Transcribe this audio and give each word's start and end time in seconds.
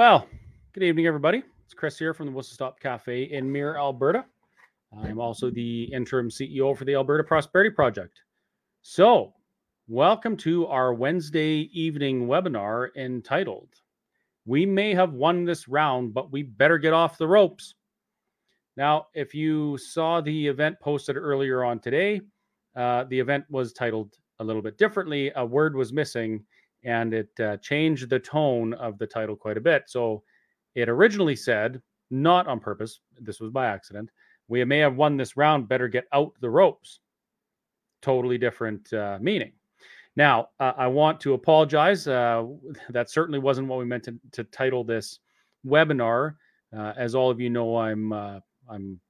Well, 0.00 0.26
good 0.72 0.82
evening, 0.82 1.06
everybody. 1.06 1.42
It's 1.66 1.74
Chris 1.74 1.98
here 1.98 2.14
from 2.14 2.24
the 2.24 2.32
Whistle 2.32 2.54
Stop 2.54 2.80
Cafe 2.80 3.24
in 3.24 3.52
Mirror, 3.52 3.76
Alberta. 3.76 4.24
I'm 4.98 5.20
also 5.20 5.50
the 5.50 5.92
interim 5.92 6.30
CEO 6.30 6.74
for 6.74 6.86
the 6.86 6.94
Alberta 6.94 7.22
Prosperity 7.22 7.68
Project. 7.68 8.22
So, 8.80 9.34
welcome 9.88 10.38
to 10.38 10.66
our 10.68 10.94
Wednesday 10.94 11.68
evening 11.74 12.26
webinar 12.26 12.96
entitled 12.96 13.68
We 14.46 14.64
May 14.64 14.94
Have 14.94 15.12
Won 15.12 15.44
This 15.44 15.68
Round, 15.68 16.14
but 16.14 16.32
We 16.32 16.44
Better 16.44 16.78
Get 16.78 16.94
Off 16.94 17.18
the 17.18 17.28
Ropes. 17.28 17.74
Now, 18.78 19.08
if 19.12 19.34
you 19.34 19.76
saw 19.76 20.22
the 20.22 20.48
event 20.48 20.80
posted 20.80 21.18
earlier 21.18 21.62
on 21.62 21.78
today, 21.78 22.22
uh, 22.74 23.04
the 23.04 23.20
event 23.20 23.44
was 23.50 23.74
titled 23.74 24.16
a 24.38 24.44
little 24.44 24.62
bit 24.62 24.78
differently. 24.78 25.30
A 25.36 25.44
word 25.44 25.76
was 25.76 25.92
missing, 25.92 26.42
and 26.84 27.14
it 27.14 27.30
uh, 27.40 27.56
changed 27.58 28.08
the 28.08 28.18
tone 28.18 28.74
of 28.74 28.98
the 28.98 29.06
title 29.06 29.36
quite 29.36 29.56
a 29.56 29.60
bit. 29.60 29.84
So 29.86 30.22
it 30.74 30.88
originally 30.88 31.36
said, 31.36 31.80
not 32.10 32.46
on 32.46 32.60
purpose, 32.60 33.00
this 33.18 33.40
was 33.40 33.50
by 33.50 33.66
accident, 33.66 34.10
we 34.48 34.64
may 34.64 34.78
have 34.78 34.96
won 34.96 35.16
this 35.16 35.36
round, 35.36 35.68
better 35.68 35.88
get 35.88 36.06
out 36.12 36.32
the 36.40 36.50
ropes. 36.50 37.00
Totally 38.02 38.38
different 38.38 38.92
uh, 38.92 39.18
meaning. 39.20 39.52
Now, 40.16 40.48
uh, 40.58 40.72
I 40.76 40.88
want 40.88 41.20
to 41.20 41.34
apologize. 41.34 42.08
Uh, 42.08 42.46
that 42.90 43.10
certainly 43.10 43.38
wasn't 43.38 43.68
what 43.68 43.78
we 43.78 43.84
meant 43.84 44.04
to, 44.04 44.18
to 44.32 44.44
title 44.44 44.84
this 44.84 45.20
webinar. 45.66 46.34
Uh, 46.76 46.92
as 46.96 47.14
all 47.14 47.30
of 47.30 47.40
you 47.40 47.50
know, 47.50 47.76
I'm 47.76 48.12
uh, 48.12 48.40
I'm 48.68 49.00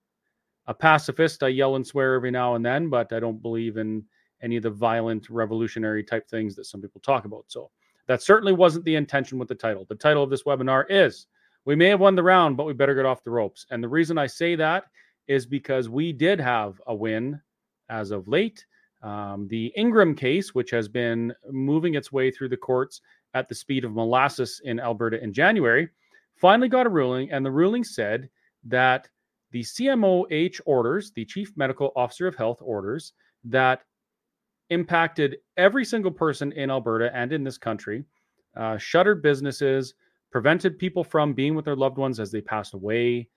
a 0.66 0.74
pacifist. 0.74 1.42
I 1.42 1.48
yell 1.48 1.76
and 1.76 1.86
swear 1.86 2.14
every 2.14 2.30
now 2.30 2.54
and 2.54 2.64
then, 2.64 2.88
but 2.88 3.12
I 3.12 3.20
don't 3.20 3.42
believe 3.42 3.76
in 3.76 4.04
any 4.42 4.56
of 4.56 4.62
the 4.62 4.70
violent 4.70 5.30
revolutionary 5.30 6.02
type 6.02 6.28
things 6.28 6.54
that 6.56 6.66
some 6.66 6.80
people 6.80 7.00
talk 7.00 7.24
about. 7.24 7.44
So 7.48 7.70
that 8.06 8.22
certainly 8.22 8.52
wasn't 8.52 8.84
the 8.84 8.96
intention 8.96 9.38
with 9.38 9.48
the 9.48 9.54
title. 9.54 9.84
The 9.88 9.94
title 9.94 10.22
of 10.22 10.30
this 10.30 10.42
webinar 10.44 10.84
is 10.88 11.26
We 11.64 11.76
May 11.76 11.88
Have 11.88 12.00
Won 12.00 12.14
the 12.14 12.22
Round, 12.22 12.56
but 12.56 12.66
we 12.66 12.72
better 12.72 12.94
get 12.94 13.06
off 13.06 13.24
the 13.24 13.30
ropes. 13.30 13.66
And 13.70 13.82
the 13.82 13.88
reason 13.88 14.18
I 14.18 14.26
say 14.26 14.56
that 14.56 14.84
is 15.28 15.46
because 15.46 15.88
we 15.88 16.12
did 16.12 16.40
have 16.40 16.80
a 16.86 16.94
win 16.94 17.40
as 17.88 18.10
of 18.10 18.28
late. 18.28 18.66
Um, 19.02 19.46
the 19.48 19.72
Ingram 19.76 20.14
case, 20.14 20.54
which 20.54 20.70
has 20.70 20.88
been 20.88 21.32
moving 21.50 21.94
its 21.94 22.12
way 22.12 22.30
through 22.30 22.48
the 22.48 22.56
courts 22.56 23.00
at 23.34 23.48
the 23.48 23.54
speed 23.54 23.84
of 23.84 23.92
molasses 23.92 24.60
in 24.64 24.80
Alberta 24.80 25.22
in 25.22 25.32
January, 25.32 25.88
finally 26.34 26.68
got 26.68 26.86
a 26.86 26.90
ruling. 26.90 27.30
And 27.30 27.44
the 27.44 27.50
ruling 27.50 27.84
said 27.84 28.28
that 28.64 29.08
the 29.52 29.62
CMOH 29.62 30.60
orders, 30.66 31.12
the 31.12 31.24
Chief 31.24 31.52
Medical 31.56 31.92
Officer 31.96 32.26
of 32.26 32.36
Health 32.36 32.58
orders, 32.60 33.12
that 33.44 33.82
impacted 34.70 35.38
every 35.56 35.84
single 35.84 36.10
person 36.10 36.52
in 36.52 36.70
Alberta 36.70 37.10
and 37.14 37.32
in 37.32 37.44
this 37.44 37.58
country, 37.58 38.04
uh, 38.56 38.78
shuttered 38.78 39.22
businesses, 39.22 39.94
prevented 40.30 40.78
people 40.78 41.04
from 41.04 41.32
being 41.32 41.54
with 41.54 41.64
their 41.64 41.76
loved 41.76 41.98
ones 41.98 42.18
as 42.20 42.30
they 42.30 42.40
passed 42.40 42.74
away, 42.74 43.28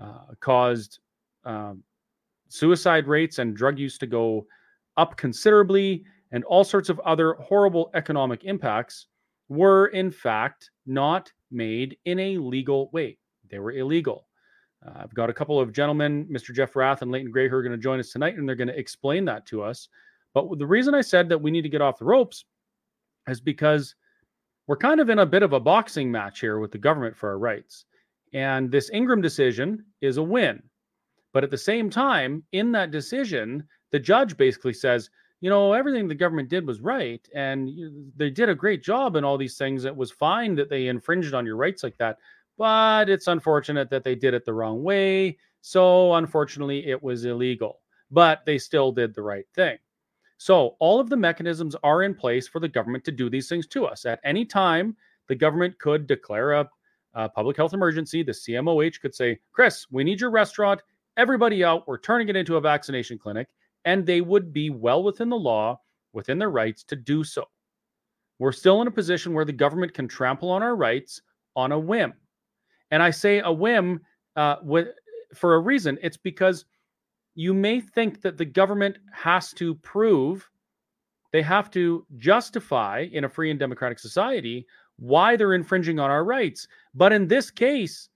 uh, 0.00 0.34
caused 0.40 1.00
um, 1.44 1.82
suicide 2.48 3.06
rates 3.06 3.38
and 3.38 3.56
drug 3.56 3.78
use 3.78 3.98
to 3.98 4.06
go 4.06 4.46
up 4.96 5.16
considerably, 5.16 6.04
and 6.32 6.44
all 6.44 6.64
sorts 6.64 6.88
of 6.88 7.00
other 7.00 7.34
horrible 7.34 7.90
economic 7.94 8.44
impacts 8.44 9.06
were, 9.48 9.86
in 9.88 10.10
fact, 10.10 10.70
not 10.86 11.30
made 11.50 11.96
in 12.04 12.18
a 12.18 12.38
legal 12.38 12.90
way. 12.92 13.18
They 13.50 13.58
were 13.58 13.72
illegal. 13.72 14.26
Uh, 14.84 14.92
I've 14.96 15.14
got 15.14 15.30
a 15.30 15.34
couple 15.34 15.60
of 15.60 15.72
gentlemen, 15.72 16.26
Mr. 16.30 16.54
Jeff 16.54 16.74
Rath 16.74 17.02
and 17.02 17.10
Leighton 17.10 17.30
Grey, 17.30 17.48
who 17.48 17.56
are 17.56 17.62
going 17.62 17.72
to 17.72 17.78
join 17.78 18.00
us 18.00 18.10
tonight, 18.10 18.36
and 18.36 18.48
they're 18.48 18.56
going 18.56 18.68
to 18.68 18.78
explain 18.78 19.24
that 19.26 19.46
to 19.46 19.62
us. 19.62 19.88
But 20.34 20.58
the 20.58 20.66
reason 20.66 20.94
I 20.94 21.00
said 21.00 21.28
that 21.28 21.40
we 21.40 21.50
need 21.50 21.62
to 21.62 21.68
get 21.68 21.82
off 21.82 21.98
the 21.98 22.04
ropes 22.04 22.44
is 23.28 23.40
because 23.40 23.94
we're 24.66 24.76
kind 24.76 25.00
of 25.00 25.10
in 25.10 25.18
a 25.18 25.26
bit 25.26 25.42
of 25.42 25.52
a 25.52 25.60
boxing 25.60 26.10
match 26.10 26.40
here 26.40 26.58
with 26.58 26.72
the 26.72 26.78
government 26.78 27.16
for 27.16 27.30
our 27.30 27.38
rights. 27.38 27.84
And 28.32 28.70
this 28.70 28.90
Ingram 28.90 29.20
decision 29.20 29.84
is 30.00 30.16
a 30.16 30.22
win. 30.22 30.62
But 31.32 31.44
at 31.44 31.50
the 31.50 31.58
same 31.58 31.90
time, 31.90 32.42
in 32.52 32.72
that 32.72 32.90
decision, 32.90 33.66
the 33.90 33.98
judge 33.98 34.36
basically 34.36 34.72
says, 34.72 35.10
you 35.40 35.50
know, 35.50 35.72
everything 35.72 36.06
the 36.06 36.14
government 36.14 36.48
did 36.48 36.66
was 36.66 36.80
right. 36.80 37.26
And 37.34 38.12
they 38.16 38.30
did 38.30 38.48
a 38.48 38.54
great 38.54 38.82
job 38.82 39.16
in 39.16 39.24
all 39.24 39.36
these 39.36 39.58
things. 39.58 39.84
It 39.84 39.96
was 39.96 40.10
fine 40.10 40.54
that 40.54 40.70
they 40.70 40.86
infringed 40.86 41.34
on 41.34 41.44
your 41.44 41.56
rights 41.56 41.82
like 41.82 41.98
that. 41.98 42.18
But 42.58 43.08
it's 43.08 43.26
unfortunate 43.26 43.90
that 43.90 44.04
they 44.04 44.14
did 44.14 44.34
it 44.34 44.44
the 44.44 44.54
wrong 44.54 44.82
way. 44.82 45.38
So 45.60 46.14
unfortunately, 46.14 46.86
it 46.86 47.02
was 47.02 47.24
illegal. 47.24 47.80
But 48.10 48.44
they 48.46 48.58
still 48.58 48.92
did 48.92 49.14
the 49.14 49.22
right 49.22 49.46
thing. 49.54 49.78
So 50.42 50.74
all 50.80 50.98
of 50.98 51.08
the 51.08 51.16
mechanisms 51.16 51.76
are 51.84 52.02
in 52.02 52.16
place 52.16 52.48
for 52.48 52.58
the 52.58 52.66
government 52.66 53.04
to 53.04 53.12
do 53.12 53.30
these 53.30 53.48
things 53.48 53.64
to 53.68 53.86
us. 53.86 54.04
At 54.04 54.18
any 54.24 54.44
time, 54.44 54.96
the 55.28 55.36
government 55.36 55.78
could 55.78 56.08
declare 56.08 56.54
a, 56.54 56.68
a 57.14 57.28
public 57.28 57.56
health 57.56 57.74
emergency. 57.74 58.24
The 58.24 58.32
CMOH 58.32 59.00
could 59.00 59.14
say, 59.14 59.38
Chris, 59.52 59.86
we 59.92 60.02
need 60.02 60.20
your 60.20 60.32
restaurant. 60.32 60.82
Everybody 61.16 61.62
out. 61.62 61.86
We're 61.86 62.00
turning 62.00 62.28
it 62.28 62.34
into 62.34 62.56
a 62.56 62.60
vaccination 62.60 63.18
clinic. 63.18 63.50
And 63.84 64.04
they 64.04 64.20
would 64.20 64.52
be 64.52 64.68
well 64.68 65.04
within 65.04 65.28
the 65.28 65.36
law, 65.36 65.80
within 66.12 66.40
their 66.40 66.50
rights 66.50 66.82
to 66.84 66.96
do 66.96 67.22
so. 67.22 67.44
We're 68.40 68.50
still 68.50 68.82
in 68.82 68.88
a 68.88 68.90
position 68.90 69.34
where 69.34 69.44
the 69.44 69.52
government 69.52 69.94
can 69.94 70.08
trample 70.08 70.50
on 70.50 70.60
our 70.60 70.74
rights 70.74 71.22
on 71.54 71.70
a 71.70 71.78
whim. 71.78 72.14
And 72.90 73.00
I 73.00 73.10
say 73.10 73.38
a 73.38 73.52
whim 73.52 74.00
uh, 74.34 74.56
with, 74.60 74.88
for 75.36 75.54
a 75.54 75.60
reason. 75.60 76.00
It's 76.02 76.16
because 76.16 76.64
you 77.34 77.54
may 77.54 77.80
think 77.80 78.20
that 78.22 78.36
the 78.36 78.44
government 78.44 78.98
has 79.12 79.52
to 79.54 79.74
prove, 79.76 80.48
they 81.32 81.42
have 81.42 81.70
to 81.70 82.06
justify 82.18 83.06
in 83.12 83.24
a 83.24 83.28
free 83.28 83.50
and 83.50 83.58
democratic 83.58 83.98
society 83.98 84.66
why 84.98 85.36
they're 85.36 85.54
infringing 85.54 85.98
on 85.98 86.10
our 86.10 86.24
rights. 86.24 86.68
But 86.94 87.12
in 87.12 87.26
this 87.26 87.50
case, 87.50 88.08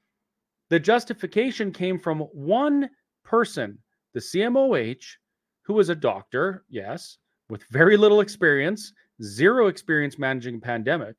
the 0.69 0.79
justification 0.79 1.73
came 1.73 1.99
from 1.99 2.21
one 2.33 2.91
person, 3.25 3.79
the 4.13 4.21
CMOH, 4.21 5.17
who 5.63 5.75
was 5.75 5.89
a 5.89 5.95
doctor, 5.95 6.65
yes, 6.69 7.19
with 7.49 7.65
very 7.71 7.97
little 7.97 8.21
experience, 8.21 8.93
zero 9.23 9.69
experience 9.69 10.19
managing 10.19 10.57
a 10.57 10.61
pandemic. 10.61 11.17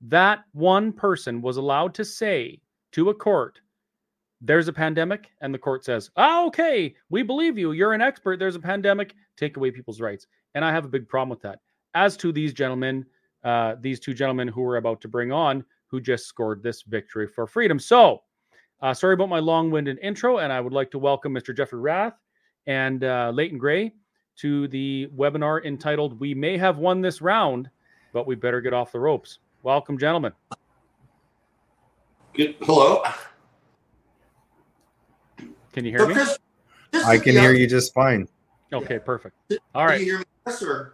That 0.00 0.44
one 0.52 0.92
person 0.92 1.42
was 1.42 1.56
allowed 1.56 1.94
to 1.94 2.04
say 2.04 2.60
to 2.92 3.10
a 3.10 3.14
court 3.14 3.60
there's 4.40 4.68
a 4.68 4.72
pandemic 4.72 5.30
and 5.40 5.52
the 5.52 5.58
court 5.58 5.84
says 5.84 6.10
oh, 6.16 6.46
okay 6.46 6.94
we 7.10 7.22
believe 7.22 7.58
you 7.58 7.72
you're 7.72 7.92
an 7.92 8.00
expert 8.00 8.38
there's 8.38 8.56
a 8.56 8.60
pandemic 8.60 9.14
take 9.36 9.56
away 9.56 9.70
people's 9.70 10.00
rights. 10.00 10.26
And 10.54 10.64
i 10.64 10.72
have 10.72 10.84
a 10.84 10.88
big 10.88 11.08
problem 11.08 11.30
with 11.30 11.42
that. 11.42 11.60
As 11.94 12.16
to 12.18 12.32
these 12.32 12.52
gentlemen 12.52 13.04
uh, 13.44 13.76
these 13.80 14.00
two 14.00 14.14
gentlemen 14.14 14.48
who 14.48 14.62
we're 14.62 14.76
about 14.76 15.00
to 15.00 15.08
bring 15.08 15.32
on 15.32 15.64
who 15.86 16.00
just 16.00 16.26
scored 16.26 16.62
this 16.62 16.82
victory 16.82 17.26
for 17.26 17.46
freedom. 17.46 17.78
So 17.78 18.22
uh, 18.82 18.92
sorry 18.92 19.14
about 19.14 19.28
my 19.28 19.38
long-winded 19.38 19.98
intro 20.02 20.38
and 20.38 20.52
i 20.52 20.60
would 20.60 20.72
like 20.72 20.90
to 20.92 20.98
welcome 20.98 21.34
mr 21.34 21.56
jeffrey 21.56 21.80
rath 21.80 22.14
and 22.68 23.02
uh, 23.02 23.30
leighton 23.34 23.58
grey 23.58 23.92
to 24.36 24.68
the 24.68 25.08
webinar 25.16 25.64
entitled 25.64 26.20
we 26.20 26.32
may 26.32 26.56
have 26.56 26.78
won 26.78 27.00
this 27.00 27.20
round 27.20 27.68
but 28.12 28.26
we 28.26 28.34
better 28.34 28.60
get 28.60 28.72
off 28.72 28.92
the 28.92 29.00
ropes. 29.00 29.38
Welcome 29.62 29.98
gentlemen. 29.98 30.32
Good. 32.34 32.56
hello 32.60 33.02
can 35.78 35.84
you 35.84 35.96
hear 35.96 36.08
me? 36.08 36.14
Chris, 36.14 36.38
I 37.06 37.18
can 37.18 37.36
hear 37.36 37.52
you 37.52 37.68
just 37.68 37.94
fine. 37.94 38.26
Okay, 38.72 38.98
perfect. 38.98 39.36
All 39.74 39.86
right. 39.86 39.98
Can 39.98 40.06
you 40.06 40.12
hear 40.16 40.18
me, 40.18 40.52
sir? 40.52 40.92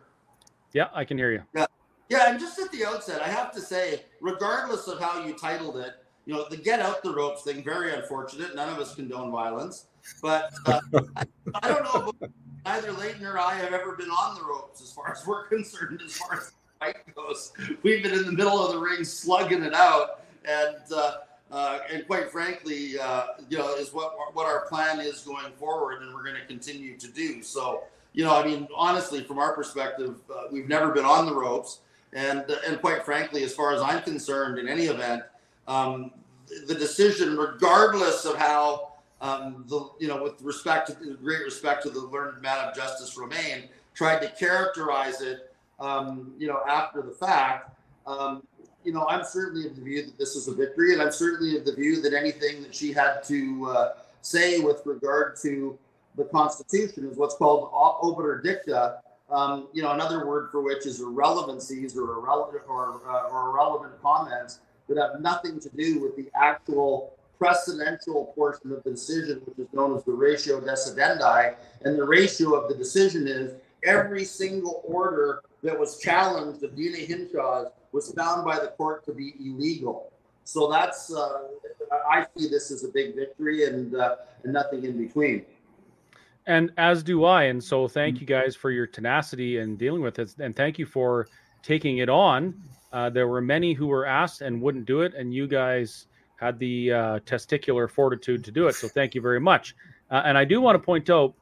Yeah, 0.74 0.88
I 0.92 1.04
can 1.04 1.16
hear 1.16 1.32
you. 1.32 1.42
Yeah. 1.54 1.66
Yeah, 2.10 2.30
and 2.30 2.38
just 2.38 2.58
at 2.58 2.70
the 2.70 2.84
outset, 2.84 3.22
I 3.22 3.28
have 3.28 3.50
to 3.52 3.60
say, 3.62 4.02
regardless 4.20 4.88
of 4.88 5.00
how 5.00 5.24
you 5.24 5.32
titled 5.32 5.78
it, 5.78 5.92
you 6.26 6.34
know, 6.34 6.46
the 6.50 6.56
get 6.58 6.80
out 6.80 7.02
the 7.02 7.14
ropes 7.14 7.42
thing, 7.42 7.64
very 7.64 7.94
unfortunate. 7.94 8.54
None 8.54 8.68
of 8.68 8.78
us 8.78 8.94
condone 8.94 9.32
violence. 9.32 9.86
But 10.20 10.52
uh, 10.66 10.80
I, 11.16 11.24
I, 11.62 11.68
don't 11.68 11.82
know 11.84 12.12
if 12.20 12.30
either 12.66 12.92
Leighton 12.92 13.24
or 13.24 13.38
I 13.38 13.54
have 13.54 13.72
ever 13.72 13.96
been 13.96 14.10
on 14.10 14.34
the 14.34 14.44
ropes 14.44 14.82
as 14.82 14.92
far 14.92 15.10
as 15.10 15.26
we're 15.26 15.46
concerned, 15.46 16.02
as 16.04 16.14
far 16.18 16.34
as 16.34 16.48
the 16.48 16.52
fight 16.78 16.96
goes. 17.14 17.52
We've 17.82 18.02
been 18.02 18.12
in 18.12 18.26
the 18.26 18.32
middle 18.32 18.62
of 18.62 18.72
the 18.72 18.78
ring 18.78 19.02
slugging 19.02 19.62
it 19.62 19.72
out. 19.72 20.24
And, 20.46 20.76
uh, 20.94 21.16
uh, 21.54 21.78
and 21.92 22.04
quite 22.08 22.32
frankly, 22.32 22.98
uh, 22.98 23.26
you 23.48 23.56
know, 23.56 23.76
is 23.76 23.92
what 23.92 24.16
what 24.34 24.44
our 24.44 24.66
plan 24.66 24.98
is 24.98 25.20
going 25.20 25.52
forward, 25.52 26.02
and 26.02 26.12
we're 26.12 26.24
going 26.24 26.34
to 26.34 26.44
continue 26.46 26.96
to 26.96 27.06
do. 27.06 27.44
So, 27.44 27.84
you 28.12 28.24
know, 28.24 28.34
I 28.36 28.44
mean, 28.44 28.66
honestly, 28.74 29.22
from 29.22 29.38
our 29.38 29.52
perspective, 29.52 30.16
uh, 30.28 30.48
we've 30.50 30.68
never 30.68 30.90
been 30.90 31.04
on 31.04 31.26
the 31.26 31.32
ropes, 31.32 31.78
and 32.12 32.44
and 32.66 32.80
quite 32.80 33.04
frankly, 33.04 33.44
as 33.44 33.54
far 33.54 33.72
as 33.72 33.80
I'm 33.80 34.02
concerned, 34.02 34.58
in 34.58 34.66
any 34.66 34.86
event, 34.86 35.22
um, 35.68 36.10
the 36.66 36.74
decision, 36.74 37.36
regardless 37.36 38.24
of 38.24 38.36
how 38.36 38.94
um, 39.20 39.64
the 39.68 39.90
you 40.00 40.08
know, 40.08 40.20
with 40.24 40.42
respect 40.42 40.88
to 40.88 41.14
great 41.22 41.44
respect 41.44 41.84
to 41.84 41.90
the 41.90 42.00
learned 42.00 42.42
man 42.42 42.58
of 42.68 42.74
justice 42.74 43.16
Romaine, 43.16 43.68
tried 43.94 44.22
to 44.22 44.28
characterize 44.30 45.20
it, 45.20 45.54
um, 45.78 46.34
you 46.36 46.48
know, 46.48 46.62
after 46.66 47.00
the 47.00 47.12
fact. 47.12 47.70
Um, 48.08 48.42
you 48.84 48.92
know, 48.92 49.06
I'm 49.08 49.24
certainly 49.24 49.66
of 49.66 49.76
the 49.76 49.82
view 49.82 50.04
that 50.04 50.18
this 50.18 50.36
is 50.36 50.46
a 50.48 50.54
victory, 50.54 50.92
and 50.92 51.02
I'm 51.02 51.12
certainly 51.12 51.56
of 51.56 51.64
the 51.64 51.74
view 51.74 52.02
that 52.02 52.12
anything 52.12 52.62
that 52.62 52.74
she 52.74 52.92
had 52.92 53.22
to 53.24 53.66
uh, 53.70 53.88
say 54.20 54.60
with 54.60 54.82
regard 54.84 55.36
to 55.42 55.78
the 56.16 56.24
Constitution 56.24 57.08
is 57.08 57.16
what's 57.16 57.34
called 57.34 57.70
obiter 57.72 58.40
dicta. 58.42 59.00
Um, 59.30 59.68
you 59.72 59.82
know, 59.82 59.92
another 59.92 60.26
word 60.26 60.50
for 60.52 60.60
which 60.60 60.86
is 60.86 61.00
irrelevancies 61.00 61.96
or 61.96 62.18
irrelevant 62.18 62.62
or, 62.68 63.00
uh, 63.08 63.28
or 63.30 63.50
irrelevant 63.50 64.00
comments. 64.02 64.60
that 64.88 64.98
have 64.98 65.20
nothing 65.20 65.58
to 65.60 65.70
do 65.70 65.98
with 65.98 66.14
the 66.14 66.28
actual 66.34 67.14
precedential 67.40 68.34
portion 68.34 68.70
of 68.70 68.84
the 68.84 68.90
decision, 68.90 69.40
which 69.46 69.58
is 69.58 69.72
known 69.72 69.96
as 69.96 70.04
the 70.04 70.12
ratio 70.12 70.60
decidendi. 70.60 71.54
And 71.82 71.98
the 71.98 72.04
ratio 72.04 72.54
of 72.54 72.68
the 72.68 72.74
decision 72.74 73.26
is 73.26 73.54
every 73.82 74.24
single 74.24 74.82
order 74.84 75.42
that 75.62 75.78
was 75.78 75.98
challenged 75.98 76.62
of 76.62 76.76
Deena 76.76 76.98
Hinshaw's 76.98 77.72
was 77.94 78.12
found 78.12 78.44
by 78.44 78.58
the 78.58 78.72
court 78.76 79.04
to 79.06 79.12
be 79.12 79.34
illegal. 79.38 80.12
So 80.42 80.70
that's 80.70 81.14
uh, 81.14 81.44
I 82.10 82.26
see 82.36 82.48
this 82.48 82.70
as 82.70 82.84
a 82.84 82.88
big 82.88 83.14
victory 83.14 83.64
and 83.66 83.94
uh, 83.94 84.16
and 84.42 84.52
nothing 84.52 84.84
in 84.84 84.98
between. 84.98 85.46
And 86.46 86.70
as 86.76 87.02
do 87.02 87.24
I. 87.24 87.44
And 87.44 87.62
so 87.62 87.88
thank 87.88 88.20
you 88.20 88.26
guys 88.26 88.54
for 88.54 88.70
your 88.70 88.86
tenacity 88.86 89.58
in 89.58 89.76
dealing 89.76 90.02
with 90.02 90.18
it, 90.18 90.34
and 90.38 90.54
thank 90.54 90.78
you 90.78 90.84
for 90.84 91.28
taking 91.62 91.98
it 91.98 92.10
on. 92.10 92.54
Uh, 92.92 93.08
there 93.08 93.26
were 93.26 93.40
many 93.40 93.72
who 93.72 93.86
were 93.86 94.04
asked 94.04 94.42
and 94.42 94.60
wouldn't 94.60 94.84
do 94.84 95.00
it, 95.00 95.14
and 95.14 95.32
you 95.32 95.46
guys 95.46 96.06
had 96.36 96.58
the 96.58 96.92
uh, 96.92 97.18
testicular 97.20 97.88
fortitude 97.88 98.44
to 98.44 98.52
do 98.52 98.66
it. 98.66 98.74
So 98.74 98.88
thank 98.88 99.14
you 99.14 99.22
very 99.22 99.40
much. 99.40 99.74
Uh, 100.10 100.22
and 100.26 100.36
I 100.36 100.44
do 100.44 100.60
want 100.60 100.74
to 100.76 100.84
point 100.84 101.08
out, 101.08 101.34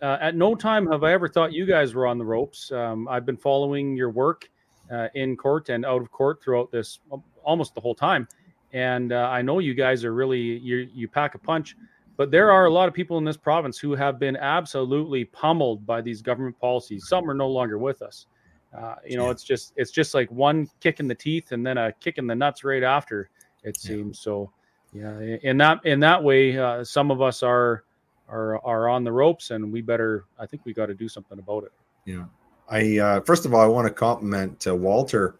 uh, 0.00 0.18
at 0.20 0.36
no 0.36 0.54
time 0.54 0.86
have 0.92 1.02
I 1.02 1.12
ever 1.12 1.28
thought 1.28 1.52
you 1.52 1.66
guys 1.66 1.94
were 1.94 2.06
on 2.06 2.18
the 2.18 2.24
ropes. 2.24 2.70
Um, 2.70 3.08
I've 3.08 3.26
been 3.26 3.36
following 3.36 3.96
your 3.96 4.10
work 4.10 4.48
uh, 4.90 5.08
in 5.14 5.36
court 5.36 5.68
and 5.68 5.84
out 5.84 6.02
of 6.02 6.10
court 6.10 6.42
throughout 6.42 6.70
this 6.70 7.00
almost 7.44 7.74
the 7.74 7.80
whole 7.80 7.94
time 7.94 8.26
and 8.74 9.12
uh, 9.12 9.28
I 9.30 9.40
know 9.40 9.60
you 9.60 9.72
guys 9.72 10.04
are 10.04 10.12
really 10.12 10.40
you 10.40 10.88
you 10.92 11.08
pack 11.08 11.36
a 11.36 11.38
punch, 11.38 11.76
but 12.16 12.30
there 12.30 12.50
are 12.50 12.66
a 12.66 12.70
lot 12.70 12.88
of 12.88 12.94
people 12.94 13.16
in 13.18 13.24
this 13.24 13.36
province 13.36 13.78
who 13.78 13.94
have 13.94 14.18
been 14.18 14.36
absolutely 14.36 15.24
pummeled 15.24 15.86
by 15.86 16.00
these 16.00 16.20
government 16.20 16.58
policies. 16.60 17.08
Some 17.08 17.30
are 17.30 17.34
no 17.34 17.48
longer 17.48 17.78
with 17.78 18.02
us. 18.02 18.26
Uh, 18.76 18.96
you 19.06 19.16
know, 19.16 19.26
yeah. 19.26 19.30
it's 19.30 19.44
just 19.44 19.72
it's 19.76 19.92
just 19.92 20.12
like 20.12 20.30
one 20.32 20.68
kick 20.80 20.98
in 20.98 21.06
the 21.06 21.14
teeth 21.14 21.52
and 21.52 21.64
then 21.64 21.78
a 21.78 21.92
kick 21.92 22.18
in 22.18 22.26
the 22.26 22.34
nuts 22.34 22.64
right 22.64 22.82
after. 22.82 23.30
It 23.62 23.80
seems 23.80 24.18
yeah. 24.18 24.24
so. 24.24 24.50
Yeah, 24.92 25.18
in 25.42 25.56
that 25.58 25.84
in 25.84 25.98
that 26.00 26.22
way, 26.22 26.56
uh, 26.56 26.84
some 26.84 27.10
of 27.10 27.20
us 27.20 27.42
are 27.42 27.82
are 28.28 28.64
are 28.64 28.88
on 28.88 29.02
the 29.02 29.10
ropes, 29.10 29.50
and 29.50 29.72
we 29.72 29.82
better. 29.82 30.24
I 30.38 30.46
think 30.46 30.64
we 30.64 30.72
got 30.72 30.86
to 30.86 30.94
do 30.94 31.08
something 31.08 31.38
about 31.38 31.64
it. 31.64 31.72
Yeah, 32.04 32.26
I 32.68 32.98
uh, 32.98 33.20
first 33.20 33.44
of 33.44 33.54
all, 33.54 33.60
I 33.60 33.66
want 33.66 33.86
to 33.86 33.92
compliment 33.92 34.66
uh, 34.66 34.74
Walter 34.74 35.36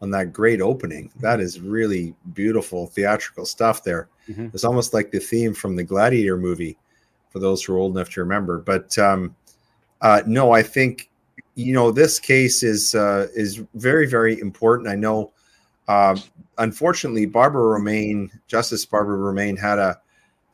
on 0.00 0.10
that 0.10 0.32
great 0.32 0.60
opening. 0.60 1.10
That 1.20 1.40
is 1.40 1.60
really 1.60 2.14
beautiful 2.34 2.86
theatrical 2.86 3.44
stuff 3.44 3.82
there. 3.82 4.08
Mm-hmm. 4.28 4.48
It's 4.52 4.64
almost 4.64 4.94
like 4.94 5.10
the 5.10 5.18
theme 5.18 5.54
from 5.54 5.74
the 5.74 5.82
Gladiator 5.82 6.36
movie, 6.36 6.76
for 7.30 7.40
those 7.40 7.62
who 7.62 7.74
are 7.74 7.78
old 7.78 7.96
enough 7.96 8.10
to 8.10 8.20
remember. 8.20 8.58
But 8.58 8.96
um, 8.98 9.34
uh, 10.00 10.22
no, 10.26 10.52
I 10.52 10.62
think 10.62 11.10
you 11.54 11.72
know 11.72 11.90
this 11.90 12.18
case 12.18 12.62
is 12.62 12.94
uh, 12.94 13.28
is 13.34 13.62
very 13.74 14.06
very 14.06 14.38
important. 14.40 14.88
I 14.88 14.94
know. 14.94 15.32
Uh, 15.88 16.16
unfortunately, 16.58 17.24
Barbara 17.24 17.62
Romaine, 17.62 18.30
Justice 18.46 18.84
Barbara 18.84 19.16
Romaine, 19.16 19.56
had 19.56 19.78
a 19.78 19.98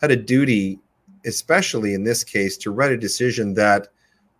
had 0.00 0.10
a 0.10 0.16
duty, 0.16 0.78
especially 1.26 1.94
in 1.94 2.04
this 2.04 2.24
case, 2.24 2.56
to 2.58 2.70
write 2.70 2.92
a 2.92 2.96
decision 2.96 3.54
that 3.54 3.88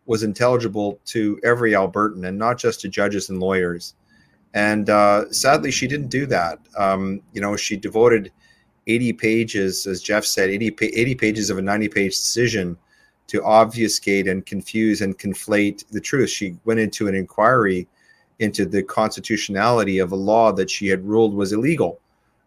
was 0.07 0.23
intelligible 0.23 0.99
to 1.07 1.41
every 1.45 1.73
Albertan 1.73 2.27
and 2.27 2.39
not 2.39 2.59
just 2.59 2.81
to 2.81 2.89
judges 2.89 3.31
and 3.31 3.41
lawyers. 3.41 3.95
And 4.53 4.89
uh, 4.89 5.31
sadly, 5.33 5.71
she 5.71 5.87
didn't 5.87 6.09
do 6.09 6.27
that. 6.27 6.59
Um, 6.77 7.21
you 7.33 7.41
know, 7.41 7.57
she 7.57 7.77
devoted 7.77 8.31
80 8.87 9.13
pages, 9.15 9.87
as 9.87 10.03
Jeff 10.03 10.25
said, 10.25 10.51
80, 10.51 10.77
80 10.81 11.15
pages 11.15 11.51
of 11.51 11.59
a 11.59 11.63
90 11.63 11.89
page 11.89 12.15
decision 12.15 12.77
to 13.27 13.43
obfuscate 13.43 14.29
and 14.29 14.45
confuse 14.45 15.01
and 15.01 15.19
conflate 15.19 15.89
the 15.91 16.01
truth. 16.01 16.31
She 16.31 16.57
went 16.65 16.81
into 16.81 17.09
an 17.09 17.15
inquiry 17.15 17.89
into 18.41 18.67
the 18.67 18.83
constitutionality 18.83 19.99
of 19.99 20.13
a 20.13 20.17
law 20.17 20.53
that 20.53 20.69
she 20.69 20.89
had 20.89 21.05
ruled 21.05 21.35
was 21.35 21.53
illegal, 21.53 22.01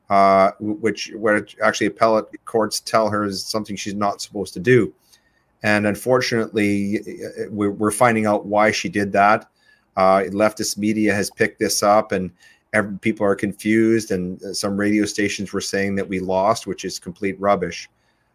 uh, 0.10 0.52
which 0.60 1.12
where 1.16 1.46
actually 1.64 1.88
appellate 1.88 2.26
courts 2.46 2.82
tell 2.82 3.10
her 3.10 3.24
is 3.24 3.44
something 3.44 3.76
she's 3.76 3.94
not 3.94 4.22
supposed 4.22 4.54
to 4.54 4.60
do. 4.60 4.94
And 5.64 5.88
unfortunately, 5.88 7.02
we're 7.50 7.92
finding 7.92 8.26
out 8.26 8.46
why 8.46 8.72
she 8.72 8.90
did 8.90 9.12
that. 9.14 9.50
Uh, 9.96 10.24
leftist 10.30 10.78
media 10.78 11.14
has 11.14 11.32
picked 11.32 11.58
this 11.58 11.82
up, 11.82 12.12
and 12.12 12.32
every, 12.74 12.98
people 13.00 13.26
are 13.26 13.36
confused. 13.36 14.12
And 14.12 14.40
some 14.56 14.78
radio 14.78 15.06
stations 15.06 15.52
were 15.52 15.62
saying 15.62 15.96
that 15.96 16.08
we 16.08 16.20
lost, 16.20 16.68
which 16.68 16.86
is 16.86 17.00
complete 17.00 17.40
rubbish. 17.40 17.90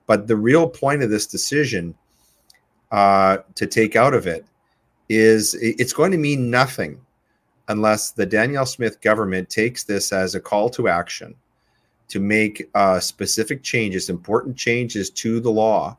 But 0.07 0.27
the 0.27 0.37
real 0.37 0.69
point 0.69 1.03
of 1.03 1.11
this 1.11 1.27
decision 1.27 1.95
uh, 2.91 3.39
to 3.55 3.67
take 3.67 3.95
out 3.97 4.15
of 4.15 4.27
it 4.27 4.45
is 5.09 5.55
it's 5.55 5.93
going 5.93 6.11
to 6.11 6.19
mean 6.19 6.51
nothing 6.51 7.01
unless 7.69 8.11
the 8.11 8.27
Danielle 8.27 8.67
Smith 8.67 9.01
government 9.01 9.49
takes 9.49 9.85
this 9.85 10.13
as 10.13 10.35
a 10.35 10.41
call 10.41 10.69
to 10.71 10.89
action 10.89 11.35
to 12.09 12.21
make 12.21 12.69
uh, 12.75 13.01
specific 13.01 13.63
changes, 13.63 14.11
important 14.11 14.57
changes 14.57 15.09
to 15.09 15.41
the 15.41 15.51
law. 15.51 15.97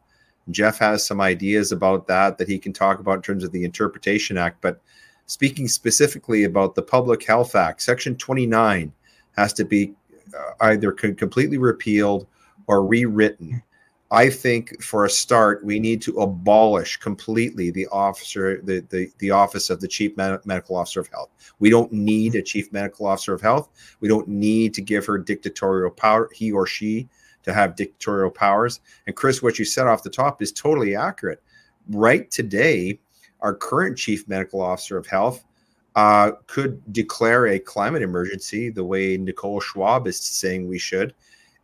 Jeff 0.52 0.78
has 0.80 1.06
some 1.06 1.22
ideas 1.22 1.72
about 1.72 2.08
that 2.08 2.38
that 2.38 2.48
he 2.48 2.60
can 2.60 2.74
talk 2.74 3.00
about 3.00 3.16
in 3.16 3.22
terms 3.22 3.44
of 3.44 3.52
the 3.52 3.64
Interpretation 3.64 4.38
Act, 4.38 4.62
but 4.62 4.82
speaking 5.26 5.68
specifically 5.68 6.44
about 6.44 6.76
the 6.76 6.82
Public 6.82 7.26
Health 7.26 7.56
Act, 7.56 7.82
Section 7.82 8.16
29 8.16 8.92
has 9.38 9.54
to 9.54 9.64
be 9.64 9.94
uh, 10.38 10.52
either 10.62 10.92
completely 10.92 11.58
repealed 11.58 12.28
or 12.68 12.86
rewritten. 12.86 13.62
I 14.12 14.30
think 14.30 14.84
for 14.84 15.06
a 15.06 15.10
start, 15.10 15.66
we 15.66 15.80
need 15.80 16.00
to 16.04 16.20
abolish 16.20 16.98
completely 16.98 17.72
the 17.72 17.88
officer, 17.88 18.62
the, 18.62 18.82
the, 18.90 19.10
the 19.18 19.32
office 19.32 19.72
of 19.72 19.82
the 19.82 19.88
chief 19.88 20.16
medical 20.16 20.76
officer 20.76 21.00
of 21.00 21.08
health. 21.08 21.32
We 21.58 21.72
don't 21.72 21.92
need 21.92 22.36
a 22.36 22.44
chief 22.44 22.72
medical 22.72 23.08
officer 23.08 23.34
of 23.34 23.42
health. 23.42 23.70
We 24.02 24.08
don't 24.08 24.28
need 24.28 24.76
to 24.76 24.82
give 24.82 25.04
her 25.08 25.18
dictatorial 25.18 25.90
power, 25.90 26.30
he 26.32 26.52
or 26.52 26.68
she 26.68 27.10
to 27.44 27.54
have 27.54 27.76
dictatorial 27.76 28.32
powers. 28.32 28.80
And 29.08 29.16
Chris, 29.16 29.42
what 29.42 29.60
you 29.60 29.66
said 29.66 29.88
off 29.88 30.04
the 30.04 30.10
top 30.10 30.42
is 30.42 30.52
totally 30.52 30.96
accurate. 30.96 31.42
Right 31.90 32.30
today, 32.32 33.00
our 33.42 33.54
current 33.54 33.98
chief 33.98 34.28
medical 34.28 34.62
officer 34.62 34.98
of 34.98 35.06
health 35.06 35.44
uh, 35.96 36.32
could 36.48 36.82
declare 36.92 37.48
a 37.48 37.60
climate 37.60 38.02
emergency 38.02 38.70
the 38.70 38.84
way 38.84 39.18
Nicole 39.18 39.60
Schwab 39.60 40.08
is 40.08 40.20
saying 40.20 40.68
we 40.68 40.80
should, 40.80 41.14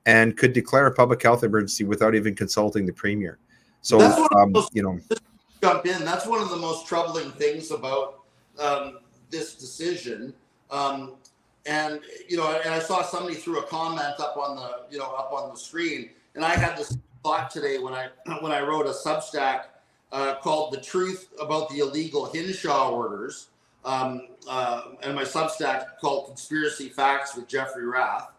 and 0.06 0.38
could 0.38 0.54
declare 0.54 0.88
a 0.88 0.94
public 0.94 1.24
health 1.24 1.44
emergency 1.44 1.84
without 1.84 2.16
even 2.16 2.36
consulting 2.36 2.86
the 2.86 2.94
premier. 2.94 3.40
So, 3.82 4.00
um, 4.00 4.52
most, 4.52 4.76
you 4.76 4.84
know, 4.84 5.00
jump 5.62 5.86
in. 5.86 6.04
That's 6.04 6.28
one 6.28 6.42
of 6.42 6.50
the 6.50 6.58
most 6.58 6.86
troubling 6.88 7.32
things 7.32 7.72
about 7.72 8.22
um, 8.60 9.00
this 9.30 9.56
decision. 9.56 10.34
Um, 10.70 11.16
and 11.66 12.00
you 12.28 12.38
know, 12.38 12.60
and 12.64 12.74
I 12.74 12.80
saw 12.80 13.04
somebody 13.04 13.36
threw 13.36 13.60
a 13.60 13.64
comment 13.64 14.20
up 14.20 14.38
on 14.38 14.56
the 14.56 14.92
you 14.92 14.98
know 14.98 15.12
up 15.12 15.32
on 15.34 15.50
the 15.50 15.56
screen, 15.56 16.10
and 16.36 16.44
I 16.44 16.56
had 16.56 16.78
this 16.78 16.98
thought 17.24 17.50
today 17.50 17.80
when 17.80 17.94
I 17.94 18.08
when 18.42 18.52
I 18.52 18.62
wrote 18.62 18.86
a 18.86 18.92
Substack 18.92 19.64
uh, 20.12 20.36
called 20.36 20.74
The 20.74 20.82
Truth 20.82 21.30
About 21.40 21.70
the 21.70 21.80
Illegal 21.80 22.26
Hinshaw 22.26 22.92
Orders, 22.92 23.48
um, 23.86 24.28
uh, 24.50 24.84
and 25.04 25.16
my 25.16 25.24
Substack 25.24 25.98
called 26.02 26.28
Conspiracy 26.28 26.90
Facts 26.90 27.36
with 27.36 27.48
Jeffrey 27.48 27.86
Rath. 27.86 28.30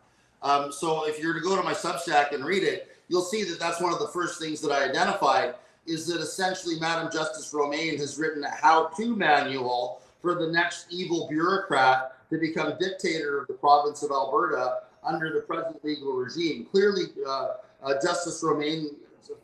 Um, 0.43 0.73
so 0.73 1.07
if 1.07 1.23
you're 1.23 1.35
to 1.35 1.41
go 1.41 1.57
to 1.57 1.63
my 1.63 1.75
Substack 1.75 2.33
and 2.33 2.45
read 2.45 2.65
it, 2.65 2.97
you'll 3.09 3.23
see 3.23 3.45
that 3.45 3.61
that's 3.61 3.81
one 3.81 3.93
of 3.93 3.99
the 3.99 4.09
first 4.09 4.41
things 4.41 4.61
that 4.63 4.73
I 4.73 4.89
identified 4.89 5.55
is 5.87 6.07
that 6.07 6.21
essentially 6.21 6.79
Madam 6.79 7.11
Justice 7.13 7.53
Romaine 7.53 7.99
has 7.99 8.19
written 8.19 8.45
a 8.45 8.51
how-to 8.51 9.17
manual 9.17 10.01
for 10.23 10.35
the 10.35 10.47
next 10.47 10.87
evil 10.91 11.27
bureaucrat 11.29 12.17
to 12.31 12.39
become 12.39 12.75
dictator 12.79 13.41
of 13.41 13.47
the 13.49 13.55
province 13.55 14.03
of 14.03 14.11
Alberta 14.11 14.81
under 15.03 15.33
the 15.33 15.41
present 15.41 15.85
legal 15.85 16.13
regime. 16.13 16.67
Clearly, 16.71 17.05
uh, 17.27 17.49
uh, 17.83 17.95
Justice 18.03 18.43
Romaine 18.43 18.91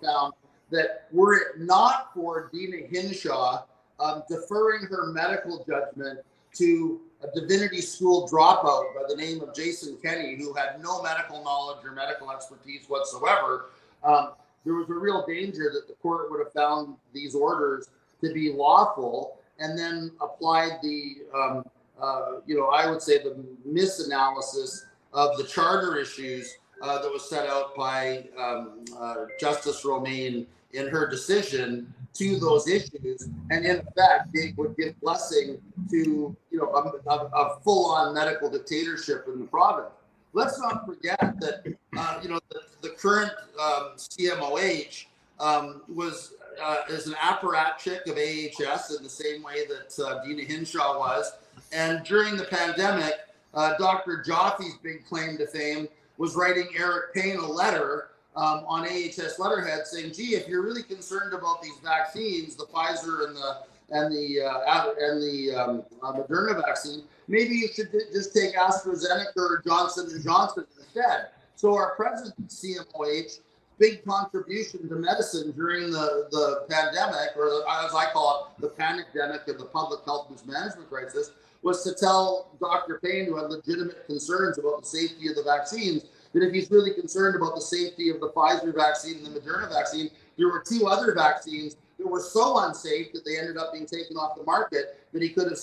found 0.02 0.34
that 0.70 1.06
were 1.12 1.34
it 1.34 1.60
not 1.60 2.12
for 2.14 2.50
Deena 2.52 2.86
Hinshaw 2.88 3.62
um, 4.00 4.22
deferring 4.28 4.84
her 4.86 5.12
medical 5.12 5.64
judgment 5.64 6.20
to 6.54 7.00
a 7.22 7.40
divinity 7.40 7.80
school 7.80 8.28
dropout 8.28 8.94
by 8.94 9.02
the 9.08 9.16
name 9.16 9.40
of 9.40 9.54
Jason 9.54 9.96
Kenney, 10.02 10.36
who 10.36 10.54
had 10.54 10.82
no 10.82 11.02
medical 11.02 11.42
knowledge 11.42 11.84
or 11.84 11.92
medical 11.92 12.30
expertise 12.30 12.84
whatsoever, 12.88 13.66
um, 14.04 14.32
there 14.64 14.74
was 14.74 14.88
a 14.90 14.94
real 14.94 15.24
danger 15.26 15.70
that 15.72 15.86
the 15.86 15.94
court 16.02 16.30
would 16.30 16.40
have 16.40 16.52
found 16.52 16.96
these 17.12 17.34
orders 17.34 17.88
to 18.20 18.32
be 18.32 18.52
lawful 18.52 19.38
and 19.58 19.78
then 19.78 20.10
applied 20.20 20.78
the, 20.82 21.18
um, 21.34 21.64
uh, 22.00 22.40
you 22.46 22.56
know, 22.56 22.68
I 22.68 22.90
would 22.90 23.02
say 23.02 23.18
the 23.18 23.36
misanalysis 23.68 24.84
of 25.12 25.36
the 25.38 25.44
charter 25.44 25.96
issues 25.96 26.56
uh, 26.82 27.00
that 27.00 27.10
was 27.10 27.28
set 27.28 27.48
out 27.48 27.74
by 27.74 28.26
um, 28.38 28.84
uh, 28.98 29.26
Justice 29.40 29.84
Romaine 29.84 30.46
in 30.72 30.88
her 30.88 31.08
decision 31.08 31.92
to 32.14 32.38
those 32.38 32.68
issues, 32.68 33.28
and 33.50 33.64
in 33.64 33.82
fact, 33.96 34.30
it 34.34 34.56
would 34.56 34.76
give 34.76 34.98
blessing 35.00 35.58
to 35.90 36.36
you 36.50 36.58
know 36.58 36.70
a, 36.74 37.10
a, 37.10 37.14
a 37.14 37.60
full-on 37.60 38.14
medical 38.14 38.50
dictatorship 38.50 39.26
in 39.28 39.40
the 39.40 39.46
province. 39.46 39.90
Let's 40.32 40.58
not 40.60 40.86
forget 40.86 41.18
that 41.18 41.74
uh, 41.96 42.20
you 42.22 42.28
know 42.28 42.40
the, 42.50 42.60
the 42.82 42.90
current 42.90 43.32
um, 43.58 43.92
CMOH 43.96 45.06
um, 45.40 45.82
was 45.88 46.34
uh, 46.62 46.76
is 46.88 47.06
an 47.06 47.14
apparatchik 47.14 48.06
of 48.06 48.16
AHS 48.16 48.96
in 48.96 49.02
the 49.02 49.10
same 49.10 49.42
way 49.42 49.66
that 49.66 50.04
uh, 50.04 50.24
Deena 50.24 50.42
Hinshaw 50.42 50.98
was, 50.98 51.32
and 51.72 52.04
during 52.04 52.36
the 52.36 52.44
pandemic, 52.44 53.14
uh, 53.54 53.76
Dr. 53.78 54.22
Joffe's 54.26 54.76
big 54.82 55.04
claim 55.06 55.38
to 55.38 55.46
fame 55.46 55.88
was 56.18 56.34
writing 56.34 56.68
Eric 56.76 57.14
Payne 57.14 57.36
a 57.36 57.46
letter 57.46 58.10
um, 58.34 58.64
on 58.66 58.84
AHS 58.86 59.38
letterhead 59.38 59.86
saying, 59.86 60.12
"Gee, 60.12 60.34
if 60.34 60.46
you're 60.48 60.62
really 60.62 60.82
concerned 60.82 61.32
about 61.32 61.62
these 61.62 61.78
vaccines, 61.82 62.56
the 62.56 62.64
Pfizer 62.64 63.26
and 63.26 63.36
the 63.36 63.58
and 63.90 64.12
the 64.12 64.42
uh, 64.42 64.92
and 64.98 65.22
the 65.22 65.54
um, 65.54 65.84
uh, 66.02 66.12
Moderna 66.12 66.56
vaccine, 66.66 67.04
maybe 67.28 67.54
you 67.54 67.68
should 67.68 67.90
just 68.12 68.34
take 68.34 68.54
AstraZeneca 68.54 69.36
or 69.36 69.62
Johnson 69.66 70.08
and 70.10 70.22
Johnson 70.22 70.66
instead." 70.78 71.28
So 71.54 71.74
our 71.74 71.94
president, 71.94 72.48
CMOH, 72.48 73.40
big 73.78 74.04
contribution 74.04 74.88
to 74.88 74.94
medicine 74.94 75.52
during 75.52 75.90
the, 75.90 76.28
the 76.30 76.66
pandemic, 76.68 77.30
or 77.36 77.46
the, 77.46 77.64
as 77.84 77.94
I 77.94 78.10
call 78.12 78.52
it, 78.58 78.60
the 78.60 78.68
pandemic 78.68 79.48
of 79.48 79.58
the 79.58 79.64
public 79.64 80.00
health 80.04 80.30
mismanagement 80.30 80.88
crisis, 80.90 81.30
was 81.62 81.82
to 81.84 81.94
tell 81.94 82.50
Dr. 82.60 83.00
Payne, 83.02 83.26
who 83.26 83.36
had 83.36 83.50
legitimate 83.50 84.06
concerns 84.06 84.58
about 84.58 84.80
the 84.80 84.86
safety 84.86 85.28
of 85.28 85.36
the 85.36 85.42
vaccines, 85.42 86.04
that 86.32 86.42
if 86.42 86.52
he's 86.52 86.70
really 86.70 86.92
concerned 86.92 87.36
about 87.36 87.54
the 87.54 87.60
safety 87.60 88.10
of 88.10 88.20
the 88.20 88.28
Pfizer 88.30 88.74
vaccine 88.74 89.24
and 89.24 89.34
the 89.34 89.40
Moderna 89.40 89.68
vaccine, 89.68 90.10
there 90.36 90.48
were 90.48 90.62
two 90.66 90.86
other 90.86 91.14
vaccines 91.14 91.76
that 91.98 92.06
were 92.06 92.20
so 92.20 92.58
unsafe 92.66 93.12
that 93.12 93.24
they 93.24 93.38
ended 93.38 93.56
up 93.56 93.72
being 93.72 93.86
taken 93.86 94.16
off 94.16 94.36
the 94.36 94.44
market 94.44 95.00
that 95.12 95.22
he 95.22 95.30
could 95.30 95.50
have 95.50 95.58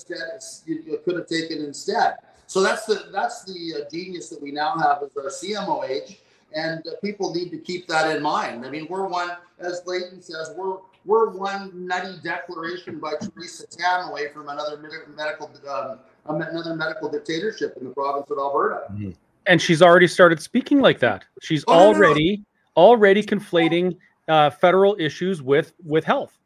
could 1.06 1.16
have 1.16 1.28
taken 1.28 1.60
instead. 1.64 2.16
So 2.48 2.62
that's 2.62 2.86
the 2.86 3.10
that's 3.12 3.44
the 3.46 3.82
uh, 3.82 3.90
genius 3.92 4.30
that 4.30 4.42
we 4.42 4.52
now 4.52 4.78
have 4.78 5.04
as 5.04 5.16
our 5.16 5.30
CMOH, 5.30 6.18
and 6.54 6.86
uh, 6.88 6.92
people 7.04 7.34
need 7.34 7.50
to 7.52 7.58
keep 7.58 7.88
that 7.88 8.16
in 8.16 8.22
mind. 8.22 8.66
I 8.66 8.70
mean, 8.70 8.88
we're 8.90 9.08
one, 9.08 9.32
as 9.60 9.84
Leighton 9.86 10.22
says, 10.22 10.54
we're 10.56 10.78
we're 11.06 11.30
one 11.30 11.86
nutty 11.86 12.16
declaration 12.24 13.00
by 13.00 13.14
Theresa 13.20 13.68
Tam 13.68 14.10
away 14.10 14.30
from 14.30 14.50
another 14.50 14.78
medical 15.16 15.52
um, 15.70 16.00
another 16.26 16.76
medical 16.76 17.10
dictatorship 17.10 17.76
in 17.78 17.86
the 17.86 17.94
province 17.94 18.30
of 18.32 18.38
Alberta. 18.38 18.84
Mm-hmm. 18.92 19.12
And 19.46 19.62
she's 19.62 19.82
already 19.82 20.08
started 20.08 20.42
speaking 20.42 20.80
like 20.80 21.00
that. 21.00 21.26
She's 21.42 21.66
oh, 21.68 21.74
already 21.74 22.38
no, 22.38 22.44
no. 22.78 22.88
already 22.88 23.24
conflating 23.24 23.98
uh, 24.28 24.50
federal 24.50 24.96
issues 25.00 25.42
with 25.42 25.74
with 25.84 26.06
health. 26.06 26.38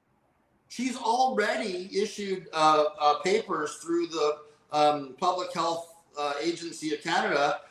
She's 0.70 0.98
already 0.98 1.90
issued 1.96 2.48
uh, 2.52 2.86
uh, 3.00 3.20
papers 3.20 3.76
through 3.76 4.08
the 4.08 4.38
um, 4.72 5.16
Public 5.20 5.54
Health 5.54 5.94
uh, 6.20 6.34
Agency 6.42 6.94
of 6.94 7.02
Canada 7.02 7.62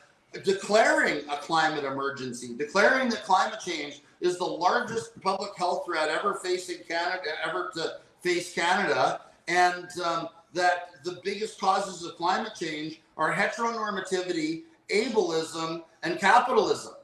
declaring 0.45 1.28
a 1.31 1.37
climate 1.37 1.85
emergency, 1.85 2.55
declaring 2.57 3.09
that 3.11 3.25
climate 3.25 3.61
change 3.61 4.02
is 4.21 4.39
the 4.39 4.45
largest 4.45 5.21
public 5.21 5.51
health 5.57 5.85
threat 5.87 6.09
ever 6.09 6.35
facing 6.35 6.79
Canada, 6.89 7.31
ever 7.45 7.71
to 7.75 7.97
face 8.23 8.53
Canada, 8.55 9.21
and 9.49 9.89
um, 10.05 10.29
that 10.53 10.91
the 11.05 11.21
biggest 11.23 11.61
causes 11.61 12.05
of 12.05 12.17
climate 12.17 12.53
change 12.59 13.01
are 13.17 13.33
heteronormativity, 13.33 14.63
ableism, 14.91 15.83
and 16.03 16.19
capitalism. 16.19 16.95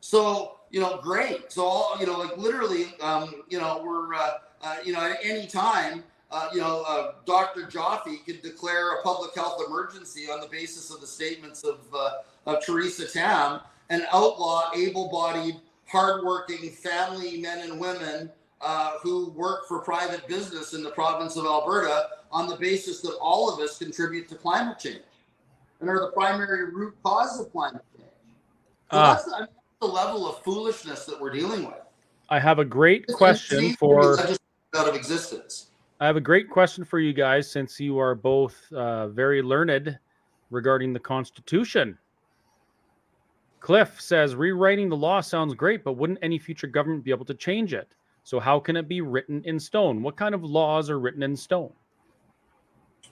So, 0.00 0.58
you 0.70 0.80
know, 0.80 1.00
great. 1.02 1.52
So, 1.52 1.64
all, 1.64 1.96
you 1.98 2.06
know, 2.06 2.18
like 2.18 2.36
literally, 2.36 2.94
um, 3.00 3.44
you 3.48 3.58
know, 3.58 3.82
we're, 3.84 4.14
uh, 4.14 4.30
uh, 4.62 4.76
you 4.84 4.92
know, 4.92 5.00
at 5.00 5.18
any 5.22 5.46
time, 5.46 6.04
uh, 6.30 6.48
you 6.52 6.60
know, 6.60 6.84
uh, 6.88 7.12
Dr. 7.24 7.62
Joffe 7.62 8.24
could 8.24 8.42
declare 8.42 8.96
a 8.98 9.02
public 9.02 9.34
health 9.34 9.62
emergency 9.66 10.28
on 10.30 10.40
the 10.40 10.48
basis 10.48 10.90
of 10.90 11.00
the 11.00 11.06
statements 11.06 11.62
of, 11.64 11.78
uh, 11.94 12.10
of 12.46 12.64
Theresa 12.64 13.06
Tam 13.06 13.60
and 13.90 14.06
outlaw 14.12 14.70
able-bodied, 14.74 15.60
hardworking 15.86 16.70
family 16.70 17.38
men 17.38 17.68
and 17.68 17.80
women 17.80 18.30
uh, 18.60 18.92
who 19.02 19.30
work 19.30 19.66
for 19.68 19.80
private 19.80 20.26
business 20.28 20.74
in 20.74 20.82
the 20.82 20.90
province 20.90 21.36
of 21.36 21.44
Alberta 21.44 22.08
on 22.32 22.48
the 22.48 22.56
basis 22.56 23.00
that 23.02 23.16
all 23.20 23.52
of 23.52 23.60
us 23.60 23.78
contribute 23.78 24.28
to 24.28 24.34
climate 24.34 24.78
change 24.78 25.02
and 25.80 25.90
are 25.90 26.00
the 26.00 26.12
primary 26.12 26.72
root 26.72 26.94
cause 27.02 27.40
of 27.40 27.50
climate 27.52 27.84
change. 27.96 28.10
So 28.90 28.98
uh, 28.98 29.14
that's 29.14 29.24
the, 29.24 29.48
the, 29.80 29.86
level 29.86 30.28
of 30.28 30.42
foolishness 30.42 31.04
that 31.06 31.20
we're 31.20 31.32
dealing 31.32 31.66
with. 31.66 31.74
I 32.28 32.40
have 32.40 32.58
a 32.58 32.64
great 32.64 33.06
question 33.08 33.74
for 33.74 34.18
out 34.20 34.88
of 34.88 34.94
existence. 34.94 35.66
I 36.00 36.06
have 36.06 36.16
a 36.16 36.20
great 36.20 36.50
question 36.50 36.84
for 36.84 36.98
you 36.98 37.12
guys 37.12 37.50
since 37.50 37.80
you 37.80 37.98
are 37.98 38.14
both 38.14 38.70
uh, 38.72 39.08
very 39.08 39.42
learned 39.42 39.98
regarding 40.50 40.92
the 40.92 41.00
Constitution. 41.00 41.98
Cliff 43.66 44.00
says 44.00 44.36
rewriting 44.36 44.88
the 44.88 44.96
law 44.96 45.20
sounds 45.20 45.52
great, 45.52 45.82
but 45.82 45.94
wouldn't 45.94 46.20
any 46.22 46.38
future 46.38 46.68
government 46.68 47.02
be 47.02 47.10
able 47.10 47.24
to 47.24 47.34
change 47.34 47.74
it? 47.74 47.90
So 48.22 48.38
how 48.38 48.60
can 48.60 48.76
it 48.76 48.86
be 48.86 49.00
written 49.00 49.42
in 49.42 49.58
stone? 49.58 50.04
What 50.04 50.16
kind 50.16 50.36
of 50.36 50.44
laws 50.44 50.88
are 50.88 51.00
written 51.00 51.24
in 51.24 51.34
stone? 51.34 51.72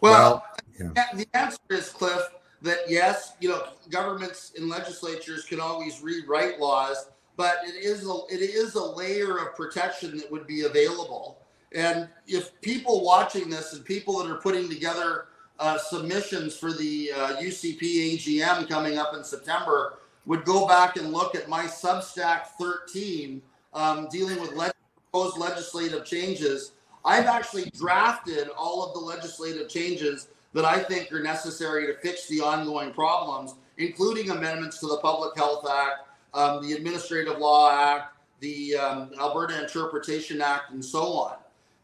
Well, 0.01 0.45
well 0.79 0.93
yeah. 0.95 1.07
the 1.13 1.27
answer 1.35 1.59
is 1.71 1.89
Cliff 1.89 2.23
that 2.63 2.79
yes, 2.87 3.33
you 3.41 3.49
know, 3.49 3.65
governments 3.91 4.53
and 4.57 4.69
legislatures 4.69 5.45
can 5.45 5.59
always 5.59 6.01
rewrite 6.01 6.61
laws, 6.61 7.11
but 7.37 7.57
it 7.65 7.75
is 7.75 8.09
a, 8.09 8.15
it 8.31 8.41
is 8.41 8.77
a 8.77 8.81
layer 8.81 9.39
of 9.39 9.57
protection 9.57 10.17
that 10.19 10.31
would 10.31 10.47
be 10.47 10.67
available. 10.67 11.39
And 11.73 12.09
if 12.29 12.61
people 12.61 13.05
watching 13.05 13.51
this 13.51 13.73
and 13.73 13.85
people 13.85 14.19
that 14.19 14.31
are 14.31 14.39
putting 14.39 14.69
together 14.69 15.27
uh, 15.59 15.79
submissions 15.79 16.57
for 16.57 16.73
the 16.73 17.11
uh, 17.13 17.37
UCP 17.39 17.81
AGM 17.81 18.69
coming 18.69 18.99
up 18.99 19.17
in 19.17 19.25
September 19.25 19.99
would 20.27 20.45
go 20.45 20.67
back 20.67 20.97
and 20.97 21.13
look 21.13 21.35
at 21.35 21.49
my 21.49 21.65
Substack 21.65 22.47
13 22.59 23.43
um, 23.73 24.09
dealing 24.11 24.41
with 24.41 24.53
leg- 24.55 24.73
proposed 25.11 25.39
legislative 25.39 26.05
changes, 26.05 26.73
I've 27.05 27.27
actually 27.27 27.71
drafted 27.71 28.49
all 28.57 28.85
of 28.85 28.95
the 28.95 29.01
legislative 29.01 29.69
changes 29.69 30.29
that 30.55 30.65
I 30.65 30.79
think 30.79 31.13
are 31.13 31.23
necessary 31.23 31.87
to 31.87 31.95
fix 31.95 32.27
the 32.29 32.41
ongoing 32.41 32.93
problems, 32.93 33.55
including 33.77 34.31
amendments 34.31 34.79
to 34.81 34.87
the 34.87 34.99
Public 34.99 35.37
Health 35.37 35.69
Act, 35.69 36.09
um, 36.33 36.67
the 36.67 36.75
Administrative 36.75 37.39
Law 37.39 37.71
Act, 37.71 38.17
the 38.41 38.77
um, 38.77 39.11
Alberta 39.21 39.61
Interpretation 39.61 40.41
Act, 40.41 40.71
and 40.71 40.85
so 40.85 41.03
on. 41.03 41.37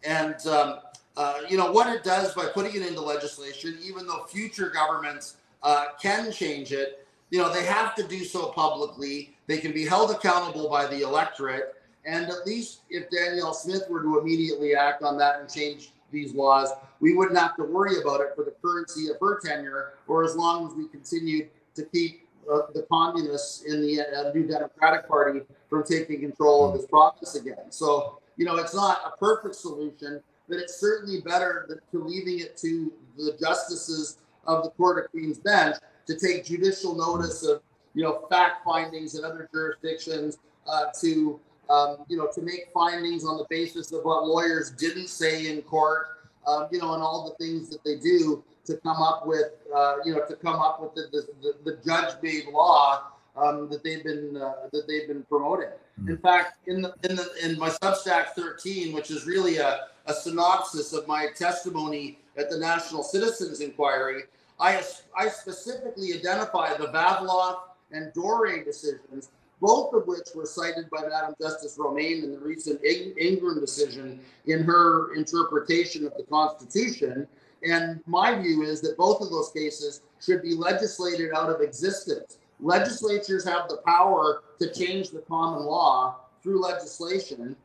And 0.05 0.35
um, 0.47 0.79
uh, 1.17 1.41
you 1.49 1.57
know 1.57 1.71
what 1.71 1.93
it 1.95 2.03
does 2.03 2.35
by 2.35 2.47
putting 2.47 2.81
it 2.81 2.87
into 2.87 3.01
legislation, 3.01 3.79
even 3.83 4.07
though 4.07 4.25
future 4.25 4.71
governments 4.71 5.37
uh, 5.63 5.87
can 6.01 6.33
change 6.33 6.73
it, 6.73 7.00
you 7.31 7.39
know 7.39 7.53
they 7.53 7.65
have 7.65 7.95
to 7.97 8.03
do 8.03 8.25
so 8.25 8.49
publicly. 8.49 9.35
They 9.47 9.59
can 9.59 9.73
be 9.73 9.87
held 9.87 10.11
accountable 10.11 10.69
by 10.69 10.87
the 10.87 11.01
electorate, 11.03 11.75
and 12.05 12.27
at 12.27 12.47
least 12.47 12.81
if 12.91 13.11
Danielle 13.11 13.55
Smith 13.55 13.85
were 13.89 14.03
to 14.03 14.19
immediately 14.19 14.75
act 14.75 15.03
on 15.03 15.17
that 15.19 15.41
and 15.41 15.49
change 15.49 15.91
these 16.11 16.35
laws, 16.35 16.71
we 16.99 17.15
wouldn't 17.15 17.39
have 17.39 17.57
to 17.57 17.63
worry 17.63 18.01
about 18.01 18.21
it 18.21 18.33
for 18.35 18.45
the 18.45 18.55
currency 18.63 19.09
of 19.09 19.17
her 19.21 19.41
tenure, 19.41 19.95
or 20.09 20.25
as 20.25 20.35
long 20.35 20.67
as 20.67 20.75
we 20.75 20.89
continue 20.89 21.49
to 21.75 21.85
keep 21.85 22.29
uh, 22.53 22.63
the 22.75 22.83
communists 22.91 23.63
in 23.63 23.81
the 23.81 24.01
uh, 24.01 24.33
New 24.33 24.47
Democratic 24.47 25.07
Party 25.07 25.41
from 25.69 25.85
taking 25.85 26.21
control 26.21 26.69
of 26.69 26.75
this 26.75 26.87
province 26.87 27.37
again. 27.37 27.71
So 27.71 28.21
you 28.41 28.47
know, 28.47 28.57
it's 28.57 28.75
not 28.75 29.03
a 29.05 29.19
perfect 29.19 29.55
solution, 29.55 30.23
but 30.49 30.59
it's 30.59 30.81
certainly 30.81 31.21
better 31.21 31.67
than 31.69 31.79
to 31.93 32.09
leaving 32.09 32.41
it 32.41 32.57
to 32.57 32.91
the 33.19 33.37
justices 33.39 34.17
of 34.47 34.65
the 34.65 34.71
Court 34.71 35.05
of 35.05 35.11
Queen's 35.11 35.39
Bench 35.39 35.77
to 36.07 36.19
take 36.19 36.45
judicial 36.45 36.95
notice 36.95 37.43
of, 37.43 37.63
you 37.95 38.03
know, 38.03 38.27
fact 38.31 38.65
findings 38.65 39.19
in 39.19 39.25
other 39.25 39.49
jurisdictions, 39.53 40.39
uh, 40.67 40.87
to, 41.01 41.41
um, 41.69 41.99
you 42.09 42.17
know, 42.17 42.29
to 42.35 42.43
make 42.43 42.69
findings 42.73 43.25
on 43.25 43.37
the 43.37 43.47
basis 43.51 43.93
of 43.93 44.05
what 44.05 44.27
lawyers 44.27 44.71
didn't 44.71 45.09
say 45.09 45.49
in 45.49 45.63
court, 45.63 46.19
um, 46.47 46.69
you 46.71 46.79
know, 46.79 46.95
and 46.95 47.03
all 47.03 47.29
the 47.29 47.45
things 47.45 47.69
that 47.71 47.83
they 47.85 47.97
do 47.97 48.43
to 48.65 48.77
come 48.79 49.03
up 49.03 49.27
with, 49.27 49.53
uh, 49.75 49.97
you 50.05 50.15
know, 50.15 50.25
to 50.27 50.37
come 50.37 50.57
up 50.57 50.81
with 50.81 50.95
the, 50.95 51.27
the, 51.43 51.55
the 51.65 51.79
judge-made 51.85 52.47
law 52.53 53.11
um, 53.37 53.69
that 53.71 53.83
they've 53.83 54.03
been 54.03 54.37
uh, 54.37 54.55
that 54.73 54.87
they've 54.87 55.07
been 55.07 55.23
promoting. 55.25 55.69
In 56.09 56.19
fact, 56.19 56.55
in 56.67 56.83
the 56.83 56.95
in 57.09 57.17
the 57.17 57.29
in 57.43 57.59
my 57.59 57.69
Substack 57.69 58.31
13, 58.31 58.93
which 58.93 59.11
is 59.11 59.27
really 59.27 59.59
a, 59.59 59.87
a 60.07 60.15
synopsis 60.15 60.93
of 60.93 61.07
my 61.07 61.29
testimony 61.37 62.19
at 62.37 62.51
the 62.51 62.59
National 62.59 63.03
Citizens 63.03 63.61
Inquiry, 63.61 64.23
I 64.61 64.83
I 65.17 65.29
specifically 65.29 66.13
identify 66.15 66.77
the 66.77 66.89
Vavilov 66.89 67.61
and 67.93 68.13
Dore 68.13 68.63
decisions, 68.63 69.31
both 69.61 69.95
of 69.95 70.07
which 70.07 70.29
were 70.35 70.47
cited 70.47 70.89
by 70.91 71.03
Madam 71.03 71.35
Justice 71.41 71.77
Romaine 71.79 72.25
in 72.25 72.33
the 72.33 72.39
recent 72.39 72.81
Ingram 72.85 73.61
decision 73.61 74.21
in 74.47 74.63
her 74.63 75.15
interpretation 75.15 76.07
of 76.07 76.15
the 76.17 76.25
Constitution. 76.25 77.27
And 77.63 78.01
my 78.07 78.41
view 78.41 78.63
is 78.63 78.81
that 78.83 78.97
both 78.97 79.21
of 79.21 79.31
those 79.31 79.51
cases 79.51 80.03
should 80.25 80.43
be 80.43 80.55
legislated 80.55 81.31
out 81.35 81.51
of 81.51 81.61
existence 81.61 82.39
Legislatures 82.63 83.45
have 83.45 83.69
the 83.69 83.79
power 83.87 84.43
to 84.61 84.73
change 84.73 85.11
the 85.11 85.21
common 85.21 85.65
law 85.65 86.17
through 86.43 86.61
legislation. 86.61 87.57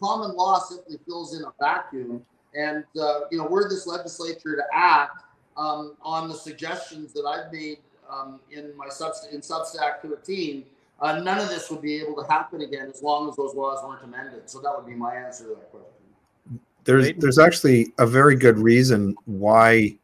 Common 0.00 0.36
law 0.36 0.60
simply 0.60 0.98
fills 1.06 1.36
in 1.36 1.44
a 1.44 1.52
vacuum. 1.60 2.24
And, 2.54 2.84
uh, 3.00 3.20
you 3.30 3.38
know, 3.38 3.46
were 3.46 3.68
this 3.68 3.86
legislature 3.86 4.54
to 4.54 4.62
act 4.72 5.24
um, 5.56 5.96
on 6.02 6.28
the 6.28 6.34
suggestions 6.34 7.12
that 7.12 7.24
I've 7.24 7.52
made 7.52 7.78
um, 8.10 8.40
in 8.50 8.76
my 8.76 8.86
Subst- 8.86 9.32
in 9.32 9.40
Substack 9.40 10.02
13, 10.02 10.64
uh, 11.00 11.18
none 11.20 11.38
of 11.38 11.48
this 11.48 11.70
would 11.70 11.82
be 11.82 12.00
able 12.00 12.22
to 12.22 12.28
happen 12.30 12.62
again 12.62 12.90
as 12.92 13.02
long 13.02 13.28
as 13.28 13.36
those 13.36 13.54
laws 13.54 13.84
weren't 13.84 14.04
amended. 14.04 14.48
So 14.48 14.60
that 14.60 14.72
would 14.76 14.86
be 14.86 14.94
my 14.94 15.14
answer 15.14 15.44
to 15.44 15.50
that 15.50 15.70
question. 15.70 15.90
There's 16.84 17.12
there's 17.14 17.38
actually 17.38 17.92
a 17.98 18.06
very 18.06 18.36
good 18.36 18.58
reason 18.58 19.16
why 19.24 19.96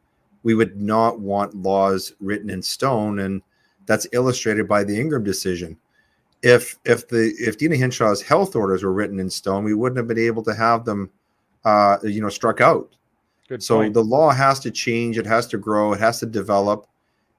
we 0.43 0.55
would 0.55 0.79
not 0.81 1.19
want 1.19 1.55
laws 1.55 2.13
written 2.19 2.49
in 2.49 2.61
stone, 2.61 3.19
and 3.19 3.41
that's 3.85 4.07
illustrated 4.13 4.67
by 4.67 4.83
the 4.83 4.99
Ingram 4.99 5.23
decision. 5.23 5.77
If 6.41 6.77
if 6.85 7.07
the 7.07 7.33
if 7.39 7.57
Deena 7.57 7.75
Hinshaw's 7.75 8.21
health 8.21 8.55
orders 8.55 8.83
were 8.83 8.93
written 8.93 9.19
in 9.19 9.29
stone, 9.29 9.63
we 9.63 9.75
wouldn't 9.75 9.97
have 9.97 10.07
been 10.07 10.17
able 10.17 10.43
to 10.43 10.55
have 10.55 10.85
them, 10.85 11.11
uh, 11.65 11.97
you 12.03 12.19
know, 12.21 12.29
struck 12.29 12.61
out. 12.61 12.95
Good 13.51 13.61
so 13.61 13.79
point. 13.79 13.93
the 13.93 14.01
law 14.01 14.29
has 14.29 14.61
to 14.61 14.71
change. 14.71 15.17
It 15.17 15.25
has 15.25 15.45
to 15.47 15.57
grow. 15.57 15.91
It 15.91 15.99
has 15.99 16.21
to 16.21 16.25
develop. 16.25 16.87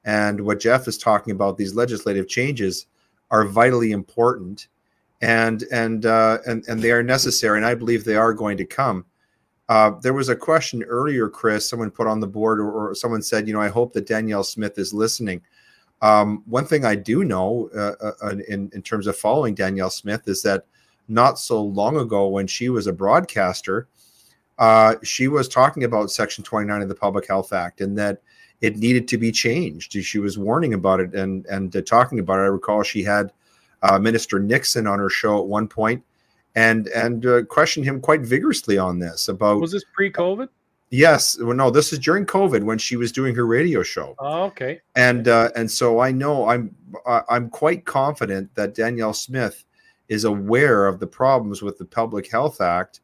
And 0.05 0.43
what 0.43 0.61
Jeff 0.61 0.87
is 0.87 0.99
talking 0.99 1.31
about, 1.31 1.57
these 1.57 1.75
legislative 1.75 2.29
changes, 2.29 2.85
are 3.31 3.47
vitally 3.47 3.93
important, 3.93 4.69
and 5.23 5.63
and 5.73 6.05
uh, 6.05 6.37
and 6.47 6.69
and 6.69 6.83
they 6.83 6.91
are 6.91 7.03
necessary. 7.03 7.57
And 7.57 7.65
I 7.65 7.75
believe 7.75 8.05
they 8.05 8.17
are 8.17 8.35
going 8.35 8.59
to 8.59 8.67
come. 8.67 9.07
Uh, 9.71 9.93
there 10.03 10.13
was 10.13 10.29
a 10.29 10.37
question 10.37 10.83
earlier, 10.83 11.31
Chris. 11.31 11.67
Someone 11.67 11.91
put 11.91 12.07
on 12.07 12.21
the 12.21 12.27
board, 12.27 12.61
or, 12.61 12.91
or, 12.91 12.95
someone 12.95 13.23
said, 13.23 13.49
you 13.49 13.55
know, 13.55 13.63
I 13.63 13.69
hope 13.69 13.95
that 13.95 14.07
Danielle 14.07 14.45
Smith 14.45 14.77
is 14.77 14.93
listening. 14.93 15.41
Um, 16.03 16.43
one 16.45 16.67
thing 16.67 16.85
I 16.85 16.95
do 16.95 17.25
know 17.25 17.71
uh, 17.75 17.95
uh, 18.05 18.13
uh, 18.23 18.37
in, 18.49 18.71
in 18.75 18.83
terms 18.83 19.07
of 19.07 19.17
following 19.17 19.55
Danielle 19.55 19.89
Smith 19.89 20.29
is 20.29 20.43
that 20.43 20.67
not 21.09 21.39
so 21.39 21.63
long 21.63 21.97
ago, 21.97 22.29
when 22.29 22.47
she 22.47 22.69
was 22.69 22.87
a 22.87 22.93
broadcaster, 22.93 23.89
uh, 24.63 24.95
she 25.03 25.29
was 25.29 25.49
talking 25.49 25.85
about 25.85 26.11
Section 26.11 26.45
29 26.45 26.83
of 26.83 26.89
the 26.89 26.95
Public 26.95 27.27
Health 27.27 27.53
Act 27.53 27.81
and 27.81 27.97
that 27.99 28.23
it 28.61 28.77
needed 28.77 29.09
to 29.09 29.19
be 29.19 29.33
changed. 29.33 29.93
She 29.93 30.19
was 30.19 30.39
warning 30.39 30.75
about 30.75 31.01
it 31.01 31.15
and 31.15 31.45
and 31.47 31.75
uh, 31.75 31.83
talking 31.83 32.19
about 32.19 32.39
it. 32.39 32.43
I 32.43 32.47
recall 32.47 32.83
she 32.83 33.03
had 33.03 33.33
Minister 34.01 34.39
Nixon 34.39 34.87
on 34.87 34.99
her 34.99 35.11
show 35.11 35.41
at 35.41 35.47
one 35.47 35.67
point 35.67 36.05
and 36.55 36.89
and 36.89 37.27
uh, 37.27 37.43
questioned 37.45 37.87
him 37.87 38.01
quite 38.01 38.23
vigorously 38.23 38.79
on 38.79 38.99
this 38.99 39.29
about 39.29 39.61
was 39.61 39.73
this 39.73 39.85
pre-covid 39.95 40.49
yes 40.91 41.39
well 41.41 41.57
no 41.57 41.71
this 41.71 41.93
is 41.93 41.99
during 41.99 42.27
covid 42.27 42.63
when 42.63 42.79
she 42.79 42.97
was 42.97 43.11
doing 43.11 43.35
her 43.35 43.47
radio 43.47 43.83
show 43.83 44.15
oh, 44.19 44.45
okay 44.45 44.81
and 44.95 45.29
uh, 45.29 45.51
and 45.57 45.71
so 45.71 46.01
i 46.01 46.11
know 46.11 46.49
i'm 46.49 46.75
i'm 47.29 47.49
quite 47.49 47.85
confident 47.85 48.55
that 48.55 48.75
danielle 48.75 49.15
smith 49.15 49.65
is 50.09 50.25
aware 50.25 50.87
of 50.87 51.01
the 51.01 51.07
problems 51.07 51.63
with 51.63 51.79
the 51.79 51.85
public 51.85 52.31
health 52.31 52.61
act 52.61 53.01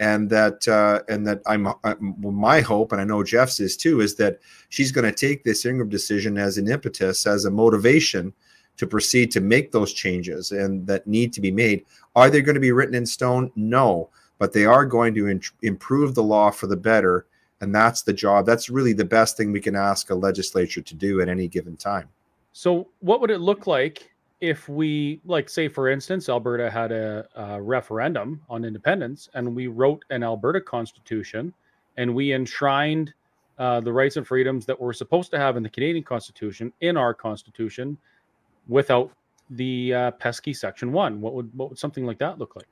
and 0.00 0.30
that 0.30 0.66
uh, 0.66 1.02
and 1.08 1.26
that 1.26 1.42
I'm, 1.46 1.68
I'm 1.84 2.16
my 2.18 2.60
hope 2.60 2.90
and 2.90 3.00
I 3.00 3.04
know 3.04 3.22
Jeff's 3.22 3.60
is 3.60 3.76
too 3.76 4.00
is 4.00 4.16
that 4.16 4.40
she's 4.70 4.90
going 4.90 5.04
to 5.04 5.12
take 5.12 5.44
this 5.44 5.64
Ingram 5.64 5.90
decision 5.90 6.38
as 6.38 6.58
an 6.58 6.68
impetus 6.68 7.26
as 7.26 7.44
a 7.44 7.50
motivation 7.50 8.32
to 8.78 8.86
proceed 8.86 9.30
to 9.30 9.40
make 9.40 9.70
those 9.70 9.92
changes 9.92 10.52
and 10.52 10.86
that 10.86 11.06
need 11.06 11.34
to 11.34 11.40
be 11.40 11.52
made. 11.52 11.84
Are 12.16 12.30
they 12.30 12.40
going 12.40 12.54
to 12.54 12.60
be 12.60 12.72
written 12.72 12.94
in 12.94 13.04
stone? 13.04 13.52
No, 13.54 14.08
but 14.38 14.54
they 14.54 14.64
are 14.64 14.86
going 14.86 15.14
to 15.14 15.28
in- 15.28 15.42
improve 15.62 16.14
the 16.14 16.22
law 16.22 16.50
for 16.50 16.66
the 16.66 16.76
better. 16.76 17.26
And 17.60 17.74
that's 17.74 18.00
the 18.00 18.14
job. 18.14 18.46
That's 18.46 18.70
really 18.70 18.94
the 18.94 19.04
best 19.04 19.36
thing 19.36 19.52
we 19.52 19.60
can 19.60 19.76
ask 19.76 20.08
a 20.08 20.14
legislature 20.14 20.80
to 20.80 20.94
do 20.94 21.20
at 21.20 21.28
any 21.28 21.46
given 21.46 21.76
time. 21.76 22.08
So, 22.52 22.88
what 23.00 23.20
would 23.20 23.30
it 23.30 23.40
look 23.40 23.66
like 23.66 24.09
if 24.40 24.68
we, 24.68 25.20
like, 25.24 25.48
say, 25.48 25.68
for 25.68 25.88
instance, 25.88 26.28
Alberta 26.28 26.70
had 26.70 26.92
a, 26.92 27.26
a 27.34 27.60
referendum 27.60 28.40
on 28.48 28.64
independence 28.64 29.28
and 29.34 29.54
we 29.54 29.66
wrote 29.66 30.04
an 30.10 30.22
Alberta 30.22 30.60
constitution 30.60 31.52
and 31.96 32.14
we 32.14 32.32
enshrined 32.32 33.12
uh, 33.58 33.80
the 33.80 33.92
rights 33.92 34.16
and 34.16 34.26
freedoms 34.26 34.64
that 34.64 34.80
we're 34.80 34.94
supposed 34.94 35.30
to 35.30 35.38
have 35.38 35.56
in 35.56 35.62
the 35.62 35.68
Canadian 35.68 36.02
Constitution 36.02 36.72
in 36.80 36.96
our 36.96 37.12
Constitution 37.12 37.98
without 38.68 39.10
the 39.50 39.92
uh, 39.92 40.10
pesky 40.12 40.54
section 40.54 40.92
one? 40.92 41.20
What 41.20 41.34
would 41.34 41.50
what 41.54 41.70
would 41.70 41.78
something 41.78 42.06
like 42.06 42.18
that 42.18 42.38
look 42.38 42.56
like? 42.56 42.68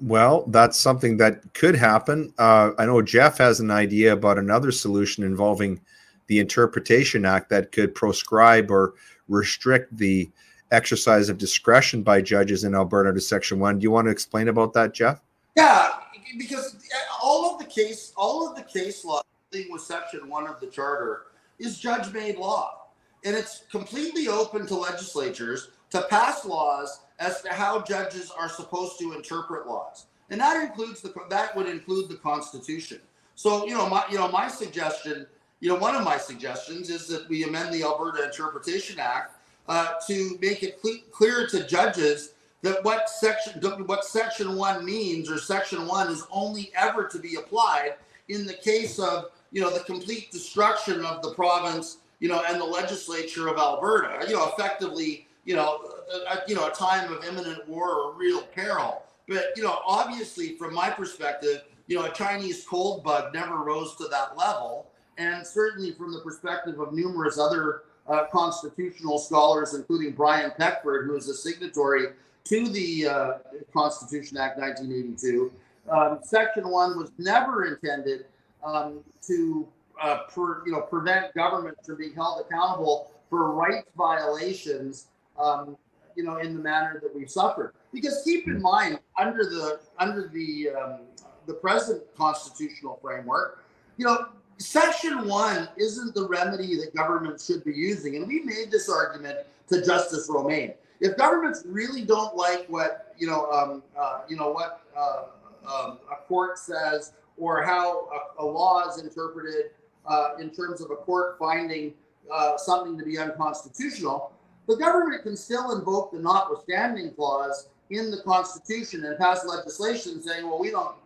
Well, 0.00 0.44
that's 0.46 0.78
something 0.78 1.16
that 1.18 1.52
could 1.52 1.74
happen. 1.74 2.32
Uh, 2.38 2.70
I 2.78 2.86
know 2.86 3.02
Jeff 3.02 3.36
has 3.38 3.60
an 3.60 3.70
idea 3.70 4.12
about 4.12 4.38
another 4.38 4.70
solution 4.70 5.24
involving 5.24 5.80
the 6.26 6.38
Interpretation 6.38 7.24
Act 7.24 7.50
that 7.50 7.72
could 7.72 7.94
proscribe 7.94 8.70
or 8.70 8.94
restrict 9.28 9.94
the 9.96 10.30
exercise 10.70 11.28
of 11.28 11.38
discretion 11.38 12.02
by 12.02 12.20
judges 12.20 12.64
in 12.64 12.74
Alberta 12.74 13.12
to 13.12 13.20
Section 13.20 13.58
One. 13.58 13.78
Do 13.78 13.82
you 13.82 13.90
want 13.90 14.06
to 14.06 14.10
explain 14.10 14.48
about 14.48 14.72
that, 14.74 14.94
Jeff? 14.94 15.20
Yeah, 15.56 15.90
because 16.38 16.76
all 17.22 17.52
of 17.52 17.58
the 17.58 17.66
case, 17.66 18.12
all 18.16 18.48
of 18.48 18.56
the 18.56 18.62
case 18.62 19.04
law 19.04 19.22
thing 19.50 19.66
with 19.70 19.82
Section 19.82 20.28
One 20.28 20.46
of 20.46 20.60
the 20.60 20.66
Charter 20.66 21.26
is 21.58 21.78
judge-made 21.78 22.36
law 22.36 22.80
and 23.24 23.36
it's 23.36 23.64
completely 23.70 24.28
open 24.28 24.66
to 24.66 24.74
legislatures 24.74 25.70
to 25.90 26.02
pass 26.02 26.44
laws 26.44 27.00
as 27.18 27.42
to 27.42 27.52
how 27.52 27.82
judges 27.82 28.30
are 28.30 28.48
supposed 28.48 28.98
to 28.98 29.12
interpret 29.12 29.66
laws, 29.66 30.06
and 30.30 30.40
that 30.40 30.62
includes 30.62 31.00
the 31.00 31.12
that 31.28 31.54
would 31.56 31.68
include 31.68 32.08
the 32.08 32.16
Constitution. 32.16 33.00
So 33.34 33.66
you 33.66 33.74
know 33.74 33.88
my 33.88 34.04
you 34.10 34.16
know 34.16 34.28
my 34.28 34.48
suggestion, 34.48 35.26
you 35.60 35.68
know 35.68 35.76
one 35.76 35.94
of 35.94 36.04
my 36.04 36.16
suggestions 36.16 36.90
is 36.90 37.08
that 37.08 37.28
we 37.28 37.44
amend 37.44 37.74
the 37.74 37.82
Alberta 37.82 38.24
Interpretation 38.24 38.98
Act 38.98 39.36
uh, 39.68 39.94
to 40.06 40.38
make 40.40 40.62
it 40.62 40.80
cle- 40.80 41.04
clear 41.10 41.46
to 41.48 41.66
judges 41.66 42.34
that 42.62 42.84
what 42.84 43.08
section 43.08 43.60
what 43.86 44.04
section 44.04 44.56
one 44.56 44.84
means 44.84 45.30
or 45.30 45.38
section 45.38 45.86
one 45.86 46.10
is 46.10 46.26
only 46.30 46.70
ever 46.76 47.06
to 47.06 47.18
be 47.18 47.36
applied 47.36 47.94
in 48.28 48.46
the 48.46 48.54
case 48.54 48.98
of 48.98 49.30
you 49.50 49.60
know 49.60 49.70
the 49.70 49.84
complete 49.84 50.30
destruction 50.30 51.04
of 51.04 51.22
the 51.22 51.32
province 51.34 51.98
you 52.20 52.28
know, 52.28 52.42
and 52.46 52.60
the 52.60 52.64
legislature 52.64 53.48
of 53.48 53.56
Alberta, 53.56 54.26
you 54.28 54.34
know, 54.34 54.46
effectively, 54.48 55.26
you 55.44 55.56
know, 55.56 55.90
a, 56.30 56.38
you 56.46 56.54
know, 56.54 56.68
a 56.68 56.70
time 56.70 57.10
of 57.12 57.24
imminent 57.24 57.66
war 57.66 57.94
or 57.94 58.14
real 58.14 58.42
peril. 58.42 59.02
But 59.26 59.52
you 59.56 59.62
know, 59.62 59.80
obviously, 59.86 60.56
from 60.56 60.74
my 60.74 60.90
perspective, 60.90 61.62
you 61.86 61.98
know, 61.98 62.04
a 62.04 62.12
Chinese 62.12 62.64
cold 62.64 63.02
bug 63.02 63.32
never 63.32 63.56
rose 63.56 63.96
to 63.96 64.08
that 64.08 64.36
level, 64.36 64.86
and 65.18 65.46
certainly 65.46 65.92
from 65.92 66.12
the 66.12 66.20
perspective 66.20 66.78
of 66.78 66.92
numerous 66.92 67.38
other 67.38 67.82
uh, 68.10 68.24
constitutional 68.32 69.18
scholars, 69.18 69.74
including 69.74 70.12
Brian 70.12 70.50
Peckford, 70.58 71.06
who 71.06 71.16
is 71.16 71.28
a 71.28 71.34
signatory 71.34 72.08
to 72.44 72.68
the 72.68 73.06
uh, 73.06 73.32
Constitution 73.72 74.36
Act 74.36 74.58
1982. 74.58 75.52
Um, 75.90 76.18
Section 76.22 76.68
one 76.68 76.98
was 76.98 77.12
never 77.18 77.66
intended 77.66 78.26
um, 78.64 79.00
to 79.26 79.66
uh, 80.00 80.24
per, 80.34 80.66
you 80.66 80.72
know 80.72 80.80
prevent 80.80 81.32
governments 81.34 81.86
from 81.86 81.96
being 81.96 82.14
held 82.14 82.44
accountable 82.44 83.10
for 83.28 83.52
rights 83.52 83.88
violations, 83.96 85.06
um, 85.38 85.76
you 86.16 86.24
know, 86.24 86.38
in 86.38 86.54
the 86.54 86.60
manner 86.60 86.98
that 87.00 87.14
we've 87.14 87.30
suffered. 87.30 87.74
Because 87.92 88.22
keep 88.24 88.46
in 88.46 88.60
mind, 88.60 88.98
under 89.18 89.44
the 89.44 89.80
under 89.98 90.28
the 90.28 90.70
um, 90.70 91.00
the 91.46 91.54
present 91.54 92.02
constitutional 92.16 92.98
framework, 93.00 93.64
you 93.96 94.04
know, 94.04 94.26
Section 94.60 95.26
one 95.26 95.70
isn't 95.78 96.14
the 96.14 96.28
remedy 96.28 96.76
that 96.76 96.94
governments 96.94 97.46
should 97.46 97.64
be 97.64 97.72
using, 97.72 98.16
and 98.16 98.28
we 98.28 98.40
made 98.42 98.70
this 98.70 98.90
argument 98.90 99.38
to 99.68 99.82
Justice 99.82 100.28
Romaine. 100.28 100.74
If 101.00 101.16
governments 101.16 101.62
really 101.64 102.04
don't 102.04 102.36
like 102.36 102.66
what 102.68 103.14
you 103.16 103.26
know, 103.26 103.50
um, 103.50 103.82
uh, 103.98 104.20
you 104.28 104.36
know 104.36 104.50
what 104.50 104.82
uh, 104.94 105.22
um, 105.66 105.98
a 106.12 106.16
court 106.28 106.58
says 106.58 107.12
or 107.38 107.62
how 107.62 108.06
a, 108.38 108.42
a 108.42 108.44
law 108.44 108.86
is 108.86 109.02
interpreted 109.02 109.70
uh, 110.06 110.32
in 110.38 110.50
terms 110.50 110.82
of 110.82 110.90
a 110.90 110.96
court 110.96 111.36
finding 111.38 111.94
uh, 112.30 112.58
something 112.58 112.98
to 112.98 113.04
be 113.04 113.18
unconstitutional, 113.18 114.30
the 114.68 114.76
government 114.76 115.22
can 115.22 115.38
still 115.38 115.72
invoke 115.72 116.12
the 116.12 116.18
notwithstanding 116.18 117.12
clause 117.12 117.70
in 117.88 118.10
the 118.10 118.18
Constitution 118.18 119.06
and 119.06 119.18
pass 119.18 119.46
legislation 119.46 120.22
saying, 120.22 120.46
well, 120.46 120.58
we 120.58 120.70
don't 120.70 120.96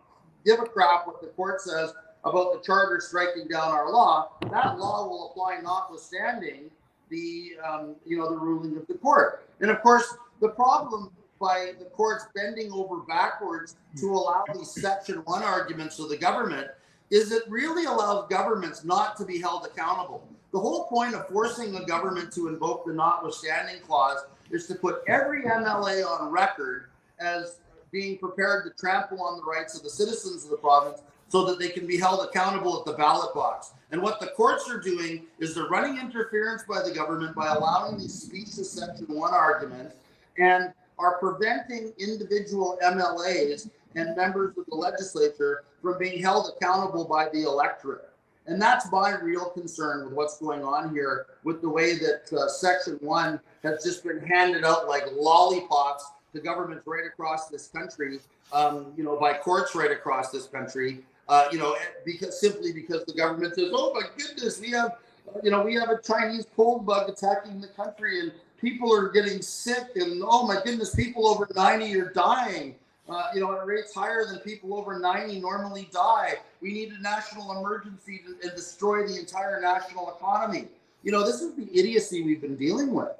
give 0.45 0.59
a 0.59 0.65
crap 0.65 1.07
what 1.07 1.21
the 1.21 1.27
court 1.27 1.61
says 1.61 1.93
about 2.25 2.53
the 2.53 2.59
charter 2.65 2.99
striking 2.99 3.47
down 3.47 3.71
our 3.71 3.91
law. 3.91 4.31
That 4.51 4.77
law 4.79 5.07
will 5.07 5.29
apply 5.29 5.59
notwithstanding 5.61 6.71
the 7.09 7.51
um, 7.65 7.95
you 8.05 8.17
know 8.17 8.29
the 8.29 8.37
ruling 8.37 8.75
of 8.77 8.87
the 8.87 8.95
court. 8.95 9.47
And 9.61 9.69
of 9.69 9.81
course, 9.81 10.15
the 10.41 10.49
problem 10.49 11.11
by 11.39 11.73
the 11.79 11.85
courts 11.85 12.25
bending 12.35 12.71
over 12.71 12.97
backwards 12.99 13.75
to 13.99 14.07
allow 14.07 14.43
these 14.53 14.71
section 14.71 15.17
one 15.25 15.43
arguments 15.43 15.99
of 15.99 16.09
the 16.09 16.17
government 16.17 16.67
is 17.11 17.31
it 17.31 17.43
really 17.47 17.85
allows 17.85 18.27
governments 18.29 18.83
not 18.83 19.15
to 19.17 19.25
be 19.25 19.39
held 19.39 19.65
accountable. 19.65 20.27
The 20.51 20.59
whole 20.59 20.85
point 20.85 21.13
of 21.13 21.27
forcing 21.27 21.75
a 21.75 21.85
government 21.85 22.31
to 22.33 22.47
invoke 22.47 22.85
the 22.85 22.93
notwithstanding 22.93 23.81
clause 23.81 24.25
is 24.49 24.65
to 24.67 24.75
put 24.75 25.01
every 25.07 25.43
MLA 25.43 26.05
on 26.05 26.31
record 26.31 26.85
as 27.19 27.59
being 27.91 28.17
prepared 28.17 28.65
to 28.65 28.71
trample 28.79 29.21
on 29.21 29.37
the 29.37 29.43
rights 29.43 29.75
of 29.75 29.83
the 29.83 29.89
citizens 29.89 30.45
of 30.45 30.49
the 30.49 30.57
province 30.57 31.01
so 31.35 31.43
that 31.43 31.59
they 31.59 31.67
can 31.67 31.85
be 31.85 31.97
held 31.97 32.25
accountable 32.25 32.79
at 32.79 32.85
the 32.85 32.93
ballot 32.93 33.33
box. 33.35 33.73
And 33.91 34.01
what 34.01 34.21
the 34.21 34.27
courts 34.27 34.69
are 34.69 34.79
doing 34.79 35.25
is 35.37 35.53
they're 35.53 35.65
running 35.65 35.99
interference 35.99 36.63
by 36.63 36.81
the 36.81 36.93
government 36.95 37.35
by 37.35 37.47
allowing 37.47 37.97
these 37.97 38.13
specious 38.13 38.71
Section 38.71 39.07
1 39.07 39.33
arguments 39.33 39.95
and 40.37 40.71
are 40.97 41.17
preventing 41.17 41.91
individual 41.99 42.79
MLAs 42.81 43.69
and 43.95 44.15
members 44.15 44.57
of 44.57 44.65
the 44.67 44.75
legislature 44.75 45.65
from 45.81 45.99
being 45.99 46.23
held 46.23 46.53
accountable 46.55 47.03
by 47.03 47.27
the 47.33 47.43
electorate. 47.43 48.09
And 48.47 48.61
that's 48.61 48.89
my 48.89 49.19
real 49.19 49.49
concern 49.49 50.05
with 50.05 50.13
what's 50.13 50.39
going 50.39 50.63
on 50.63 50.95
here 50.95 51.25
with 51.43 51.61
the 51.61 51.67
way 51.67 51.97
that 51.97 52.31
uh, 52.31 52.47
Section 52.47 52.97
1 53.01 53.41
has 53.63 53.83
just 53.83 54.05
been 54.05 54.21
handed 54.21 54.63
out 54.63 54.87
like 54.87 55.03
lollipops 55.11 56.11
to 56.33 56.39
governments 56.39 56.87
right 56.87 57.05
across 57.05 57.49
this 57.49 57.67
country, 57.67 58.19
um, 58.53 58.93
you 58.95 59.03
know, 59.03 59.19
by 59.19 59.33
courts 59.33 59.75
right 59.75 59.91
across 59.91 60.31
this 60.31 60.45
country, 60.47 61.03
uh, 61.27 61.47
you 61.51 61.57
know, 61.57 61.75
because 62.05 62.39
simply 62.39 62.71
because 62.71 63.03
the 63.05 63.13
government 63.13 63.55
says, 63.55 63.71
"Oh 63.73 63.93
my 63.93 64.03
goodness, 64.17 64.59
we 64.59 64.71
have, 64.71 64.97
you 65.43 65.51
know, 65.51 65.63
we 65.63 65.73
have 65.75 65.89
a 65.89 66.01
Chinese 66.01 66.45
cold 66.55 66.85
bug 66.85 67.09
attacking 67.09 67.59
the 67.61 67.67
country, 67.67 68.19
and 68.19 68.31
people 68.59 68.93
are 68.93 69.09
getting 69.09 69.41
sick, 69.41 69.95
and 69.95 70.21
oh 70.25 70.45
my 70.45 70.61
goodness, 70.63 70.93
people 70.93 71.27
over 71.27 71.47
90 71.55 71.99
are 71.99 72.11
dying." 72.11 72.75
Uh, 73.07 73.27
you 73.35 73.39
know, 73.39 73.55
at 73.55 73.63
rates 73.67 73.93
higher 73.93 74.25
than 74.25 74.39
people 74.39 74.75
over 74.75 74.97
90 74.97 75.39
normally 75.39 75.87
die. 75.93 76.39
We 76.59 76.73
need 76.73 76.91
a 76.91 76.99
national 76.99 77.59
emergency 77.59 78.23
to, 78.25 78.47
and 78.47 78.55
destroy 78.55 79.05
the 79.05 79.19
entire 79.19 79.61
national 79.61 80.15
economy. 80.15 80.69
You 81.03 81.11
know, 81.11 81.23
this 81.23 81.39
is 81.39 81.53
the 81.53 81.69
idiocy 81.71 82.23
we've 82.23 82.41
been 82.41 82.55
dealing 82.55 82.91
with. 82.91 83.11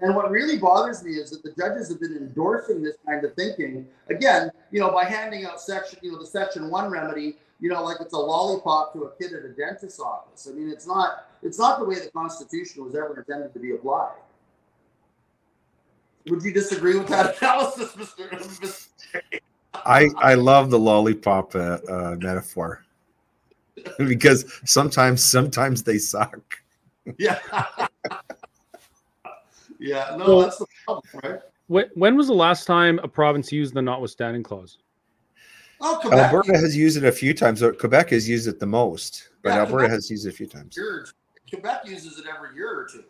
And 0.00 0.14
what 0.14 0.30
really 0.30 0.58
bothers 0.58 1.02
me 1.02 1.12
is 1.12 1.30
that 1.30 1.42
the 1.42 1.52
judges 1.52 1.88
have 1.88 2.00
been 2.00 2.16
endorsing 2.16 2.82
this 2.82 2.96
kind 3.06 3.24
of 3.24 3.34
thinking 3.34 3.86
again, 4.10 4.50
you 4.70 4.78
know, 4.78 4.90
by 4.90 5.04
handing 5.04 5.46
out 5.46 5.60
section, 5.60 5.98
you 6.02 6.12
know, 6.12 6.18
the 6.18 6.26
section 6.26 6.70
one 6.70 6.90
remedy, 6.90 7.36
you 7.60 7.70
know, 7.70 7.82
like 7.82 7.96
it's 8.00 8.12
a 8.12 8.18
lollipop 8.18 8.92
to 8.92 9.04
a 9.04 9.16
kid 9.16 9.32
at 9.32 9.44
a 9.44 9.48
dentist's 9.48 9.98
office. 9.98 10.48
I 10.50 10.54
mean, 10.54 10.68
it's 10.68 10.86
not 10.86 11.28
it's 11.42 11.58
not 11.58 11.78
the 11.78 11.86
way 11.86 11.96
the 11.96 12.10
Constitution 12.10 12.84
was 12.84 12.94
ever 12.94 13.18
intended 13.18 13.54
to 13.54 13.58
be 13.58 13.72
applied. 13.72 14.16
Would 16.28 16.42
you 16.42 16.52
disagree 16.52 16.98
with 16.98 17.08
that 17.08 17.40
analysis, 17.40 17.92
Mr. 17.96 18.88
I 19.74 20.08
I 20.18 20.34
love 20.34 20.70
the 20.70 20.78
lollipop 20.78 21.54
uh, 21.54 21.78
uh, 21.88 22.16
metaphor 22.20 22.84
because 23.98 24.44
sometimes 24.66 25.24
sometimes 25.24 25.82
they 25.82 25.98
suck. 25.98 26.40
Yeah. 27.18 27.38
Yeah. 29.78 30.14
No, 30.16 30.26
well, 30.26 30.40
that's 30.40 30.58
the 30.58 30.66
problem, 30.84 31.20
right? 31.22 31.40
When, 31.68 31.86
when 31.94 32.16
was 32.16 32.28
the 32.28 32.34
last 32.34 32.64
time 32.66 33.00
a 33.02 33.08
province 33.08 33.50
used 33.50 33.74
the 33.74 33.82
notwithstanding 33.82 34.42
clause? 34.42 34.78
Oh, 35.80 35.98
Quebec. 36.00 36.32
Alberta 36.32 36.58
has 36.58 36.76
used 36.76 36.96
it 36.96 37.04
a 37.04 37.12
few 37.12 37.34
times. 37.34 37.62
Quebec 37.78 38.10
has 38.10 38.28
used 38.28 38.48
it 38.48 38.60
the 38.60 38.66
most, 38.66 39.30
but 39.42 39.50
yeah, 39.50 39.60
Alberta 39.60 39.72
Quebec 39.72 39.90
has 39.90 40.10
used 40.10 40.26
it 40.26 40.30
a 40.30 40.32
few 40.32 40.46
times. 40.46 40.78
Quebec 41.50 41.82
uses 41.86 42.18
it 42.18 42.24
every 42.26 42.54
year 42.56 42.80
or 42.80 42.88
two 42.90 43.04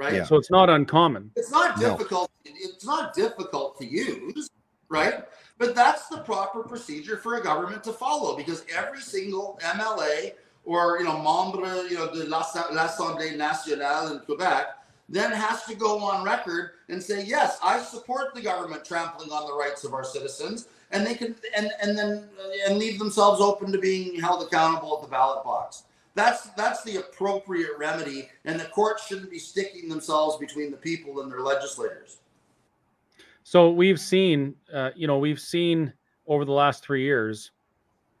right? 0.00 0.14
Yeah. 0.14 0.24
So 0.24 0.36
it's 0.36 0.50
not 0.50 0.70
uncommon. 0.70 1.30
It's 1.36 1.50
not 1.50 1.78
difficult. 1.78 2.30
No. 2.46 2.52
It's 2.54 2.84
not 2.84 3.14
difficult 3.14 3.78
to 3.78 3.86
use, 3.86 4.48
right? 4.88 5.24
But 5.58 5.74
that's 5.74 6.08
the 6.08 6.18
proper 6.18 6.62
procedure 6.62 7.18
for 7.18 7.36
a 7.36 7.42
government 7.42 7.84
to 7.84 7.92
follow 7.92 8.36
because 8.36 8.64
every 8.74 9.00
single 9.00 9.58
MLA 9.62 10.32
or 10.64 10.98
you 10.98 11.04
know 11.04 11.18
membre 11.18 11.88
you 11.88 11.96
know 11.96 12.10
de 12.12 12.24
l'Assemblée 12.24 13.36
nationale 13.36 14.12
in 14.12 14.20
Quebec 14.20 14.66
then 15.10 15.32
has 15.32 15.64
to 15.64 15.74
go 15.74 15.98
on 15.98 16.24
record 16.24 16.70
and 16.88 17.02
say 17.02 17.24
yes 17.24 17.58
I 17.62 17.80
support 17.80 18.34
the 18.34 18.40
government 18.40 18.84
trampling 18.84 19.30
on 19.30 19.46
the 19.46 19.54
rights 19.54 19.84
of 19.84 19.92
our 19.92 20.04
citizens 20.04 20.68
and 20.90 21.06
they 21.06 21.14
can 21.14 21.34
and 21.56 21.70
and 21.82 21.96
then 21.96 22.24
and 22.66 22.78
leave 22.78 22.98
themselves 22.98 23.40
open 23.40 23.72
to 23.72 23.78
being 23.78 24.18
held 24.20 24.42
accountable 24.42 24.96
at 24.96 25.02
the 25.02 25.08
ballot 25.08 25.44
box. 25.44 25.84
That's 26.14 26.48
that's 26.50 26.82
the 26.84 26.96
appropriate 26.96 27.70
remedy, 27.78 28.28
and 28.44 28.58
the 28.58 28.64
courts 28.66 29.06
shouldn't 29.06 29.30
be 29.30 29.38
sticking 29.38 29.88
themselves 29.88 30.36
between 30.36 30.70
the 30.70 30.76
people 30.76 31.20
and 31.20 31.30
their 31.30 31.40
legislators. 31.40 32.18
So 33.44 33.70
we've 33.70 34.00
seen, 34.00 34.54
uh, 34.72 34.90
you 34.94 35.06
know, 35.06 35.18
we've 35.18 35.40
seen 35.40 35.92
over 36.26 36.44
the 36.44 36.52
last 36.52 36.84
three 36.84 37.02
years, 37.02 37.52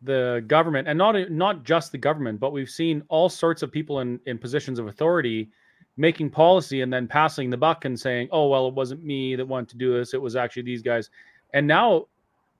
the 0.02 0.42
government, 0.46 0.88
and 0.88 0.96
not 0.96 1.30
not 1.30 1.64
just 1.64 1.92
the 1.92 1.98
government, 1.98 2.38
but 2.38 2.52
we've 2.52 2.70
seen 2.70 3.02
all 3.08 3.28
sorts 3.28 3.62
of 3.62 3.72
people 3.72 4.00
in 4.00 4.20
in 4.26 4.38
positions 4.38 4.78
of 4.78 4.86
authority 4.86 5.50
making 5.96 6.30
policy 6.30 6.80
and 6.80 6.92
then 6.92 7.06
passing 7.06 7.50
the 7.50 7.56
buck 7.56 7.84
and 7.84 7.98
saying, 7.98 8.28
"Oh 8.32 8.48
well, 8.48 8.68
it 8.68 8.74
wasn't 8.74 9.04
me 9.04 9.36
that 9.36 9.46
wanted 9.46 9.68
to 9.70 9.76
do 9.76 9.94
this; 9.94 10.14
it 10.14 10.22
was 10.22 10.36
actually 10.36 10.62
these 10.62 10.82
guys." 10.82 11.10
And 11.52 11.66
now 11.66 12.06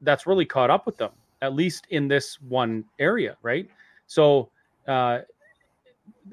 that's 0.03 0.27
really 0.27 0.45
caught 0.45 0.71
up 0.71 0.87
with 0.87 0.97
them, 0.97 1.13
at 1.43 1.55
least 1.55 1.87
in 1.91 2.09
this 2.09 2.41
one 2.41 2.85
area, 2.99 3.37
right? 3.43 3.69
So 4.07 4.51
uh, 4.89 5.21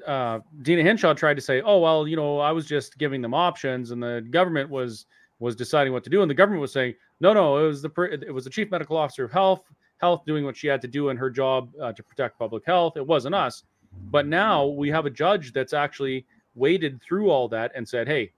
uh, 0.06 0.40
Deena 0.62 0.82
Hinshaw 0.82 1.14
tried 1.14 1.34
to 1.34 1.40
say, 1.40 1.60
"Oh 1.62 1.78
well, 1.78 2.06
you 2.06 2.16
know, 2.16 2.38
I 2.38 2.52
was 2.52 2.66
just 2.66 2.98
giving 2.98 3.22
them 3.22 3.34
options, 3.34 3.90
and 3.90 4.02
the 4.02 4.26
government 4.30 4.70
was 4.70 5.06
was 5.38 5.56
deciding 5.56 5.92
what 5.92 6.04
to 6.04 6.10
do." 6.10 6.22
And 6.22 6.30
the 6.30 6.34
government 6.34 6.60
was 6.60 6.72
saying, 6.72 6.94
"No, 7.20 7.32
no, 7.32 7.58
it 7.58 7.66
was 7.66 7.82
the 7.82 7.90
it 8.10 8.32
was 8.32 8.44
the 8.44 8.50
chief 8.50 8.70
medical 8.70 8.96
officer 8.96 9.24
of 9.24 9.32
health, 9.32 9.64
health 9.98 10.24
doing 10.26 10.44
what 10.44 10.56
she 10.56 10.66
had 10.66 10.80
to 10.82 10.88
do 10.88 11.10
in 11.10 11.16
her 11.16 11.30
job 11.30 11.70
uh, 11.80 11.92
to 11.92 12.02
protect 12.02 12.38
public 12.38 12.64
health. 12.66 12.96
It 12.96 13.06
wasn't 13.06 13.34
us." 13.34 13.64
But 14.10 14.26
now 14.26 14.66
we 14.66 14.90
have 14.90 15.06
a 15.06 15.10
judge 15.10 15.52
that's 15.52 15.72
actually 15.72 16.26
waded 16.54 17.00
through 17.02 17.30
all 17.30 17.48
that 17.48 17.72
and 17.74 17.88
said, 17.88 18.08
"Hey, 18.08 18.32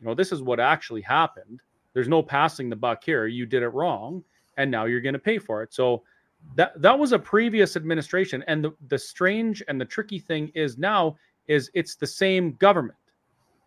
you 0.00 0.06
know, 0.06 0.14
this 0.14 0.32
is 0.32 0.42
what 0.42 0.60
actually 0.60 1.02
happened. 1.02 1.60
There's 1.92 2.08
no 2.08 2.22
passing 2.22 2.70
the 2.70 2.76
buck 2.76 3.04
here. 3.04 3.26
You 3.26 3.46
did 3.46 3.62
it 3.62 3.68
wrong, 3.68 4.24
and 4.56 4.70
now 4.70 4.84
you're 4.86 5.00
going 5.00 5.12
to 5.12 5.18
pay 5.18 5.38
for 5.38 5.62
it." 5.62 5.72
So 5.72 6.02
that 6.54 6.80
that 6.80 6.98
was 6.98 7.12
a 7.12 7.18
previous 7.18 7.76
administration 7.76 8.44
and 8.46 8.64
the, 8.64 8.72
the 8.88 8.98
strange 8.98 9.62
and 9.68 9.80
the 9.80 9.84
tricky 9.84 10.18
thing 10.18 10.50
is 10.54 10.76
now 10.76 11.16
is 11.48 11.70
it's 11.74 11.94
the 11.94 12.06
same 12.06 12.52
government 12.54 12.98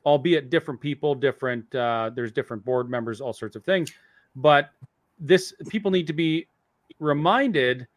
albeit 0.06 0.50
different 0.50 0.80
people 0.80 1.16
different 1.16 1.74
uh, 1.74 2.12
there's 2.14 2.32
different 2.32 2.64
board 2.64 2.90
members 2.90 3.22
all 3.22 3.34
sorts 3.34 3.56
of 3.56 3.64
things 3.64 3.92
but 4.36 4.70
this 5.20 5.54
people 5.70 5.90
need 5.90 6.08
to 6.08 6.14
be 6.14 6.48
reminded 7.00 7.88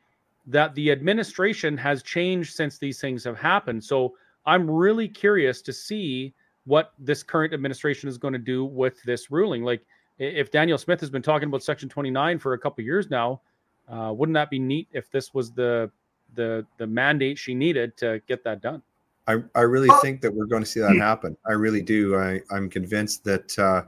that 0.46 0.74
the 0.74 0.90
administration 0.90 1.76
has 1.76 2.02
changed 2.02 2.54
since 2.54 2.78
these 2.78 3.00
things 3.00 3.24
have 3.24 3.36
happened 3.36 3.82
so 3.82 4.14
i'm 4.48 4.68
really 4.68 5.06
curious 5.08 5.62
to 5.62 5.72
see 5.72 6.34
what 6.64 6.92
this 6.98 7.22
current 7.22 7.54
administration 7.54 8.08
is 8.08 8.18
going 8.18 8.32
to 8.32 8.38
do 8.38 8.64
with 8.64 9.02
this 9.04 9.30
ruling 9.30 9.62
like 9.62 9.84
if 10.18 10.50
Danielle 10.50 10.78
smith 10.78 10.98
has 11.00 11.10
been 11.10 11.22
talking 11.22 11.48
about 11.48 11.62
section 11.62 11.88
29 11.88 12.38
for 12.40 12.54
a 12.54 12.58
couple 12.58 12.82
years 12.82 13.08
now 13.08 13.40
uh, 13.88 14.12
wouldn't 14.14 14.34
that 14.34 14.50
be 14.50 14.58
neat 14.58 14.88
if 14.92 15.10
this 15.10 15.32
was 15.32 15.52
the 15.52 15.90
the 16.34 16.64
the 16.76 16.86
mandate 16.86 17.38
she 17.38 17.54
needed 17.54 17.96
to 17.96 18.20
get 18.28 18.44
that 18.44 18.60
done? 18.60 18.82
I, 19.26 19.42
I 19.54 19.62
really 19.62 19.90
think 20.00 20.20
that 20.22 20.34
we're 20.34 20.46
going 20.46 20.62
to 20.62 20.68
see 20.68 20.80
that 20.80 20.96
happen. 20.96 21.36
I 21.46 21.52
really 21.52 21.82
do. 21.82 22.16
I, 22.16 22.40
I'm 22.50 22.70
convinced 22.70 23.24
that 23.24 23.58
uh, 23.58 23.82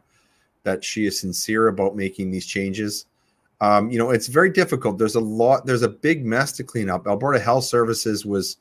that 0.64 0.84
she 0.84 1.06
is 1.06 1.18
sincere 1.18 1.68
about 1.68 1.96
making 1.96 2.30
these 2.30 2.46
changes. 2.46 3.06
Um, 3.62 3.90
you 3.90 3.98
know, 3.98 4.10
it's 4.10 4.26
very 4.26 4.50
difficult. 4.50 4.98
There's 4.98 5.14
a 5.14 5.20
lot. 5.20 5.66
There's 5.66 5.82
a 5.82 5.88
big 5.88 6.24
mess 6.24 6.52
to 6.52 6.64
clean 6.64 6.88
up. 6.88 7.06
Alberta 7.06 7.38
Health 7.38 7.64
Services 7.64 8.24
was 8.24 8.56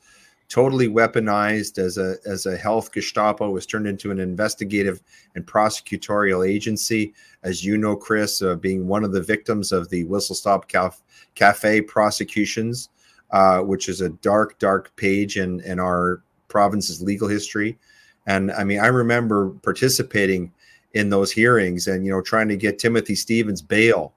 totally 0.50 0.90
weaponized 0.90 1.78
as 1.78 1.98
a 1.98 2.18
as 2.26 2.48
a 2.48 2.58
health 2.58 2.92
Gestapo. 2.92 3.50
Was 3.50 3.66
turned 3.66 3.88
into 3.88 4.12
an 4.12 4.20
investigative 4.20 5.02
and 5.36 5.46
prosecutorial 5.46 6.48
agency, 6.48 7.14
as 7.44 7.64
you 7.64 7.78
know, 7.78 7.96
Chris, 7.96 8.42
uh, 8.42 8.56
being 8.56 8.88
one 8.88 9.04
of 9.04 9.12
the 9.12 9.22
victims 9.22 9.72
of 9.72 9.90
the 9.90 10.04
Whistle 10.06 10.36
Stop 10.36 10.68
Caf- 10.68 11.04
Cafe 11.36 11.82
prosecutions, 11.82 12.90
uh, 13.32 13.60
which 13.60 13.88
is 13.88 14.02
a 14.02 14.10
dark, 14.10 14.58
dark 14.60 14.94
page 14.96 15.38
in 15.38 15.62
in 15.62 15.80
our 15.80 16.24
province's 16.48 17.02
legal 17.02 17.28
history. 17.28 17.78
And 18.26 18.52
I 18.52 18.64
mean, 18.64 18.80
I 18.80 18.88
remember 18.88 19.52
participating 19.62 20.52
in 20.96 21.10
those 21.10 21.32
hearings 21.32 21.88
and 21.88 22.04
you 22.04 22.12
know 22.12 22.22
trying 22.22 22.48
to 22.50 22.58
get 22.58 22.80
Timothy 22.80 23.16
Stephens 23.16 23.62
bail, 23.62 24.14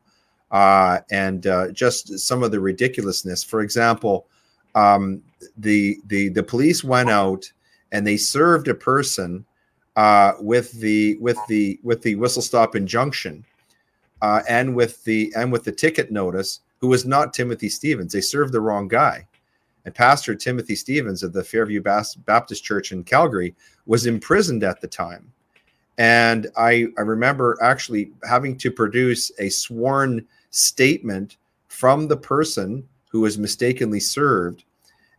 uh, 0.51 1.01
and 1.11 1.47
uh, 1.47 1.71
just 1.73 2.19
some 2.19 2.43
of 2.43 2.53
the 2.53 2.61
ridiculousness. 2.61 3.45
For 3.45 3.61
example 3.61 4.27
um, 4.75 5.23
the 5.57 5.99
the 6.07 6.29
the 6.31 6.43
police 6.43 6.83
went 6.83 7.11
out 7.11 7.51
and 7.93 8.07
they 8.07 8.17
served 8.17 8.69
a 8.69 8.75
person 8.75 9.45
uh, 9.97 10.33
with 10.41 10.73
the 10.73 11.17
with 11.21 11.39
the 11.49 11.79
with 11.83 12.03
the 12.03 12.15
whistle 12.17 12.43
stop 12.43 12.75
injunction 12.75 13.45
uh, 14.23 14.43
and 14.49 14.75
with 14.75 15.03
the 15.05 15.33
and 15.37 15.53
with 15.53 15.65
the 15.65 15.73
ticket 15.73 16.11
notice 16.11 16.61
who 16.81 16.89
was 16.89 17.05
not 17.05 17.33
Timothy 17.33 17.69
Stephens. 17.69 18.13
They 18.13 18.21
served 18.21 18.53
the 18.53 18.61
wrong 18.61 18.89
guy. 18.89 19.27
And 19.85 19.95
Pastor 19.95 20.35
Timothy 20.35 20.77
Stephens 20.77 21.23
of 21.23 21.33
the 21.33 21.43
Fairview 21.43 21.81
Baptist 21.81 22.65
Church 22.65 22.93
in 22.93 23.05
Calgary 23.05 23.55
was 23.87 24.07
imprisoned 24.07 24.63
at 24.63 24.81
the 24.81 24.87
time. 24.87 25.33
And 25.99 26.49
I, 26.57 26.87
I 26.99 27.03
remember 27.03 27.59
actually 27.61 28.13
having 28.29 28.57
to 28.59 28.71
produce 28.71 29.31
a 29.39 29.49
sworn 29.49 30.27
statement 30.51 31.37
from 31.69 32.09
the 32.09 32.17
person 32.17 32.87
who 33.13 33.21
was 33.21 33.39
mistakenly 33.39 34.01
served 34.01 34.65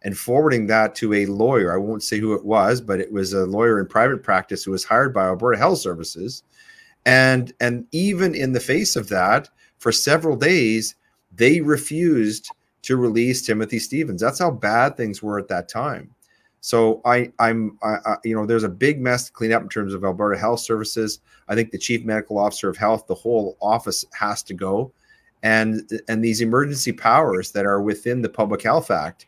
and 0.02 0.18
forwarding 0.18 0.68
that 0.68 0.96
to 0.96 1.14
a 1.14 1.28
lawyer. 1.28 1.72
I 1.72 1.78
won't 1.78 2.04
say 2.04 2.20
who 2.20 2.34
it 2.34 2.44
was, 2.44 2.82
but 2.82 3.00
it 3.00 3.12
was 3.12 3.32
a 3.32 3.46
lawyer 3.46 3.80
in 3.80 3.86
private 3.86 4.24
practice 4.24 4.64
who 4.64 4.72
was 4.72 4.84
hired 4.84 5.14
by 5.14 5.26
Alberta 5.26 5.58
Health 5.58 5.78
Services. 5.78 6.44
And 7.06 7.54
and 7.62 7.86
even 7.92 8.34
in 8.34 8.52
the 8.52 8.60
face 8.60 8.96
of 8.96 9.08
that, 9.10 9.50
for 9.78 9.92
several 9.92 10.36
days, 10.36 10.96
they 11.32 11.62
refused 11.62 12.50
to 12.82 12.98
release 12.98 13.46
Timothy 13.46 13.80
Stephens. 13.80 14.22
That's 14.22 14.40
how 14.40 14.52
bad 14.52 14.98
things 14.98 15.22
were 15.22 15.40
at 15.40 15.48
that 15.48 15.70
time. 15.70 16.10
So 16.60 17.02
I, 17.04 17.32
I'm, 17.40 17.78
I, 17.84 17.98
I, 18.06 18.16
you 18.24 18.36
know, 18.36 18.46
there's 18.46 18.64
a 18.64 18.70
big 18.70 19.02
mess 19.02 19.26
to 19.26 19.34
clean 19.34 19.52
up 19.52 19.62
in 19.62 19.70
terms 19.70 19.94
of 19.94 20.06
Alberta 20.06 20.40
Health 20.40 20.62
Services. 20.62 21.20
I 21.50 21.56
think 21.56 21.72
the 21.72 21.78
chief 21.78 22.06
medical 22.06 22.38
officer 22.38 22.70
of 22.70 22.78
health, 22.78 23.06
the 23.06 23.16
whole 23.16 23.58
office 23.62 24.06
has 24.14 24.44
to 24.44 24.54
go 24.54 24.94
and 25.44 25.88
and 26.08 26.24
these 26.24 26.42
emergency 26.42 26.92
powers 26.92 27.52
that 27.52 27.66
are 27.66 27.82
within 27.82 28.22
the 28.22 28.30
Public 28.30 28.64
Health 28.64 28.90
Act, 28.90 29.28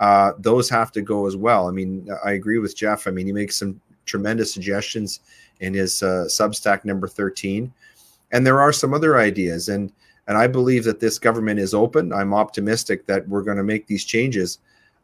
uh, 0.00 0.32
those 0.38 0.68
have 0.68 0.90
to 0.92 1.02
go 1.02 1.26
as 1.26 1.36
well. 1.36 1.68
I 1.68 1.70
mean, 1.70 2.08
I 2.24 2.32
agree 2.32 2.58
with 2.58 2.76
Jeff. 2.76 3.06
I 3.06 3.12
mean, 3.12 3.26
he 3.26 3.32
makes 3.32 3.56
some 3.56 3.80
tremendous 4.06 4.52
suggestions 4.52 5.20
in 5.60 5.74
his 5.74 6.02
uh, 6.02 6.24
Substack 6.28 6.84
number 6.84 7.06
thirteen. 7.06 7.72
and 8.32 8.46
there 8.46 8.60
are 8.60 8.72
some 8.72 8.94
other 8.94 9.18
ideas 9.18 9.68
and 9.68 9.92
and 10.28 10.38
i 10.38 10.46
believe 10.46 10.84
that 10.84 11.00
this 11.00 11.18
government 11.18 11.58
is 11.58 11.74
open 11.74 12.12
i'm 12.12 12.32
optimistic 12.32 13.04
that 13.06 13.26
we're 13.28 13.42
going 13.42 13.56
to 13.56 13.64
make 13.64 13.86
these 13.86 14.04
changes 14.04 14.58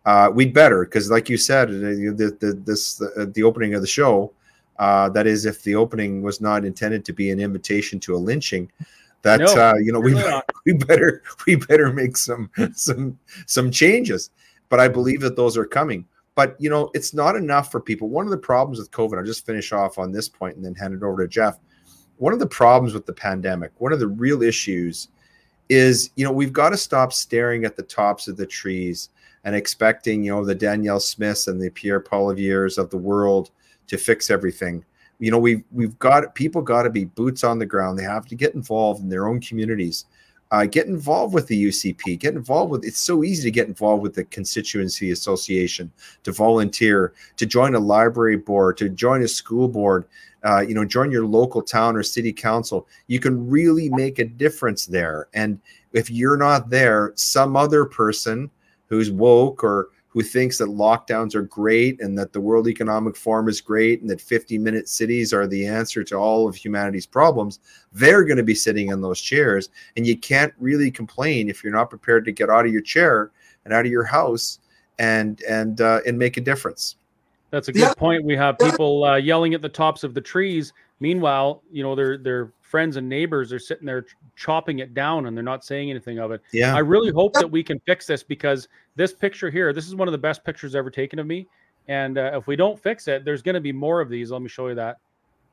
uh, 0.04 0.30
we'd 0.32 0.54
better 0.54 0.84
because 0.84 1.10
like 1.10 1.28
you 1.28 1.36
said 1.36 1.68
the, 1.68 2.36
the, 2.40 2.52
this 2.64 2.94
the, 2.94 3.30
the 3.34 3.42
opening 3.42 3.74
of 3.74 3.80
the 3.80 3.86
show 3.86 4.30
uh, 4.78 5.08
that 5.08 5.26
is 5.26 5.44
if 5.44 5.62
the 5.64 5.74
opening 5.74 6.22
was 6.22 6.40
not 6.40 6.64
intended 6.64 7.04
to 7.04 7.12
be 7.12 7.30
an 7.30 7.40
invitation 7.40 7.98
to 7.98 8.14
a 8.14 8.16
lynching 8.28 8.70
that 9.26 9.40
no, 9.40 9.46
uh, 9.46 9.74
you 9.74 9.92
know 9.92 9.98
we, 9.98 10.14
we 10.66 10.72
better 10.72 11.22
we 11.46 11.56
better 11.56 11.92
make 11.92 12.16
some 12.16 12.48
some 12.74 13.18
some 13.46 13.70
changes. 13.70 14.30
But 14.68 14.80
i 14.80 14.88
believe 14.88 15.20
that 15.20 15.36
those 15.36 15.56
are 15.56 15.66
coming. 15.66 16.06
But 16.34 16.56
you 16.60 16.70
know 16.70 16.90
it's 16.94 17.12
not 17.12 17.34
enough 17.34 17.70
for 17.70 17.80
people. 17.80 18.08
One 18.08 18.24
of 18.24 18.30
the 18.30 18.38
problems 18.38 18.78
with 18.78 18.90
covid 18.90 19.18
i'll 19.18 19.24
just 19.24 19.44
finish 19.44 19.72
off 19.72 19.98
on 19.98 20.12
this 20.12 20.28
point 20.28 20.56
and 20.56 20.64
then 20.64 20.74
hand 20.74 20.94
it 20.94 21.02
over 21.02 21.22
to 21.22 21.28
jeff. 21.28 21.58
One 22.18 22.32
of 22.32 22.38
the 22.38 22.46
problems 22.46 22.94
with 22.94 23.04
the 23.04 23.12
pandemic 23.12 23.72
one 23.78 23.92
of 23.92 24.00
the 24.00 24.08
real 24.08 24.42
issues 24.42 25.08
is 25.68 26.10
you 26.14 26.24
know 26.24 26.32
we've 26.32 26.52
got 26.52 26.70
to 26.70 26.76
stop 26.76 27.12
staring 27.12 27.64
at 27.64 27.76
the 27.76 27.82
tops 27.82 28.28
of 28.28 28.36
the 28.36 28.46
trees 28.46 29.10
and 29.44 29.56
expecting 29.56 30.22
you 30.22 30.30
know 30.30 30.44
the 30.44 30.54
danielle 30.54 31.00
smiths 31.00 31.48
and 31.48 31.60
the 31.60 31.68
pierre 31.70 32.00
poilievres 32.00 32.78
of 32.78 32.88
the 32.90 32.96
world 32.96 33.50
to 33.88 33.98
fix 33.98 34.30
everything 34.30 34.84
you 35.18 35.31
know 35.31 35.38
we've 35.38 35.62
we've 35.72 35.98
got 35.98 36.35
people 36.35 36.62
got 36.62 36.83
to 36.83 36.90
be 36.90 37.05
boots 37.05 37.44
on 37.44 37.59
the 37.59 37.66
ground. 37.66 37.98
They 37.98 38.05
have 38.05 38.26
to 38.26 38.35
get 38.35 38.55
involved 38.55 39.02
in 39.02 39.09
their 39.09 39.29
own 39.29 39.40
communities. 39.40 40.07
Uh, 40.52 40.64
get 40.64 40.87
involved 40.87 41.35
with 41.35 41.48
the 41.48 41.66
ucp 41.66 42.20
get 42.20 42.35
involved 42.35 42.70
with 42.70 42.85
it's 42.85 43.00
so 43.00 43.24
easy 43.24 43.42
to 43.42 43.50
get 43.50 43.66
involved 43.66 44.00
with 44.00 44.14
the 44.14 44.22
constituency 44.26 45.11
association 45.11 45.90
to 46.22 46.31
volunteer 46.31 47.12
to 47.37 47.44
join 47.44 47.74
a 47.74 47.81
library 47.81 48.37
board 48.37 48.76
to 48.76 48.88
join 48.88 49.22
a 49.22 49.26
school 49.26 49.66
board 49.66 50.07
uh, 50.46 50.61
you 50.61 50.74
know 50.74 50.85
join 50.85 51.11
your 51.11 51.26
local 51.26 51.61
town 51.61 51.96
or 51.96 52.02
city 52.02 52.33
council. 52.33 52.87
You 53.09 53.18
can 53.18 53.48
really 53.48 53.88
make 53.90 54.18
a 54.18 54.24
difference 54.24 54.87
there. 54.87 55.29
And 55.35 55.61
if 55.92 56.11
you're 56.11 56.37
not 56.37 56.70
there 56.70 57.12
some 57.16 57.57
other 57.57 57.85
person 57.85 58.50
who's 58.88 59.11
woke 59.11 59.64
or 59.64 59.88
who 60.16 60.22
thinks 60.22 60.57
that 60.57 60.70
lockdowns 60.70 61.35
are 61.35 61.42
great 61.42 62.00
and 62.00 62.18
that 62.18 62.33
the 62.33 62.40
World 62.40 62.68
Economic 62.68 63.14
Forum 63.14 63.50
is 63.50 63.61
great 63.61 64.00
and 64.00 64.09
that 64.09 64.18
50 64.18 64.57
minute 64.57 64.88
cities 64.88 65.35
are 65.35 65.46
the 65.46 65.66
answer 65.66 66.02
to 66.05 66.16
all 66.16 66.48
of 66.48 66.57
humanity's 66.57 67.05
problems, 67.05 67.61
they're 67.92 68.24
going 68.24 68.38
to 68.38 68.42
be 68.42 68.55
sitting 68.55 68.88
in 68.88 69.02
those 69.02 69.20
chairs. 69.20 69.68
And 69.94 70.07
you 70.07 70.16
can't 70.16 70.55
really 70.59 70.90
complain 70.90 71.50
if 71.50 71.62
you're 71.62 71.70
not 71.70 71.90
prepared 71.90 72.24
to 72.24 72.33
get 72.33 72.48
out 72.48 72.64
of 72.64 72.72
your 72.72 72.81
chair 72.81 73.31
and 73.66 73.74
out 73.74 73.85
of 73.85 73.92
your 73.92 74.05
house 74.05 74.61
and 74.98 75.42
and 75.42 75.83
uh, 75.83 76.00
and 76.07 76.18
make 76.18 76.38
a 76.38 76.40
difference. 76.40 76.96
That's 77.50 77.68
a 77.68 77.72
good 77.72 77.81
yeah. 77.81 77.92
point. 77.92 78.24
We 78.24 78.37
have 78.37 78.59
people 78.59 79.05
uh, 79.05 79.16
yelling 79.16 79.52
at 79.52 79.61
the 79.61 79.68
tops 79.68 80.02
of 80.02 80.14
the 80.14 80.22
trees. 80.22 80.72
Meanwhile, 80.98 81.62
you 81.70 81.83
know, 81.83 81.94
their 81.94 82.16
their 82.16 82.52
friends 82.66 82.96
and 82.96 83.09
neighbors 83.09 83.52
are 83.52 83.59
sitting 83.59 83.87
there 83.87 84.05
chopping 84.35 84.81
it 84.81 84.92
down 84.92 85.26
and 85.26 85.37
they're 85.37 85.44
not 85.44 85.64
saying 85.64 85.88
anything 85.88 86.18
of 86.18 86.33
it. 86.33 86.42
Yeah. 86.52 86.74
I 86.74 86.81
really 86.81 87.12
hope 87.12 87.33
that 87.35 87.48
we 87.48 87.62
can 87.62 87.79
fix 87.87 88.07
this 88.07 88.22
because 88.24 88.66
this 88.96 89.12
picture 89.12 89.50
here, 89.50 89.72
this 89.72 89.87
is 89.87 89.94
one 89.94 90.09
of 90.09 90.12
the 90.12 90.18
best 90.18 90.44
pictures 90.44 90.74
ever 90.74 90.90
taken 90.90 91.18
of 91.20 91.26
me. 91.26 91.46
And 91.88 92.18
uh, 92.18 92.33
if 92.35 92.48
we 92.48 92.57
don't 92.57 92.79
fix 92.79 93.07
it, 93.07 93.24
there's 93.24 93.40
going 93.40 93.55
to 93.55 93.61
be 93.61 93.72
more 93.72 94.00
of 94.00 94.09
these. 94.09 94.33
Let 94.33 94.42
me 94.42 94.48
show 94.48 94.66
you 94.66 94.74
that. 94.74 94.96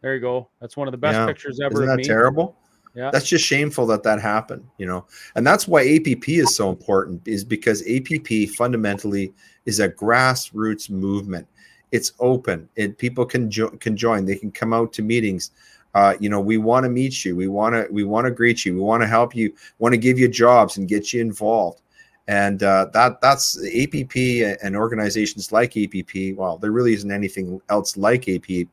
There 0.01 0.15
you 0.15 0.21
go. 0.21 0.49
That's 0.59 0.75
one 0.75 0.87
of 0.87 0.91
the 0.91 0.97
best 0.97 1.15
yeah. 1.15 1.27
pictures 1.27 1.59
ever. 1.63 1.75
Isn't 1.75 1.87
that 1.87 1.97
me. 1.97 2.03
terrible? 2.03 2.57
Yeah. 2.95 3.11
That's 3.11 3.27
just 3.27 3.45
shameful 3.45 3.85
that 3.87 4.03
that 4.03 4.19
happened, 4.19 4.67
you 4.77 4.85
know. 4.85 5.05
And 5.35 5.45
that's 5.45 5.67
why 5.67 5.81
APP 5.87 6.27
is 6.29 6.55
so 6.55 6.69
important 6.69 7.27
is 7.27 7.43
because 7.43 7.83
APP 7.87 8.49
fundamentally 8.55 9.33
is 9.65 9.79
a 9.79 9.89
grassroots 9.89 10.89
movement. 10.89 11.47
It's 11.91 12.11
open 12.19 12.67
and 12.75 12.97
people 12.97 13.25
can 13.25 13.49
jo- 13.51 13.69
can 13.69 13.95
join. 13.95 14.25
They 14.25 14.35
can 14.35 14.51
come 14.51 14.73
out 14.73 14.93
to 14.93 15.03
meetings. 15.03 15.51
Uh, 15.93 16.15
you 16.19 16.29
know, 16.29 16.41
we 16.41 16.57
want 16.57 16.83
to 16.85 16.89
meet 16.89 17.23
you. 17.23 17.35
We 17.35 17.47
want 17.47 17.75
to 17.75 17.87
we 17.91 18.03
want 18.03 18.25
to 18.25 18.31
greet 18.31 18.65
you. 18.65 18.73
We 18.73 18.81
want 18.81 19.01
to 19.01 19.07
help 19.07 19.35
you. 19.35 19.53
Want 19.79 19.93
to 19.93 19.97
give 19.97 20.17
you 20.17 20.27
jobs 20.27 20.77
and 20.77 20.87
get 20.87 21.13
you 21.13 21.21
involved 21.21 21.81
and 22.27 22.63
uh, 22.63 22.87
that 22.93 23.19
that's 23.21 23.57
APP 23.65 24.15
and 24.63 24.75
organizations 24.75 25.51
like 25.51 25.75
APP. 25.75 26.37
Well, 26.37 26.57
there 26.57 26.71
really 26.71 26.93
isn't 26.93 27.11
anything 27.11 27.61
else 27.69 27.97
like 27.97 28.29
APP 28.29 28.67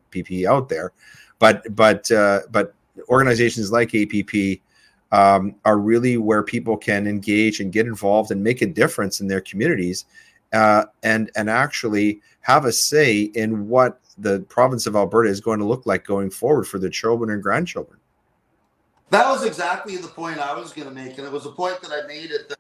out 0.49 0.69
there, 0.69 0.93
but 1.39 1.65
but 1.75 2.11
uh, 2.13 2.41
but 2.51 2.75
organizations 3.09 3.73
like 3.73 3.95
APP 3.95 4.61
um, 5.11 5.57
are 5.65 5.79
really 5.79 6.17
where 6.17 6.45
people 6.45 6.77
can 6.77 7.09
engage 7.09 7.61
and 7.61 7.73
get 7.73 7.87
involved 7.87 8.31
and 8.31 8.43
make 8.43 8.63
a 8.63 8.67
difference 8.67 9.21
in 9.21 9.27
their 9.27 9.41
communities, 9.41 10.05
uh, 10.53 10.85
and 11.03 11.31
and 11.37 11.49
actually 11.49 12.21
have 12.41 12.65
a 12.65 12.73
say 12.73 13.23
in 13.23 13.69
what 13.69 14.01
the 14.19 14.41
province 14.49 14.87
of 14.87 14.97
Alberta 14.97 15.31
is 15.31 15.41
going 15.41 15.59
to 15.59 15.65
look 15.65 15.87
like 15.87 16.05
going 16.05 16.31
forward 16.31 16.65
for 16.65 16.79
their 16.79 16.91
children 16.91 17.31
and 17.31 17.43
grandchildren. 17.43 17.99
That 19.11 19.29
was 19.29 19.45
exactly 19.45 19.97
the 19.97 20.09
point 20.09 20.39
I 20.39 20.55
was 20.55 20.73
going 20.73 20.89
to 20.89 20.95
make, 20.95 21.19
and 21.19 21.27
it 21.27 21.33
was 21.33 21.47
a 21.47 21.51
point 21.51 21.81
that 21.83 21.91
I 21.91 22.07
made 22.07 22.31
at 22.31 22.49
the 22.49 22.57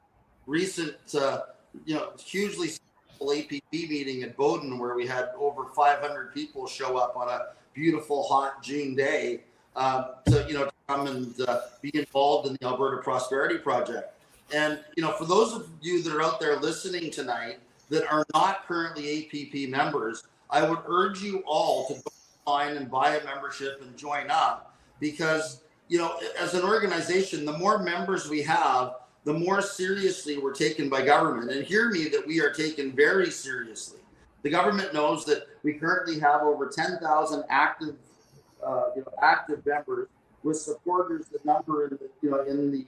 recent, 0.47 0.97
uh, 1.15 1.43
you 1.85 1.95
know, 1.95 2.11
hugely 2.19 2.69
successful 2.69 3.33
APP 3.33 3.73
meeting 3.73 4.23
at 4.23 4.37
Bowden 4.37 4.79
where 4.79 4.95
we 4.95 5.07
had 5.07 5.31
over 5.39 5.67
500 5.77 6.35
people 6.35 6.67
show 6.67 6.97
up 6.97 7.17
on 7.17 7.29
a 7.29 7.49
beautiful 7.73 8.25
hot 8.25 8.63
June 8.63 8.97
day 8.97 9.43
um, 9.77 10.07
to, 10.27 10.45
you 10.49 10.55
know, 10.55 10.65
to 10.65 10.73
come 10.89 11.07
and 11.07 11.41
uh, 11.43 11.61
be 11.81 11.91
involved 11.95 12.49
in 12.49 12.57
the 12.61 12.67
Alberta 12.67 13.01
Prosperity 13.03 13.59
Project. 13.59 14.13
And, 14.53 14.81
you 14.97 15.05
know, 15.05 15.13
for 15.13 15.27
those 15.27 15.53
of 15.55 15.69
you 15.81 16.03
that 16.03 16.13
are 16.13 16.23
out 16.23 16.41
there 16.41 16.57
listening 16.57 17.13
tonight 17.13 17.61
that 17.91 18.11
are 18.11 18.25
not 18.33 18.67
currently 18.67 19.27
APP 19.27 19.69
members, 19.69 20.25
I 20.49 20.69
would 20.69 20.79
urge 20.87 21.21
you 21.23 21.43
all 21.47 21.87
to 21.89 21.95
go 21.95 22.11
online 22.47 22.77
and 22.77 22.91
buy 22.91 23.17
a 23.17 23.25
membership 23.25 23.83
and 23.83 23.97
join 23.97 24.31
up 24.31 24.75
because, 24.99 25.63
you 25.89 25.99
know, 25.99 26.19
as 26.39 26.55
an 26.55 26.63
organization, 26.63 27.45
the 27.45 27.59
more 27.59 27.83
members 27.83 28.29
we 28.29 28.43
have, 28.43 28.95
the 29.25 29.33
more 29.33 29.61
seriously 29.61 30.39
we're 30.39 30.55
taken 30.55 30.89
by 30.89 31.05
government. 31.05 31.51
And 31.51 31.65
hear 31.65 31.91
me 31.91 32.09
that 32.09 32.27
we 32.27 32.41
are 32.41 32.51
taken 32.51 32.93
very 32.93 33.31
seriously. 33.31 34.01
The 34.43 34.51
government 34.51 34.95
knows 34.95 35.25
that 35.27 35.47
we 35.63 35.75
currently 35.75 36.19
have 36.21 36.43
over 36.43 36.69
10,000 36.69 37.45
active, 37.51 37.97
uh, 38.65 38.85
you 38.97 39.03
know, 39.03 39.13
active 39.23 39.65
members 39.67 40.09
with 40.43 40.57
supporters 40.57 41.27
that 41.27 41.45
number 41.45 41.85
in 41.85 41.91
the, 41.91 42.09
you 42.23 42.31
know, 42.31 42.43
in 42.45 42.71
the, 42.73 42.87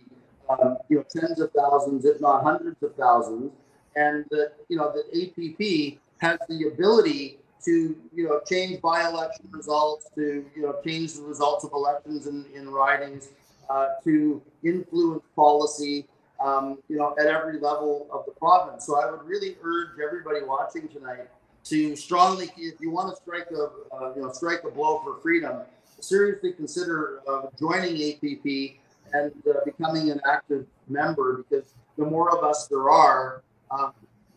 um, 0.48 0.78
you 0.88 0.96
know, 0.96 1.04
tens 1.10 1.40
of 1.40 1.50
thousands, 1.52 2.06
if 2.06 2.20
not 2.20 2.42
hundreds 2.42 2.82
of 2.82 2.94
thousands, 2.94 3.52
and 3.96 4.24
that 4.30 4.52
you 4.68 4.76
know 4.76 4.92
that 4.92 5.04
APP 5.12 5.98
has 6.18 6.38
the 6.48 6.68
ability 6.68 7.38
to 7.64 7.96
you 8.14 8.28
know 8.28 8.40
change 8.48 8.80
by-election 8.80 9.46
results, 9.50 10.10
to 10.14 10.44
you 10.54 10.62
know 10.62 10.76
change 10.84 11.14
the 11.14 11.22
results 11.22 11.64
of 11.64 11.72
elections 11.72 12.26
in, 12.26 12.44
in 12.54 12.70
ridings, 12.70 13.28
uh, 13.70 13.88
to 14.04 14.42
influence 14.64 15.22
policy, 15.36 16.06
um, 16.42 16.78
you 16.88 16.96
know, 16.96 17.14
at 17.18 17.26
every 17.26 17.58
level 17.60 18.08
of 18.12 18.26
the 18.26 18.32
province. 18.32 18.86
So 18.86 19.00
I 19.00 19.10
would 19.10 19.22
really 19.24 19.56
urge 19.62 19.98
everybody 20.04 20.44
watching 20.44 20.88
tonight 20.88 21.28
to 21.64 21.94
strongly, 21.94 22.50
if 22.56 22.80
you 22.80 22.90
want 22.90 23.14
to 23.14 23.22
strike 23.22 23.48
a, 23.52 23.94
uh, 23.94 24.12
you 24.16 24.22
know, 24.22 24.32
strike 24.32 24.64
a 24.64 24.70
blow 24.70 25.00
for 25.04 25.20
freedom, 25.20 25.60
seriously 26.00 26.52
consider 26.52 27.20
uh, 27.28 27.42
joining 27.58 27.94
APP 28.12 28.76
and 29.12 29.32
uh, 29.48 29.60
becoming 29.64 30.10
an 30.10 30.20
active 30.28 30.66
member 30.88 31.38
because 31.38 31.74
the 31.96 32.04
more 32.04 32.36
of 32.36 32.42
us 32.42 32.66
there 32.66 32.90
are, 32.90 33.42
um, 33.72 33.92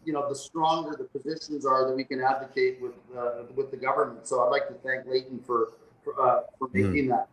you 0.05 0.13
know, 0.13 0.29
the 0.29 0.35
stronger 0.35 0.95
the 0.97 1.03
positions 1.03 1.65
are 1.65 1.87
that 1.87 1.95
we 1.95 2.03
can 2.03 2.21
advocate 2.21 2.79
with 2.81 2.93
uh, 3.17 3.43
with 3.55 3.71
the 3.71 3.77
government. 3.77 4.27
So 4.27 4.43
I'd 4.43 4.49
like 4.49 4.67
to 4.67 4.75
thank 4.75 5.05
Leighton 5.07 5.39
for 5.39 5.73
for, 6.03 6.21
uh, 6.21 6.41
for 6.57 6.67
hmm. 6.67 6.81
making 6.81 7.05
mm. 7.05 7.09
that. 7.09 7.27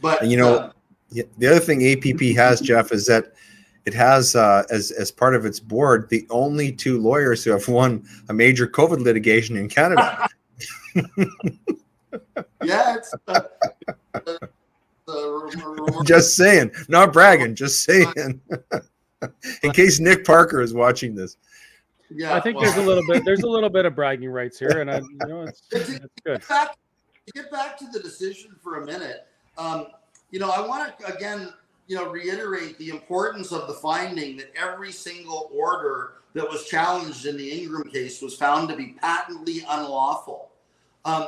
But 0.00 0.22
and 0.22 0.30
you 0.30 0.38
know, 0.38 0.54
uh, 0.56 0.72
the 1.10 1.46
other 1.46 1.60
thing 1.60 1.86
APP 1.86 2.36
has, 2.36 2.60
Jeff, 2.60 2.92
is 2.92 3.06
that 3.06 3.32
it 3.86 3.94
has 3.94 4.34
uh, 4.34 4.64
as 4.70 4.90
as 4.90 5.10
part 5.10 5.34
of 5.34 5.46
its 5.46 5.60
board 5.60 6.08
the 6.10 6.26
only 6.30 6.72
two 6.72 7.00
lawyers 7.00 7.44
who 7.44 7.52
have 7.52 7.66
won 7.68 8.04
a 8.28 8.34
major 8.34 8.66
COVID 8.66 9.00
litigation 9.02 9.56
in 9.56 9.68
Canada. 9.68 10.28
yeah, 12.64 12.96
it's, 12.96 13.14
uh, 13.28 13.40
uh, 14.14 16.02
just 16.04 16.34
saying, 16.34 16.72
not 16.88 17.12
bragging, 17.12 17.54
just 17.54 17.84
saying. 17.84 18.40
in 19.62 19.72
case 19.72 20.00
Nick 20.00 20.24
Parker 20.24 20.60
is 20.60 20.74
watching 20.74 21.14
this. 21.14 21.36
Yeah, 22.10 22.34
I 22.34 22.40
think 22.40 22.56
well, 22.56 22.64
there's 22.64 22.82
a 22.82 22.86
little 22.86 23.04
bit 23.06 23.24
there's 23.24 23.42
a 23.42 23.46
little 23.48 23.68
bit 23.68 23.84
of 23.84 23.94
bragging 23.94 24.30
rights 24.30 24.58
here, 24.58 24.80
and 24.80 24.90
I 24.90 24.98
you 24.98 25.18
know 25.26 25.42
it's, 25.42 25.62
it's 25.70 25.90
good. 26.24 26.40
Get 26.40 26.48
back, 26.48 26.76
get 27.34 27.50
back 27.50 27.78
to 27.78 27.86
the 27.86 28.00
decision 28.00 28.56
for 28.62 28.82
a 28.82 28.86
minute. 28.86 29.26
Um, 29.58 29.88
you 30.30 30.38
know, 30.38 30.50
I 30.50 30.66
want 30.66 30.98
to 30.98 31.14
again 31.14 31.52
you 31.88 31.96
know, 31.96 32.10
reiterate 32.10 32.78
the 32.78 32.90
importance 32.90 33.50
of 33.50 33.66
the 33.66 33.72
finding 33.72 34.36
that 34.36 34.52
every 34.54 34.92
single 34.92 35.50
order 35.52 36.12
that 36.34 36.48
was 36.48 36.66
challenged 36.66 37.24
in 37.24 37.36
the 37.36 37.50
Ingram 37.50 37.90
case 37.90 38.20
was 38.20 38.36
found 38.36 38.68
to 38.68 38.76
be 38.76 38.94
patently 39.00 39.64
unlawful. 39.68 40.50
Um, 41.06 41.26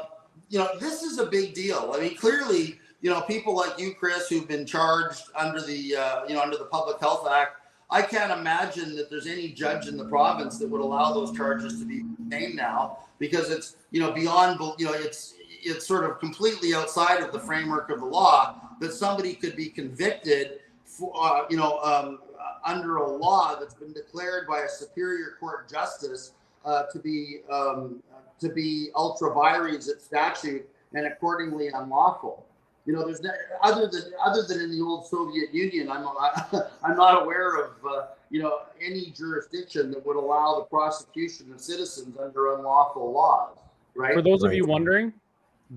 you 0.50 0.58
know, 0.58 0.68
this 0.78 1.02
is 1.02 1.18
a 1.18 1.26
big 1.26 1.54
deal. 1.54 1.92
I 1.96 2.00
mean, 2.00 2.16
clearly, 2.16 2.78
you 3.00 3.08
know, 3.08 3.22
people 3.22 3.56
like 3.56 3.78
you, 3.78 3.94
Chris, 3.94 4.28
who've 4.28 4.46
been 4.46 4.66
charged 4.66 5.22
under 5.34 5.62
the, 5.62 5.96
uh, 5.96 6.24
you 6.28 6.34
know, 6.34 6.42
under 6.42 6.58
the 6.58 6.66
Public 6.66 7.00
Health 7.00 7.26
Act. 7.26 7.59
I 7.90 8.02
can't 8.02 8.30
imagine 8.30 8.94
that 8.96 9.10
there's 9.10 9.26
any 9.26 9.48
judge 9.48 9.88
in 9.88 9.96
the 9.96 10.04
province 10.04 10.58
that 10.58 10.68
would 10.68 10.80
allow 10.80 11.12
those 11.12 11.36
charges 11.36 11.80
to 11.80 11.84
be 11.84 12.04
named 12.18 12.54
now 12.54 12.98
because 13.18 13.50
it's, 13.50 13.76
you 13.90 14.00
know, 14.00 14.12
beyond, 14.12 14.60
you 14.78 14.86
know, 14.86 14.92
it's 14.92 15.34
it's 15.62 15.86
sort 15.86 16.08
of 16.08 16.18
completely 16.18 16.74
outside 16.74 17.22
of 17.22 17.32
the 17.32 17.38
framework 17.38 17.90
of 17.90 18.00
the 18.00 18.06
law 18.06 18.56
that 18.80 18.92
somebody 18.94 19.34
could 19.34 19.56
be 19.56 19.68
convicted 19.68 20.60
for, 20.84 21.12
uh, 21.20 21.44
you 21.50 21.56
know, 21.56 21.78
um, 21.80 22.20
under 22.64 22.96
a 22.96 23.10
law 23.10 23.56
that's 23.58 23.74
been 23.74 23.92
declared 23.92 24.46
by 24.46 24.60
a 24.60 24.68
superior 24.68 25.36
court 25.38 25.68
justice 25.68 26.32
uh, 26.64 26.84
to 26.92 26.98
be 26.98 27.40
um, 27.50 28.02
to 28.38 28.48
be 28.48 28.88
ultra 28.94 29.34
vires 29.34 29.88
at 29.88 30.00
statute 30.00 30.68
and 30.94 31.06
accordingly 31.06 31.68
unlawful. 31.68 32.46
You 32.86 32.94
know, 32.94 33.04
there's 33.04 33.20
no, 33.20 33.30
other 33.62 33.86
than 33.86 34.12
other 34.24 34.42
than 34.42 34.60
in 34.60 34.70
the 34.70 34.80
old 34.82 35.06
Soviet 35.06 35.52
Union, 35.52 35.90
I'm 35.90 36.06
I'm 36.84 36.96
not 36.96 37.22
aware 37.22 37.56
of 37.56 37.70
uh, 37.86 38.06
you 38.30 38.42
know 38.42 38.60
any 38.80 39.12
jurisdiction 39.16 39.90
that 39.90 40.04
would 40.04 40.16
allow 40.16 40.60
the 40.60 40.64
prosecution 40.64 41.52
of 41.52 41.60
citizens 41.60 42.16
under 42.18 42.56
unlawful 42.56 43.12
laws. 43.12 43.58
Right. 43.94 44.14
For 44.14 44.22
those 44.22 44.42
Right. 44.42 44.52
of 44.52 44.56
you 44.56 44.66
wondering, 44.66 45.12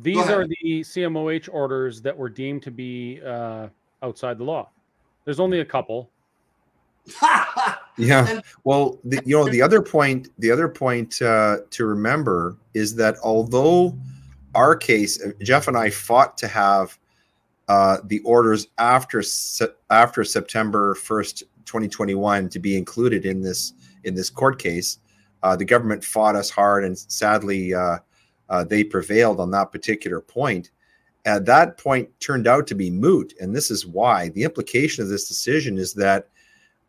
these 0.01 0.29
are 0.29 0.47
the 0.47 0.81
CMOH 0.81 1.49
orders 1.51 2.01
that 2.01 2.17
were 2.17 2.29
deemed 2.29 2.63
to 2.63 2.71
be 2.71 3.21
uh, 3.25 3.67
outside 4.01 4.37
the 4.37 4.43
law. 4.43 4.69
There's 5.25 5.39
only 5.39 5.59
a 5.59 5.65
couple. 5.65 6.09
Yeah. 7.97 8.39
Well, 8.63 8.97
the, 9.03 9.21
you 9.25 9.37
know, 9.37 9.47
the 9.47 9.61
other 9.61 9.81
point, 9.81 10.29
the 10.39 10.49
other 10.49 10.67
point 10.67 11.21
uh, 11.21 11.57
to 11.69 11.85
remember 11.85 12.57
is 12.73 12.95
that 12.95 13.17
although 13.23 13.95
our 14.55 14.75
case, 14.75 15.21
Jeff 15.41 15.67
and 15.67 15.77
I 15.77 15.89
fought 15.89 16.37
to 16.39 16.47
have 16.47 16.97
uh, 17.67 17.97
the 18.05 18.19
orders 18.19 18.67
after 18.77 19.23
after 19.89 20.23
September 20.23 20.95
first, 20.95 21.43
twenty 21.65 21.87
twenty 21.87 22.15
one, 22.15 22.49
to 22.49 22.59
be 22.59 22.77
included 22.77 23.25
in 23.25 23.41
this 23.41 23.73
in 24.03 24.15
this 24.15 24.29
court 24.29 24.59
case, 24.59 24.99
uh, 25.43 25.55
the 25.55 25.65
government 25.65 26.03
fought 26.03 26.35
us 26.35 26.49
hard, 26.49 26.83
and 26.83 26.97
sadly, 26.97 27.73
uh, 27.73 27.97
uh, 28.49 28.63
they 28.63 28.83
prevailed 28.83 29.39
on 29.39 29.51
that 29.51 29.71
particular 29.71 30.19
point. 30.19 30.71
At 31.25 31.45
that 31.45 31.77
point, 31.77 32.09
turned 32.19 32.47
out 32.47 32.67
to 32.67 32.75
be 32.75 32.89
moot, 32.89 33.33
and 33.39 33.55
this 33.55 33.71
is 33.71 33.85
why. 33.85 34.29
The 34.29 34.43
implication 34.43 35.03
of 35.03 35.09
this 35.09 35.27
decision 35.27 35.77
is 35.77 35.93
that 35.93 36.27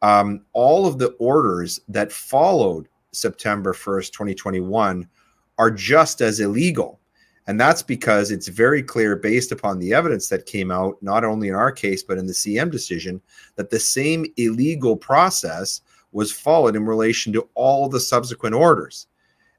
um, 0.02 0.44
all 0.52 0.86
of 0.86 0.98
the 0.98 1.10
orders 1.18 1.80
that 1.88 2.12
followed 2.12 2.88
September 3.12 3.72
1st, 3.72 4.10
2021 4.10 5.08
are 5.56 5.70
just 5.70 6.20
as 6.20 6.40
illegal. 6.40 7.00
And 7.46 7.60
that's 7.60 7.82
because 7.82 8.30
it's 8.30 8.48
very 8.48 8.82
clear, 8.82 9.16
based 9.16 9.52
upon 9.52 9.78
the 9.78 9.92
evidence 9.92 10.28
that 10.28 10.46
came 10.46 10.70
out, 10.70 10.96
not 11.02 11.24
only 11.24 11.48
in 11.48 11.54
our 11.54 11.70
case, 11.70 12.02
but 12.02 12.16
in 12.16 12.26
the 12.26 12.32
CM 12.32 12.70
decision, 12.70 13.20
that 13.56 13.70
the 13.70 13.80
same 13.80 14.24
illegal 14.36 14.96
process 14.96 15.82
was 16.12 16.32
followed 16.32 16.76
in 16.76 16.86
relation 16.86 17.32
to 17.34 17.46
all 17.54 17.88
the 17.88 18.00
subsequent 18.00 18.54
orders. 18.54 19.08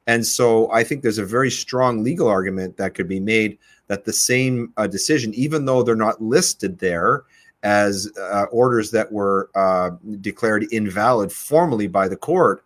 And 0.07 0.25
so 0.25 0.71
I 0.71 0.83
think 0.83 1.01
there's 1.01 1.17
a 1.17 1.25
very 1.25 1.51
strong 1.51 2.03
legal 2.03 2.27
argument 2.27 2.77
that 2.77 2.93
could 2.93 3.07
be 3.07 3.19
made 3.19 3.57
that 3.87 4.05
the 4.05 4.13
same 4.13 4.73
uh, 4.77 4.87
decision, 4.87 5.33
even 5.33 5.65
though 5.65 5.83
they're 5.83 5.95
not 5.95 6.21
listed 6.21 6.79
there, 6.79 7.23
as 7.63 8.11
uh, 8.19 8.45
orders 8.51 8.91
that 8.91 9.11
were 9.11 9.49
uh, 9.55 9.91
declared 10.21 10.71
invalid 10.71 11.31
formally 11.31 11.87
by 11.87 12.07
the 12.07 12.15
court, 12.15 12.63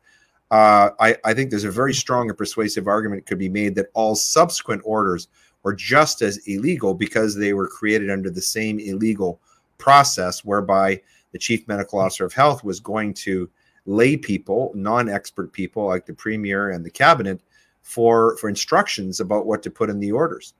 uh, 0.52 0.90
I, 1.00 1.16
I 1.24 1.34
think 1.34 1.50
there's 1.50 1.64
a 1.64 1.72
very 1.72 1.94
strong 1.94 2.30
and 2.30 2.38
persuasive 2.38 2.88
argument 2.88 3.26
could 3.26 3.38
be 3.38 3.50
made 3.50 3.76
that 3.76 3.90
all 3.94 4.16
subsequent 4.16 4.82
orders 4.84 5.28
were 5.64 5.74
just 5.74 6.22
as 6.22 6.38
illegal 6.48 6.94
because 6.94 7.36
they 7.36 7.54
were 7.54 7.68
created 7.68 8.10
under 8.10 8.30
the 8.30 8.42
same 8.42 8.80
illegal 8.80 9.40
process 9.78 10.44
whereby 10.44 11.00
the 11.32 11.38
chief 11.38 11.68
medical 11.68 12.00
officer 12.00 12.26
of 12.26 12.34
health 12.34 12.64
was 12.64 12.80
going 12.80 13.14
to 13.14 13.50
lay 13.86 14.18
people, 14.18 14.72
non-expert 14.76 15.52
people 15.52 15.86
like 15.86 16.06
the 16.06 16.14
premier 16.14 16.72
and 16.72 16.86
the 16.86 16.90
cabinet 16.90 17.42
for 17.82 18.38
for 18.38 18.50
instructions 18.50 19.20
about 19.20 19.46
what 19.46 19.64
to 19.64 19.72
put 19.72 19.90
in 19.90 20.00
the 20.00 20.12
orders. 20.12 20.54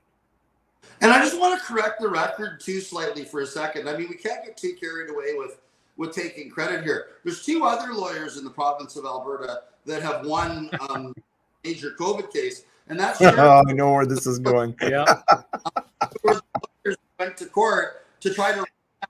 And 1.00 1.12
I 1.12 1.20
just 1.20 1.38
want 1.38 1.58
to 1.58 1.66
correct 1.66 2.00
the 2.00 2.08
record 2.08 2.60
too 2.60 2.80
slightly 2.80 3.24
for 3.24 3.40
a 3.40 3.46
second. 3.46 3.88
I 3.88 3.96
mean, 3.96 4.08
we 4.08 4.16
can't 4.16 4.44
get 4.44 4.56
too 4.56 4.74
carried 4.78 5.10
away 5.10 5.34
with 5.34 5.60
with 6.00 6.14
taking 6.14 6.48
credit 6.48 6.82
here. 6.82 7.08
There's 7.24 7.44
two 7.44 7.64
other 7.64 7.92
lawyers 7.92 8.38
in 8.38 8.44
the 8.44 8.50
province 8.50 8.96
of 8.96 9.04
Alberta 9.04 9.64
that 9.84 10.02
have 10.02 10.24
won 10.24 10.70
um, 10.88 11.14
major 11.64 11.94
COVID 12.00 12.32
case, 12.32 12.64
and 12.88 12.98
that's 12.98 13.18
Sheriff 13.20 13.38
oh, 13.38 13.62
I 13.68 13.72
know 13.74 13.92
where 13.92 14.06
this 14.06 14.26
is 14.26 14.38
going. 14.38 14.74
Yeah. 14.80 15.04
went 17.18 17.36
to 17.36 17.44
court 17.44 18.06
to 18.20 18.32
try 18.32 18.52
to 18.52 18.64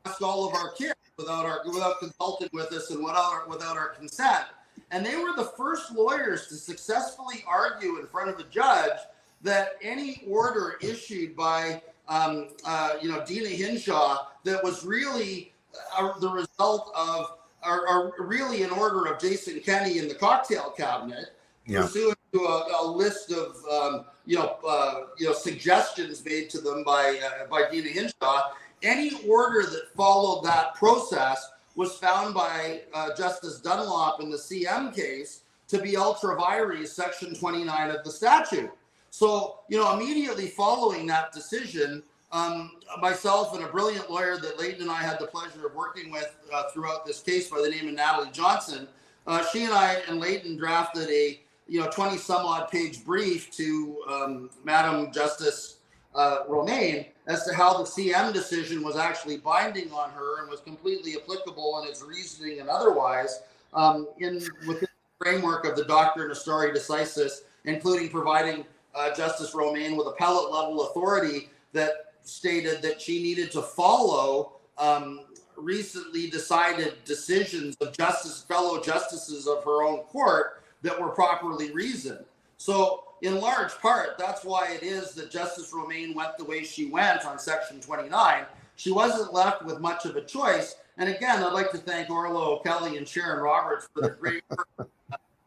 ask 0.05 0.21
all 0.21 0.49
of 0.49 0.55
our 0.55 0.73
kids 0.73 0.97
without 1.17 1.47
our 1.47 1.61
without 1.65 2.01
consulting 2.01 2.49
with 2.53 2.73
us 2.73 2.91
and 2.91 2.99
without 3.05 3.33
our, 3.33 3.49
without 3.49 3.77
our 3.77 3.91
consent. 3.91 4.47
And 4.91 5.07
they 5.07 5.15
were 5.15 5.33
the 5.37 5.53
first 5.57 5.93
lawyers 5.93 6.49
to 6.49 6.57
successfully 6.57 7.45
argue 7.47 8.01
in 8.01 8.07
front 8.09 8.31
of 8.31 8.41
a 8.41 8.45
judge 8.51 8.99
that 9.43 9.77
any 9.81 10.25
order 10.29 10.77
issued 10.83 11.37
by 11.37 11.81
um, 12.09 12.49
uh, 12.67 12.95
you 13.01 13.09
know 13.09 13.25
Deena 13.25 13.49
Hinshaw 13.49 14.27
that 14.43 14.65
was 14.65 14.85
really 14.85 15.53
uh, 15.99 16.19
the 16.19 16.29
result 16.29 16.93
of 16.97 17.37
or, 17.67 17.89
or 17.89 18.15
really 18.19 18.63
an 18.63 18.71
order 18.71 19.05
of 19.07 19.21
Jason 19.21 19.61
Kenney 19.61 19.99
in 19.99 20.09
the 20.09 20.15
cocktail 20.15 20.71
cabinet 20.77 21.37
Yeah. 21.67 21.83
pursuant 21.83 22.19
to 22.33 22.41
a, 22.41 22.83
a 22.83 22.87
list 22.87 23.33
of 23.33 23.57
um, 23.71 24.05
you 24.27 24.37
know 24.37 24.57
uh, 24.67 25.03
you 25.19 25.27
know 25.27 25.33
suggestions 25.35 26.25
made 26.25 26.49
to 26.51 26.61
them 26.61 26.85
by 26.85 27.21
uh, 27.23 27.47
by 27.49 27.71
Deena 27.71 27.89
Hinshaw. 27.89 28.53
Any 28.83 29.11
order 29.29 29.63
that 29.67 29.95
followed 29.95 30.43
that 30.45 30.75
process 30.75 31.51
was 31.77 31.97
found 31.97 32.35
by 32.35 32.83
uh, 32.95 33.15
Justice 33.15 33.61
Dunlop 33.61 34.21
in 34.23 34.31
the 34.31 34.37
CM 34.39 34.95
case 34.95 35.43
to 35.69 35.79
be 35.79 35.97
ultra 35.97 36.35
vires, 36.37 36.91
Section 36.93 37.35
29 37.35 37.91
of 37.91 38.03
the 38.05 38.11
statute. 38.11 38.71
So 39.11 39.59
you 39.69 39.79
know 39.79 39.95
immediately 39.95 40.49
following 40.49 41.07
that 41.09 41.33
decision. 41.33 42.03
Um, 42.33 42.73
myself 43.01 43.55
and 43.55 43.65
a 43.65 43.69
brilliant 43.69 44.09
lawyer 44.09 44.37
that 44.39 44.59
Leighton 44.59 44.83
and 44.83 44.91
I 44.91 45.03
had 45.03 45.19
the 45.19 45.27
pleasure 45.27 45.67
of 45.67 45.75
working 45.75 46.13
with 46.13 46.37
uh, 46.53 46.65
throughout 46.73 47.05
this 47.05 47.21
case 47.21 47.51
by 47.51 47.61
the 47.61 47.69
name 47.69 47.89
of 47.89 47.95
Natalie 47.95 48.31
Johnson, 48.33 48.87
uh, 49.27 49.45
she 49.53 49.65
and 49.65 49.75
I 49.75 49.97
and 50.09 50.21
Leighton 50.21 50.57
drafted 50.57 51.09
a 51.09 51.41
you 51.67 51.81
know 51.81 51.89
20 51.89 52.19
some 52.19 52.47
odd 52.47 52.71
page 52.71 53.05
brief 53.05 53.51
to 53.57 53.99
um, 54.09 54.51
Madam 54.65 55.13
Justice 55.13 55.79
uh, 56.15 56.39
Romaine 56.49 57.07
as 57.27 57.45
to 57.45 57.55
how 57.55 57.79
the 57.79 57.85
CM 57.85 58.33
decision 58.33 58.83
was 58.83 58.97
actually 58.97 59.37
binding 59.37 59.91
on 59.93 60.11
her 60.11 60.41
and 60.41 60.51
was 60.51 60.61
completely 60.61 61.15
applicable 61.17 61.81
in 61.83 61.89
its 61.89 62.03
reasoning 62.03 62.61
and 62.61 62.69
otherwise 62.69 63.43
um, 63.75 64.09
in 64.19 64.35
within 64.67 64.89
the 64.89 65.25
framework 65.25 65.65
of 65.65 65.77
the 65.77 65.85
doctrine 65.85 66.31
of 66.31 66.37
stare 66.37 66.73
decisis, 66.73 67.43
including 67.65 68.09
providing 68.09 68.65
uh, 68.95 69.15
Justice 69.15 69.55
Romaine 69.55 69.97
with 69.97 70.07
appellate 70.09 70.53
level 70.53 70.89
authority 70.89 71.51
that 71.73 72.10
stated 72.23 72.83
that 72.83 73.01
she 73.01 73.23
needed 73.23 73.51
to 73.53 73.63
follow 73.63 74.53
um, 74.79 75.21
recently 75.57 76.31
decided 76.31 76.95
decisions 77.05 77.77
of 77.77 77.97
justice 77.97 78.43
fellow 78.43 78.81
justices 78.81 79.47
of 79.47 79.63
her 79.65 79.83
own 79.83 80.01
court 80.05 80.63
that 80.83 80.99
were 80.99 81.11
properly 81.11 81.71
reasoned. 81.73 82.25
So, 82.57 83.05
in 83.23 83.39
large 83.39 83.73
part, 83.79 84.17
that's 84.19 84.45
why 84.45 84.73
it 84.73 84.83
is 84.83 85.13
that 85.13 85.31
Justice 85.31 85.73
Romaine 85.75 86.15
went 86.15 86.39
the 86.39 86.45
way 86.45 86.65
she 86.65 86.87
went 86.87 87.27
on 87.27 87.39
Section 87.39 87.81
29. 87.81 88.45
She 88.77 88.91
wasn't 88.91 89.35
left 89.35 89.63
with 89.63 89.79
much 89.79 90.07
of 90.07 90.17
a 90.17 90.23
choice. 90.23 90.77
And 90.97 91.09
again, 91.09 91.43
I'd 91.43 91.53
like 91.53 91.71
to 91.73 91.79
thank 91.79 92.09
Orlagh 92.09 92.61
O'Kelly 92.61 92.97
and 92.97 93.07
Sharon 93.07 93.43
Roberts 93.43 93.89
for 93.93 94.01
the 94.03 94.11
great 94.11 94.43
work 94.49 94.91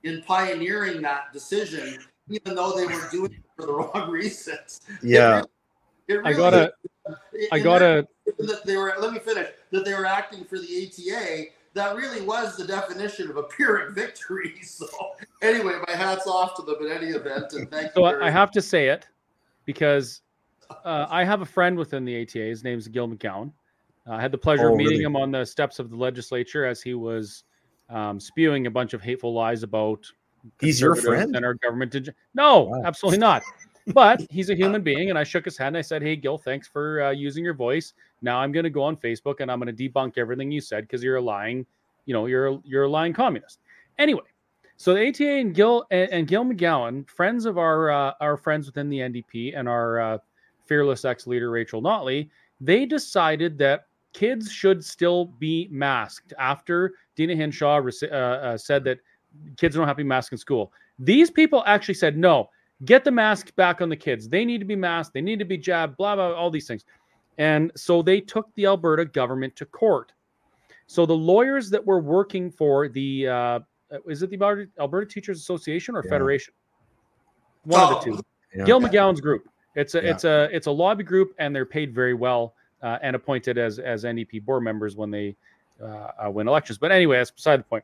in 0.03 0.21
pioneering 0.21 1.01
that 1.01 1.33
decision, 1.33 1.97
even 2.29 2.55
though 2.55 2.73
they 2.73 2.85
were 2.85 3.07
doing 3.11 3.33
it 3.33 3.43
for 3.55 3.65
the 3.65 3.73
wrong 3.93 4.09
reasons. 4.09 4.81
Yeah. 5.01 5.43
Really- 6.07 6.23
I 6.25 6.33
gotta, 6.33 6.73
I 7.51 7.57
in 7.57 7.63
gotta, 7.63 8.07
that 8.39 8.65
they 8.65 8.77
were 8.77 8.93
let 8.99 9.13
me 9.13 9.19
finish 9.19 9.49
that 9.71 9.85
they 9.85 9.93
were 9.93 10.05
acting 10.05 10.45
for 10.45 10.57
the 10.59 10.87
ATA 10.87 11.45
that 11.73 11.95
really 11.95 12.21
was 12.21 12.55
the 12.55 12.65
definition 12.65 13.29
of 13.29 13.37
a 13.37 13.43
pyrrhic 13.43 13.89
victory 13.95 14.55
so 14.63 14.85
anyway 15.41 15.73
my 15.87 15.93
hats 15.95 16.27
off 16.27 16.55
to 16.55 16.61
them 16.61 16.75
in 16.85 16.91
any 16.91 17.07
event 17.07 17.51
and 17.53 17.69
thank 17.71 17.91
so 17.93 18.01
you 18.01 18.05
I 18.05 18.11
very 18.11 18.23
I 18.25 18.29
have 18.29 18.51
to 18.51 18.61
say 18.61 18.87
it 18.89 19.07
because 19.65 20.21
uh, 20.85 21.07
I 21.09 21.23
have 21.23 21.41
a 21.41 21.45
friend 21.45 21.77
within 21.77 22.03
the 22.05 22.21
ATA. 22.21 22.39
His 22.39 22.63
name's 22.63 22.87
Gil 22.87 23.07
McGowan. 23.07 23.51
I 24.09 24.19
had 24.21 24.31
the 24.31 24.37
pleasure 24.37 24.69
Oh, 24.69 24.71
of 24.71 24.77
meeting 24.77 24.93
really? 24.93 25.03
him 25.03 25.15
on 25.15 25.29
the 25.31 25.45
steps 25.45 25.77
of 25.79 25.89
the 25.89 25.95
legislature 25.95 26.65
as 26.65 26.81
he 26.81 26.93
was 26.93 27.43
um, 27.89 28.19
spewing 28.19 28.65
a 28.65 28.71
bunch 28.71 28.93
of 28.93 29.01
hateful 29.01 29.33
lies 29.33 29.61
about 29.63 30.05
He's 30.59 30.81
your 30.81 30.95
friend? 30.95 31.35
and 31.35 31.45
our 31.45 31.53
government. 31.55 31.91
Did 31.91 32.13
no, 32.33 32.63
Wow. 32.63 32.81
absolutely 32.85 33.19
not. 33.19 33.43
But 33.87 34.21
he's 34.29 34.49
a 34.49 34.55
human 34.55 34.81
being, 34.81 35.09
and 35.09 35.19
I 35.19 35.23
shook 35.23 35.45
his 35.45 35.57
hand. 35.57 35.75
and 35.75 35.77
I 35.77 35.81
said, 35.81 36.01
"Hey, 36.01 36.15
Gil, 36.15 36.37
thanks 36.37 36.67
for 36.67 37.01
uh, 37.01 37.11
using 37.11 37.43
your 37.43 37.53
voice. 37.53 37.93
Now 38.21 38.39
I'm 38.39 38.51
going 38.51 38.63
to 38.63 38.69
go 38.69 38.81
on 38.83 38.95
Facebook 38.95 39.41
and 39.41 39.51
I'm 39.51 39.59
going 39.59 39.75
to 39.75 39.89
debunk 39.89 40.17
everything 40.17 40.51
you 40.51 40.61
said 40.61 40.85
because 40.85 41.03
you're 41.03 41.17
a 41.17 41.21
lying, 41.21 41.65
you 42.05 42.13
know, 42.13 42.25
you're 42.25 42.61
you're 42.63 42.83
a 42.83 42.89
lying 42.89 43.13
communist." 43.13 43.59
Anyway, 43.99 44.23
so 44.77 44.93
the 44.93 45.07
ATA 45.07 45.29
and 45.29 45.53
Gil 45.53 45.85
and, 45.91 46.09
and 46.11 46.27
Gil 46.27 46.45
McGowan, 46.45 47.07
friends 47.09 47.45
of 47.45 47.57
our 47.57 47.91
uh, 47.91 48.13
our 48.21 48.37
friends 48.37 48.67
within 48.67 48.89
the 48.89 48.99
NDP 48.99 49.57
and 49.57 49.67
our 49.67 49.99
uh, 49.99 50.17
fearless 50.65 51.05
ex-leader 51.05 51.51
Rachel 51.51 51.81
Notley, 51.81 52.29
they 52.61 52.85
decided 52.85 53.57
that 53.57 53.87
kids 54.13 54.51
should 54.51 54.83
still 54.83 55.25
be 55.25 55.67
masked 55.71 56.33
after 56.39 56.93
Deena 57.15 57.35
Hinshaw 57.35 57.81
rece- 57.81 58.11
uh, 58.11 58.15
uh, 58.15 58.57
said 58.57 58.83
that 58.85 58.99
kids 59.57 59.75
don't 59.75 59.87
have 59.87 59.97
to 59.97 60.03
be 60.03 60.07
masked 60.07 60.31
in 60.31 60.37
school. 60.37 60.71
These 60.99 61.31
people 61.31 61.63
actually 61.65 61.95
said 61.95 62.17
no. 62.17 62.49
Get 62.85 63.03
the 63.03 63.11
mask 63.11 63.55
back 63.55 63.81
on 63.81 63.89
the 63.89 63.95
kids. 63.95 64.27
They 64.27 64.43
need 64.45 64.59
to 64.59 64.65
be 64.65 64.75
masked. 64.75 65.13
They 65.13 65.21
need 65.21 65.39
to 65.39 65.45
be 65.45 65.57
jabbed. 65.57 65.97
Blah 65.97 66.15
blah. 66.15 66.33
All 66.33 66.49
these 66.49 66.67
things. 66.67 66.83
And 67.37 67.71
so 67.75 68.01
they 68.01 68.19
took 68.19 68.53
the 68.55 68.65
Alberta 68.65 69.05
government 69.05 69.55
to 69.55 69.65
court. 69.65 70.11
So 70.87 71.05
the 71.05 71.13
lawyers 71.15 71.69
that 71.69 71.83
were 71.85 71.99
working 71.99 72.51
for 72.51 72.87
the 72.89 73.27
uh, 73.27 73.59
is 74.07 74.21
it 74.23 74.29
the 74.29 74.35
Alberta, 74.35 74.69
Alberta 74.79 75.05
Teachers 75.07 75.39
Association 75.39 75.95
or 75.95 76.03
Yeah. 76.03 76.09
Federation? 76.09 76.53
One 77.63 77.79
Oh, 77.81 77.97
of 77.97 78.03
the 78.03 78.11
two. 78.11 78.21
Yeah. 78.55 78.65
Gil 78.65 78.81
McGowan's 78.81 79.21
group. 79.21 79.47
It's 79.75 79.95
a 79.95 80.03
Yeah. 80.03 80.11
it's 80.11 80.23
a 80.25 80.49
it's 80.51 80.67
a 80.67 80.71
lobby 80.71 81.03
group, 81.03 81.33
and 81.39 81.55
they're 81.55 81.65
paid 81.65 81.93
very 81.93 82.13
well 82.13 82.53
uh, 82.81 82.99
and 83.01 83.15
appointed 83.15 83.57
as 83.57 83.79
as 83.79 84.03
NDP 84.03 84.43
board 84.43 84.63
members 84.63 84.95
when 84.95 85.09
they 85.09 85.35
uh, 85.81 86.11
uh, 86.25 86.29
win 86.29 86.47
elections. 86.47 86.77
But 86.77 86.91
anyway, 86.91 87.17
that's 87.17 87.31
beside 87.31 87.59
the 87.59 87.63
point. 87.63 87.83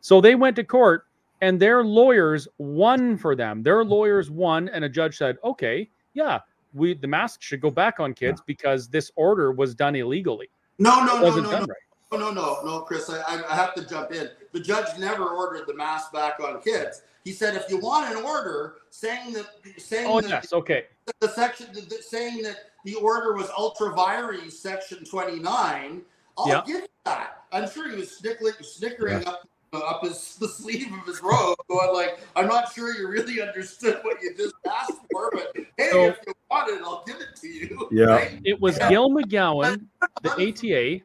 So 0.00 0.20
they 0.20 0.34
went 0.34 0.56
to 0.56 0.64
court, 0.64 1.06
and 1.40 1.60
their 1.60 1.84
lawyers 1.84 2.48
won 2.58 3.16
for 3.16 3.34
them. 3.34 3.62
Their 3.62 3.82
mm-hmm. 3.82 3.90
lawyers 3.90 4.30
won, 4.30 4.68
and 4.68 4.84
a 4.84 4.88
judge 4.88 5.16
said, 5.16 5.38
"Okay, 5.44 5.88
yeah, 6.14 6.40
we 6.74 6.94
the 6.94 7.06
mask 7.06 7.42
should 7.42 7.60
go 7.60 7.70
back 7.70 8.00
on 8.00 8.14
kids 8.14 8.42
because 8.46 8.88
this 8.88 9.10
order 9.16 9.52
was 9.52 9.74
done 9.74 9.96
illegally. 9.96 10.48
No, 10.78 11.04
no, 11.04 11.20
no, 11.20 11.36
no, 11.36 11.50
no, 11.50 11.58
right." 11.60 11.68
no, 12.12 12.18
no, 12.18 12.30
no, 12.30 12.58
no, 12.64 12.80
Chris. 12.80 13.10
I, 13.10 13.42
I 13.48 13.54
have 13.54 13.74
to 13.74 13.86
jump 13.86 14.12
in. 14.12 14.28
The 14.52 14.60
judge 14.60 14.98
never 14.98 15.28
ordered 15.28 15.66
the 15.66 15.74
mask 15.74 16.12
back 16.12 16.40
on 16.40 16.60
kids. 16.62 17.02
He 17.24 17.34
said, 17.34 17.56
if 17.56 17.68
you 17.68 17.78
want 17.78 18.16
an 18.16 18.24
order 18.24 18.76
saying 18.88 19.34
that 19.34 19.46
saying 19.76 20.06
Oh 20.08 20.20
that 20.22 20.30
yes, 20.30 20.52
okay. 20.54 20.86
the 21.20 21.28
section 21.28 21.66
the, 21.74 21.82
the- 21.82 22.02
saying 22.02 22.42
that 22.42 22.56
the 22.84 22.94
order 22.94 23.34
was 23.34 23.50
ultra 23.56 23.92
vires 23.92 24.58
section 24.58 25.04
29 25.04 26.02
i'll 26.38 26.48
Yeah. 26.48 26.62
give 26.66 26.76
you 26.76 26.86
that 27.04 27.42
i'm 27.52 27.68
sure 27.68 27.90
he 27.90 27.96
was 27.96 28.16
snickering, 28.16 28.54
snickering 28.62 29.26
up 29.26 29.46
up 29.72 30.02
his 30.02 30.36
the 30.40 30.48
sleeve 30.48 30.92
of 30.92 31.06
his 31.06 31.22
robe 31.22 31.56
going 31.68 31.92
like 31.92 32.18
i'm 32.36 32.46
not 32.46 32.72
sure 32.72 32.94
you 32.94 33.08
really 33.08 33.40
understood 33.40 33.98
what 34.02 34.20
you 34.22 34.34
just 34.36 34.54
asked 34.70 34.92
for 35.12 35.30
but 35.32 35.52
hey 35.76 35.90
So- 35.90 36.06
if 36.06 36.18
you 36.26 36.32
want 36.50 36.70
it 36.70 36.80
i'll 36.82 37.04
give 37.06 37.16
it 37.16 37.36
to 37.40 37.48
you 37.48 37.88
Yeah. 37.90 38.04
right? 38.06 38.40
It 38.44 38.60
was 38.60 38.78
Yeah. 38.78 38.88
Gil 38.90 39.10
McGowan, 39.10 39.86
the 40.22 40.30
ATA, 41.00 41.04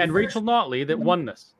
and 0.00 0.12
Rachel 0.12 0.42
Notley 0.42 0.86
that 0.86 0.98
won 0.98 1.24
this. 1.24 1.54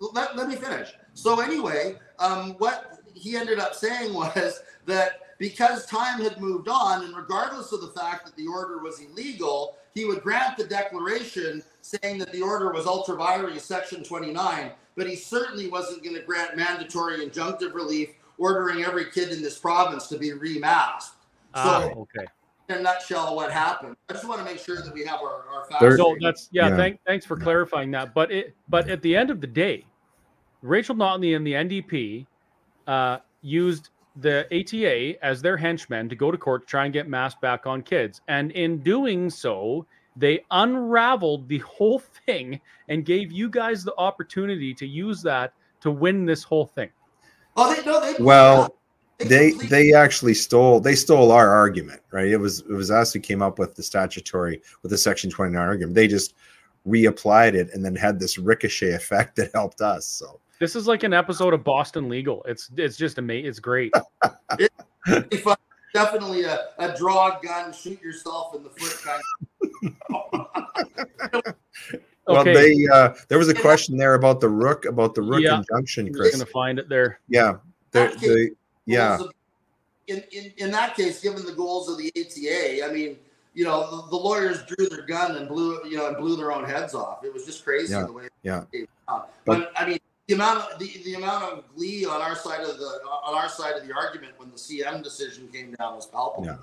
let, 0.00 0.36
let 0.36 0.48
me 0.48 0.56
finish. 0.56 0.92
So 1.14 1.40
anyway, 1.40 1.96
um, 2.18 2.52
what 2.58 2.98
he 3.14 3.36
ended 3.36 3.58
up 3.58 3.74
saying 3.74 4.12
was 4.22 4.60
that 4.86 5.20
because 5.38 5.86
time 5.86 6.20
had 6.22 6.40
moved 6.40 6.68
on, 6.68 7.04
and 7.04 7.14
regardless 7.16 7.72
of 7.72 7.80
the 7.82 7.88
fact 7.88 8.24
that 8.26 8.34
the 8.36 8.46
order 8.46 8.78
was 8.78 9.00
illegal, 9.00 9.76
he 9.94 10.04
would 10.04 10.22
grant 10.22 10.56
the 10.56 10.64
declaration 10.64 11.62
saying 11.82 12.18
that 12.18 12.32
the 12.32 12.40
order 12.40 12.72
was 12.72 12.86
ultra 12.86 13.16
vires 13.16 13.62
section 13.62 14.02
29, 14.02 14.70
but 14.96 15.06
he 15.06 15.16
certainly 15.16 15.68
wasn't 15.68 16.02
going 16.02 16.16
to 16.16 16.22
grant 16.22 16.56
mandatory 16.56 17.26
injunctive 17.26 17.74
relief 17.74 18.10
ordering 18.38 18.84
every 18.84 19.10
kid 19.10 19.30
in 19.30 19.42
this 19.42 19.58
province 19.58 20.08
to 20.08 20.18
be 20.18 20.30
remasked. 20.30 21.12
Ah, 21.54 21.82
So, 21.82 22.00
okay. 22.00 22.26
in 22.68 22.76
a 22.76 22.82
nutshell, 22.82 23.36
what 23.36 23.52
happened? 23.52 23.96
I 24.08 24.14
just 24.14 24.26
want 24.26 24.40
to 24.40 24.44
make 24.44 24.58
sure 24.58 24.76
that 24.82 24.92
we 24.92 25.04
have 25.04 25.20
our, 25.20 25.44
our 25.52 25.66
facts. 25.66 25.96
So 25.96 26.16
that's 26.20 26.48
yeah. 26.52 26.68
Yeah. 26.68 26.76
Thank, 26.76 27.00
thanks 27.06 27.26
for 27.26 27.36
clarifying 27.36 27.90
that. 27.92 28.14
But 28.14 28.32
it 28.32 28.54
but 28.68 28.88
at 28.88 29.02
the 29.02 29.14
end 29.16 29.30
of 29.30 29.40
the 29.40 29.46
day, 29.46 29.84
Rachel 30.62 30.94
Notley 30.94 31.36
and 31.36 31.46
the 31.46 31.52
NDP 31.52 32.26
uh, 32.86 33.18
used 33.42 33.90
the 34.16 34.46
ATA 34.52 35.24
as 35.24 35.40
their 35.40 35.56
henchmen 35.56 36.08
to 36.08 36.14
go 36.14 36.30
to 36.30 36.36
court 36.36 36.62
to 36.62 36.66
try 36.66 36.84
and 36.84 36.92
get 36.92 37.08
masks 37.08 37.40
back 37.40 37.66
on 37.66 37.82
kids, 37.82 38.20
and 38.28 38.50
in 38.52 38.78
doing 38.78 39.30
so, 39.30 39.86
they 40.16 40.44
unraveled 40.50 41.48
the 41.48 41.58
whole 41.58 41.98
thing 41.98 42.60
and 42.88 43.04
gave 43.04 43.32
you 43.32 43.48
guys 43.48 43.84
the 43.84 43.94
opportunity 43.96 44.74
to 44.74 44.86
use 44.86 45.22
that 45.22 45.54
to 45.80 45.90
win 45.90 46.26
this 46.26 46.42
whole 46.42 46.66
thing. 46.66 46.90
oh, 47.56 47.74
they, 47.74 47.84
no, 47.84 48.00
they, 48.00 48.22
Well, 48.22 48.74
they 49.18 49.52
they 49.52 49.92
actually 49.92 50.34
stole 50.34 50.80
they 50.80 50.96
stole 50.96 51.30
our 51.30 51.48
argument 51.48 52.00
right 52.10 52.26
it 52.26 52.38
was 52.38 52.60
it 52.60 52.72
was 52.72 52.90
us 52.90 53.12
who 53.12 53.20
came 53.20 53.40
up 53.40 53.56
with 53.56 53.76
the 53.76 53.82
statutory 53.82 54.60
with 54.82 54.90
the 54.90 54.98
section 54.98 55.30
29 55.30 55.60
argument 55.60 55.94
they 55.94 56.08
just 56.08 56.34
reapplied 56.88 57.54
it 57.54 57.70
and 57.72 57.84
then 57.84 57.94
had 57.94 58.18
this 58.18 58.36
ricochet 58.36 58.92
effect 58.94 59.36
that 59.36 59.48
helped 59.54 59.80
us 59.80 60.06
so 60.06 60.40
This 60.58 60.76
is 60.76 60.86
like 60.86 61.02
an 61.02 61.12
episode 61.12 61.54
of 61.54 61.64
Boston 61.64 62.08
Legal. 62.08 62.44
It's 62.46 62.70
it's 62.76 62.96
just 62.96 63.18
amazing. 63.18 63.46
It's 63.46 63.58
great. 63.58 63.92
definitely 65.94 66.44
a, 66.44 66.68
a 66.78 66.96
draw 66.96 67.38
gun, 67.40 67.72
shoot 67.72 68.00
yourself 68.02 68.54
in 68.54 68.62
the 68.62 68.70
foot 68.70 69.02
kind 69.04 69.94
well 72.28 72.40
Okay, 72.40 72.54
they 72.54 72.86
uh 72.92 73.14
there 73.28 73.38
was 73.38 73.48
a 73.48 73.54
question 73.54 73.96
there 73.96 74.14
about 74.14 74.40
the 74.40 74.48
Rooke 74.48 74.84
about 74.84 75.14
the 75.14 75.22
Rooke 75.22 75.42
Yeah. 75.42 75.58
injunction 75.58 76.06
I'm 76.06 76.12
just 76.12 76.20
chris 76.20 76.32
gonna 76.32 76.46
find 76.46 76.78
it 76.78 76.88
there. 76.88 77.18
yeah 77.28 77.54
the, 77.90 78.10
Okay. 78.10 78.18
the, 78.26 78.50
yeah 78.86 79.18
of- 79.18 79.32
In, 80.08 80.22
in 80.32 80.52
in 80.56 80.70
that 80.72 80.94
case, 80.96 81.20
given 81.20 81.44
the 81.46 81.52
goals 81.52 81.88
of 81.88 81.96
the 81.98 82.10
ATA, 82.16 82.84
I 82.88 82.92
mean, 82.92 83.16
you 83.54 83.64
know, 83.64 83.88
the, 83.90 84.08
the 84.10 84.16
lawyers 84.16 84.62
drew 84.64 84.88
their 84.88 85.06
gun 85.06 85.36
and 85.36 85.46
blew 85.48 85.78
you 85.84 85.96
know 85.96 86.08
and 86.08 86.16
blew 86.16 86.36
their 86.36 86.52
own 86.52 86.64
heads 86.64 86.94
off. 86.94 87.24
It 87.24 87.32
was 87.32 87.44
just 87.46 87.64
crazy 87.64 87.92
Yeah, 87.92 88.04
the 88.04 88.12
way. 88.12 88.24
it 88.24 88.32
yeah. 88.42 88.64
came 88.72 88.88
out. 89.08 89.30
But- 89.44 89.58
But 89.58 89.72
I 89.80 89.86
mean, 89.88 89.98
the 90.32 90.42
amount 90.42 90.72
of 90.72 90.78
the, 90.78 91.02
the 91.04 91.14
amount 91.14 91.44
of 91.44 91.64
glee 91.74 92.06
on 92.06 92.20
our 92.20 92.34
side 92.34 92.60
of 92.60 92.78
the 92.78 92.84
on 92.84 93.34
our 93.34 93.48
side 93.48 93.74
of 93.76 93.86
the 93.86 93.94
argument 93.94 94.32
when 94.38 94.50
the 94.50 94.56
CM 94.56 95.02
decision 95.02 95.48
came 95.52 95.74
down 95.78 95.96
was 95.96 96.06
palpable. 96.06 96.46
Yeah. 96.46 96.56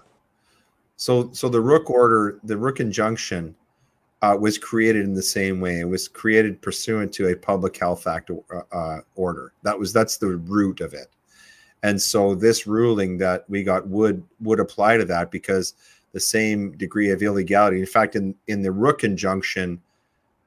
So, 0.97 1.30
so 1.32 1.47
the 1.47 1.61
Rooke 1.61 1.89
order, 1.89 2.39
the 2.43 2.57
Rooke 2.57 2.80
injunction, 2.80 3.55
uh, 4.22 4.36
was 4.38 4.57
created 4.57 5.05
in 5.05 5.13
the 5.13 5.24
same 5.24 5.61
way. 5.61 5.80
It 5.80 5.88
was 5.88 6.07
created 6.07 6.61
pursuant 6.61 7.13
to 7.13 7.30
a 7.30 7.36
Public 7.36 7.78
Health 7.78 8.05
Act 8.05 8.32
uh, 8.32 8.61
uh, 8.72 8.99
order. 9.15 9.53
That 9.63 9.78
was 9.78 9.93
that's 9.93 10.17
the 10.17 10.36
root 10.36 10.82
of 10.82 10.93
it. 10.93 11.07
And 11.84 12.01
so, 12.01 12.36
this 12.36 12.67
ruling 12.67 13.17
that 13.20 13.45
we 13.47 13.63
got 13.63 13.88
would 13.88 14.24
would 14.41 14.59
apply 14.59 14.97
to 14.97 15.05
that 15.05 15.32
because 15.32 15.76
the 16.11 16.20
same 16.20 16.72
degree 16.72 17.11
of 17.11 17.22
illegality. 17.22 17.80
In 17.80 17.86
fact, 17.86 18.15
in 18.15 18.36
in 18.47 18.61
the 18.61 18.72
Rook 18.72 19.03
injunction, 19.03 19.80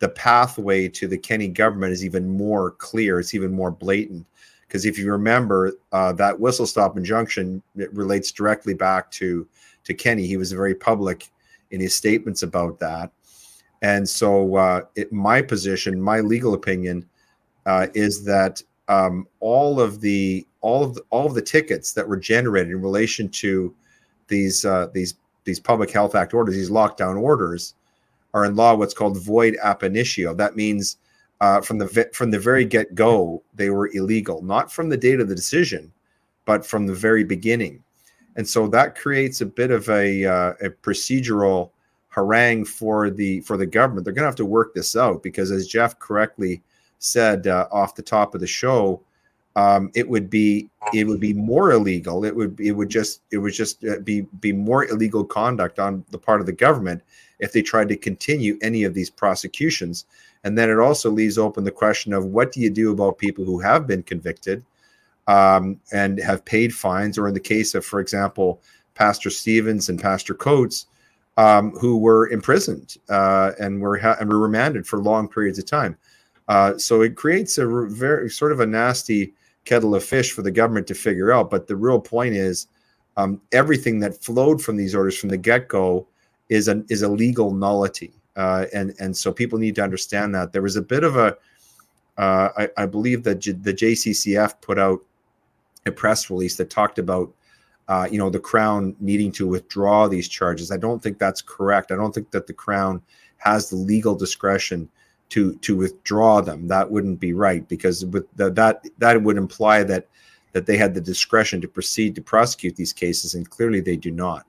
the 0.02 0.08
pathway 0.08 0.88
to 0.88 1.06
the 1.06 1.16
Kenney 1.16 1.46
government 1.46 1.92
is 1.92 2.04
even 2.04 2.28
more 2.28 2.72
clear. 2.72 3.20
It's 3.20 3.34
even 3.34 3.52
more 3.52 3.70
blatant. 3.70 4.26
Because 4.66 4.84
if 4.84 4.98
you 4.98 5.08
remember, 5.12 5.74
uh, 5.92 6.12
that 6.14 6.40
whistle 6.40 6.66
stop 6.66 6.96
injunction 6.96 7.62
it 7.76 7.94
relates 7.94 8.32
directly 8.32 8.74
back 8.74 9.12
to 9.12 9.46
to 9.84 9.94
Kenney. 9.94 10.26
He 10.26 10.36
was 10.36 10.50
very 10.50 10.74
public 10.74 11.30
in 11.70 11.80
his 11.80 11.94
statements 11.94 12.42
about 12.42 12.80
that. 12.80 13.12
And 13.80 14.08
so, 14.08 14.56
uh, 14.56 14.80
it, 14.96 15.12
my 15.12 15.40
position, 15.40 16.02
my 16.02 16.18
legal 16.18 16.54
opinion, 16.54 17.08
uh, 17.66 17.86
is 17.94 18.24
that 18.24 18.60
um, 18.88 19.28
all 19.38 19.80
of 19.80 20.00
the 20.00 20.44
all 20.62 20.82
of 20.82 20.94
the, 20.94 21.02
all 21.10 21.26
of 21.26 21.34
the 21.34 21.42
tickets 21.42 21.92
that 21.92 22.08
were 22.08 22.16
generated 22.16 22.72
in 22.72 22.82
relation 22.82 23.28
to 23.28 23.72
these 24.26 24.64
uh, 24.64 24.88
these 24.92 25.14
these 25.44 25.60
public 25.60 25.92
health 25.92 26.16
act 26.16 26.34
orders, 26.34 26.56
these 26.56 26.70
lockdown 26.70 27.20
orders, 27.20 27.74
are 28.34 28.44
in 28.44 28.56
law 28.56 28.74
what's 28.74 28.94
called 28.94 29.22
void 29.22 29.56
ab 29.62 29.82
initio. 29.82 30.34
That 30.34 30.56
means 30.56 30.96
uh, 31.40 31.60
from 31.60 31.78
the 31.78 32.10
from 32.12 32.30
the 32.30 32.38
very 32.38 32.64
get 32.64 32.94
go 32.94 33.42
they 33.54 33.70
were 33.70 33.90
illegal, 33.94 34.42
not 34.42 34.72
from 34.72 34.88
the 34.88 34.96
date 34.96 35.20
of 35.20 35.28
the 35.28 35.34
decision, 35.34 35.92
but 36.44 36.64
from 36.64 36.86
the 36.86 36.94
very 36.94 37.24
beginning 37.24 37.82
and 38.36 38.48
so 38.48 38.66
that 38.68 38.94
creates 38.96 39.40
a 39.40 39.46
bit 39.46 39.70
of 39.70 39.88
a, 39.88 40.24
uh, 40.24 40.52
a 40.62 40.70
procedural 40.70 41.70
harangue 42.08 42.64
for 42.64 43.10
the 43.10 43.40
for 43.40 43.56
the 43.56 43.66
government. 43.66 44.04
They're 44.04 44.14
going 44.14 44.22
to 44.22 44.28
have 44.28 44.36
to 44.36 44.44
work 44.44 44.74
this 44.74 44.96
out 44.96 45.22
because, 45.22 45.50
as 45.50 45.66
Jeff 45.66 45.98
correctly 45.98 46.62
said 46.98 47.46
uh, 47.46 47.68
off 47.70 47.94
the 47.94 48.02
top 48.02 48.34
of 48.34 48.40
the 48.40 48.46
show, 48.46 49.00
um, 49.56 49.90
it 49.94 50.08
would 50.08 50.30
be 50.30 50.68
it 50.94 51.06
would 51.06 51.20
be 51.20 51.34
more 51.34 51.72
illegal. 51.72 52.24
It 52.24 52.34
would 52.34 52.58
it 52.58 52.72
would 52.72 52.88
just 52.88 53.22
it 53.30 53.38
would 53.38 53.52
just 53.52 53.84
uh, 53.84 53.98
be 54.00 54.22
be 54.40 54.52
more 54.52 54.86
illegal 54.86 55.24
conduct 55.24 55.78
on 55.78 56.04
the 56.10 56.18
part 56.18 56.40
of 56.40 56.46
the 56.46 56.52
government 56.52 57.02
if 57.42 57.52
they 57.52 57.60
tried 57.60 57.88
to 57.88 57.96
continue 57.96 58.56
any 58.62 58.84
of 58.84 58.94
these 58.94 59.10
prosecutions. 59.10 60.06
And 60.44 60.56
then 60.56 60.70
it 60.70 60.78
also 60.78 61.10
leaves 61.10 61.38
open 61.38 61.64
the 61.64 61.70
question 61.70 62.12
of 62.12 62.24
what 62.26 62.52
do 62.52 62.60
you 62.60 62.70
do 62.70 62.92
about 62.92 63.18
people 63.18 63.44
who 63.44 63.58
have 63.58 63.86
been 63.86 64.04
convicted 64.04 64.64
um, 65.26 65.78
and 65.92 66.18
have 66.18 66.44
paid 66.44 66.72
fines, 66.72 67.18
or 67.18 67.26
in 67.28 67.34
the 67.34 67.40
case 67.40 67.74
of, 67.74 67.84
for 67.84 68.00
example, 68.00 68.62
Pastor 68.94 69.28
Stephens 69.28 69.88
and 69.88 70.00
Pastor 70.00 70.34
Coates, 70.34 70.86
um, 71.36 71.72
who 71.72 71.98
were 71.98 72.28
imprisoned 72.30 72.96
uh, 73.08 73.52
and 73.58 73.80
were 73.80 73.98
ha- 73.98 74.16
and 74.20 74.28
were 74.30 74.38
remanded 74.38 74.86
for 74.86 74.98
long 75.00 75.28
periods 75.28 75.58
of 75.58 75.66
time. 75.66 75.96
Uh, 76.48 76.78
so 76.78 77.02
it 77.02 77.16
creates 77.16 77.58
a 77.58 77.66
re- 77.66 77.88
very 77.90 78.30
sort 78.30 78.52
of 78.52 78.60
a 78.60 78.66
nasty 78.66 79.32
kettle 79.64 79.94
of 79.94 80.04
fish 80.04 80.32
for 80.32 80.42
the 80.42 80.50
government 80.50 80.86
to 80.86 80.94
figure 80.94 81.32
out. 81.32 81.50
But 81.50 81.66
the 81.66 81.76
real 81.76 82.00
point 82.00 82.34
is, 82.34 82.68
um, 83.16 83.40
everything 83.50 84.00
that 84.00 84.22
flowed 84.22 84.62
from 84.62 84.76
these 84.76 84.94
orders 84.94 85.18
from 85.18 85.30
the 85.30 85.36
get 85.36 85.68
go 85.68 86.06
is 86.52 86.68
an 86.68 86.84
is 86.90 87.02
a 87.02 87.08
legal 87.08 87.52
nullity, 87.52 88.12
uh, 88.36 88.66
and 88.74 88.94
and 89.00 89.16
so 89.16 89.32
people 89.32 89.58
need 89.58 89.74
to 89.76 89.82
understand 89.82 90.34
that 90.34 90.52
there 90.52 90.62
was 90.62 90.76
a 90.76 90.82
bit 90.82 91.02
of 91.02 91.16
a 91.16 91.36
uh, 92.18 92.48
I, 92.56 92.68
I, 92.76 92.86
believe 92.86 93.22
that 93.22 93.36
J- 93.36 93.52
the 93.52 93.72
JCCF 93.72 94.60
put 94.60 94.78
out 94.78 95.00
a 95.86 95.90
press 95.90 96.28
release 96.28 96.56
that 96.56 96.68
talked 96.68 96.98
about, 96.98 97.32
uh, 97.88 98.06
you 98.10 98.18
know, 98.18 98.28
the 98.28 98.38
Crown 98.38 98.94
needing 99.00 99.32
to 99.32 99.46
withdraw 99.46 100.08
these 100.08 100.28
charges. 100.28 100.70
I 100.70 100.76
don't 100.76 101.02
think 101.02 101.18
that's 101.18 101.40
correct. 101.40 101.90
I 101.90 101.96
don't 101.96 102.14
think 102.14 102.30
that 102.32 102.46
the 102.46 102.52
Crown 102.52 103.00
has 103.38 103.70
the 103.70 103.76
legal 103.76 104.14
discretion 104.14 104.90
to 105.30 105.54
to 105.56 105.74
withdraw 105.74 106.42
them. 106.42 106.68
That 106.68 106.90
wouldn't 106.90 107.18
be 107.18 107.32
right 107.32 107.66
because 107.66 108.04
with 108.04 108.26
the, 108.36 108.50
that 108.50 108.86
that 108.98 109.22
would 109.22 109.38
imply 109.38 109.82
that 109.84 110.06
that 110.52 110.66
they 110.66 110.76
had 110.76 110.92
the 110.92 111.00
discretion 111.00 111.62
to 111.62 111.68
proceed 111.68 112.14
to 112.14 112.20
prosecute 112.20 112.76
these 112.76 112.92
cases, 112.92 113.34
and 113.34 113.48
clearly 113.48 113.80
they 113.80 113.96
do 113.96 114.10
not. 114.10 114.44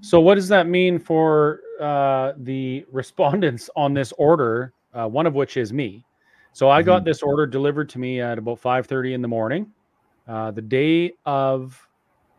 So 0.00 0.20
what 0.20 0.36
does 0.36 0.48
that 0.48 0.66
mean 0.66 0.98
for 0.98 1.60
uh, 1.80 2.32
the 2.38 2.84
respondents 2.90 3.70
on 3.76 3.94
this 3.94 4.12
order, 4.18 4.72
uh, 4.94 5.06
one 5.08 5.26
of 5.26 5.34
which 5.34 5.56
is 5.56 5.72
me. 5.72 6.04
So 6.52 6.68
I 6.70 6.82
got 6.82 7.02
Mhm. 7.02 7.04
this 7.04 7.22
order 7.22 7.46
delivered 7.46 7.88
to 7.90 7.98
me 7.98 8.20
at 8.20 8.38
about 8.38 8.58
5:30 8.58 9.14
in 9.14 9.22
the 9.22 9.28
morning, 9.28 9.72
uh, 10.26 10.50
the 10.50 10.62
day 10.62 11.12
of 11.26 11.86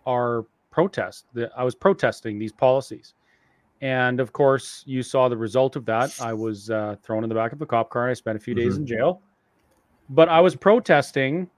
our 0.05 0.45
protest. 0.71 1.27
The, 1.33 1.51
I 1.55 1.63
was 1.63 1.75
protesting 1.75 2.39
these 2.39 2.51
policies, 2.51 3.13
and 3.81 4.19
of 4.19 4.33
course, 4.33 4.83
you 4.85 5.03
saw 5.03 5.29
the 5.29 5.37
result 5.37 5.75
of 5.75 5.85
that. 5.85 6.13
I 6.19 6.33
was 6.33 6.69
uh, 6.69 6.95
thrown 7.03 7.23
in 7.23 7.29
the 7.29 7.35
back 7.35 7.53
of 7.53 7.61
a 7.61 7.65
cop 7.65 7.89
car. 7.89 8.03
and 8.03 8.11
I 8.11 8.13
spent 8.15 8.37
a 8.37 8.39
few 8.39 8.53
days 8.55 8.75
Mhm. 8.75 8.79
in 8.79 8.85
jail, 8.87 9.21
but 10.09 10.29
I 10.29 10.41
was 10.41 10.55
protesting 10.55 11.49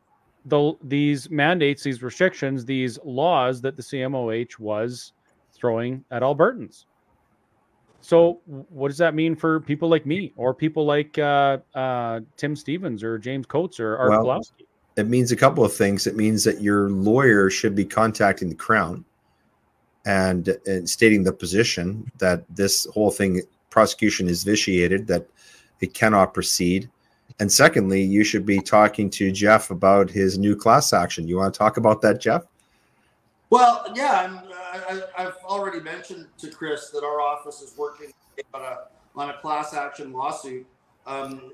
the 0.46 0.74
these 0.84 1.30
mandates, 1.30 1.84
these 1.84 2.04
restrictions, 2.04 2.66
these 2.66 3.00
laws 3.04 3.62
that 3.62 3.76
the 3.78 3.84
CMOH 3.84 4.60
was 4.60 5.14
throwing 5.64 6.04
at 6.12 6.22
Albertans. 6.24 6.84
So, 8.02 8.42
what 8.46 8.90
does 8.90 8.98
that 8.98 9.16
mean 9.16 9.34
for 9.34 9.62
people 9.62 9.88
like 9.88 10.06
me, 10.06 10.34
or 10.36 10.54
people 10.54 10.86
like 10.86 11.18
uh, 11.18 11.60
uh, 11.74 12.20
Tim 12.36 12.54
Stephens, 12.54 13.02
or 13.02 13.18
James 13.18 13.46
Coates, 13.46 13.80
or 13.80 13.96
Art 13.96 14.10
Well, 14.10 14.26
Pawlowski? 14.26 14.66
it 14.98 15.08
means 15.08 15.32
a 15.32 15.38
couple 15.38 15.64
of 15.64 15.74
things. 15.74 16.06
It 16.06 16.18
means 16.18 16.44
that 16.44 16.62
your 16.62 16.90
lawyer 16.90 17.50
should 17.50 17.76
be 17.76 17.86
contacting 17.86 18.50
the 18.50 18.56
Crown 18.56 19.06
and, 20.06 20.50
and 20.66 20.90
stating 20.90 21.24
the 21.24 21.32
position 21.32 22.12
that 22.18 22.44
this 22.54 22.86
whole 22.94 23.10
thing 23.10 23.42
prosecution 23.70 24.28
is 24.28 24.44
vitiated, 24.44 25.08
that 25.08 25.26
it 25.80 25.94
cannot 25.94 26.34
proceed. 26.34 26.90
And 27.40 27.50
secondly, 27.50 28.04
you 28.04 28.26
should 28.26 28.46
be 28.46 28.60
talking 28.60 29.10
to 29.12 29.32
Jeff 29.32 29.72
about 29.72 30.10
his 30.10 30.38
new 30.38 30.58
class 30.58 30.92
action. 30.92 31.26
You 31.26 31.38
want 31.38 31.54
to 31.54 31.58
talk 31.58 31.78
about 31.78 32.02
that, 32.02 32.20
Jeff? 32.20 32.44
Well, 33.54 33.86
yeah, 33.94 34.20
I'm, 34.20 34.40
I, 34.90 35.04
I've 35.16 35.38
already 35.46 35.80
mentioned 35.80 36.26
to 36.40 36.50
Chris 36.50 36.90
that 36.90 37.04
our 37.04 37.22
office 37.22 37.62
is 37.62 37.78
working 37.78 38.12
on 38.52 38.64
a 38.64 38.78
on 39.16 39.30
a 39.30 39.34
class 39.34 39.76
action 39.76 40.12
lawsuit 40.12 40.66
um, 41.06 41.52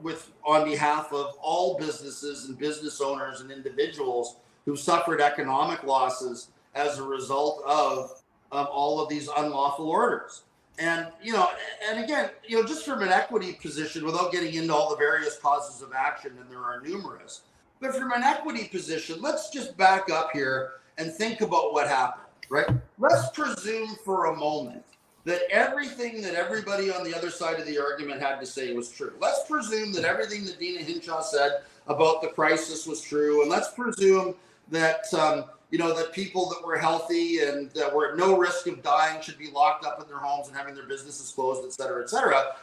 with 0.00 0.32
on 0.46 0.64
behalf 0.64 1.12
of 1.12 1.34
all 1.42 1.76
businesses 1.76 2.48
and 2.48 2.56
business 2.56 3.02
owners 3.02 3.42
and 3.42 3.50
individuals 3.50 4.36
who 4.64 4.76
suffered 4.76 5.20
economic 5.20 5.82
losses 5.82 6.48
as 6.74 6.98
a 6.98 7.02
result 7.02 7.62
of 7.66 8.22
of 8.50 8.68
all 8.68 8.98
of 8.98 9.10
these 9.10 9.28
unlawful 9.36 9.90
orders. 9.90 10.44
And 10.78 11.08
you 11.22 11.34
know, 11.34 11.50
and 11.86 12.02
again, 12.02 12.30
you 12.48 12.56
know, 12.56 12.66
just 12.66 12.86
from 12.86 13.02
an 13.02 13.10
equity 13.10 13.58
position, 13.60 14.06
without 14.06 14.32
getting 14.32 14.54
into 14.54 14.72
all 14.72 14.88
the 14.88 14.96
various 14.96 15.36
causes 15.36 15.82
of 15.82 15.92
action, 15.94 16.32
and 16.40 16.50
there 16.50 16.64
are 16.64 16.80
numerous, 16.80 17.42
but 17.78 17.94
from 17.94 18.10
an 18.12 18.22
equity 18.22 18.68
position, 18.68 19.20
let's 19.20 19.50
just 19.50 19.76
back 19.76 20.08
up 20.10 20.30
here 20.32 20.76
and 20.98 21.12
think 21.12 21.40
about 21.40 21.72
what 21.72 21.88
happened, 21.88 22.26
right? 22.48 22.66
Let's 22.98 23.30
presume 23.30 23.96
for 24.04 24.26
a 24.26 24.36
moment 24.36 24.84
that 25.24 25.42
everything 25.50 26.20
that 26.22 26.34
everybody 26.34 26.90
on 26.90 27.04
the 27.04 27.16
other 27.16 27.30
side 27.30 27.60
of 27.60 27.66
the 27.66 27.78
argument 27.78 28.20
had 28.20 28.40
to 28.40 28.46
say 28.46 28.72
was 28.72 28.90
true. 28.90 29.12
Let's 29.20 29.44
presume 29.48 29.92
that 29.92 30.04
everything 30.04 30.44
that 30.46 30.58
Deena 30.58 30.82
Hinshaw 30.82 31.22
said 31.22 31.62
about 31.86 32.22
the 32.22 32.28
crisis 32.28 32.86
was 32.86 33.00
true, 33.00 33.42
and 33.42 33.50
let's 33.50 33.70
presume 33.70 34.34
that 34.70 35.12
um, 35.14 35.44
you 35.70 35.78
know 35.78 35.94
that 35.94 36.12
people 36.12 36.48
that 36.50 36.66
were 36.66 36.76
healthy 36.76 37.40
and 37.40 37.70
that 37.70 37.94
were 37.94 38.12
at 38.12 38.16
no 38.16 38.36
risk 38.36 38.66
of 38.66 38.82
dying 38.82 39.20
should 39.22 39.38
be 39.38 39.50
locked 39.50 39.84
up 39.84 40.00
in 40.00 40.08
their 40.08 40.18
homes 40.18 40.48
and 40.48 40.56
having 40.56 40.74
their 40.74 40.86
businesses 40.86 41.30
closed, 41.30 41.64
et 41.64 41.72
cetera, 41.72 42.02
et 42.02 42.10
cetera. 42.10 42.56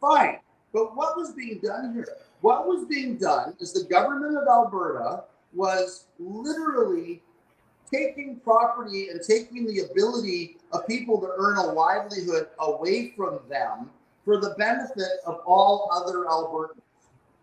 Fine, 0.00 0.38
but 0.72 0.94
what 0.94 1.16
was 1.16 1.32
being 1.32 1.58
done 1.62 1.94
here? 1.94 2.08
What 2.42 2.66
was 2.66 2.84
being 2.84 3.16
done 3.16 3.54
is 3.60 3.72
the 3.72 3.84
government 3.84 4.36
of 4.36 4.46
Alberta 4.46 5.24
was 5.56 6.06
literally 6.18 7.22
taking 7.92 8.36
property 8.40 9.08
and 9.08 9.20
taking 9.22 9.66
the 9.66 9.80
ability 9.90 10.58
of 10.72 10.86
people 10.86 11.20
to 11.20 11.28
earn 11.38 11.56
a 11.58 11.64
livelihood 11.72 12.48
away 12.60 13.12
from 13.16 13.40
them 13.48 13.90
for 14.24 14.38
the 14.40 14.54
benefit 14.58 15.20
of 15.24 15.40
all 15.46 15.88
other 15.92 16.24
Albertans 16.24 16.82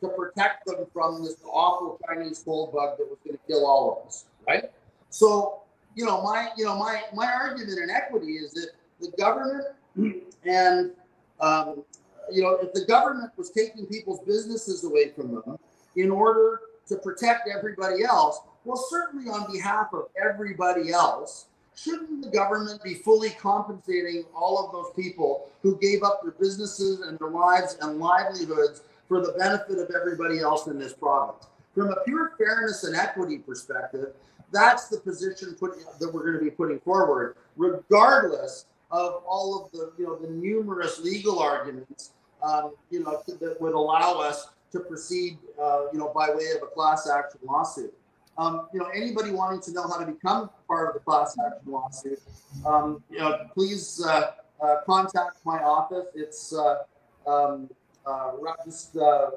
to 0.02 0.10
protect 0.10 0.66
them 0.66 0.86
from 0.94 1.24
this 1.24 1.38
awful 1.46 2.00
Chinese 2.06 2.44
cold 2.44 2.74
bug 2.74 2.98
that 2.98 3.10
was 3.10 3.18
going 3.26 3.38
to 3.38 3.44
kill 3.48 3.66
all 3.66 4.00
of 4.00 4.08
us, 4.08 4.26
right? 4.46 4.70
So, 5.10 5.62
you 5.96 6.06
know, 6.06 6.22
my 6.22 6.50
you 6.58 6.66
know 6.66 6.78
my 6.78 7.02
my 7.14 7.32
argument 7.32 7.80
in 7.80 7.90
equity 7.90 8.34
is 8.34 8.52
that 8.54 8.72
the 9.00 9.12
government 9.18 9.66
and 10.46 10.92
um, 11.40 11.84
you 12.32 12.42
know 12.42 12.58
if 12.62 12.74
the 12.74 12.86
government 12.86 13.32
was 13.38 13.52
taking 13.52 13.86
people's 13.86 14.20
businesses 14.22 14.84
away 14.84 15.10
from 15.10 15.36
them 15.36 15.58
in 15.96 16.12
order 16.12 16.60
to 16.88 16.98
protect 16.98 17.50
everybody 17.50 18.04
else, 18.04 18.40
well, 18.66 18.84
certainly 18.90 19.30
on 19.30 19.52
behalf 19.52 19.88
of 19.94 20.08
everybody 20.22 20.92
else, 20.92 21.46
shouldn't 21.76 22.22
the 22.24 22.30
government 22.30 22.84
be 22.84 22.94
fully 22.94 23.32
compensating 23.32 24.24
all 24.36 24.66
of 24.66 24.72
those 24.72 24.94
people 24.96 25.50
who 25.62 25.78
gave 25.80 26.04
up 26.04 26.22
their 26.22 26.32
businesses 26.32 27.02
and 27.02 27.18
their 27.20 27.30
lives 27.30 27.78
and 27.82 28.00
livelihoods 28.00 28.84
for 29.08 29.22
the 29.22 29.34
benefit 29.34 29.80
of 29.80 29.92
everybody 29.96 30.40
else 30.40 30.68
in 30.68 30.78
this 30.78 30.94
province? 30.94 31.48
From 31.74 31.90
a 31.90 32.04
pure 32.06 32.34
fairness 32.38 32.84
and 32.84 32.96
equity 32.96 33.40
perspective, 33.40 34.14
that's 34.52 34.88
the 34.88 35.00
position 35.00 35.56
put, 35.60 35.72
that 36.00 36.14
we're 36.14 36.24
going 36.24 36.38
to 36.38 36.44
be 36.44 36.52
putting 36.52 36.80
forward, 36.80 37.36
regardless 37.58 38.66
of 38.94 39.24
all 39.28 39.66
of 39.66 39.72
the 39.72 39.92
you 39.98 40.06
know 40.06 40.16
the 40.16 40.30
numerous 40.30 41.00
legal 41.02 41.40
arguments 41.40 42.12
um, 42.44 42.74
you 42.92 43.04
know 43.04 43.22
that 43.26 43.60
would 43.60 43.74
allow 43.74 44.20
us 44.20 44.50
to 44.74 44.80
proceed 44.80 45.38
uh, 45.62 45.84
you 45.94 46.00
know 46.00 46.12
by 46.14 46.30
way 46.30 46.52
of 46.56 46.64
a 46.64 46.68
class 46.68 47.10
action 47.10 47.40
lawsuit. 47.44 47.94
Um, 48.38 48.68
you 48.74 48.80
know 48.80 48.88
anybody 48.88 49.32
wanting 49.32 49.62
to 49.62 49.72
know 49.72 49.88
how 49.88 50.00
to 50.00 50.12
become 50.12 50.50
part 50.68 50.90
of 50.90 50.94
the 50.96 51.00
class 51.00 51.38
action 51.46 51.72
lawsuit, 51.72 52.20
um, 52.66 53.02
you 53.10 53.20
know 53.20 53.48
please 53.54 54.04
uh, 54.06 54.32
uh, 54.62 54.78
contact 54.86 55.38
my 55.46 55.62
office. 55.62 56.08
It's 56.16 56.54
uh, 56.54 56.84
um, 57.28 57.70
uh, 58.06 58.32
just 58.66 58.98
uh, 58.98 59.30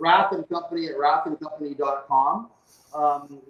Rath 0.00 0.32
and 0.32 0.48
Company 0.48 0.86
at 0.86 0.96
rathandcompany.com 0.96 2.50
um, 2.94 3.40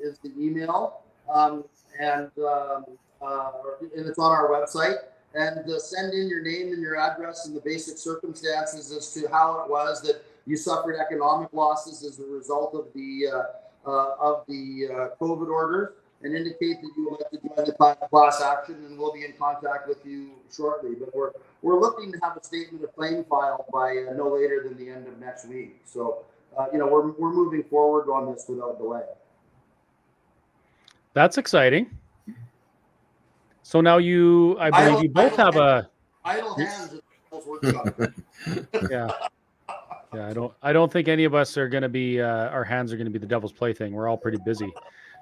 is 0.00 0.18
the 0.18 0.32
email, 0.38 1.00
um, 1.32 1.64
and 1.98 2.30
um, 2.38 2.84
and 3.22 4.06
it's 4.06 4.18
on 4.18 4.30
our 4.30 4.48
website. 4.48 4.96
And 5.34 5.60
send 5.80 6.14
in 6.14 6.28
your 6.28 6.42
name 6.42 6.72
and 6.72 6.80
your 6.80 6.96
address 6.96 7.46
and 7.46 7.54
the 7.54 7.60
basic 7.60 7.98
circumstances 7.98 8.90
as 8.90 9.12
to 9.12 9.28
how 9.28 9.60
it 9.60 9.70
was 9.70 10.00
that 10.02 10.24
you 10.48 10.56
suffered 10.56 10.96
economic 10.98 11.50
losses 11.52 12.02
as 12.02 12.18
a 12.20 12.24
result 12.26 12.74
of 12.74 12.86
the 12.94 13.26
uh, 13.28 13.88
uh, 13.88 14.14
of 14.18 14.44
the 14.48 14.88
uh, 14.90 15.24
COVID 15.24 15.48
orders, 15.48 15.90
and 16.22 16.34
indicate 16.34 16.80
that 16.80 16.90
you 16.96 17.10
would 17.10 17.20
like 17.20 17.30
to 17.30 17.38
join 17.38 17.66
the 17.66 18.06
class 18.08 18.42
action, 18.42 18.74
and 18.86 18.98
we'll 18.98 19.12
be 19.12 19.24
in 19.24 19.34
contact 19.38 19.86
with 19.86 19.98
you 20.04 20.30
shortly. 20.50 20.94
But 20.98 21.14
we're 21.14 21.32
we're 21.62 21.78
looking 21.78 22.10
to 22.12 22.18
have 22.22 22.36
a 22.36 22.42
statement 22.42 22.82
of 22.82 22.94
claim 22.96 23.24
filed 23.24 23.66
by 23.72 24.06
uh, 24.10 24.14
no 24.14 24.28
later 24.34 24.64
than 24.66 24.76
the 24.78 24.90
end 24.90 25.06
of 25.06 25.18
next 25.20 25.46
week. 25.46 25.82
So 25.84 26.24
uh, 26.58 26.66
you 26.72 26.78
know 26.78 26.86
we're 26.86 27.10
we're 27.12 27.32
moving 27.32 27.62
forward 27.64 28.10
on 28.10 28.32
this 28.32 28.46
without 28.48 28.78
delay. 28.78 29.02
That's 31.12 31.36
exciting. 31.36 31.90
So 33.62 33.82
now 33.82 33.98
you, 33.98 34.56
I 34.58 34.70
believe 34.70 34.92
don't- 34.94 35.02
you 35.02 35.08
both 35.10 35.36
have 35.36 35.56
a 35.56 35.90
Idle 36.24 36.54
hands 36.56 36.92
is 36.94 37.00
almost 37.30 37.48
workshop. 37.48 38.00
yeah. 38.90 39.10
Yeah, 40.14 40.26
I 40.26 40.32
don't. 40.32 40.52
I 40.62 40.72
don't 40.72 40.90
think 40.90 41.08
any 41.08 41.24
of 41.24 41.34
us 41.34 41.56
are 41.56 41.68
going 41.68 41.82
to 41.82 41.88
be. 41.88 42.20
Uh, 42.20 42.48
our 42.48 42.64
hands 42.64 42.92
are 42.92 42.96
going 42.96 43.06
to 43.06 43.10
be 43.10 43.18
the 43.18 43.26
devil's 43.26 43.52
plaything. 43.52 43.92
We're 43.92 44.08
all 44.08 44.16
pretty 44.16 44.38
busy. 44.44 44.72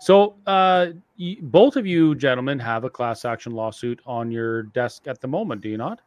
So, 0.00 0.36
uh, 0.46 0.88
y- 1.18 1.38
both 1.42 1.76
of 1.76 1.86
you 1.86 2.14
gentlemen 2.14 2.58
have 2.58 2.84
a 2.84 2.90
class 2.90 3.24
action 3.24 3.52
lawsuit 3.52 4.00
on 4.06 4.30
your 4.30 4.64
desk 4.64 5.06
at 5.06 5.20
the 5.20 5.28
moment, 5.28 5.62
do 5.62 5.68
you 5.68 5.76
not? 5.76 6.00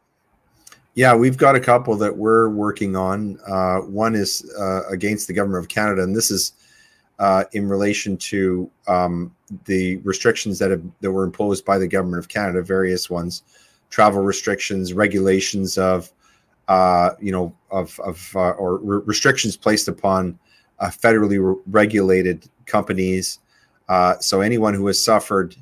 Yeah, 0.94 1.14
we've 1.14 1.36
got 1.36 1.56
a 1.56 1.60
couple 1.60 1.96
that 1.96 2.16
we're 2.16 2.48
working 2.48 2.96
on. 2.96 3.38
Uh, 3.46 3.78
one 3.78 4.14
is 4.14 4.50
uh, 4.58 4.82
against 4.88 5.28
the 5.28 5.32
government 5.32 5.64
of 5.64 5.68
Canada, 5.68 6.02
and 6.02 6.16
this 6.16 6.30
is 6.30 6.52
uh, 7.18 7.44
in 7.52 7.68
relation 7.68 8.16
to 8.16 8.70
um, 8.88 9.34
the 9.66 9.96
restrictions 9.98 10.58
that 10.58 10.70
have 10.70 10.82
that 11.00 11.12
were 11.12 11.24
imposed 11.24 11.64
by 11.64 11.78
the 11.78 11.86
government 11.86 12.18
of 12.18 12.28
Canada, 12.28 12.62
various 12.62 13.10
ones, 13.10 13.42
travel 13.90 14.22
restrictions, 14.22 14.92
regulations 14.92 15.78
of, 15.78 16.10
uh, 16.70 17.16
you 17.20 17.32
know, 17.32 17.52
of 17.72 17.98
of 17.98 18.30
uh, 18.36 18.50
or 18.50 18.76
re- 18.76 19.02
restrictions 19.04 19.56
placed 19.56 19.88
upon 19.88 20.38
uh, 20.78 20.86
federally 20.86 21.44
re- 21.44 21.60
regulated 21.66 22.48
companies. 22.66 23.40
Uh, 23.88 24.16
so 24.20 24.40
anyone 24.40 24.72
who 24.72 24.86
has 24.86 25.04
suffered, 25.04 25.56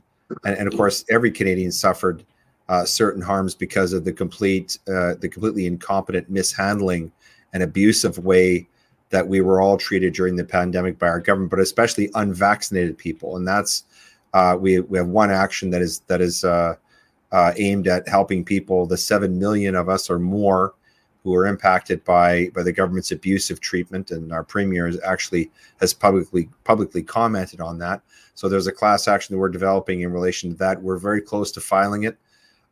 and, 0.44 0.58
and 0.58 0.68
of 0.68 0.76
course 0.76 1.06
every 1.10 1.30
Canadian 1.30 1.72
suffered 1.72 2.26
uh, 2.68 2.84
certain 2.84 3.22
harms 3.22 3.54
because 3.54 3.94
of 3.94 4.04
the 4.04 4.12
complete, 4.12 4.78
the 4.84 5.30
completely 5.32 5.66
incompetent 5.66 6.28
mishandling 6.28 7.10
and 7.54 7.62
abusive 7.62 8.18
way 8.18 8.68
that 9.08 9.26
we 9.26 9.40
were 9.40 9.62
all 9.62 9.78
treated 9.78 10.12
during 10.12 10.36
the 10.36 10.44
pandemic 10.44 10.98
by 10.98 11.08
our 11.08 11.20
government, 11.20 11.50
but 11.50 11.58
especially 11.58 12.10
unvaccinated 12.16 12.98
people. 12.98 13.38
And 13.38 13.48
that's 13.48 13.84
we 14.58 14.80
we 14.80 14.98
have 14.98 15.08
one 15.08 15.30
action 15.30 15.70
that 15.70 15.80
is 15.80 16.00
that 16.00 16.20
is 16.20 16.44
aimed 17.56 17.88
at 17.88 18.06
helping 18.06 18.44
people, 18.44 18.84
the 18.84 18.98
seven 18.98 19.38
million 19.38 19.74
of 19.74 19.88
us 19.88 20.10
or 20.10 20.18
more 20.18 20.74
who 21.24 21.34
are 21.34 21.46
impacted 21.46 22.04
by 22.04 22.48
by 22.54 22.62
the 22.62 22.72
government's 22.72 23.12
abusive 23.12 23.60
treatment, 23.60 24.10
and 24.10 24.32
our 24.32 24.44
premier 24.44 24.92
actually 25.04 25.50
has 25.80 25.92
publicly 25.92 26.48
publicly 26.64 27.02
commented 27.02 27.60
on 27.60 27.78
that. 27.78 28.02
So 28.34 28.48
there's 28.48 28.66
a 28.66 28.72
class 28.72 29.08
action 29.08 29.34
that 29.34 29.40
we're 29.40 29.48
developing 29.48 30.02
in 30.02 30.12
relation 30.12 30.50
to 30.50 30.56
that. 30.58 30.80
We're 30.80 30.98
very 30.98 31.20
close 31.20 31.50
to 31.52 31.60
filing 31.60 32.04
it. 32.04 32.16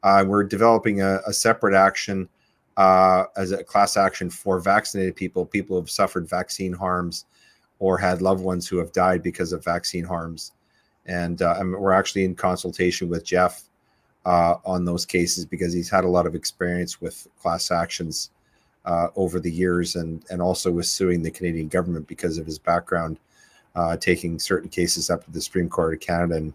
Uh, 0.03 0.25
we're 0.27 0.45
developing 0.45 1.03
a, 1.03 1.21
a 1.27 1.33
separate 1.33 1.75
action 1.75 2.29
uh, 2.77 3.25
as 3.37 3.53
a 3.53 3.65
class 3.65 3.97
action 3.97 4.31
for 4.31 4.61
vaccinated 4.61 5.17
people, 5.17 5.45
people 5.45 5.77
who 5.77 5.83
have 5.83 5.91
suffered 5.91 6.29
vaccine 6.29 6.73
harms 6.73 7.25
or 7.79 7.99
had 7.99 8.23
loved 8.23 8.43
ones 8.43 8.69
who 8.69 8.79
have 8.79 8.93
died 8.93 9.23
because 9.23 9.53
of 9.53 9.65
vaccine 9.65 10.05
harms. 10.05 10.53
And, 11.07 11.43
uh, 11.43 11.57
and 11.59 11.73
we're 11.73 11.93
actually 11.93 12.25
in 12.25 12.35
consultation 12.35 13.09
with 13.09 13.25
Jeff 13.25 13.65
uh, 14.25 14.57
on 14.65 14.85
those 14.85 15.07
cases 15.07 15.45
because 15.45 15.73
he's 15.73 15.91
had 15.91 16.05
a 16.05 16.09
lot 16.09 16.27
of 16.27 16.35
experience 16.35 17.01
with 17.01 17.27
class 17.41 17.71
actions 17.71 18.31
uh, 18.87 19.09
over 19.17 19.41
the 19.41 19.51
years 19.51 19.97
and, 19.97 20.25
and 20.31 20.41
also 20.41 20.71
was 20.71 20.89
suing 20.89 21.23
the 21.23 21.31
Canadian 21.31 21.69
government 21.69 22.07
because 22.07 22.39
of 22.39 22.47
his 22.47 22.59
background, 22.59 23.19
uh, 23.75 23.97
taking 23.97 24.39
certain 24.39 24.69
cases 24.69 25.11
up 25.11 25.25
to 25.25 25.31
the 25.33 25.41
Supreme 25.41 25.69
Court 25.69 25.95
of 25.95 26.01
Canada 26.01 26.37
and, 26.37 26.55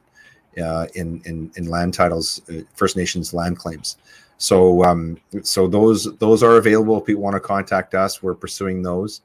uh, 0.62 0.88
in, 0.96 1.22
in, 1.26 1.52
in 1.58 1.66
land 1.66 1.94
titles, 1.94 2.42
uh, 2.50 2.62
First 2.74 2.96
Nations 2.96 3.34
land 3.34 3.58
claims. 3.58 3.98
So 4.38 4.84
um, 4.84 5.20
so 5.44 5.68
those 5.68 6.18
those 6.18 6.42
are 6.42 6.58
available. 6.58 6.98
If 6.98 7.06
people 7.06 7.22
want 7.22 7.36
to 7.36 7.40
contact 7.40 7.94
us, 7.94 8.24
we're 8.24 8.34
pursuing 8.34 8.82
those. 8.82 9.22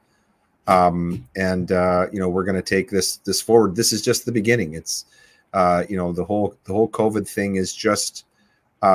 Um, 0.67 1.27
and 1.37 1.73
uh, 1.73 2.09
you 2.13 2.21
know 2.21 2.29
we're 2.29 2.45
going 2.45 2.57
to 2.57 2.61
take 2.61 2.91
this 2.91 3.17
this 3.19 3.41
forward. 3.41 3.75
This 3.75 3.95
is 3.95 4.03
just 4.03 4.27
the 4.27 4.33
beginning. 4.33 4.75
It's 4.75 5.07
uh, 5.55 5.85
you 5.89 5.97
know 5.97 6.13
the 6.13 6.23
whole 6.23 6.55
the 6.65 6.75
whole 6.75 6.91
COVID 6.91 7.27
thing 7.27 7.57
is 7.57 7.75
just 7.75 8.27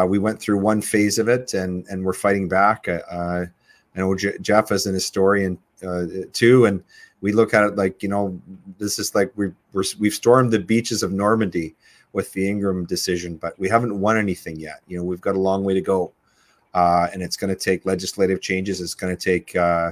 we 0.07 0.19
went 0.19 0.39
through 0.39 0.59
one 0.59 0.79
phase 0.79 1.17
of 1.17 1.27
it, 1.27 1.55
and 1.55 1.87
and 1.87 2.05
we're 2.05 2.13
fighting 2.13 2.47
back. 2.47 2.87
I 3.95 3.99
know 3.99 4.15
J- 4.15 4.37
Jeff 4.41 4.71
is 4.71 4.85
an 4.85 4.93
historian 4.93 5.57
uh, 5.85 6.05
too, 6.33 6.65
and 6.65 6.83
we 7.21 7.31
look 7.31 7.53
at 7.53 7.63
it 7.63 7.75
like 7.75 8.01
you 8.01 8.09
know 8.09 8.39
this 8.77 8.99
is 8.99 9.13
like 9.15 9.31
we 9.35 9.51
we're, 9.73 9.83
we've 9.99 10.13
stormed 10.13 10.51
the 10.51 10.59
beaches 10.59 11.03
of 11.03 11.11
Normandy 11.11 11.75
with 12.13 12.31
the 12.33 12.47
Ingram 12.47 12.85
decision, 12.85 13.37
but 13.37 13.57
we 13.59 13.69
haven't 13.69 13.99
won 13.99 14.17
anything 14.17 14.59
yet. 14.59 14.81
You 14.87 14.97
know, 14.97 15.03
we've 15.03 15.21
got 15.21 15.35
a 15.35 15.39
long 15.39 15.63
way 15.63 15.73
to 15.73 15.81
go, 15.81 16.11
uh, 16.73 17.07
and 17.13 17.21
it's 17.21 17.37
going 17.37 17.53
to 17.53 17.59
take 17.59 17.85
legislative 17.85 18.41
changes. 18.41 18.81
It's 18.81 18.95
going 18.95 19.15
to 19.15 19.21
take 19.21 19.55
uh, 19.55 19.91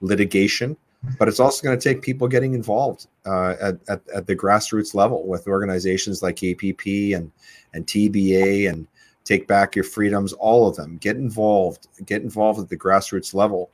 litigation, 0.00 0.76
but 1.18 1.28
it's 1.28 1.40
also 1.40 1.62
going 1.62 1.78
to 1.78 1.82
take 1.82 2.02
people 2.02 2.28
getting 2.28 2.54
involved 2.54 3.06
uh, 3.26 3.54
at, 3.60 3.78
at, 3.88 4.00
at 4.14 4.26
the 4.26 4.34
grassroots 4.36 4.94
level 4.94 5.26
with 5.26 5.46
organizations 5.46 6.22
like 6.22 6.42
APP 6.42 6.86
and 6.86 7.30
and 7.72 7.86
TBA 7.86 8.68
and 8.68 8.86
Take 9.24 9.46
Back 9.46 9.76
Your 9.76 9.84
Freedoms. 9.84 10.32
All 10.34 10.68
of 10.68 10.76
them 10.76 10.96
get 10.98 11.16
involved. 11.16 11.88
Get 12.06 12.22
involved 12.22 12.60
at 12.60 12.68
the 12.68 12.76
grassroots 12.76 13.34
level. 13.34 13.70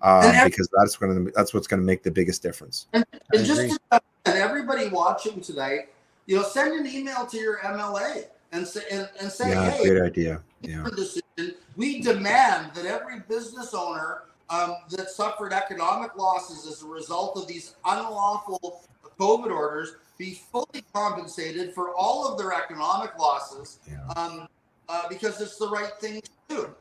Uh, 0.00 0.32
every, 0.34 0.50
because 0.50 0.68
that's 0.76 0.96
going 0.96 1.26
to 1.26 1.32
that's 1.32 1.52
what's 1.52 1.66
going 1.66 1.80
to 1.80 1.86
make 1.86 2.02
the 2.02 2.10
biggest 2.10 2.42
difference. 2.42 2.86
And, 2.92 3.04
and 3.32 3.44
just 3.44 3.78
and 3.90 4.00
everybody 4.26 4.88
watching 4.88 5.40
tonight, 5.40 5.88
you 6.26 6.36
know, 6.36 6.42
send 6.42 6.78
an 6.78 6.92
email 6.92 7.26
to 7.26 7.36
your 7.36 7.58
MLA 7.58 8.24
and 8.52 8.66
say 8.66 8.82
and, 8.90 9.08
and 9.20 9.30
say, 9.30 9.50
yeah, 9.50 9.70
hey, 9.70 9.88
great 9.88 10.02
idea. 10.02 10.42
Yeah. 10.60 10.86
Decision, 10.94 11.54
we 11.76 12.00
demand 12.00 12.72
that 12.74 12.84
every 12.84 13.20
business 13.28 13.74
owner 13.74 14.22
um, 14.50 14.76
that 14.90 15.10
suffered 15.10 15.52
economic 15.52 16.16
losses 16.16 16.66
as 16.66 16.82
a 16.82 16.86
result 16.86 17.36
of 17.36 17.46
these 17.46 17.74
unlawful 17.84 18.82
COVID 19.18 19.50
orders 19.50 19.96
be 20.16 20.40
fully 20.50 20.84
compensated 20.92 21.74
for 21.74 21.94
all 21.94 22.26
of 22.26 22.38
their 22.38 22.52
economic 22.52 23.16
losses 23.18 23.78
yeah. 23.88 24.06
um, 24.16 24.48
uh, 24.88 25.08
because 25.08 25.40
it's 25.40 25.56
the 25.56 25.68
right 25.68 25.92
thing 26.00 26.20
to 26.20 26.30
do. 26.48 26.74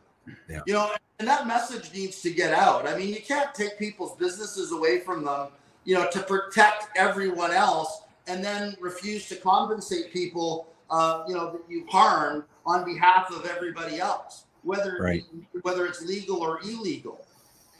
Yeah. 0.49 0.62
You 0.66 0.74
know, 0.74 0.91
and 1.20 1.28
that 1.28 1.47
message 1.47 1.93
needs 1.93 2.22
to 2.22 2.32
get 2.32 2.53
out. 2.53 2.88
I 2.88 2.97
mean, 2.97 3.10
you 3.10 3.22
can't 3.22 3.53
take 3.53 3.80
people's 3.80 4.16
businesses 4.18 4.72
away 4.72 4.99
from 4.99 5.26
them, 5.26 5.47
you 5.86 5.95
know, 5.95 6.10
to 6.12 6.20
protect 6.22 6.88
everyone 6.95 7.51
else 7.51 8.01
and 8.28 8.43
then 8.43 8.76
refuse 8.80 9.28
to 9.30 9.36
compensate 9.36 10.12
people, 10.12 10.68
uh, 10.89 11.24
you 11.28 11.34
know, 11.34 11.51
that 11.51 11.62
you 11.70 11.86
harmed 11.89 12.43
on 12.66 12.84
behalf 12.84 13.32
of 13.32 13.45
everybody 13.45 13.99
else, 13.99 14.45
whether 14.64 14.97
right. 14.99 15.24
whether 15.62 15.86
it's 15.86 16.05
legal 16.05 16.38
or 16.38 16.60
illegal. 16.62 17.26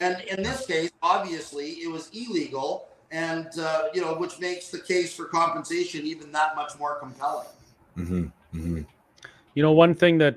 And 0.00 0.20
in 0.22 0.42
this 0.42 0.66
case, 0.66 0.90
obviously, 1.02 1.70
it 1.82 1.90
was 1.90 2.08
illegal, 2.12 2.88
and 3.10 3.48
uh, 3.58 3.84
you 3.92 4.00
know, 4.00 4.14
which 4.14 4.38
makes 4.38 4.68
the 4.68 4.78
case 4.78 5.14
for 5.14 5.26
compensation 5.26 6.06
even 6.06 6.32
that 6.32 6.56
much 6.56 6.78
more 6.78 6.94
compelling. 6.96 7.48
Mm-hmm. 7.96 8.24
Mm-hmm. 8.54 8.82
You 9.58 9.64
know, 9.64 9.72
one 9.72 9.92
thing 9.92 10.18
that 10.18 10.36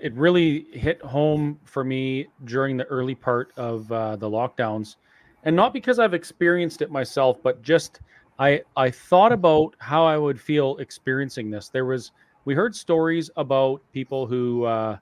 it 0.00 0.14
really 0.14 0.66
hit 0.72 1.02
home 1.02 1.58
for 1.64 1.82
me 1.82 2.28
during 2.44 2.76
the 2.76 2.84
early 2.84 3.16
part 3.16 3.52
of 3.56 3.90
uh, 3.90 4.14
the 4.14 4.30
lockdowns, 4.30 4.94
and 5.42 5.56
not 5.56 5.72
because 5.72 5.98
I've 5.98 6.14
experienced 6.14 6.80
it 6.80 6.88
myself, 6.88 7.42
but 7.42 7.62
just 7.62 7.98
I 8.38 8.62
I 8.76 8.92
thought 8.92 9.32
about 9.32 9.74
how 9.78 10.04
I 10.04 10.16
would 10.16 10.40
feel 10.40 10.76
experiencing 10.76 11.50
this. 11.50 11.68
There 11.68 11.84
was 11.84 12.12
we 12.44 12.54
heard 12.54 12.76
stories 12.76 13.28
about 13.34 13.82
people 13.92 14.24
who 14.24 14.66
uh, 14.66 14.98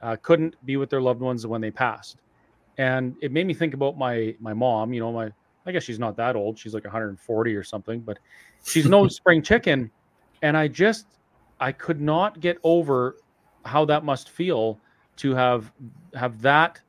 uh, 0.00 0.14
couldn't 0.22 0.54
be 0.64 0.76
with 0.76 0.88
their 0.88 1.02
loved 1.02 1.20
ones 1.20 1.44
when 1.48 1.60
they 1.60 1.72
passed, 1.72 2.18
and 2.78 3.16
it 3.22 3.32
made 3.32 3.48
me 3.48 3.54
think 3.54 3.74
about 3.74 3.98
my 3.98 4.36
my 4.38 4.54
mom. 4.54 4.92
You 4.92 5.00
know, 5.00 5.10
my 5.10 5.32
I 5.66 5.72
guess 5.72 5.82
she's 5.82 5.98
not 5.98 6.16
that 6.18 6.36
old. 6.36 6.56
She's 6.56 6.74
like 6.74 6.84
140 6.84 7.56
or 7.56 7.64
something, 7.64 8.02
but 8.02 8.20
she's 8.64 8.86
no 8.86 9.08
spring 9.18 9.42
chicken. 9.42 9.90
And 10.42 10.56
I 10.56 10.68
just 10.68 11.06
I 11.60 11.72
could 11.72 12.00
not 12.00 12.40
get 12.40 12.58
over 12.62 13.16
how 13.64 13.84
that 13.86 14.04
must 14.04 14.30
feel 14.30 14.78
to 15.16 15.34
have 15.34 15.72
have 16.14 16.40
that 16.42 16.80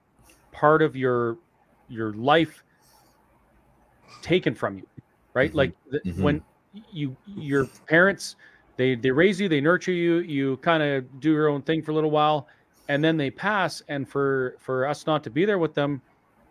part 0.52 0.82
of 0.82 0.96
your 0.96 1.38
your 1.88 2.14
life 2.14 2.64
taken 4.22 4.56
from 4.56 4.78
you 4.78 4.88
right? 5.36 5.50
Mm-hmm. 5.50 5.58
Like 5.58 5.74
the, 5.92 6.00
mm-hmm. 6.00 6.24
when 6.24 6.42
you 6.92 7.16
your 7.28 7.68
parents 7.88 8.38
they 8.78 8.96
they 8.96 9.12
raise 9.12 9.40
you, 9.40 9.48
they 9.48 9.62
nurture 9.62 9.92
you, 9.92 10.18
you 10.20 10.58
kind 10.58 10.82
of 10.82 11.20
do 11.20 11.32
your 11.32 11.48
own 11.48 11.62
thing 11.62 11.84
for 11.84 11.92
a 11.92 11.94
little 11.94 12.10
while, 12.10 12.48
and 12.90 13.04
then 13.04 13.18
they 13.18 13.30
pass. 13.30 13.84
And 13.88 14.10
for 14.10 14.56
for 14.60 14.88
us 14.88 15.06
not 15.06 15.24
to 15.26 15.30
be 15.30 15.46
there 15.46 15.60
with 15.60 15.76
them 15.76 16.02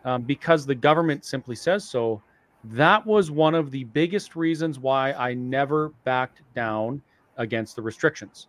um, 0.05 0.21
because 0.21 0.65
the 0.65 0.75
government 0.75 1.25
simply 1.25 1.55
says 1.55 1.83
so, 1.83 2.21
that 2.63 3.05
was 3.05 3.29
one 3.29 3.53
of 3.53 3.71
the 3.71 3.83
biggest 3.83 4.37
reasons 4.37 4.79
why 4.79 5.11
I 5.11 5.33
never 5.33 5.89
backed 6.05 6.41
down 6.55 7.01
against 7.37 7.75
the 7.75 7.81
restrictions. 7.81 8.47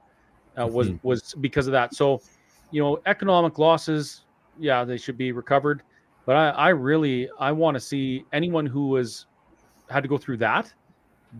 Uh, 0.59 0.67
was 0.67 0.89
mm-hmm. 0.89 1.07
was 1.07 1.35
because 1.41 1.67
of 1.67 1.73
that. 1.73 1.95
So, 1.95 2.23
you 2.71 2.83
know, 2.83 2.99
economic 3.07 3.59
losses, 3.59 4.25
yeah, 4.59 4.85
they 4.85 4.97
should 4.97 5.19
be 5.19 5.33
recovered. 5.33 5.83
But 6.25 6.37
I, 6.37 6.49
I 6.51 6.69
really 6.71 7.29
I 7.39 7.53
want 7.53 7.75
to 7.75 7.81
see 7.81 8.25
anyone 8.33 8.67
who 8.67 8.89
was 8.89 9.27
had 9.91 10.03
to 10.03 10.09
go 10.09 10.19
through 10.19 10.39
that, 10.39 10.73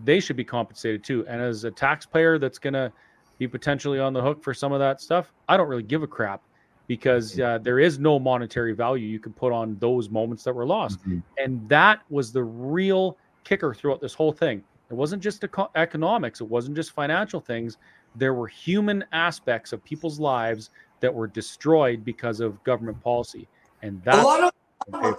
they 0.03 0.19
should 0.19 0.37
be 0.37 0.43
compensated 0.43 1.03
too. 1.03 1.25
And 1.27 1.41
as 1.41 1.63
a 1.63 1.71
taxpayer 1.71 2.39
that's 2.39 2.59
going 2.59 2.73
to 2.73 2.91
be 3.37 3.47
potentially 3.47 3.99
on 3.99 4.13
the 4.13 4.21
hook 4.21 4.43
for 4.43 4.53
some 4.53 4.71
of 4.71 4.79
that 4.79 5.01
stuff, 5.01 5.33
I 5.49 5.57
don't 5.57 5.67
really 5.67 5.83
give 5.83 6.03
a 6.03 6.07
crap 6.07 6.41
because 6.87 7.33
mm-hmm. 7.33 7.41
uh, 7.43 7.57
there 7.59 7.79
is 7.79 7.99
no 7.99 8.19
monetary 8.19 8.73
value 8.73 9.07
you 9.07 9.19
can 9.19 9.33
put 9.33 9.51
on 9.51 9.77
those 9.79 10.09
moments 10.09 10.43
that 10.43 10.53
were 10.53 10.65
lost. 10.65 10.99
Mm-hmm. 11.01 11.19
And 11.37 11.67
that 11.69 12.01
was 12.09 12.31
the 12.31 12.43
real 12.43 13.17
kicker 13.43 13.73
throughout 13.73 14.01
this 14.01 14.13
whole 14.13 14.31
thing. 14.31 14.63
It 14.89 14.93
wasn't 14.93 15.21
just 15.21 15.43
eco- 15.43 15.71
economics, 15.75 16.41
it 16.41 16.45
wasn't 16.45 16.75
just 16.75 16.91
financial 16.91 17.39
things. 17.39 17.77
There 18.15 18.33
were 18.33 18.47
human 18.47 19.03
aspects 19.11 19.73
of 19.73 19.83
people's 19.83 20.19
lives 20.19 20.69
that 21.01 21.13
were 21.13 21.27
destroyed 21.27 22.03
because 22.03 22.39
of 22.39 22.63
government 22.63 23.01
policy. 23.03 23.47
And 23.81 24.01
that 24.03 24.19
a 24.19 24.21
lot 24.21 24.43
of 24.43 24.51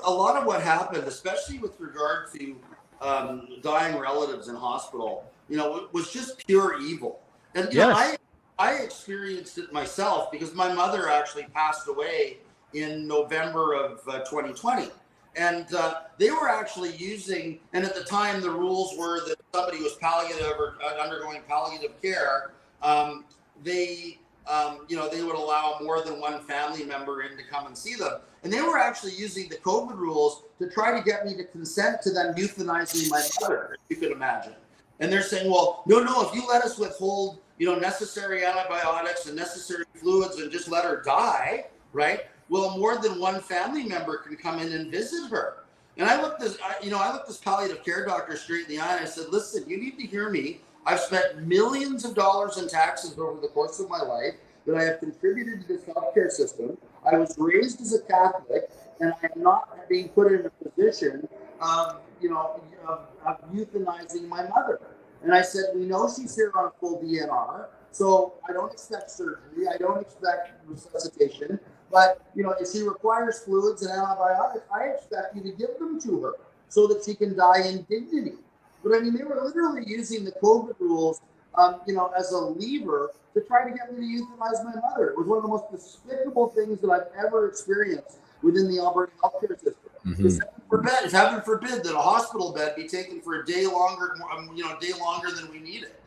a 0.05 0.11
lot 0.11 0.37
of 0.37 0.47
what 0.47 0.63
happened, 0.63 1.05
especially 1.05 1.59
with 1.59 1.79
regard 1.79 2.33
to 2.33 2.57
um, 3.01 3.49
dying 3.63 3.99
relatives 3.99 4.49
in 4.49 4.55
hospital, 4.55 5.25
you 5.49 5.57
know, 5.57 5.89
was 5.93 6.11
just 6.11 6.45
pure 6.47 6.81
evil. 6.81 7.21
And 7.55 7.73
you 7.73 7.79
yes. 7.79 7.89
know, 7.89 7.95
I 7.95 8.17
I 8.59 8.75
experienced 8.83 9.59
it 9.59 9.73
myself 9.73 10.31
because 10.33 10.55
my 10.55 10.73
mother 10.73 11.09
actually 11.09 11.45
passed 11.55 11.87
away 11.89 12.39
in 12.75 13.07
November 13.07 13.75
of 13.75 14.01
uh, 14.09 14.19
2020. 14.21 14.89
And 15.37 15.73
uh, 15.75 16.03
they 16.19 16.31
were 16.31 16.49
actually 16.49 16.97
using, 16.97 17.61
and 17.73 17.85
at 17.85 17.95
the 17.95 18.05
time 18.05 18.41
the 18.41 18.51
rules 18.51 18.97
were 18.99 19.27
that 19.29 19.37
somebody 19.53 19.83
was 19.83 19.95
palliative 19.97 20.57
or 20.59 20.77
uh, 20.85 21.03
undergoing 21.03 21.43
palliative 21.47 22.01
care. 22.03 22.53
Um, 22.83 23.25
they 23.63 24.19
um, 24.49 24.87
you 24.89 24.97
know, 24.97 25.09
they 25.09 25.23
would 25.23 25.35
allow 25.35 25.79
more 25.83 26.03
than 26.03 26.21
one 26.21 26.41
family 26.41 26.85
member 26.85 27.23
in 27.23 27.37
to 27.37 27.43
come 27.45 27.67
and 27.67 27.77
see 27.77 27.95
them. 27.95 28.15
And 28.43 28.53
they 28.53 28.63
were 28.63 28.79
actually 28.79 29.13
using 29.15 29.49
the 29.49 29.57
COVID 29.57 29.97
rules 29.97 30.45
to 30.59 30.71
try 30.71 30.97
to 30.99 31.05
get 31.05 31.27
me 31.27 31.37
to 31.37 31.45
consent 31.45 32.01
to 32.03 32.11
them 32.11 32.35
euthanizing 32.35 33.11
my 33.11 33.23
mother, 33.41 33.77
if 33.89 33.97
you 33.97 33.97
could 33.97 34.13
imagine. 34.13 34.55
And 35.01 35.13
they're 35.13 35.23
saying, 35.23 35.51
well, 35.51 35.83
no, 35.87 36.03
no, 36.03 36.27
if 36.27 36.35
you 36.35 36.47
let 36.49 36.65
us 36.65 36.79
withhold, 36.79 37.41
you 37.59 37.67
know, 37.67 37.79
necessary 37.79 38.45
antibiotics 38.45 39.27
and 39.27 39.37
necessary 39.37 39.85
fluids 39.95 40.39
and 40.41 40.51
just 40.51 40.69
let 40.69 40.85
her 40.85 41.03
die, 41.05 41.67
right? 41.93 42.23
Well, 42.49 42.79
more 42.79 42.97
than 42.97 43.21
one 43.21 43.41
family 43.41 43.85
member 43.85 44.19
can 44.19 44.37
come 44.37 44.59
in 44.59 44.73
and 44.73 44.91
visit 44.91 45.31
her. 45.31 45.65
And 45.97 46.09
I 46.09 46.21
looked 46.23 46.41
this, 46.41 46.57
you 46.83 46.91
know, 46.91 46.99
I 46.99 47.13
looked 47.13 47.27
this 47.27 47.39
palliative 47.39 47.85
care 47.85 48.07
doctor 48.07 48.37
straight 48.37 48.69
in 48.69 48.77
the 48.77 48.81
eye 48.81 48.97
and 48.97 49.05
I 49.05 49.09
said, 49.09 49.27
listen, 49.31 49.65
you 49.69 49.79
need 49.79 49.99
to 49.99 50.07
hear 50.07 50.31
me. 50.31 50.61
I've 50.87 51.01
spent 51.01 51.47
millions 51.47 52.05
of 52.05 52.15
dollars 52.15 52.57
in 52.57 52.69
taxes 52.69 53.19
over 53.19 53.41
the 53.41 53.49
course 53.49 53.81
of 53.81 53.91
my 53.91 54.01
life 54.01 54.35
that 54.67 54.77
I 54.77 54.85
have 54.85 55.01
contributed 55.01 55.63
to 55.63 55.69
this 55.69 55.83
healthcare 55.83 56.31
system. 56.31 56.79
I 57.11 57.17
was 57.17 57.35
raised 57.39 57.81
as 57.81 57.95
a 57.95 58.03
Catholic, 58.03 58.71
and 59.01 59.13
I 59.13 59.27
am 59.27 59.43
not 59.43 59.89
being 59.89 60.09
put 60.11 60.33
in 60.33 60.47
a 60.47 60.51
position 60.51 61.29
of, 61.61 62.01
you 62.21 62.31
know, 62.31 62.61
of, 62.87 63.01
of 63.27 63.53
euthanizing 63.53 64.29
my 64.29 64.47
mother. 64.49 64.81
And 65.23 65.35
I 65.35 65.43
said, 65.43 65.65
we 65.75 65.85
know 65.85 66.09
she's 66.15 66.37
here 66.37 66.53
on 66.57 66.71
full 66.81 67.03
DNR, 67.03 67.67
So 67.91 68.35
I 68.49 68.53
don't 68.53 68.73
expect 68.73 69.11
surgery. 69.11 69.67
I 69.73 69.77
don't 69.79 70.01
expect 70.01 70.53
resuscitation. 70.67 71.59
But 71.91 72.21
you 72.35 72.43
know, 72.43 72.55
if 72.61 72.71
she 72.73 72.83
requires 72.83 73.41
fluids 73.41 73.83
and 73.83 73.91
antibiotics, 73.91 74.67
I 74.75 74.89
expect 74.89 75.37
you 75.37 75.43
to 75.43 75.53
give 75.53 75.79
them 75.79 76.01
to 76.03 76.21
her 76.23 76.35
so 76.69 76.87
that 76.87 77.05
she 77.05 77.15
can 77.15 77.37
die 77.37 77.63
in 77.67 77.83
dignity. 77.89 78.37
But 78.83 78.95
I 78.95 79.01
mean, 79.01 79.17
they 79.17 79.25
were 79.25 79.41
literally 79.43 79.85
using 79.87 80.25
the 80.25 80.33
COVID 80.33 80.79
rules, 80.79 81.21
um, 81.57 81.81
you 81.87 81.95
know, 81.95 82.13
as 82.17 82.33
a 82.33 82.39
lever 82.39 83.11
to 83.35 83.41
try 83.41 83.69
to 83.69 83.75
get 83.75 83.93
me 83.93 84.19
to 84.19 84.25
euthanize 84.25 84.65
my 84.65 84.75
mother. 84.81 85.11
It 85.11 85.19
was 85.19 85.27
one 85.27 85.39
of 85.39 85.43
the 85.43 85.49
most 85.49 85.71
despicable 85.71 86.49
things 86.49 86.81
that 86.81 86.91
I've 86.91 87.27
ever 87.27 87.49
experienced 87.49 88.19
within 88.43 88.69
the 88.69 88.81
Alberta 88.81 89.13
healthcare 89.23 89.55
system. 89.55 89.75
Mm-hmm. 90.07 90.27
If, 90.27 90.39
heaven 90.39 90.63
forbid, 90.71 90.93
if 91.05 91.13
heaven 91.13 91.43
forbid 91.43 91.85
that 91.85 91.95
a 91.95 91.99
hospital 91.99 92.53
bed 92.53 92.77
be 92.77 92.87
taken 92.87 93.21
for 93.21 93.43
a 93.43 93.47
day 93.47 93.67
longer, 93.67 94.17
um, 94.33 94.51
you 94.55 94.65
know, 94.65 94.79
day 94.79 94.93
longer 95.01 95.31
than 95.33 95.51
we 95.51 95.59
need 95.59 95.85
it. 95.85 96.01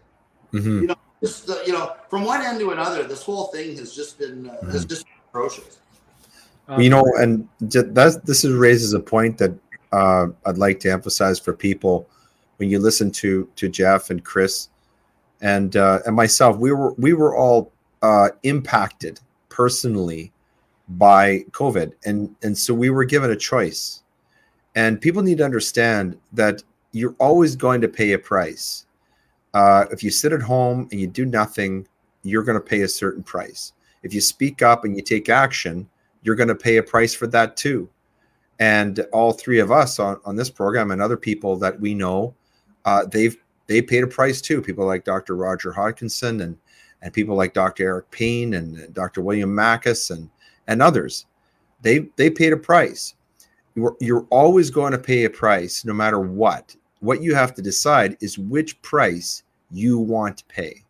Mm-hmm. 0.54 0.82
You 0.82 0.88
know, 0.88 0.96
just 1.22 1.48
the, 1.48 1.62
you 1.66 1.74
know, 1.74 1.96
from 2.10 2.24
one 2.24 2.42
end 2.42 2.60
to 2.60 2.72
another, 2.72 3.04
this 3.04 3.24
whole 3.24 3.48
thing 3.48 3.78
has 3.78 3.94
just 3.96 4.18
been 4.18 4.50
uh, 4.50 4.54
mm-hmm. 4.54 4.72
has 4.72 4.86
just 4.86 5.06
been 5.34 5.42
atrocious. 5.42 5.80
you 6.80 6.90
know, 6.90 7.04
and 7.20 7.48
that 7.60 8.22
this 8.26 8.44
is 8.44 8.54
raises 8.54 8.94
a 8.94 9.00
point 9.00 9.38
that 9.38 9.54
uh, 9.92 10.28
I'd 10.46 10.58
like 10.58 10.80
to 10.82 10.92
emphasize 10.92 11.40
for 11.40 11.54
people 11.54 12.08
when 12.58 12.70
you 12.70 12.80
listen 12.80 13.12
to 13.12 13.50
to 13.56 13.70
Jeff 13.70 14.10
and 14.10 14.24
Chris 14.24 14.70
and 15.42 15.76
uh, 15.76 16.00
and 16.06 16.16
myself. 16.16 16.58
We 16.58 16.72
were 16.72 16.94
we 16.94 17.14
were 17.14 17.36
all 17.36 17.72
uh, 18.02 18.30
impacted 18.44 19.20
personally 19.50 20.32
by 20.90 21.40
COVID, 21.52 21.94
and 22.06 22.34
and 22.44 22.58
so 22.58 22.74
we 22.74 22.90
were 22.90 23.06
given 23.06 23.32
a 23.32 23.36
choice. 23.36 24.04
And 24.76 25.02
people 25.02 25.22
need 25.22 25.40
to 25.40 25.46
understand 25.46 26.18
that 26.32 26.64
you're 26.94 27.16
always 27.20 27.58
going 27.58 27.82
to 27.82 27.90
pay 27.90 28.14
a 28.14 28.20
price. 28.20 28.86
Uh, 29.54 29.86
if 29.92 30.02
you 30.02 30.10
sit 30.10 30.32
at 30.32 30.42
home 30.42 30.88
and 30.92 31.02
you 31.02 31.08
do 31.08 31.26
nothing, 31.26 31.86
you're 32.24 32.44
going 32.44 32.58
to 32.58 32.66
pay 32.66 32.82
a 32.82 32.88
certain 32.88 33.22
price. 33.22 33.74
If 34.04 34.14
you 34.14 34.22
speak 34.22 34.62
up 34.62 34.86
and 34.86 34.96
you 34.96 35.02
take 35.02 35.30
action, 35.30 35.88
you're 36.24 36.36
going 36.36 36.50
to 36.50 36.56
pay 36.56 36.78
a 36.78 36.84
price 36.84 37.14
for 37.14 37.28
that 37.28 37.58
too. 37.58 37.90
And 38.60 39.00
all 39.12 39.32
three 39.32 39.60
of 39.60 39.72
us 39.72 40.00
on, 40.00 40.20
on 40.26 40.36
this 40.36 40.50
program 40.50 40.92
and 40.92 41.02
other 41.02 41.18
people 41.18 41.58
that 41.58 41.80
we 41.80 41.94
know, 41.94 42.36
uh, 42.86 43.06
they've 43.06 43.36
they 43.68 43.82
paid 43.82 44.04
a 44.04 44.08
price 44.08 44.42
too. 44.42 44.62
People 44.62 44.86
like 44.86 45.06
Dr. 45.06 45.36
Roger 45.36 45.72
Hodkinson 45.72 46.42
and 46.42 46.58
and 47.02 47.14
people 47.14 47.36
like 47.36 47.54
Dr. 47.54 47.84
Eric 47.84 48.12
Payne 48.12 48.54
and 48.54 48.94
Dr. 48.94 49.22
William 49.22 49.50
Makis 49.50 50.12
and 50.12 50.30
and 50.68 50.82
others. 50.82 51.26
They 51.82 52.08
they 52.18 52.30
paid 52.30 52.54
a 52.54 52.58
price. 52.58 53.16
You're, 53.76 53.96
you're 54.02 54.28
always 54.30 54.70
going 54.70 54.92
to 54.92 55.00
pay 55.00 55.24
a 55.24 55.30
price 55.30 55.86
no 55.86 55.94
matter 55.94 56.20
what. 56.20 56.76
What 57.00 57.22
you 57.22 57.34
have 57.34 57.54
to 57.56 57.62
decide 57.62 58.18
is 58.20 58.38
which 58.38 58.82
price 58.82 59.44
you 59.72 59.98
want 59.98 60.38
to 60.38 60.46
pay. 60.46 60.84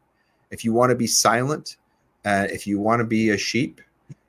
If 0.50 0.66
you 0.66 0.74
want 0.74 0.90
to 0.90 0.96
be 0.96 1.08
silent, 1.08 1.78
uh, 2.26 2.48
if 2.50 2.68
you 2.68 2.80
want 2.80 3.00
to 3.00 3.06
be 3.06 3.30
a 3.30 3.38
sheep, 3.38 3.82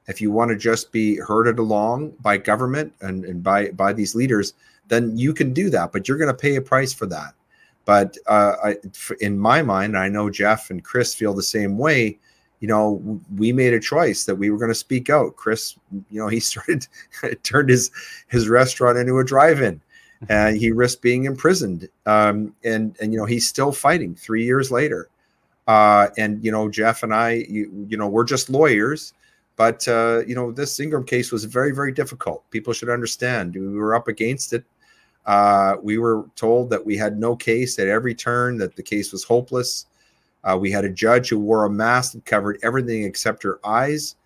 if 0.09 0.20
you 0.20 0.30
want 0.30 0.51
to 0.51 0.57
just 0.57 0.93
be 0.93 1.16
herded 1.16 1.59
along 1.59 2.11
by 2.20 2.36
government 2.36 2.93
and, 3.01 3.24
and 3.24 3.43
by 3.43 3.70
by 3.70 3.93
these 3.93 4.14
leaders, 4.14 4.55
then 4.88 5.16
you 5.16 5.32
can 5.32 5.53
do 5.53 5.70
that. 5.70 5.93
But 5.93 6.09
you're 6.09 6.18
going 6.18 6.28
to 6.28 6.34
pay 6.34 6.57
a 6.57 6.62
price 6.62 6.93
for 6.93 7.07
that. 7.07 7.34
But 7.84 8.16
uh, 8.26 8.55
I, 8.64 8.76
in 9.20 9.38
my 9.38 9.62
mind, 9.62 9.97
I 9.97 10.09
know 10.09 10.30
Jeff 10.30 10.70
and 10.70 10.84
Chris 10.84 11.14
feel 11.14 11.34
the 11.34 11.43
same 11.43 11.78
way. 11.78 12.18
You 12.61 12.68
know, 12.68 13.20
we 13.36 13.53
made 13.53 13.74
a 13.74 13.80
choice 13.80 14.24
that 14.24 14.36
we 14.36 14.51
were 14.51 14.59
going 14.59 14.70
to 14.70 14.74
speak 14.74 15.11
out. 15.11 15.36
Chris, 15.36 15.76
you 16.11 16.20
know, 16.20 16.28
he 16.28 16.40
started 16.51 16.86
turned 17.43 17.68
his 17.68 17.90
his 18.28 18.49
restaurant 18.49 18.99
into 18.99 19.18
a 19.18 19.24
drive-in, 19.24 19.80
and 20.28 20.57
he 20.57 20.70
risked 20.70 21.03
being 21.03 21.24
imprisoned. 21.24 21.88
Um, 22.07 22.55
and 22.64 22.97
and 23.01 23.12
you 23.12 23.18
know, 23.18 23.26
he's 23.26 23.49
still 23.49 23.72
fighting 23.72 24.14
three 24.14 24.45
years 24.45 24.70
later. 24.70 25.09
Uh, 25.66 26.08
and 26.18 26.44
you 26.44 26.50
know, 26.50 26.68
Jeff 26.68 27.02
and 27.02 27.14
I, 27.14 27.46
you, 27.48 27.86
you 27.88 27.96
know, 27.96 28.08
we're 28.08 28.24
just 28.24 28.50
lawyers. 28.50 29.14
But 29.56 29.86
uh, 29.86 30.22
you 30.26 30.34
know, 30.34 30.50
this 30.50 30.80
Ingram 30.80 31.04
case 31.04 31.30
was 31.30 31.44
very, 31.44 31.72
very 31.72 31.92
difficult. 31.92 32.48
People 32.50 32.72
should 32.72 32.88
understand. 32.88 33.54
We 33.54 33.68
were 33.68 33.94
up 33.94 34.08
against 34.08 34.52
it 34.52 34.64
uh, 35.26 35.76
we 35.82 35.98
were 35.98 36.24
told 36.34 36.70
that 36.70 36.84
we 36.84 36.96
had 36.96 37.18
no 37.18 37.36
case 37.36 37.78
at 37.78 37.88
every 37.88 38.14
turn, 38.14 38.58
that 38.58 38.76
the 38.76 38.82
case 38.82 39.12
was 39.12 39.24
hopeless. 39.24 39.86
Uh, 40.44 40.56
we 40.60 40.70
had 40.70 40.84
a 40.84 40.90
judge 40.90 41.28
who 41.28 41.38
wore 41.38 41.64
a 41.64 41.70
mask 41.70 42.12
that 42.12 42.24
covered 42.24 42.58
everything 42.62 43.04
except 43.04 43.42
her 43.42 43.60
eyes, 43.64 44.16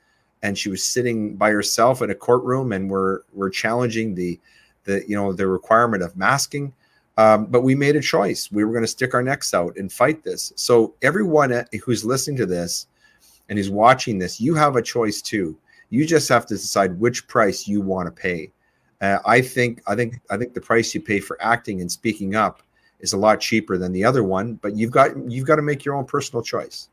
and 0.43 0.57
she 0.57 0.71
was 0.71 0.83
sitting 0.83 1.37
by 1.37 1.51
herself 1.51 2.01
in 2.01 2.11
a 2.11 2.15
courtroom, 2.15 2.73
and 2.73 2.89
we're 2.89 3.21
we're 3.35 3.51
challenging 3.51 4.15
the 4.15 4.41
the 4.85 5.05
you 5.07 5.15
know 5.15 5.33
the 5.33 5.47
requirement 5.47 6.03
of 6.03 6.17
masking. 6.17 6.73
Um, 7.19 7.47
but 7.47 7.63
we 7.63 7.75
made 7.75 7.97
a 7.97 8.01
choice. 8.01 8.51
We 8.53 8.65
were 8.65 8.73
going 8.73 8.85
to 8.85 8.89
stick 8.89 9.15
our 9.15 9.23
necks 9.23 9.55
out 9.55 9.77
and 9.77 9.91
fight 9.91 10.23
this. 10.23 10.53
So 10.57 10.95
everyone 11.03 11.65
who's 11.85 12.05
listening 12.05 12.37
to 12.39 12.47
this 12.47 12.87
and 13.49 13.59
is 13.59 13.71
watching 13.71 14.19
this, 14.19 14.41
you 14.41 14.55
have 14.55 14.77
a 14.77 14.83
choice 14.83 15.23
too. 15.23 15.57
You 15.89 16.07
just 16.07 16.29
have 16.29 16.47
to 16.47 16.55
decide 16.55 16.99
which 17.01 17.27
price 17.29 17.67
you 17.67 17.81
want 17.81 18.07
to 18.07 18.11
pay. 18.11 18.53
Uh, 19.01 19.19
I 19.27 19.41
think 19.41 19.83
I 19.87 19.95
think 19.95 20.21
I 20.31 20.37
think 20.37 20.55
the 20.55 20.61
price 20.61 20.95
you 20.95 21.01
pay 21.01 21.21
for 21.21 21.41
acting 21.43 21.81
and 21.81 21.91
speaking 21.91 22.35
up 22.35 22.63
is 23.01 23.13
a 23.13 23.17
lot 23.17 23.41
cheaper 23.41 23.77
than 23.77 23.93
the 23.93 24.05
other 24.05 24.25
one. 24.25 24.55
But 24.55 24.75
you've 24.75 24.91
got 24.91 25.17
you've 25.31 25.47
got 25.47 25.57
to 25.57 25.63
make 25.63 25.85
your 25.85 25.95
own 25.95 26.07
personal 26.07 26.43
choice. 26.43 26.89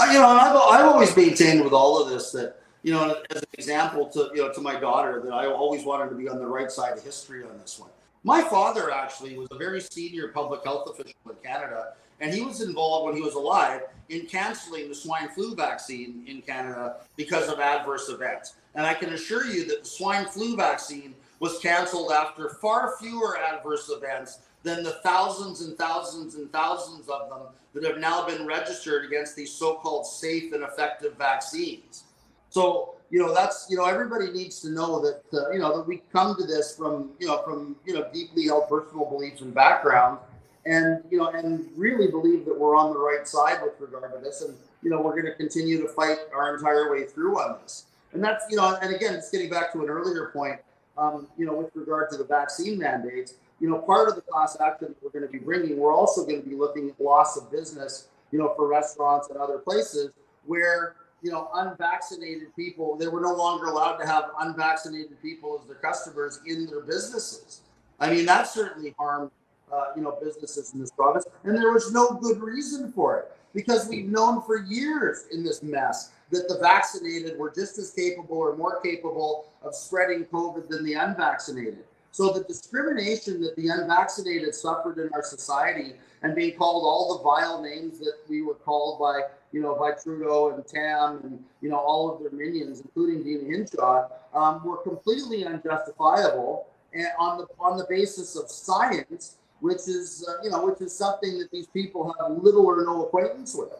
You 0.00 0.14
know, 0.14 0.26
I've, 0.26 0.54
I've 0.54 0.86
always 0.86 1.16
maintained 1.16 1.64
with 1.64 1.72
all 1.72 2.02
of 2.02 2.10
this 2.10 2.32
that 2.32 2.60
you 2.82 2.92
know, 2.92 3.16
as 3.30 3.42
an 3.42 3.48
example 3.54 4.06
to 4.08 4.30
you 4.34 4.42
know 4.42 4.52
to 4.52 4.60
my 4.60 4.78
daughter, 4.78 5.20
that 5.24 5.32
I 5.32 5.46
always 5.46 5.84
wanted 5.84 6.10
to 6.10 6.16
be 6.16 6.28
on 6.28 6.38
the 6.38 6.46
right 6.46 6.70
side 6.70 6.96
of 6.96 7.02
history 7.02 7.44
on 7.44 7.56
this 7.58 7.78
one. 7.78 7.90
My 8.24 8.42
father 8.42 8.92
actually 8.92 9.38
was 9.38 9.48
a 9.50 9.58
very 9.58 9.80
senior 9.80 10.28
public 10.28 10.64
health 10.64 10.88
official 10.90 11.18
in 11.30 11.36
Canada, 11.44 11.94
and 12.20 12.34
he 12.34 12.42
was 12.42 12.60
involved 12.60 13.06
when 13.06 13.16
he 13.16 13.22
was 13.22 13.34
alive 13.34 13.82
in 14.08 14.26
canceling 14.26 14.88
the 14.88 14.94
swine 14.94 15.28
flu 15.28 15.54
vaccine 15.54 16.24
in 16.26 16.42
Canada 16.42 16.96
because 17.16 17.48
of 17.48 17.60
adverse 17.60 18.08
events. 18.08 18.54
And 18.74 18.84
I 18.84 18.94
can 18.94 19.12
assure 19.12 19.46
you 19.46 19.66
that 19.66 19.84
the 19.84 19.88
swine 19.88 20.26
flu 20.26 20.56
vaccine 20.56 21.14
was 21.40 21.58
canceled 21.60 22.10
after 22.10 22.48
far 22.60 22.96
fewer 23.00 23.38
adverse 23.38 23.88
events 23.88 24.40
than 24.64 24.82
the 24.82 24.98
thousands 25.04 25.60
and 25.60 25.78
thousands 25.78 26.34
and 26.34 26.52
thousands 26.52 27.08
of 27.08 27.28
them 27.28 27.42
that 27.74 27.84
have 27.84 27.98
now 27.98 28.26
been 28.26 28.44
registered 28.44 29.04
against 29.04 29.36
these 29.36 29.52
so-called 29.52 30.06
safe 30.06 30.52
and 30.52 30.64
effective 30.64 31.16
vaccines. 31.16 32.04
So, 32.50 32.94
you 33.10 33.18
know, 33.18 33.34
that's, 33.34 33.66
you 33.70 33.76
know, 33.76 33.84
everybody 33.84 34.30
needs 34.30 34.60
to 34.60 34.70
know 34.70 35.00
that, 35.00 35.22
uh, 35.32 35.50
you 35.50 35.58
know, 35.58 35.76
that 35.76 35.86
we 35.86 36.02
come 36.12 36.36
to 36.36 36.44
this 36.44 36.76
from, 36.76 37.10
you 37.18 37.26
know, 37.26 37.42
from, 37.42 37.76
you 37.86 37.94
know, 37.94 38.06
deeply 38.12 38.44
held 38.44 38.68
personal 38.68 39.06
beliefs 39.06 39.40
and 39.40 39.54
backgrounds 39.54 40.20
and, 40.66 41.02
you 41.10 41.18
know, 41.18 41.28
and 41.28 41.68
really 41.76 42.10
believe 42.10 42.44
that 42.44 42.58
we're 42.58 42.76
on 42.76 42.92
the 42.92 42.98
right 42.98 43.26
side 43.26 43.60
with 43.62 43.80
regard 43.80 44.12
to 44.12 44.20
this. 44.20 44.42
And, 44.42 44.54
you 44.82 44.90
know, 44.90 45.00
we're 45.00 45.12
going 45.12 45.24
to 45.24 45.34
continue 45.34 45.80
to 45.80 45.88
fight 45.88 46.18
our 46.34 46.54
entire 46.54 46.90
way 46.90 47.04
through 47.04 47.38
on 47.38 47.58
this. 47.62 47.86
And 48.12 48.22
that's, 48.22 48.44
you 48.50 48.56
know, 48.56 48.76
and 48.82 48.94
again, 48.94 49.14
it's 49.14 49.30
getting 49.30 49.50
back 49.50 49.72
to 49.72 49.82
an 49.82 49.88
earlier 49.88 50.26
point, 50.26 50.60
um, 50.96 51.26
you 51.38 51.46
know, 51.46 51.54
with 51.54 51.74
regard 51.74 52.10
to 52.10 52.18
the 52.18 52.24
vaccine 52.24 52.78
mandates. 52.78 53.34
You 53.60 53.68
know, 53.68 53.78
part 53.78 54.08
of 54.08 54.14
the 54.14 54.20
class 54.20 54.56
action 54.60 54.88
that 54.88 55.02
we're 55.02 55.10
going 55.10 55.26
to 55.26 55.32
be 55.32 55.44
bringing, 55.44 55.78
we're 55.78 55.92
also 55.92 56.24
going 56.24 56.42
to 56.42 56.48
be 56.48 56.54
looking 56.54 56.90
at 56.90 57.00
loss 57.00 57.36
of 57.36 57.50
business, 57.50 58.08
you 58.30 58.38
know, 58.38 58.52
for 58.54 58.68
restaurants 58.68 59.30
and 59.30 59.38
other 59.38 59.58
places 59.58 60.12
where, 60.46 60.94
you 61.22 61.30
know, 61.30 61.48
unvaccinated 61.54 62.54
people, 62.54 62.96
they 62.96 63.08
were 63.08 63.20
no 63.20 63.34
longer 63.34 63.66
allowed 63.66 63.96
to 63.96 64.06
have 64.06 64.30
unvaccinated 64.40 65.20
people 65.22 65.58
as 65.60 65.66
their 65.66 65.76
customers 65.76 66.40
in 66.46 66.66
their 66.66 66.80
businesses. 66.80 67.62
I 68.00 68.10
mean, 68.10 68.26
that 68.26 68.46
certainly 68.46 68.94
harmed, 68.98 69.30
uh, 69.72 69.86
you 69.96 70.02
know, 70.02 70.16
businesses 70.22 70.72
in 70.74 70.80
this 70.80 70.92
province. 70.92 71.26
And 71.44 71.56
there 71.56 71.72
was 71.72 71.92
no 71.92 72.10
good 72.10 72.40
reason 72.40 72.92
for 72.92 73.18
it 73.18 73.32
because 73.54 73.88
we've 73.88 74.08
known 74.08 74.42
for 74.42 74.62
years 74.64 75.26
in 75.32 75.42
this 75.42 75.62
mess 75.62 76.12
that 76.30 76.46
the 76.48 76.58
vaccinated 76.60 77.38
were 77.38 77.50
just 77.50 77.78
as 77.78 77.90
capable 77.90 78.36
or 78.36 78.56
more 78.56 78.80
capable 78.80 79.50
of 79.62 79.74
spreading 79.74 80.24
COVID 80.26 80.68
than 80.68 80.84
the 80.84 80.94
unvaccinated. 80.94 81.84
So 82.12 82.32
the 82.32 82.44
discrimination 82.44 83.40
that 83.42 83.56
the 83.56 83.68
unvaccinated 83.68 84.54
suffered 84.54 84.98
in 84.98 85.10
our 85.12 85.22
society 85.22 85.94
and 86.22 86.34
being 86.34 86.56
called 86.56 86.84
all 86.84 87.16
the 87.16 87.22
vile 87.22 87.62
names 87.62 87.98
that 88.00 88.14
we 88.28 88.42
were 88.42 88.54
called 88.54 88.98
by, 88.98 89.22
you 89.52 89.60
know, 89.60 89.74
by 89.74 89.92
Trudeau 89.92 90.54
and 90.54 90.66
Tam 90.66 91.20
and, 91.24 91.44
you 91.60 91.68
know, 91.68 91.78
all 91.78 92.14
of 92.14 92.20
their 92.20 92.30
minions, 92.30 92.80
including 92.80 93.22
Deena 93.22 93.44
Hinshaw, 93.44 94.08
um, 94.34 94.64
were 94.64 94.78
completely 94.78 95.44
unjustifiable 95.44 96.66
and 96.94 97.06
on 97.18 97.38
the 97.38 97.46
on 97.58 97.76
the 97.76 97.86
basis 97.88 98.36
of 98.36 98.50
science, 98.50 99.36
which 99.60 99.88
is, 99.88 100.26
uh, 100.28 100.42
you 100.42 100.50
know, 100.50 100.64
which 100.64 100.80
is 100.80 100.94
something 100.94 101.38
that 101.38 101.50
these 101.50 101.66
people 101.66 102.14
have 102.20 102.42
little 102.42 102.66
or 102.66 102.84
no 102.84 103.04
acquaintance 103.04 103.54
with. 103.54 103.72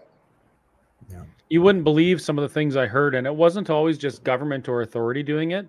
Yeah. 1.10 1.22
You 1.48 1.62
wouldn't 1.62 1.84
believe 1.84 2.20
some 2.20 2.38
of 2.38 2.42
the 2.42 2.48
things 2.48 2.76
I 2.76 2.86
heard, 2.86 3.14
and 3.14 3.26
it 3.26 3.34
wasn't 3.34 3.70
always 3.70 3.96
just 3.96 4.24
government 4.24 4.68
or 4.68 4.82
authority 4.82 5.22
doing 5.22 5.52
it. 5.52 5.68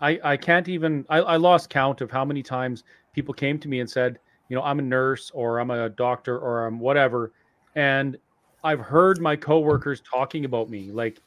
I, 0.00 0.20
I 0.22 0.36
can't 0.36 0.68
even 0.68 1.06
I, 1.08 1.18
I 1.18 1.36
lost 1.36 1.70
count 1.70 2.00
of 2.00 2.10
how 2.10 2.24
many 2.24 2.42
times 2.42 2.84
people 3.14 3.32
came 3.32 3.58
to 3.60 3.68
me 3.68 3.80
and 3.80 3.88
said, 3.88 4.18
you 4.48 4.56
know, 4.56 4.62
I'm 4.62 4.78
a 4.78 4.82
nurse 4.82 5.30
or 5.34 5.58
I'm 5.58 5.70
a 5.70 5.88
doctor 5.88 6.38
or 6.38 6.66
I'm 6.66 6.78
whatever. 6.78 7.32
And 7.74 8.16
I've 8.64 8.80
heard 8.80 9.20
my 9.20 9.36
coworkers 9.36 10.00
talking 10.00 10.44
about 10.44 10.68
me. 10.68 10.90
Like 10.90 11.20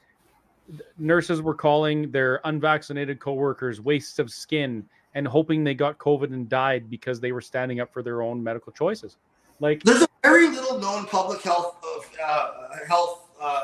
nurses 0.98 1.42
were 1.42 1.54
calling 1.54 2.12
their 2.12 2.42
unvaccinated 2.44 3.20
coworkers 3.20 3.82
wastes 3.82 4.20
of 4.20 4.32
skin 4.32 4.86
and 5.16 5.28
hoping 5.28 5.64
they 5.64 5.74
got 5.74 5.98
COVID 5.98 6.34
and 6.34 6.48
died 6.48 6.90
because 6.90 7.20
they 7.20 7.32
were 7.32 7.42
standing 7.42 7.80
up 7.80 7.92
for 7.92 8.04
their 8.04 8.22
own 8.22 8.44
medical 8.44 8.72
choices. 8.72 9.18
Like 9.60 9.84
there's 9.84 10.04
a 10.04 10.08
very 10.24 10.50
little 10.50 10.80
known 10.80 11.06
public 11.06 11.42
health 11.42 11.78
uh, 12.24 12.52
Health 12.88 13.30
uh, 13.42 13.64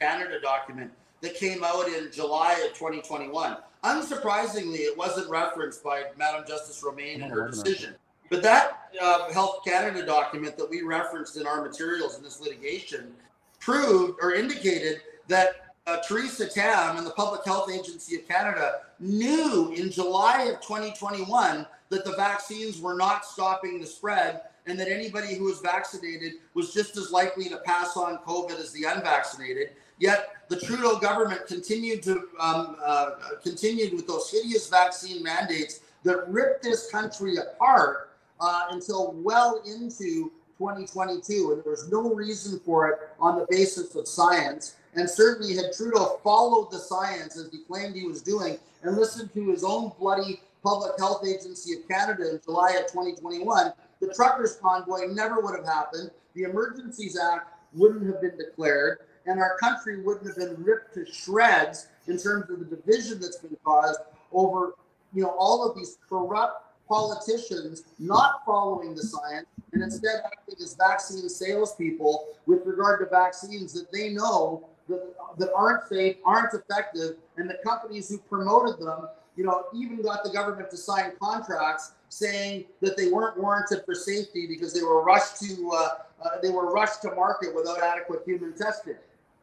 Canada 0.00 0.40
document 0.40 0.90
that 1.20 1.34
came 1.34 1.62
out 1.64 1.86
in 1.88 2.10
July 2.10 2.52
of 2.66 2.74
2021. 2.74 3.56
Unsurprisingly, 3.84 4.80
it 4.80 4.96
wasn't 4.96 5.28
referenced 5.28 5.82
by 5.82 6.04
Madam 6.16 6.44
Justice 6.46 6.82
Romaine 6.82 7.22
in 7.22 7.30
her 7.30 7.48
decision. 7.48 7.94
But 8.30 8.42
that 8.44 8.90
uh, 9.02 9.30
Health 9.32 9.60
Canada 9.66 10.06
document 10.06 10.56
that 10.56 10.70
we 10.70 10.82
referenced 10.82 11.36
in 11.36 11.46
our 11.46 11.62
materials 11.62 12.16
in 12.16 12.22
this 12.22 12.40
litigation 12.40 13.12
proved 13.58 14.18
or 14.22 14.32
indicated 14.34 15.02
that 15.28 15.74
uh, 15.86 15.98
Theresa 16.06 16.46
Tam 16.46 16.96
and 16.96 17.06
the 17.06 17.10
Public 17.10 17.44
Health 17.44 17.70
Agency 17.70 18.16
of 18.16 18.28
Canada 18.28 18.82
knew 19.00 19.72
in 19.76 19.90
July 19.90 20.44
of 20.44 20.60
2021 20.60 21.66
that 21.88 22.04
the 22.04 22.12
vaccines 22.12 22.80
were 22.80 22.94
not 22.94 23.24
stopping 23.24 23.80
the 23.80 23.86
spread 23.86 24.42
and 24.66 24.78
that 24.78 24.88
anybody 24.88 25.34
who 25.34 25.44
was 25.44 25.58
vaccinated 25.60 26.34
was 26.54 26.72
just 26.72 26.96
as 26.96 27.10
likely 27.10 27.48
to 27.48 27.56
pass 27.58 27.96
on 27.96 28.18
COVID 28.18 28.60
as 28.60 28.70
the 28.72 28.84
unvaccinated. 28.84 29.70
Yet 29.98 30.28
the 30.48 30.60
Trudeau 30.60 30.98
government 30.98 31.46
continued 31.46 32.02
to 32.04 32.28
um, 32.38 32.76
uh, 32.84 33.10
continued 33.42 33.94
with 33.94 34.06
those 34.06 34.30
hideous 34.30 34.68
vaccine 34.68 35.22
mandates 35.22 35.80
that 36.04 36.28
ripped 36.28 36.62
this 36.62 36.90
country 36.90 37.36
apart 37.36 38.09
uh, 38.40 38.66
until 38.70 39.12
well 39.12 39.62
into 39.66 40.30
2022, 40.58 41.52
and 41.52 41.64
there 41.64 41.70
was 41.70 41.90
no 41.90 42.14
reason 42.14 42.60
for 42.60 42.88
it 42.88 42.98
on 43.18 43.38
the 43.38 43.46
basis 43.48 43.94
of 43.94 44.06
science. 44.06 44.76
And 44.94 45.08
certainly, 45.08 45.54
had 45.54 45.72
Trudeau 45.72 46.20
followed 46.22 46.70
the 46.70 46.78
science 46.78 47.36
as 47.36 47.50
he 47.50 47.58
claimed 47.60 47.94
he 47.94 48.06
was 48.06 48.22
doing 48.22 48.58
and 48.82 48.96
listened 48.96 49.32
to 49.34 49.50
his 49.50 49.64
own 49.64 49.92
bloody 49.98 50.40
Public 50.62 50.92
Health 50.98 51.24
Agency 51.26 51.74
of 51.74 51.88
Canada 51.88 52.30
in 52.30 52.40
July 52.44 52.72
of 52.72 52.86
2021, 52.88 53.72
the 54.00 54.12
truckers' 54.14 54.56
convoy 54.56 55.06
never 55.06 55.40
would 55.40 55.56
have 55.56 55.64
happened. 55.64 56.10
The 56.34 56.42
Emergencies 56.42 57.18
Act 57.18 57.48
wouldn't 57.72 58.06
have 58.06 58.20
been 58.20 58.36
declared 58.36 58.98
and 59.26 59.40
our 59.40 59.56
country 59.58 60.02
wouldn't 60.02 60.26
have 60.26 60.36
been 60.36 60.62
ripped 60.62 60.94
to 60.94 61.06
shreds 61.10 61.88
in 62.06 62.18
terms 62.18 62.50
of 62.50 62.58
the 62.58 62.76
division 62.76 63.20
that's 63.20 63.36
been 63.36 63.56
caused 63.64 64.00
over, 64.32 64.74
you 65.12 65.22
know, 65.22 65.34
all 65.38 65.68
of 65.68 65.76
these 65.76 65.98
corrupt 66.08 66.64
politicians 66.90 67.84
not 68.00 68.42
following 68.44 68.94
the 68.94 69.02
science 69.02 69.46
and 69.72 69.82
instead 69.82 70.22
acting 70.26 70.56
as 70.60 70.74
vaccine 70.74 71.28
salespeople 71.28 72.26
with 72.46 72.66
regard 72.66 72.98
to 73.00 73.06
vaccines 73.06 73.72
that 73.72 73.90
they 73.92 74.10
know 74.10 74.66
that, 74.88 75.14
that 75.38 75.50
aren't 75.54 75.88
safe, 75.88 76.16
aren't 76.24 76.52
effective, 76.52 77.16
and 77.36 77.48
the 77.48 77.58
companies 77.64 78.08
who 78.08 78.18
promoted 78.18 78.84
them, 78.84 79.08
you 79.36 79.44
know, 79.44 79.64
even 79.72 80.02
got 80.02 80.24
the 80.24 80.30
government 80.30 80.68
to 80.70 80.76
sign 80.76 81.12
contracts 81.22 81.92
saying 82.08 82.64
that 82.80 82.96
they 82.96 83.08
weren't 83.08 83.38
warranted 83.38 83.82
for 83.86 83.94
safety 83.94 84.48
because 84.48 84.74
they 84.74 84.82
were 84.82 85.04
rushed 85.04 85.40
to 85.40 85.70
uh, 85.72 85.88
uh, 86.22 86.28
they 86.42 86.50
were 86.50 86.72
rushed 86.72 87.00
to 87.02 87.14
market 87.14 87.54
without 87.54 87.80
adequate 87.80 88.22
human 88.26 88.52
testing. 88.54 88.96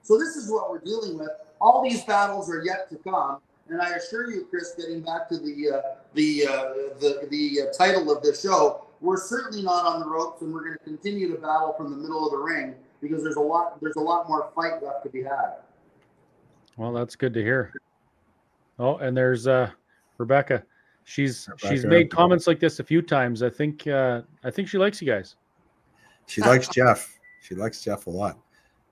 So 0.03 0.17
this 0.19 0.35
is 0.35 0.51
what 0.51 0.69
we're 0.69 0.79
dealing 0.79 1.17
with. 1.17 1.29
All 1.59 1.81
these 1.81 2.03
battles 2.03 2.51
are 2.51 2.61
yet 2.63 2.89
to 2.89 2.97
come, 2.97 3.39
and 3.69 3.81
I 3.81 3.91
assure 3.91 4.31
you, 4.31 4.45
Chris, 4.49 4.73
getting 4.77 5.01
back 5.01 5.27
to 5.29 5.37
the 5.37 5.71
uh, 5.71 5.81
the 6.13 6.47
uh, 6.47 6.63
the 6.99 7.27
the 7.29 7.61
uh, 7.61 7.73
title 7.73 8.15
of 8.15 8.23
this 8.23 8.41
show, 8.41 8.85
we're 9.01 9.17
certainly 9.17 9.63
not 9.63 9.85
on 9.85 9.99
the 9.99 10.07
ropes, 10.07 10.41
and 10.41 10.53
we're 10.53 10.63
going 10.63 10.77
to 10.77 10.83
continue 10.83 11.29
to 11.33 11.41
battle 11.41 11.73
from 11.77 11.91
the 11.91 11.97
middle 11.97 12.25
of 12.25 12.31
the 12.31 12.37
ring 12.37 12.75
because 13.01 13.23
there's 13.23 13.35
a 13.35 13.41
lot 13.41 13.79
there's 13.81 13.95
a 13.95 14.01
lot 14.01 14.27
more 14.27 14.49
fight 14.55 14.83
left 14.83 15.03
to 15.03 15.09
be 15.09 15.21
had. 15.21 15.55
Well, 16.77 16.93
that's 16.93 17.15
good 17.15 17.33
to 17.33 17.41
hear. 17.41 17.73
Oh, 18.79 18.97
and 18.97 19.15
there's 19.15 19.47
uh, 19.47 19.71
Rebecca. 20.17 20.63
She's 21.03 21.47
Rebecca. 21.47 21.67
she's 21.69 21.85
made 21.85 22.11
comments 22.11 22.47
like 22.47 22.59
this 22.59 22.79
a 22.79 22.83
few 22.83 23.01
times. 23.01 23.41
I 23.43 23.49
think 23.49 23.87
uh, 23.87 24.21
I 24.43 24.51
think 24.51 24.67
she 24.67 24.77
likes 24.77 25.01
you 25.01 25.07
guys. 25.07 25.35
She 26.27 26.41
likes 26.41 26.67
Jeff. 26.67 27.17
She 27.41 27.55
likes 27.55 27.83
Jeff 27.83 28.07
a 28.07 28.09
lot. 28.09 28.37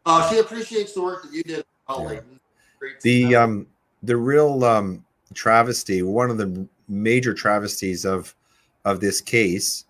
Uh, 0.05 0.29
she 0.29 0.39
appreciates 0.39 0.93
the 0.93 1.01
work 1.01 1.23
that 1.23 1.33
you 1.33 1.43
did. 1.43 1.65
Yeah. 1.89 2.19
The 3.01 3.35
um 3.35 3.67
the 4.05 4.17
real 4.17 4.63
um 4.63 5.03
travesty, 5.33 6.01
one 6.01 6.29
of 6.29 6.37
the 6.37 6.67
major 6.87 7.33
travesties 7.33 8.05
of 8.05 8.35
of 8.85 8.99
this 8.99 9.19
case, 9.21 9.85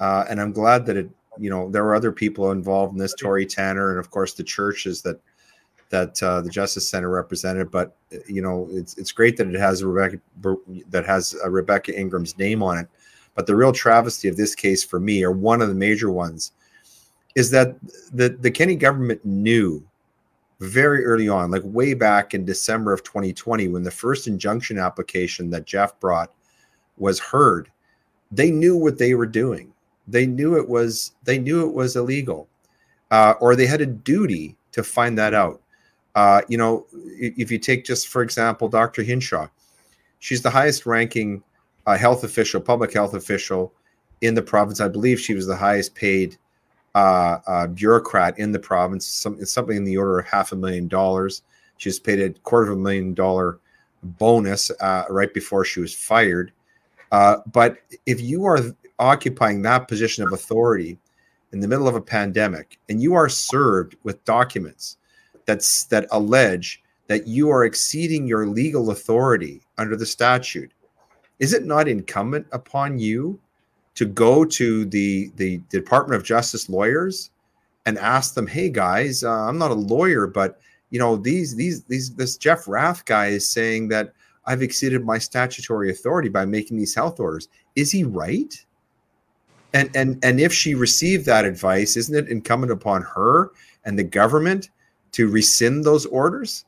uh, 0.00 0.24
and 0.28 0.40
I'm 0.40 0.52
glad 0.52 0.86
that 0.86 0.96
it 0.96 1.08
you 1.38 1.50
know 1.50 1.70
there 1.70 1.84
were 1.84 1.94
other 1.94 2.12
people 2.12 2.50
involved 2.52 2.92
in 2.92 2.98
this, 2.98 3.14
Torry 3.14 3.46
Tanner, 3.46 3.90
and 3.90 3.98
of 3.98 4.10
course 4.10 4.34
the 4.34 4.44
churches 4.44 5.02
that 5.02 5.20
that 5.88 6.22
uh, 6.22 6.40
the 6.40 6.50
Justice 6.50 6.88
Center 6.88 7.10
represented. 7.10 7.70
But 7.70 7.96
you 8.26 8.42
know 8.42 8.68
it's 8.70 8.96
it's 8.98 9.12
great 9.12 9.36
that 9.36 9.48
it 9.48 9.58
has 9.58 9.82
Rebecca 9.84 10.18
that 10.90 11.06
has 11.06 11.36
Rebecca 11.46 11.98
Ingram's 11.98 12.36
name 12.38 12.62
on 12.62 12.78
it. 12.78 12.88
But 13.34 13.46
the 13.46 13.54
real 13.54 13.72
travesty 13.72 14.28
of 14.28 14.36
this 14.36 14.54
case 14.54 14.82
for 14.82 14.98
me, 14.98 15.22
or 15.22 15.30
one 15.30 15.60
of 15.60 15.68
the 15.68 15.74
major 15.74 16.10
ones, 16.10 16.52
is 17.34 17.50
that 17.50 17.76
the, 18.12 18.30
the 18.30 18.50
Kenney 18.50 18.76
government 18.76 19.22
knew 19.24 19.86
very 20.60 21.04
early 21.04 21.28
on, 21.28 21.50
like 21.50 21.62
way 21.64 21.94
back 21.94 22.34
in 22.34 22.44
December 22.44 22.92
of 22.92 23.02
2020, 23.02 23.68
when 23.68 23.82
the 23.82 23.90
first 23.90 24.26
injunction 24.26 24.78
application 24.78 25.50
that 25.50 25.66
Jeff 25.66 25.98
brought 26.00 26.32
was 26.96 27.18
heard, 27.18 27.70
they 28.30 28.50
knew 28.50 28.76
what 28.76 28.98
they 28.98 29.14
were 29.14 29.26
doing. 29.26 29.72
They 30.08 30.26
knew 30.26 30.56
it 30.56 30.68
was 30.68 31.12
they 31.24 31.38
knew 31.38 31.68
it 31.68 31.74
was 31.74 31.96
illegal, 31.96 32.48
uh, 33.10 33.34
or 33.40 33.54
they 33.54 33.66
had 33.66 33.80
a 33.80 33.86
duty 33.86 34.56
to 34.72 34.82
find 34.82 35.18
that 35.18 35.34
out. 35.34 35.60
Uh, 36.14 36.40
you 36.48 36.56
know, 36.56 36.86
if 36.92 37.50
you 37.50 37.58
take 37.58 37.84
just 37.84 38.08
for 38.08 38.22
example, 38.22 38.68
Dr. 38.68 39.02
Hinshaw, 39.02 39.48
she's 40.20 40.42
the 40.42 40.50
highest 40.50 40.86
ranking 40.86 41.42
uh, 41.86 41.96
health 41.96 42.24
official, 42.24 42.60
public 42.60 42.92
health 42.92 43.14
official 43.14 43.72
in 44.20 44.34
the 44.34 44.42
province. 44.42 44.80
I 44.80 44.88
believe 44.88 45.20
she 45.20 45.34
was 45.34 45.46
the 45.46 45.56
highest 45.56 45.94
paid 45.94 46.38
uh, 46.96 47.40
uh, 47.46 47.66
bureaucrat 47.66 48.38
in 48.38 48.52
the 48.52 48.58
province. 48.58 49.04
Some, 49.04 49.44
something 49.44 49.76
in 49.76 49.84
the 49.84 49.98
order 49.98 50.18
of 50.18 50.26
half 50.26 50.52
a 50.52 50.56
million 50.56 50.88
dollars. 50.88 51.42
She 51.76 51.90
was 51.90 51.98
paid 51.98 52.20
a 52.20 52.30
quarter 52.30 52.72
of 52.72 52.78
a 52.78 52.80
million 52.80 53.12
dollar 53.12 53.58
bonus 54.02 54.70
uh, 54.80 55.04
right 55.10 55.32
before 55.34 55.64
she 55.66 55.80
was 55.80 55.92
fired. 55.92 56.52
Uh, 57.12 57.36
but 57.52 57.78
if 58.06 58.22
you 58.22 58.46
are 58.46 58.60
occupying 58.98 59.60
that 59.60 59.88
position 59.88 60.24
of 60.24 60.32
authority 60.32 60.96
in 61.52 61.60
the 61.60 61.68
middle 61.68 61.86
of 61.86 61.96
a 61.96 62.00
pandemic 62.00 62.78
and 62.88 63.02
you 63.02 63.14
are 63.14 63.28
served 63.28 63.94
with 64.02 64.24
documents 64.24 64.96
that's 65.44 65.84
that 65.84 66.06
allege 66.12 66.82
that 67.08 67.26
you 67.26 67.50
are 67.50 67.66
exceeding 67.66 68.26
your 68.26 68.46
legal 68.46 68.90
authority 68.90 69.60
under 69.76 69.96
the 69.96 70.06
statute, 70.06 70.72
is 71.38 71.52
it 71.52 71.66
not 71.66 71.88
incumbent 71.88 72.46
upon 72.52 72.98
you 72.98 73.38
to 73.96 74.04
go 74.04 74.44
to 74.44 74.84
the 74.84 75.32
the 75.36 75.58
Department 75.68 76.20
of 76.20 76.24
Justice 76.24 76.68
lawyers 76.68 77.30
and 77.86 77.98
ask 77.98 78.34
them, 78.34 78.46
"Hey 78.46 78.68
guys, 78.68 79.24
uh, 79.24 79.30
I'm 79.30 79.58
not 79.58 79.70
a 79.72 79.74
lawyer, 79.74 80.26
but 80.26 80.60
you 80.90 80.98
know 80.98 81.16
these 81.16 81.56
these 81.56 81.82
these 81.84 82.14
this 82.14 82.36
Jeff 82.36 82.68
Rath 82.68 83.04
guy 83.04 83.28
is 83.28 83.48
saying 83.48 83.88
that 83.88 84.12
I've 84.44 84.62
exceeded 84.62 85.04
my 85.04 85.18
statutory 85.18 85.90
authority 85.90 86.28
by 86.28 86.44
making 86.44 86.76
these 86.76 86.94
health 86.94 87.18
orders. 87.18 87.48
Is 87.74 87.90
he 87.90 88.04
right?" 88.04 88.54
And 89.72 89.90
and 89.96 90.18
and 90.22 90.40
if 90.40 90.52
she 90.52 90.74
received 90.74 91.26
that 91.26 91.44
advice, 91.44 91.96
isn't 91.96 92.14
it 92.14 92.28
incumbent 92.28 92.72
upon 92.72 93.02
her 93.02 93.50
and 93.84 93.98
the 93.98 94.04
government 94.04 94.70
to 95.12 95.28
rescind 95.28 95.84
those 95.84 96.06
orders? 96.06 96.66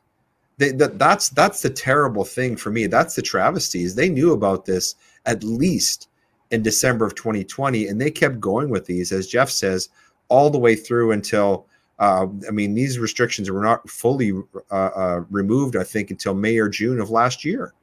They, 0.57 0.73
that 0.73 0.99
that's 0.99 1.29
that's 1.29 1.61
the 1.63 1.71
terrible 1.71 2.25
thing 2.25 2.57
for 2.57 2.71
me. 2.71 2.87
That's 2.87 3.15
the 3.15 3.23
travesty. 3.23 3.85
Is 3.85 3.95
they 3.95 4.09
knew 4.09 4.33
about 4.33 4.65
this 4.65 4.95
at 5.27 5.45
least 5.45 6.09
in 6.51 6.63
December 6.63 7.05
of 7.05 7.15
2020, 7.15 7.89
and 7.89 8.01
they 8.01 8.11
kept 8.11 8.41
going 8.41 8.71
with 8.71 8.87
these, 8.87 9.13
as 9.13 9.27
Jeff 9.27 9.51
says, 9.51 9.91
all 10.29 10.51
the 10.51 10.59
way 10.59 10.75
through 10.75 11.13
until. 11.13 11.67
Uh, 12.01 12.29
I 12.47 12.53
mean, 12.53 12.75
these 12.75 12.97
restrictions 12.97 13.51
were 13.51 13.61
not 13.61 13.91
fully 13.91 14.31
uh, 14.71 14.75
uh, 14.75 15.25
removed, 15.31 15.75
I 15.75 15.83
think, 15.83 16.13
until 16.13 16.33
May 16.33 16.57
or 16.59 16.69
June 16.69 17.01
of 17.01 17.11
last 17.11 17.45
year, 17.45 17.75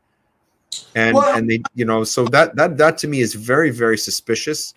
and 0.95 1.15
well, 1.15 1.35
and 1.35 1.49
they, 1.49 1.61
you 1.73 1.83
know, 1.83 2.05
so 2.05 2.23
that 2.29 2.55
that 2.55 2.77
that 2.77 2.97
to 2.99 3.09
me 3.09 3.19
is 3.19 3.33
very 3.33 3.71
very 3.71 3.97
suspicious, 3.97 4.73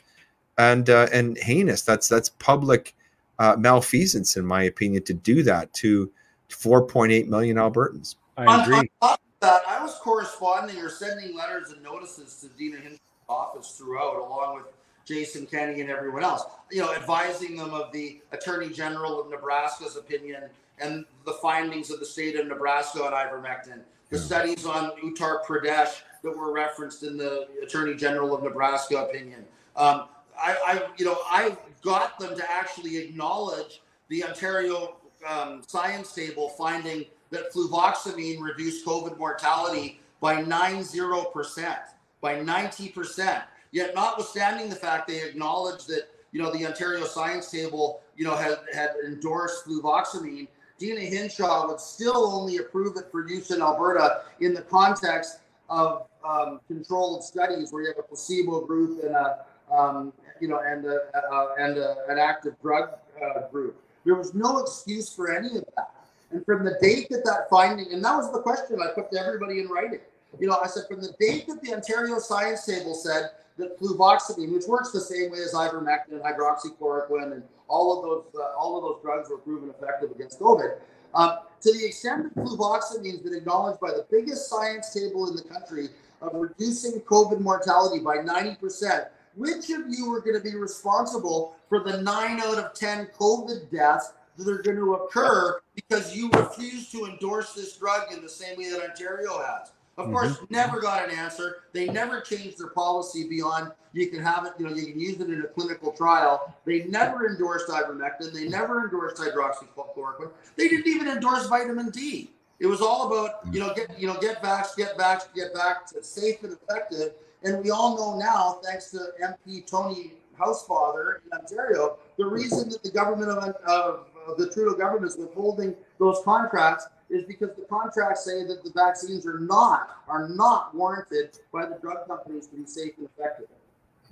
and 0.59 0.91
uh, 0.91 1.07
and 1.12 1.39
heinous. 1.39 1.82
That's 1.82 2.09
that's 2.09 2.30
public 2.30 2.97
uh, 3.39 3.57
malfeasance, 3.59 4.36
in 4.36 4.45
my 4.45 4.64
opinion, 4.64 5.05
to 5.05 5.14
do 5.14 5.43
that 5.45 5.72
to 5.74 6.11
4.8 6.51 7.28
million 7.28 7.57
Albertans. 7.57 8.16
I 8.36 8.62
agree. 8.62 8.91
On, 9.01 9.11
on 9.11 9.16
that, 9.41 9.62
I 9.66 9.82
was 9.82 9.95
corresponding 9.97 10.78
or 10.78 10.89
sending 10.89 11.36
letters 11.36 11.70
and 11.70 11.82
notices 11.82 12.36
to 12.41 12.49
Deena 12.59 12.78
Hinshaw 12.78 12.99
office 13.29 13.72
throughout, 13.72 14.16
along 14.16 14.57
with 14.57 14.64
Jason 15.05 15.47
Kenney 15.47 15.81
and 15.81 15.91
everyone 15.91 16.22
else. 16.22 16.45
You 16.70 16.83
know, 16.83 16.95
advising 16.95 17.57
them 17.57 17.72
of 17.72 17.93
the 17.93 18.20
Attorney 18.33 18.68
General 18.68 19.20
of 19.20 19.31
Nebraska's 19.31 19.97
opinion 19.97 20.45
and 20.81 21.05
the 21.24 21.33
findings 21.35 21.91
of 21.91 22.01
the 22.01 22.07
state 22.07 22.39
of 22.39 22.47
Nebraska 22.47 23.03
on 23.03 23.12
ivermectin, 23.12 23.81
the 24.11 24.16
yeah. 24.16 24.22
studies 24.22 24.66
on 24.66 24.93
Uttar 25.03 25.45
Pradesh 25.45 26.03
that 26.22 26.37
were 26.37 26.53
referenced 26.53 27.03
in 27.03 27.16
the 27.16 27.49
Attorney 27.62 27.95
General 27.95 28.35
of 28.35 28.43
Nebraska 28.43 29.05
opinion. 29.05 29.45
Um, 29.76 30.09
I, 30.41 30.57
I, 30.66 30.83
you 30.99 31.05
know, 31.05 31.18
I 31.26 31.57
got 31.83 32.18
them 32.18 32.37
to 32.37 32.51
actually 32.51 32.97
acknowledge 32.99 33.81
the 34.09 34.24
Ontario 34.24 34.97
um, 35.29 35.62
science 35.66 36.12
table 36.12 36.51
finding 36.51 37.05
that 37.31 37.53
fluvoxamine 37.53 38.41
reduced 38.41 38.87
COVID 38.87 39.18
mortality 39.18 40.01
by 40.20 40.41
90 40.41 41.01
percent 41.33 41.79
by 42.21 42.35
90%. 42.37 43.43
Yet, 43.71 43.95
notwithstanding 43.95 44.71
the 44.71 44.77
fact 44.77 45.09
they 45.09 45.23
acknowledge 45.23 45.85
that 45.87 46.09
you 46.33 46.43
know, 46.43 46.51
the 46.53 46.66
Ontario 46.66 47.05
Science 47.05 47.51
Table, 47.51 48.01
you 48.16 48.25
know, 48.25 48.37
had, 48.37 48.59
had 48.73 48.91
endorsed 49.05 49.66
fluvoxamine, 49.66 50.49
Deena 50.79 51.01
Hinshaw 51.01 51.66
would 51.69 51.81
still 51.81 52.27
only 52.27 52.59
approve 52.59 52.97
it 52.97 53.11
for 53.11 53.29
use 53.29 53.51
in 53.51 53.61
Alberta 53.61 54.23
in 54.41 54.55
the 54.55 54.62
context 54.62 55.41
of 55.69 56.07
um, 56.25 56.61
controlled 56.69 57.25
studies 57.25 57.73
where 57.73 57.83
you 57.83 57.89
have 57.89 57.99
a 57.99 58.03
placebo 58.03 58.64
group 58.64 59.03
and 59.03 59.14
a, 59.14 59.45
um, 59.73 60.12
you 60.41 60.49
know, 60.49 60.61
and 60.61 60.85
a, 60.85 61.01
uh, 61.33 61.55
and 61.59 61.79
a, 61.79 61.97
an 62.09 62.19
active 62.19 62.55
drug 62.62 62.91
uh, 63.23 63.49
group. 63.49 63.83
There 64.05 64.14
was 64.14 64.35
no 64.35 64.59
excuse 64.59 65.12
for 65.12 65.35
any 65.35 65.49
of 65.49 65.64
that. 65.77 65.95
And 66.31 66.45
from 66.45 66.64
the 66.64 66.79
date 66.81 67.09
that 67.11 67.25
that 67.25 67.49
finding, 67.51 67.93
and 67.93 68.05
that 68.05 68.16
was 68.16 68.31
the 68.33 68.41
question 68.41 68.79
I 68.81 68.93
put 68.95 69.11
to 69.12 69.19
everybody 69.19 69.61
in 69.61 69.69
writing. 69.69 70.01
You 70.39 70.49
know, 70.49 70.59
I 70.62 70.66
said 70.66 70.85
from 70.89 71.01
the 71.01 71.14
date 71.18 71.47
that 71.47 71.62
the 71.62 71.74
Ontario 71.74 72.18
Science 72.18 72.66
Table 72.66 72.95
said 72.95 73.31
that 73.57 73.79
fluvoxamine, 73.81 74.53
which 74.53 74.66
works 74.66 74.93
the 74.93 75.01
same 75.01 75.33
way 75.33 75.39
as 75.39 75.53
ivermectin 75.55 76.12
and 76.12 76.22
hydroxychloroquine, 76.22 77.33
and 77.33 77.43
all 77.66 77.97
of 77.97 78.05
those 78.05 78.41
uh, 78.41 78.57
all 78.57 78.76
of 78.76 78.83
those 78.85 79.03
drugs 79.03 79.29
were 79.31 79.39
proven 79.39 79.70
effective 79.70 80.11
against 80.11 80.39
COVID. 80.41 80.79
Um, 81.14 81.39
to 81.62 81.72
the 81.72 81.87
extent 81.87 82.35
that 82.35 82.45
fluvoxamine 82.45 83.12
has 83.12 83.20
been 83.20 83.35
acknowledged 83.35 83.81
by 83.81 83.91
the 83.91 84.07
biggest 84.11 84.49
science 84.49 84.93
table 84.93 85.29
in 85.29 85.37
the 85.37 85.43
country 85.43 85.89
of 86.20 86.35
reducing 86.35 87.01
COVID 87.01 87.41
mortality 87.41 88.03
by 88.03 88.18
90%, 88.18 89.09
which 89.35 89.70
of 89.70 89.83
you 89.89 90.12
are 90.14 90.20
going 90.20 90.37
to 90.37 90.43
be 90.43 90.57
responsible 90.57 91.57
for 91.68 91.81
the 91.81 92.03
nine 92.03 92.41
out 92.41 92.59
of 92.59 92.74
10 92.74 93.09
COVID 93.18 93.70
deaths 93.70 94.12
that 94.37 94.49
are 94.49 94.62
going 94.62 94.76
to 94.76 94.95
occur 94.95 95.61
because 95.74 96.16
you 96.16 96.31
refuse 96.31 96.91
to 96.91 97.07
endorse 97.07 97.55
this 97.55 97.76
drug 97.76 98.12
in 98.12 98.22
the 98.22 98.29
same 98.29 98.59
way 98.59 98.70
that 98.70 98.83
Ontario 98.83 99.39
has? 99.39 99.72
Of 99.99 100.07
mm-hmm. 100.07 100.13
course, 100.13 100.39
never 100.49 100.81
got 100.81 101.09
an 101.09 101.17
answer. 101.17 101.65
They 101.73 101.87
never 101.87 102.21
changed 102.21 102.59
their 102.59 102.69
policy 102.69 103.29
beyond 103.29 103.73
you 103.93 104.07
can 104.09 104.23
have 104.23 104.47
it, 104.47 104.53
you 104.59 104.67
know, 104.67 104.75
you 104.75 104.87
can 104.87 105.01
use 105.01 105.21
it 105.21 105.29
in 105.29 105.41
a 105.41 105.47
clinical 105.47 105.93
trial. 105.93 106.55
They 106.65 106.85
never 106.85 107.27
endorsed 107.27 107.69
ivermectin. 107.69 108.33
They 108.33 108.49
never 108.49 108.85
endorsed 108.85 109.17
hydroxychloroquine. 109.17 110.31
They 110.57 110.69
didn't 110.69 110.87
even 110.87 111.09
endorse 111.09 111.47
vitamin 111.47 111.91
D. 111.91 112.31
It 112.61 112.67
was 112.67 112.81
all 112.81 113.07
about, 113.07 113.53
you 113.53 113.61
know, 113.61 113.73
get, 113.75 113.99
you 113.99 114.07
know, 114.07 114.19
get 114.21 114.43
vax, 114.43 114.77
get 114.77 114.97
vax, 114.97 115.33
get 115.35 115.55
vax. 115.55 115.97
It's 115.97 116.09
safe 116.09 116.43
and 116.43 116.53
effective. 116.53 117.13
And 117.45 117.63
we 117.63 117.71
all 117.71 117.97
know 117.97 118.19
now, 118.19 118.61
thanks 118.65 118.91
to 118.91 118.99
MP 119.23 119.67
Tony 119.67 120.13
Housefather 120.39 121.21
in 121.25 121.39
Ontario, 121.39 121.99
the 122.19 122.27
reason 122.27 122.69
that 122.69 122.83
the 122.83 122.91
government 122.91 123.31
of, 123.31 123.39
of, 123.67 124.07
of 124.27 124.39
the 124.39 124.51
Trudeau 124.51 124.75
government 124.75 125.11
is 125.11 125.17
withholding 125.17 125.75
those 125.99 126.21
contracts 126.25 126.87
is 127.11 127.25
because 127.25 127.51
the 127.57 127.65
contracts 127.69 128.25
say 128.25 128.45
that 128.45 128.63
the 128.63 128.71
vaccines 128.75 129.27
are 129.27 129.41
not 129.41 130.03
are 130.09 130.29
not 130.29 130.75
warranted 130.75 131.39
by 131.53 131.67
the 131.67 131.77
drug 131.81 132.07
companies 132.07 132.47
to 132.49 132.57
be 132.57 132.67
safe 132.67 132.93
and 132.99 133.09
effective. 133.17 133.49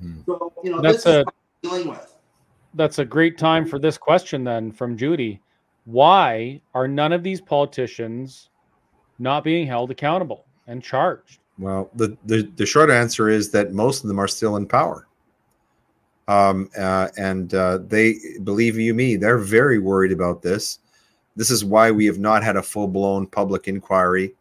Hmm. 0.01 0.20
So 0.26 0.53
you 0.62 0.70
know 0.70 0.80
that's 0.80 1.07
a 1.07 1.24
dealing 1.62 1.88
with. 1.88 2.14
That's 2.74 2.99
a 2.99 3.05
great 3.05 3.38
time 3.38 3.66
for 3.66 3.78
this 3.78 3.97
question 3.97 4.44
then 4.44 4.70
from 4.70 4.97
Judy. 4.97 5.40
Why 5.86 6.61
are 6.74 6.88
none 6.88 7.12
of 7.12 7.22
these 7.22 7.40
politicians 7.40 8.51
not 9.18 9.44
being 9.44 9.66
held 9.66 9.90
accountable 9.90 10.44
and 10.66 10.82
charged? 10.82 11.38
Well, 11.59 11.90
the, 11.94 12.16
the, 12.26 12.42
the 12.57 12.66
short 12.66 12.90
answer 12.90 13.28
is 13.28 13.51
that 13.53 13.72
most 13.72 14.03
of 14.03 14.09
them 14.09 14.18
are 14.18 14.28
still 14.28 14.57
in 14.57 14.66
power. 14.66 15.07
Um, 16.28 16.68
uh, 16.76 17.09
and 17.16 17.55
uh, 17.55 17.78
they, 17.86 18.16
believe 18.42 18.76
you 18.78 18.92
me, 18.94 19.16
they're 19.16 19.38
very 19.38 19.78
worried 19.78 20.12
about 20.12 20.42
this. 20.42 20.80
This 21.37 21.51
is 21.51 21.64
why 21.64 21.91
we 21.91 22.07
have 22.07 22.18
not 22.18 22.43
had 22.43 22.57
a 22.57 22.62
full 22.62 22.89
blown 22.89 23.26
public 23.26 23.68
inquiry, 23.68 24.34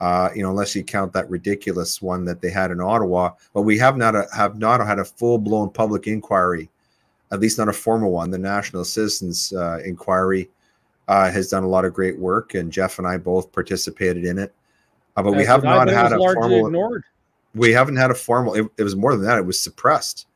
uh, 0.00 0.30
you 0.34 0.42
know, 0.42 0.50
unless 0.50 0.74
you 0.74 0.82
count 0.82 1.12
that 1.12 1.30
ridiculous 1.30 2.02
one 2.02 2.24
that 2.24 2.40
they 2.40 2.50
had 2.50 2.72
in 2.72 2.80
Ottawa. 2.80 3.30
But 3.54 3.62
we 3.62 3.78
have 3.78 3.96
not 3.96 4.16
a, 4.16 4.26
have 4.34 4.58
not 4.58 4.84
had 4.84 4.98
a 4.98 5.04
full 5.04 5.38
blown 5.38 5.70
public 5.70 6.08
inquiry, 6.08 6.68
at 7.30 7.40
least 7.40 7.58
not 7.58 7.68
a 7.68 7.72
formal 7.72 8.10
one. 8.10 8.30
The 8.30 8.38
National 8.38 8.84
Citizens 8.84 9.52
uh, 9.52 9.78
Inquiry 9.84 10.50
uh, 11.06 11.30
has 11.30 11.48
done 11.48 11.62
a 11.62 11.68
lot 11.68 11.84
of 11.84 11.94
great 11.94 12.18
work, 12.18 12.54
and 12.54 12.72
Jeff 12.72 12.98
and 12.98 13.06
I 13.06 13.16
both 13.16 13.52
participated 13.52 14.24
in 14.24 14.38
it. 14.38 14.52
Uh, 15.16 15.22
but 15.22 15.32
we 15.32 15.44
have 15.44 15.62
not 15.62 15.88
had 15.88 16.12
a 16.12 16.18
formal. 16.18 16.66
Ignored. 16.66 17.04
We 17.54 17.70
haven't 17.70 17.96
had 17.96 18.10
a 18.10 18.14
formal. 18.14 18.54
It, 18.54 18.66
it, 18.78 18.82
was 18.82 18.96
more 18.96 19.14
than 19.14 19.26
that. 19.26 19.38
It 19.38 19.46
was 19.46 19.60
suppressed. 19.60 20.26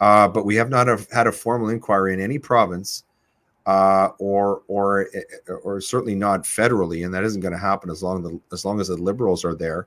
Uh, 0.00 0.28
but 0.28 0.44
we 0.44 0.56
have 0.56 0.68
not 0.70 0.88
have 0.88 1.08
had 1.10 1.26
a 1.26 1.32
formal 1.32 1.68
inquiry 1.68 2.12
in 2.12 2.20
any 2.20 2.38
province 2.38 3.04
uh, 3.68 4.12
or 4.18 4.62
or 4.66 5.10
or 5.62 5.78
certainly 5.78 6.14
not 6.14 6.44
federally, 6.44 7.04
and 7.04 7.12
that 7.12 7.22
isn't 7.22 7.42
going 7.42 7.52
to 7.52 7.58
happen 7.58 7.90
as 7.90 8.02
long 8.02 8.24
as 8.24 8.30
the, 8.30 8.40
as 8.50 8.64
long 8.64 8.80
as 8.80 8.88
the 8.88 8.96
liberals 8.96 9.44
are 9.44 9.54
there. 9.54 9.86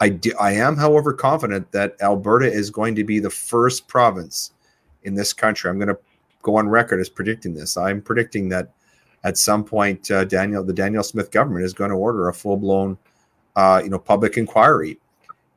I 0.00 0.08
do, 0.08 0.32
I 0.40 0.52
am, 0.52 0.74
however, 0.78 1.12
confident 1.12 1.70
that 1.72 1.96
Alberta 2.00 2.50
is 2.50 2.70
going 2.70 2.94
to 2.94 3.04
be 3.04 3.18
the 3.18 3.28
first 3.28 3.86
province 3.88 4.52
in 5.02 5.14
this 5.14 5.34
country. 5.34 5.68
I'm 5.68 5.76
going 5.76 5.88
to 5.88 5.98
go 6.40 6.56
on 6.56 6.66
record 6.70 6.98
as 6.98 7.10
predicting 7.10 7.52
this. 7.52 7.76
I'm 7.76 8.00
predicting 8.00 8.48
that 8.48 8.72
at 9.22 9.36
some 9.36 9.64
point, 9.64 10.10
uh, 10.10 10.24
Daniel, 10.24 10.64
the 10.64 10.72
Danielle 10.72 11.02
Smith 11.02 11.30
government 11.30 11.66
is 11.66 11.74
going 11.74 11.90
to 11.90 11.96
order 11.96 12.30
a 12.30 12.32
full 12.32 12.56
blown, 12.56 12.96
uh, 13.54 13.82
you 13.84 13.90
know, 13.90 13.98
public 13.98 14.38
inquiry 14.38 14.98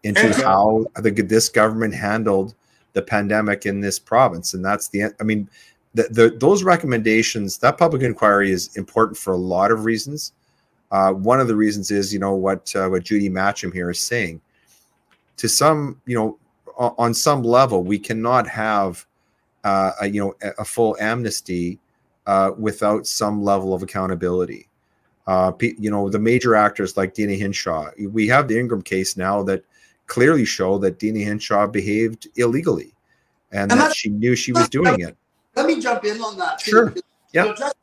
into 0.03 0.33
how 0.43 0.83
the, 0.97 1.11
this 1.11 1.47
government 1.47 1.93
handled 1.93 2.55
the 2.91 3.01
pandemic 3.01 3.65
in 3.65 3.79
this 3.79 3.99
province, 3.99 4.53
and 4.53 4.65
that's 4.65 4.89
the. 4.89 5.05
I 5.21 5.23
mean, 5.23 5.49
the, 5.93 6.03
the, 6.09 6.37
those 6.37 6.63
recommendations, 6.63 7.57
that 7.59 7.77
public 7.77 8.01
inquiry 8.01 8.51
is 8.51 8.75
important 8.75 9.17
for 9.17 9.33
a 9.33 9.37
lot 9.37 9.71
of 9.71 9.85
reasons. 9.85 10.33
Uh, 10.91 11.11
one 11.11 11.39
of 11.39 11.47
the 11.47 11.55
reasons 11.55 11.91
is, 11.91 12.13
you 12.13 12.19
know, 12.19 12.35
what 12.35 12.73
uh, 12.75 12.87
what 12.87 13.03
Judy 13.03 13.29
Matcham 13.29 13.73
here 13.73 13.89
is 13.89 13.99
saying. 13.99 14.41
To 15.37 15.49
some, 15.49 15.99
you 16.05 16.15
know, 16.15 16.37
on 16.77 17.13
some 17.13 17.43
level, 17.43 17.83
we 17.83 17.99
cannot 17.99 18.47
have, 18.47 19.05
uh, 19.63 19.91
a, 20.01 20.07
you 20.07 20.21
know, 20.21 20.35
a 20.57 20.65
full 20.65 20.95
amnesty 20.99 21.79
uh, 22.27 22.51
without 22.57 23.07
some 23.07 23.43
level 23.43 23.73
of 23.73 23.83
accountability. 23.83 24.67
Uh, 25.25 25.51
you 25.59 25.89
know, 25.89 26.09
the 26.09 26.19
major 26.19 26.55
actors 26.55 26.97
like 26.97 27.13
Deena 27.13 27.33
Hinshaw. 27.33 27.89
We 28.09 28.27
have 28.27 28.47
the 28.47 28.59
Ingram 28.59 28.81
case 28.81 29.15
now 29.15 29.41
that 29.43 29.63
clearly 30.07 30.45
show 30.45 30.77
that 30.79 30.99
Deena 30.99 31.19
Hinshaw 31.19 31.67
behaved 31.67 32.27
illegally, 32.35 32.93
and, 33.51 33.71
and 33.71 33.81
that 33.81 33.95
she 33.95 34.09
knew 34.09 34.35
she 34.35 34.51
was 34.51 34.69
doing 34.69 34.99
it 34.99 35.17
let 35.55 35.65
me 35.65 35.79
jump 35.79 36.03
in 36.05 36.21
on 36.21 36.37
that. 36.37 36.59
Too, 36.59 36.71
sure. 36.71 36.93
Yeah. 37.31 37.43
You 37.43 37.49
know, 37.49 37.55
just 37.55 37.75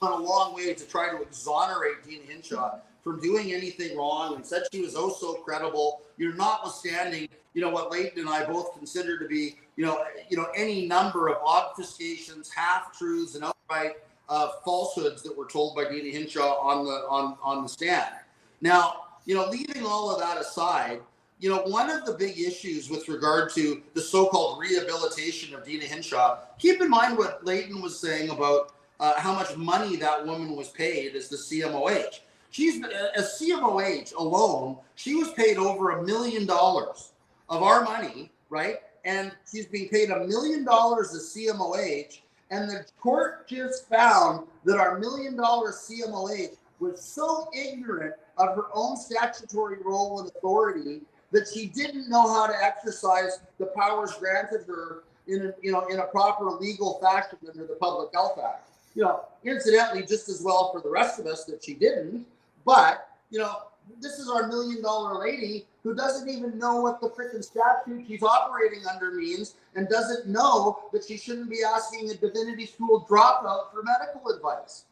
on 0.00 0.12
a 0.12 0.24
long 0.24 0.54
way 0.54 0.74
to 0.74 0.84
try 0.86 1.10
to 1.10 1.20
exonerate 1.22 2.04
Deena 2.04 2.24
Hinshaw 2.24 2.78
from 3.02 3.20
doing 3.20 3.52
anything 3.52 3.96
wrong 3.96 4.36
and 4.36 4.46
said 4.46 4.62
she 4.72 4.80
was 4.80 4.94
oh 4.96 5.10
so 5.10 5.34
credible. 5.34 6.02
You're 6.16 6.34
notwithstanding, 6.34 7.28
you 7.54 7.62
know, 7.62 7.70
what 7.70 7.90
Leighton 7.90 8.20
and 8.20 8.28
I 8.28 8.44
both 8.44 8.76
consider 8.76 9.18
to 9.18 9.26
be, 9.26 9.56
you 9.76 9.84
know, 9.84 10.04
you 10.28 10.36
know, 10.36 10.48
any 10.54 10.86
number 10.86 11.28
of 11.28 11.38
obfuscations, 11.38 12.52
half 12.54 12.96
truths, 12.96 13.34
and 13.34 13.44
outright 13.44 13.96
uh, 14.28 14.50
falsehoods 14.64 15.22
that 15.22 15.36
were 15.36 15.46
told 15.46 15.74
by 15.74 15.84
Deena 15.84 16.10
Hinshaw 16.16 16.58
on 16.60 16.84
the 16.84 17.06
on 17.08 17.36
on 17.42 17.62
the 17.62 17.68
stand. 17.68 18.12
Now, 18.60 19.04
you 19.24 19.34
know, 19.34 19.48
leaving 19.48 19.84
all 19.84 20.10
of 20.10 20.20
that 20.20 20.38
aside, 20.38 21.00
you 21.40 21.48
know, 21.48 21.62
one 21.62 21.88
of 21.88 22.04
the 22.04 22.14
big 22.14 22.38
issues 22.38 22.90
with 22.90 23.08
regard 23.08 23.52
to 23.54 23.82
the 23.94 24.00
so-called 24.00 24.60
rehabilitation 24.60 25.54
of 25.54 25.64
Deena 25.64 25.84
Hinshaw, 25.84 26.38
keep 26.58 26.80
in 26.80 26.90
mind 26.90 27.16
what 27.16 27.44
Leighton 27.44 27.80
was 27.80 27.98
saying 27.98 28.30
about 28.30 28.72
uh, 29.00 29.12
how 29.18 29.34
much 29.34 29.56
money 29.56 29.96
that 29.96 30.26
woman 30.26 30.56
was 30.56 30.68
paid 30.68 31.14
as 31.14 31.28
the 31.28 31.36
CMOH. 31.36 32.20
She's 32.50 32.82
as 33.14 33.38
CMOH 33.40 34.14
alone, 34.14 34.78
she 34.94 35.14
was 35.14 35.30
paid 35.32 35.58
over 35.58 35.90
a 35.90 36.04
million 36.04 36.46
dollars 36.46 37.12
of 37.48 37.62
our 37.62 37.84
money, 37.84 38.32
right? 38.50 38.76
And 39.04 39.32
she's 39.50 39.66
being 39.66 39.88
paid 39.88 40.10
a 40.10 40.26
million 40.26 40.64
dollars 40.64 41.14
as 41.14 41.34
CMOH, 41.36 42.20
and 42.50 42.68
the 42.68 42.84
court 43.00 43.46
just 43.46 43.88
found 43.88 44.46
that 44.64 44.78
our 44.78 44.98
million 44.98 45.36
dollar 45.36 45.70
CMOH 45.70 46.56
was 46.80 47.00
so 47.00 47.48
ignorant 47.54 48.14
of 48.38 48.56
her 48.56 48.66
own 48.72 48.96
statutory 48.96 49.78
role 49.84 50.20
and 50.20 50.28
authority 50.28 51.02
that 51.32 51.48
she 51.52 51.66
didn't 51.66 52.08
know 52.08 52.26
how 52.32 52.46
to 52.46 52.54
exercise 52.62 53.40
the 53.58 53.66
powers 53.66 54.14
granted 54.14 54.66
her 54.66 55.02
in 55.26 55.46
a, 55.46 55.54
you 55.62 55.72
know 55.72 55.86
in 55.86 56.00
a 56.00 56.04
proper 56.06 56.46
legal 56.46 56.98
fashion 57.00 57.38
under 57.46 57.66
the 57.66 57.74
Public 57.74 58.10
Health 58.14 58.38
Act. 58.42 58.68
You 58.94 59.04
know, 59.04 59.20
incidentally, 59.44 60.04
just 60.04 60.28
as 60.28 60.42
well 60.42 60.72
for 60.72 60.80
the 60.80 60.88
rest 60.88 61.20
of 61.20 61.26
us 61.26 61.44
that 61.44 61.62
she 61.62 61.74
didn't. 61.74 62.26
But 62.64 63.08
you 63.30 63.38
know, 63.38 63.56
this 64.00 64.18
is 64.18 64.28
our 64.28 64.48
million 64.48 64.82
dollar 64.82 65.20
lady 65.20 65.66
who 65.82 65.94
doesn't 65.94 66.28
even 66.28 66.58
know 66.58 66.80
what 66.80 67.00
the 67.00 67.08
freaking 67.08 67.44
statute 67.44 68.06
she's 68.06 68.22
operating 68.22 68.86
under 68.86 69.12
means 69.12 69.54
and 69.74 69.88
doesn't 69.88 70.26
know 70.26 70.80
that 70.92 71.04
she 71.04 71.16
shouldn't 71.16 71.48
be 71.48 71.60
asking 71.62 72.10
a 72.10 72.14
divinity 72.14 72.66
school 72.66 73.06
dropout 73.08 73.72
for 73.72 73.82
medical 73.82 74.28
advice. 74.30 74.84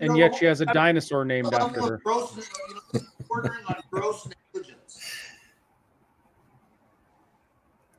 And 0.00 0.16
you 0.16 0.24
yet 0.24 0.34
she 0.34 0.44
has 0.44 0.60
a 0.60 0.66
dinosaur 0.66 1.24
named 1.24 1.54
after 1.54 1.80
her. 1.80 2.00
Gross, 2.04 2.36
you 2.36 2.74
know, 2.74 3.00
bordering 3.28 3.64
on 3.68 3.76
gross 3.90 4.28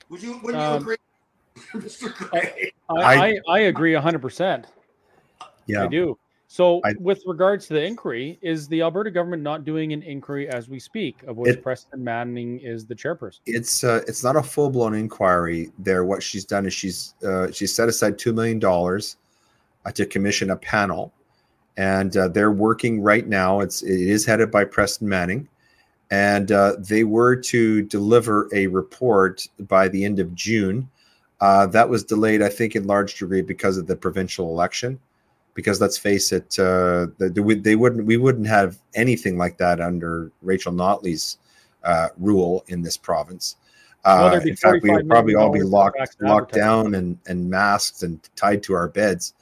Would 0.10 0.22
you? 0.22 0.40
Would 0.44 0.56
you 0.56 0.62
um, 0.62 0.82
agree, 0.82 0.98
Mr. 1.74 2.14
Grey? 2.14 2.72
I, 2.90 3.30
I, 3.30 3.40
I 3.48 3.60
agree 3.62 3.94
hundred 3.96 4.22
percent. 4.22 4.68
Yeah, 5.68 5.84
I 5.84 5.88
do. 5.88 6.18
So, 6.48 6.80
I, 6.86 6.94
with 7.00 7.24
regards 7.26 7.68
to 7.68 7.74
the 7.74 7.84
inquiry, 7.84 8.38
is 8.42 8.68
the 8.68 8.82
Alberta 8.82 9.10
government 9.10 9.42
not 9.42 9.66
doing 9.66 9.94
an 9.94 10.04
inquiry 10.04 10.48
as 10.48 10.70
we 10.70 10.80
speak, 10.80 11.22
of 11.24 11.38
which 11.38 11.56
it, 11.56 11.64
Preston 11.64 12.04
Manning 12.04 12.60
is 12.60 12.86
the 12.86 12.94
chairperson? 12.96 13.40
It's 13.48 13.84
uh, 13.84 14.02
it's 14.08 14.24
not 14.24 14.36
a 14.36 14.44
full 14.44 14.70
blown 14.70 14.94
inquiry. 14.94 15.72
There, 15.80 16.06
what 16.06 16.22
she's 16.22 16.46
done 16.46 16.66
is 16.66 16.74
she's 16.74 17.16
uh, 17.28 17.52
she's 17.52 17.76
set 17.76 17.90
aside 17.90 18.18
two 18.20 18.32
million 18.32 18.60
dollars 18.60 19.18
uh, 19.86 19.92
to 19.94 20.06
commission 20.06 20.52
a 20.52 20.56
panel, 20.56 21.12
and 21.78 22.16
uh, 22.16 22.28
they're 22.28 22.52
working 22.52 23.02
right 23.02 23.28
now. 23.28 23.62
It's 23.62 23.82
it 23.82 24.00
is 24.00 24.24
headed 24.26 24.52
by 24.52 24.66
Preston 24.66 25.10
Manning, 25.10 25.50
and 26.12 26.52
uh, 26.52 26.74
they 26.80 27.04
were 27.04 27.36
to 27.36 27.82
deliver 27.84 28.50
a 28.54 28.68
report 28.68 29.48
by 29.62 29.88
the 29.88 30.06
end 30.06 30.20
of 30.20 30.34
June. 30.36 30.90
Uh, 31.42 31.66
that 31.68 31.90
was 31.90 32.04
delayed, 32.04 32.42
I 32.42 32.50
think, 32.50 32.76
in 32.76 32.88
large 32.88 33.18
degree 33.18 33.42
because 33.42 33.78
of 33.78 33.88
the 33.88 33.96
provincial 33.96 34.50
election 34.50 35.00
because 35.56 35.82
let's 35.82 35.98
face 35.98 36.32
it, 36.32 36.60
uh, 36.60 37.08
they, 37.18 37.30
they 37.56 37.76
wouldn't 37.76 38.06
we 38.06 38.18
wouldn't 38.18 38.46
have 38.46 38.78
anything 38.94 39.38
like 39.38 39.58
that 39.58 39.82
under 39.82 40.32
Rachel 40.44 40.72
Notley's 40.72 41.40
uh, 41.84 42.10
rule 42.18 42.64
in 42.68 42.84
this 42.84 42.98
province. 42.98 43.56
Uh, 44.04 44.40
in 44.46 44.56
fact, 44.56 44.84
we 44.84 44.92
would 44.92 45.08
probably 45.10 45.34
all 45.34 45.52
be 45.52 45.64
locked 45.64 46.18
locked 46.22 46.54
down 46.54 46.94
and 46.94 47.18
and 47.26 47.50
masked 47.50 48.04
and 48.04 48.20
tied 48.36 48.62
to 48.64 48.74
our 48.74 48.88
beds. 48.88 49.34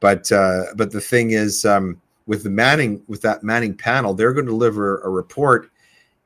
But 0.00 0.30
uh, 0.30 0.64
but 0.76 0.90
the 0.90 1.00
thing 1.00 1.30
is, 1.30 1.64
um, 1.64 2.00
with 2.26 2.42
the 2.42 2.50
Manning 2.50 3.02
with 3.06 3.22
that 3.22 3.42
Manning 3.42 3.74
panel, 3.74 4.12
they're 4.12 4.34
going 4.34 4.46
to 4.46 4.52
deliver 4.52 5.00
a 5.00 5.08
report 5.08 5.69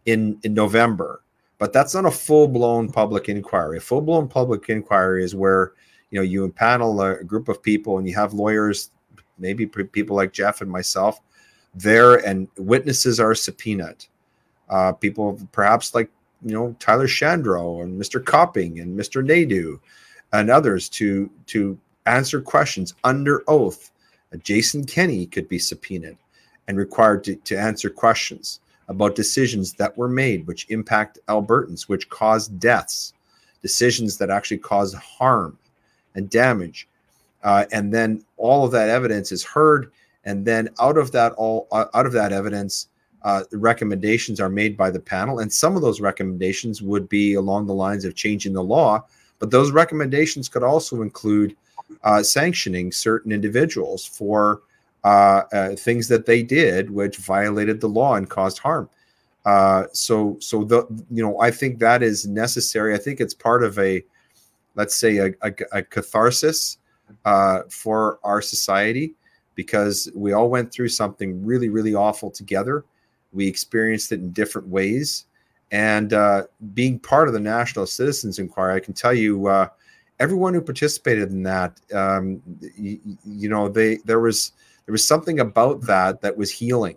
in 0.07 0.39
in 0.43 0.55
November. 0.55 1.23
But 1.59 1.73
that's 1.73 1.95
not 1.95 2.05
a 2.05 2.11
full 2.11 2.49
blown 2.49 2.91
public 2.91 3.29
inquiry. 3.29 3.79
A 3.79 3.81
full 3.81 4.01
blown 4.01 4.29
public 4.29 4.69
inquiry 4.69 5.25
is 5.25 5.35
where 5.35 5.73
you 6.11 6.19
know 6.19 6.25
you 6.25 6.49
panel 6.51 7.01
a 7.01 7.23
group 7.25 7.49
of 7.49 7.63
people 7.63 7.99
and 7.99 8.09
you 8.09 8.15
have 8.15 8.35
lawyers 8.35 8.91
maybe 9.39 9.67
people 9.67 10.17
like 10.17 10.33
Jeff 10.33 10.61
and 10.61 10.71
myself 10.71 11.21
there, 11.75 12.25
and 12.27 12.49
witnesses 12.57 13.19
are 13.19 13.35
subpoenaed. 13.35 14.07
Uh, 14.69 14.93
people 14.93 15.39
perhaps 15.53 15.95
like 15.95 16.11
you 16.43 16.53
know 16.53 16.75
Tyler 16.79 17.07
Shandro 17.07 17.83
and 17.83 18.01
Mr. 18.01 18.25
Copping 18.25 18.81
and 18.81 18.99
Mr. 18.99 19.25
Nadu 19.25 19.81
and 20.33 20.51
others 20.51 20.89
to 20.91 21.31
to 21.47 21.79
answer 22.07 22.41
questions 22.41 22.95
under 23.05 23.43
oath. 23.49 23.91
Jason 24.43 24.85
Kenney 24.85 25.27
could 25.27 25.49
be 25.49 25.61
subpoenaed 25.61 26.17
and 26.67 26.77
required 26.77 27.23
to, 27.23 27.37
to 27.37 27.57
answer 27.57 27.89
questions 27.89 28.61
about 28.89 29.15
decisions 29.15 29.73
that 29.75 29.97
were 29.97 30.09
made 30.09 30.47
which 30.47 30.67
impact 30.71 31.19
Albertans, 31.29 31.89
which 31.89 32.09
cause 32.09 32.49
deaths, 32.49 33.15
decisions 33.63 34.19
that 34.19 34.31
actually 34.31 34.59
cause 34.59 34.95
harm 34.95 35.59
and 36.15 36.29
damage. 36.31 36.89
Uh, 37.43 37.65
and 37.73 37.93
then 37.93 38.25
all 38.37 38.65
of 38.65 38.73
that 38.73 38.89
evidence 38.89 39.33
is 39.33 39.45
heard, 39.45 39.91
and 40.25 40.45
then 40.45 40.69
out 40.81 40.97
of 40.97 41.13
that 41.13 41.33
all 41.33 41.69
uh, 41.73 41.87
out 41.95 42.07
of 42.07 42.13
that 42.13 42.33
evidence, 42.33 42.89
uh, 43.23 43.43
recommendations 43.53 44.41
are 44.41 44.49
made 44.49 44.77
by 44.77 44.91
the 44.91 45.01
panel, 45.01 45.39
and 45.39 45.53
some 45.53 45.77
of 45.77 45.83
those 45.83 46.01
recommendations 46.01 46.81
would 46.81 47.09
be 47.09 47.35
along 47.35 47.67
the 47.67 47.75
lines 47.75 48.05
of 48.05 48.15
changing 48.15 48.55
the 48.55 48.63
law, 48.63 49.05
but 49.39 49.51
those 49.51 49.73
recommendations 49.73 50.49
could 50.49 50.63
also 50.63 51.03
include 51.03 51.55
uh, 52.03 52.23
sanctioning 52.23 52.91
certain 52.93 53.33
individuals 53.33 54.07
for 54.07 54.63
uh, 55.05 55.43
uh, 55.53 55.77
things 55.77 56.09
that 56.09 56.27
they 56.27 56.43
did 56.43 56.91
which 56.91 57.19
violated 57.19 57.81
the 57.81 57.89
law 57.89 58.15
and 58.15 58.31
caused 58.31 58.59
harm. 58.59 58.89
so, 59.93 60.37
so 60.41 60.65
the 60.65 60.87
you 61.11 61.23
know, 61.23 61.39
I 61.41 61.51
think 61.51 61.79
that 61.79 62.03
is 62.03 62.27
necessary. 62.27 62.95
I 62.95 62.99
think 62.99 63.21
it's 63.21 63.35
part 63.35 63.63
of 63.63 63.79
a, 63.79 64.03
let's 64.75 64.95
say, 64.95 65.19
a, 65.19 65.27
a, 65.43 65.53
a 65.73 65.83
catharsis 65.83 66.79
uh, 67.25 67.61
for 67.69 68.19
our 68.25 68.41
society 68.41 69.15
because 69.55 70.11
we 70.15 70.33
all 70.33 70.49
went 70.49 70.73
through 70.73 70.89
something 70.89 71.45
really, 71.45 71.69
really 71.69 71.95
awful 71.95 72.31
together. 72.31 72.85
We 73.33 73.47
experienced 73.47 74.13
it 74.13 74.21
in 74.21 74.33
different 74.33 74.69
ways. 74.69 75.27
And 75.71 76.13
uh, 76.13 76.45
being 76.75 76.99
part 76.99 77.29
of 77.29 77.35
the 77.35 77.41
National 77.41 77.87
Citizens 77.87 78.39
Inquiry, 78.39 78.75
I 78.75 78.81
can 78.81 78.95
tell 78.95 79.15
you, 79.15 79.49
uh, 79.49 79.69
everyone 80.21 80.55
who 80.55 80.61
participated 80.61 81.31
in 81.31 81.43
that, 81.43 81.81
um, 81.93 82.41
you, 82.77 83.01
you, 83.25 83.49
know, 83.49 83.69
they 83.69 83.97
there 84.05 84.21
was 84.21 84.53
there 84.87 84.93
was 84.93 85.07
something 85.07 85.41
about 85.41 85.83
that 85.83 86.21
that 86.21 86.37
was 86.37 86.51
healing. 86.51 86.97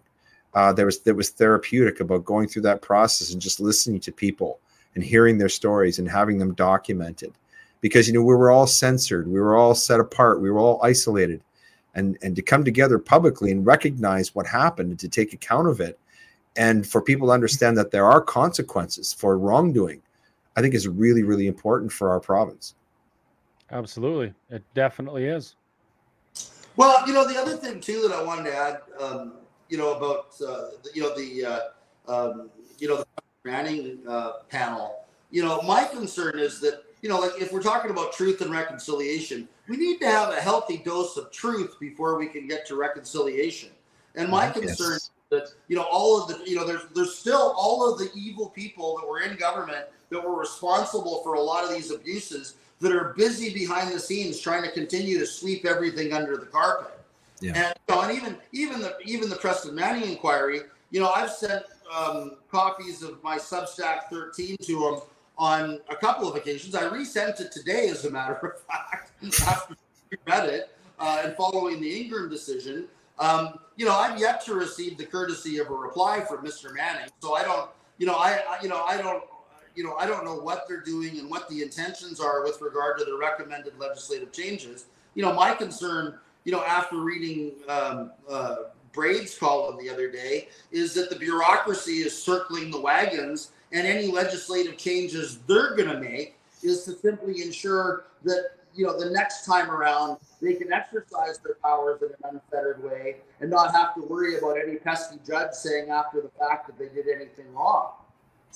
Uh, 0.54 0.74
there 0.74 0.86
was 0.86 1.00
that 1.02 1.16
was 1.16 1.30
therapeutic 1.30 2.00
about 2.00 2.26
going 2.26 2.48
through 2.48 2.64
that 2.64 2.82
process 2.82 3.32
and 3.32 3.42
just 3.42 3.60
listening 3.60 4.00
to 4.00 4.12
people 4.12 4.60
and 4.96 5.04
hearing 5.04 5.38
their 5.38 5.50
stories 5.50 6.00
and 6.00 6.10
having 6.10 6.38
them 6.38 6.54
documented 6.56 7.34
because 7.82 8.08
you 8.08 8.14
know 8.14 8.22
we 8.22 8.36
were 8.36 8.52
all 8.52 8.68
censored, 8.68 9.28
we 9.28 9.40
were 9.40 9.56
all 9.56 9.76
set 9.76 10.00
apart, 10.00 10.42
we 10.42 10.50
were 10.50 10.60
all 10.60 10.82
isolated, 10.84 11.42
and 11.96 12.18
and 12.22 12.36
to 12.36 12.42
come 12.42 12.64
together 12.64 12.98
publicly 12.98 13.52
and 13.52 13.66
recognize 13.66 14.34
what 14.34 14.48
happened 14.48 14.90
and 14.90 15.00
to 15.00 15.10
take 15.10 15.34
account 15.34 15.68
of 15.68 15.80
it, 15.80 16.00
and 16.56 16.88
for 16.88 17.02
people 17.02 17.28
to 17.28 17.34
understand 17.34 17.78
that 17.78 17.92
there 17.92 18.06
are 18.06 18.22
consequences 18.22 19.14
for 19.14 19.38
wrongdoing, 19.38 20.02
I 20.56 20.62
think 20.62 20.74
is 20.74 20.88
really 20.88 21.24
really 21.24 21.48
important 21.48 21.92
for 21.92 22.10
our 22.10 22.20
province. 22.20 22.76
Absolutely, 23.72 24.34
it 24.50 24.64
definitely 24.74 25.26
is. 25.26 25.56
Well, 26.78 27.06
you 27.08 27.14
know 27.14 27.28
the 27.28 27.38
other 27.38 27.58
thing 27.58 27.82
too 27.82 28.08
that 28.08 28.12
I 28.12 28.24
wanted 28.24 28.46
to 28.46 28.56
add, 28.56 28.82
um, 29.00 29.34
you 29.68 29.78
know 29.78 29.96
about 29.96 30.36
uh, 30.48 30.70
you 30.94 31.02
know 31.02 31.16
the 31.18 31.46
uh, 31.46 31.60
um, 32.08 32.50
you 32.80 32.88
know 32.88 32.98
the 32.98 33.06
Manning 33.44 34.00
uh, 34.08 34.44
panel. 34.50 35.06
You 35.32 35.44
know, 35.44 35.62
my 35.64 35.86
concern 35.86 36.38
is 36.38 36.60
that 36.62 36.84
you 37.02 37.10
know, 37.10 37.20
like 37.20 37.42
if 37.42 37.52
we're 37.52 37.62
talking 37.62 37.92
about 37.92 38.14
truth 38.14 38.42
and 38.42 38.52
reconciliation, 38.52 39.48
we 39.68 39.78
need 39.78 40.00
to 40.00 40.08
have 40.08 40.34
a 40.34 40.40
healthy 40.40 40.78
dose 40.78 41.18
of 41.18 41.32
truth 41.32 41.78
before 41.80 42.18
we 42.18 42.28
can 42.28 42.48
get 42.48 42.68
to 42.68 42.76
reconciliation. 42.76 43.70
And 44.16 44.30
my 44.30 44.46
yes. 44.46 44.60
concern 44.60 44.96
is 44.98 45.12
that 45.32 45.50
you 45.68 45.76
know 45.76 45.86
all 45.92 46.22
of 46.22 46.28
the 46.28 46.50
you 46.50 46.56
know 46.56 46.66
there's 46.66 46.84
there's 46.94 47.16
still 47.16 47.56
all 47.58 47.92
of 47.92 47.98
the 47.98 48.10
evil 48.16 48.50
people 48.50 48.98
that 48.98 49.08
were 49.08 49.22
in 49.22 49.36
government 49.38 49.86
that 50.10 50.24
were 50.24 50.40
responsible 50.40 51.22
for 51.24 51.34
a 51.34 51.42
lot 51.42 51.64
of 51.64 51.72
these 51.72 51.92
abuses 51.92 52.56
that 52.80 52.92
are 52.92 53.14
busy 53.18 53.54
behind 53.54 53.92
the 53.92 54.00
scenes 54.00 54.40
trying 54.40 54.64
to 54.64 54.72
continue 54.72 55.18
to 55.20 55.26
sweep 55.26 55.66
everything 55.66 56.14
under 56.14 56.38
the 56.38 56.46
carpet. 56.46 57.00
Yeah. 57.40 57.54
And, 57.56 57.74
you 57.88 57.96
know, 57.96 58.02
and 58.02 58.18
even 58.18 58.38
even 58.52 58.80
the 58.80 58.98
even 59.04 59.30
the 59.30 59.36
Preston 59.36 59.76
Manning 59.76 60.10
inquiry, 60.10 60.62
you 60.92 61.00
know, 61.00 61.10
I've 61.10 61.32
sent 61.32 61.64
um, 61.94 62.38
copies 62.52 63.04
of 63.04 63.22
my 63.24 63.38
Substack 63.38 64.10
13 64.10 64.58
to 64.64 64.80
them 64.80 65.02
on 65.38 65.80
a 65.90 65.96
couple 65.96 66.28
of 66.28 66.36
occasions. 66.36 66.76
I 66.76 66.86
resent 66.86 67.40
it 67.40 67.52
today, 67.52 67.90
as 67.90 68.06
a 68.06 68.12
matter 68.12 68.34
of 68.34 68.62
fact, 68.62 69.12
after 69.48 69.76
we 70.12 70.18
read 70.26 70.50
it 70.50 70.76
uh, 71.00 71.22
and 71.24 71.36
following 71.36 71.80
the 71.82 72.02
Ingram 72.02 72.30
decision. 72.30 72.88
Um, 73.20 73.60
you 73.76 73.86
know, 73.86 73.96
I've 73.96 74.20
yet 74.20 74.44
to 74.46 74.54
receive 74.54 74.98
the 74.98 75.06
courtesy 75.06 75.58
of 75.58 75.70
a 75.70 75.74
reply 75.74 76.22
from 76.22 76.46
Mr. 76.46 76.74
Manning, 76.74 77.10
so 77.20 77.34
I 77.34 77.44
don't. 77.44 77.70
You 77.98 78.06
know, 78.06 78.14
I, 78.14 78.40
I 78.48 78.62
you 78.62 78.70
know 78.70 78.84
I 78.84 78.98
don't. 78.98 79.24
You 79.78 79.84
know, 79.84 79.96
I 79.96 80.08
don't 80.08 80.26
know 80.26 80.34
what 80.34 80.68
they're 80.68 80.82
doing 80.82 81.20
and 81.20 81.30
what 81.30 81.48
the 81.50 81.62
intentions 81.62 82.20
are 82.20 82.44
with 82.44 82.60
regard 82.62 82.98
to 82.98 83.06
the 83.06 83.16
recommended 83.16 83.78
legislative 83.78 84.32
changes. 84.32 84.86
You 85.14 85.22
know, 85.22 85.32
my 85.34 85.54
concern, 85.54 86.18
you 86.46 86.52
know, 86.52 86.64
after 86.64 86.98
reading 86.98 87.52
um, 87.70 88.12
uh, 88.28 88.56
Braid's 88.92 89.38
column 89.38 89.78
the 89.80 89.88
other 89.88 90.10
day, 90.10 90.48
is 90.72 90.96
that 90.96 91.12
the 91.12 91.16
bureaucracy 91.16 92.00
is 92.00 92.20
circling 92.20 92.72
the 92.72 92.82
wagons 92.82 93.52
and 93.72 93.86
any 93.86 94.12
legislative 94.12 94.78
changes 94.78 95.38
they're 95.46 95.76
going 95.76 95.90
to 95.90 96.00
make 96.00 96.40
is 96.64 96.84
to 96.86 96.94
simply 96.94 97.44
ensure 97.44 98.06
that 98.24 98.54
you 98.74 98.84
know 98.84 99.00
the 99.00 99.12
next 99.12 99.46
time 99.46 99.70
around 99.70 100.18
they 100.42 100.54
can 100.54 100.74
exercise 100.74 101.38
their 101.40 101.58
powers 101.64 102.02
in 102.02 102.10
an 102.10 102.40
unfettered 102.42 102.84
way 102.84 103.18
and 103.42 103.50
not 103.50 103.74
have 103.74 103.94
to 103.94 104.02
worry 104.02 104.38
about 104.38 104.58
any 104.58 104.78
pesky 104.78 105.18
judge 105.26 105.52
saying 105.54 105.90
after 105.90 106.22
the 106.22 106.30
fact 106.40 106.66
that 106.66 106.80
they 106.80 106.88
did 106.94 107.08
anything 107.08 107.54
wrong. 107.54 107.92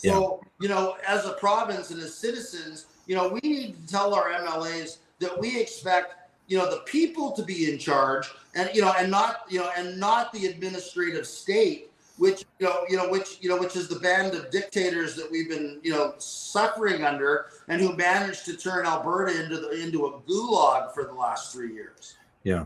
So, 0.01 0.39
yeah. 0.41 0.49
you 0.59 0.69
know, 0.69 0.97
as 1.07 1.25
a 1.25 1.33
province 1.33 1.91
and 1.91 2.01
as 2.01 2.15
citizens, 2.15 2.87
you 3.05 3.15
know, 3.15 3.29
we 3.29 3.39
need 3.43 3.75
to 3.75 3.91
tell 3.91 4.13
our 4.13 4.29
MLAs 4.29 4.97
that 5.19 5.39
we 5.39 5.59
expect, 5.59 6.15
you 6.47 6.57
know, 6.57 6.69
the 6.69 6.81
people 6.81 7.31
to 7.33 7.43
be 7.43 7.71
in 7.71 7.77
charge 7.77 8.29
and 8.55 8.69
you 8.73 8.81
know, 8.81 8.93
and 8.97 9.11
not, 9.11 9.43
you 9.49 9.59
know, 9.59 9.69
and 9.77 9.99
not 9.99 10.33
the 10.33 10.47
administrative 10.47 11.27
state 11.27 11.91
which 12.21 12.45
you 12.59 12.67
know, 12.67 12.85
you 12.87 12.97
know, 12.97 13.09
which 13.09 13.39
you 13.41 13.49
know, 13.49 13.57
which 13.57 13.75
is 13.75 13.87
the 13.87 13.99
band 13.99 14.35
of 14.35 14.51
dictators 14.51 15.15
that 15.15 15.29
we've 15.31 15.49
been, 15.49 15.79
you 15.81 15.91
know, 15.91 16.13
suffering 16.19 17.03
under, 17.03 17.47
and 17.67 17.81
who 17.81 17.95
managed 17.95 18.45
to 18.45 18.55
turn 18.55 18.85
Alberta 18.85 19.43
into 19.43 19.57
the 19.57 19.71
into 19.71 20.05
a 20.05 20.19
gulag 20.21 20.93
for 20.93 21.03
the 21.05 21.13
last 21.13 21.51
three 21.51 21.73
years. 21.73 22.17
Yeah, 22.43 22.65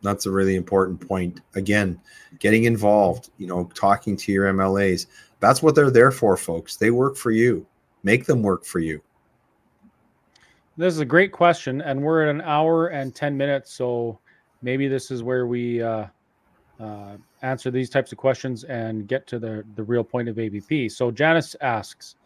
that's 0.00 0.24
a 0.24 0.30
really 0.30 0.56
important 0.56 1.06
point. 1.06 1.42
Again, 1.54 2.00
getting 2.38 2.64
involved, 2.64 3.28
you 3.36 3.46
know, 3.46 3.70
talking 3.74 4.16
to 4.16 4.32
your 4.32 4.50
MLAs. 4.50 5.06
That's 5.44 5.62
what 5.62 5.74
they're 5.74 5.90
there 5.90 6.10
for, 6.10 6.36
folks. 6.36 6.76
They 6.76 6.90
work 6.90 7.16
for 7.16 7.30
you. 7.30 7.66
Make 8.02 8.24
them 8.24 8.42
work 8.42 8.64
for 8.64 8.78
you. 8.78 9.02
This 10.76 10.92
is 10.94 11.00
a 11.00 11.04
great 11.04 11.32
question, 11.32 11.80
and 11.82 12.02
we're 12.02 12.24
at 12.24 12.28
an 12.28 12.40
hour 12.40 12.88
and 12.88 13.14
ten 13.14 13.36
minutes, 13.36 13.72
so 13.72 14.18
maybe 14.62 14.88
this 14.88 15.10
is 15.10 15.22
where 15.22 15.46
we. 15.46 15.82
Uh, 15.82 16.06
uh, 16.80 17.16
answer 17.42 17.70
these 17.70 17.88
types 17.88 18.10
of 18.10 18.18
questions 18.18 18.64
and 18.64 19.06
get 19.06 19.26
to 19.28 19.38
the, 19.38 19.64
the 19.76 19.82
real 19.82 20.02
point 20.02 20.28
of 20.28 20.38
ABP. 20.38 20.88
So 20.88 21.10
Janice 21.10 21.54
asks, 21.60 22.16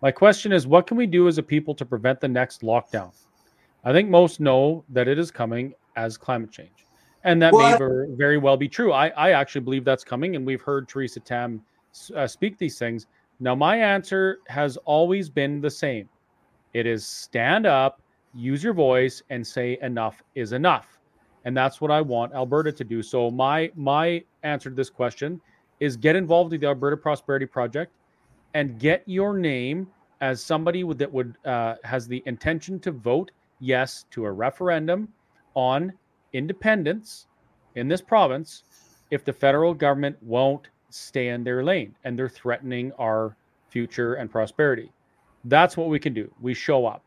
my 0.00 0.10
question 0.10 0.50
is, 0.50 0.66
what 0.66 0.86
can 0.86 0.96
we 0.96 1.06
do 1.06 1.28
as 1.28 1.38
a 1.38 1.42
people 1.42 1.74
to 1.76 1.84
prevent 1.84 2.20
the 2.20 2.28
next 2.28 2.62
lockdown? 2.62 3.12
I 3.84 3.92
think 3.92 4.08
most 4.08 4.40
know 4.40 4.84
that 4.88 5.08
it 5.08 5.18
is 5.18 5.30
coming 5.30 5.74
as 5.96 6.16
climate 6.16 6.50
change. 6.50 6.86
And 7.24 7.40
that 7.42 7.52
well, 7.52 7.78
may 7.78 8.16
very 8.16 8.38
well 8.38 8.56
be 8.56 8.68
true. 8.68 8.92
I, 8.92 9.08
I 9.10 9.30
actually 9.32 9.60
believe 9.60 9.84
that's 9.84 10.02
coming, 10.02 10.34
and 10.34 10.44
we've 10.44 10.62
heard 10.62 10.88
Theresa 10.88 11.20
Tam 11.20 11.62
uh, 12.16 12.26
speak 12.26 12.58
these 12.58 12.78
things. 12.78 13.06
Now, 13.40 13.54
my 13.54 13.76
answer 13.76 14.38
has 14.48 14.76
always 14.78 15.28
been 15.28 15.60
the 15.60 15.70
same 15.70 16.08
it 16.74 16.86
is 16.86 17.04
stand 17.04 17.66
up, 17.66 18.00
use 18.34 18.62
your 18.64 18.72
voice, 18.72 19.22
and 19.30 19.46
say 19.46 19.78
enough 19.82 20.22
is 20.34 20.52
enough. 20.52 20.98
And 21.44 21.56
that's 21.56 21.80
what 21.80 21.90
I 21.90 22.00
want 22.00 22.32
Alberta 22.34 22.72
to 22.72 22.84
do. 22.84 23.02
So, 23.02 23.30
my, 23.30 23.70
my 23.74 24.22
answer 24.42 24.70
to 24.70 24.76
this 24.76 24.90
question 24.90 25.40
is 25.80 25.96
get 25.96 26.16
involved 26.16 26.52
with 26.52 26.60
the 26.60 26.66
Alberta 26.68 26.96
Prosperity 26.96 27.46
Project 27.46 27.92
and 28.54 28.78
get 28.78 29.02
your 29.06 29.36
name 29.36 29.88
as 30.20 30.42
somebody 30.42 30.84
that 30.84 31.12
would 31.12 31.36
uh, 31.44 31.74
has 31.82 32.06
the 32.06 32.22
intention 32.26 32.78
to 32.80 32.92
vote 32.92 33.32
yes 33.58 34.04
to 34.12 34.24
a 34.24 34.30
referendum 34.30 35.08
on 35.54 35.92
independence 36.32 37.26
in 37.74 37.88
this 37.88 38.00
province 38.00 38.62
if 39.10 39.24
the 39.24 39.32
federal 39.32 39.74
government 39.74 40.16
won't 40.22 40.68
stay 40.94 41.28
in 41.28 41.44
their 41.44 41.62
lane 41.62 41.94
and 42.04 42.18
they're 42.18 42.28
threatening 42.28 42.92
our 42.98 43.36
future 43.68 44.14
and 44.14 44.30
prosperity. 44.30 44.90
That's 45.44 45.76
what 45.76 45.88
we 45.88 45.98
can 45.98 46.14
do. 46.14 46.30
We 46.40 46.54
show 46.54 46.86
up. 46.86 47.02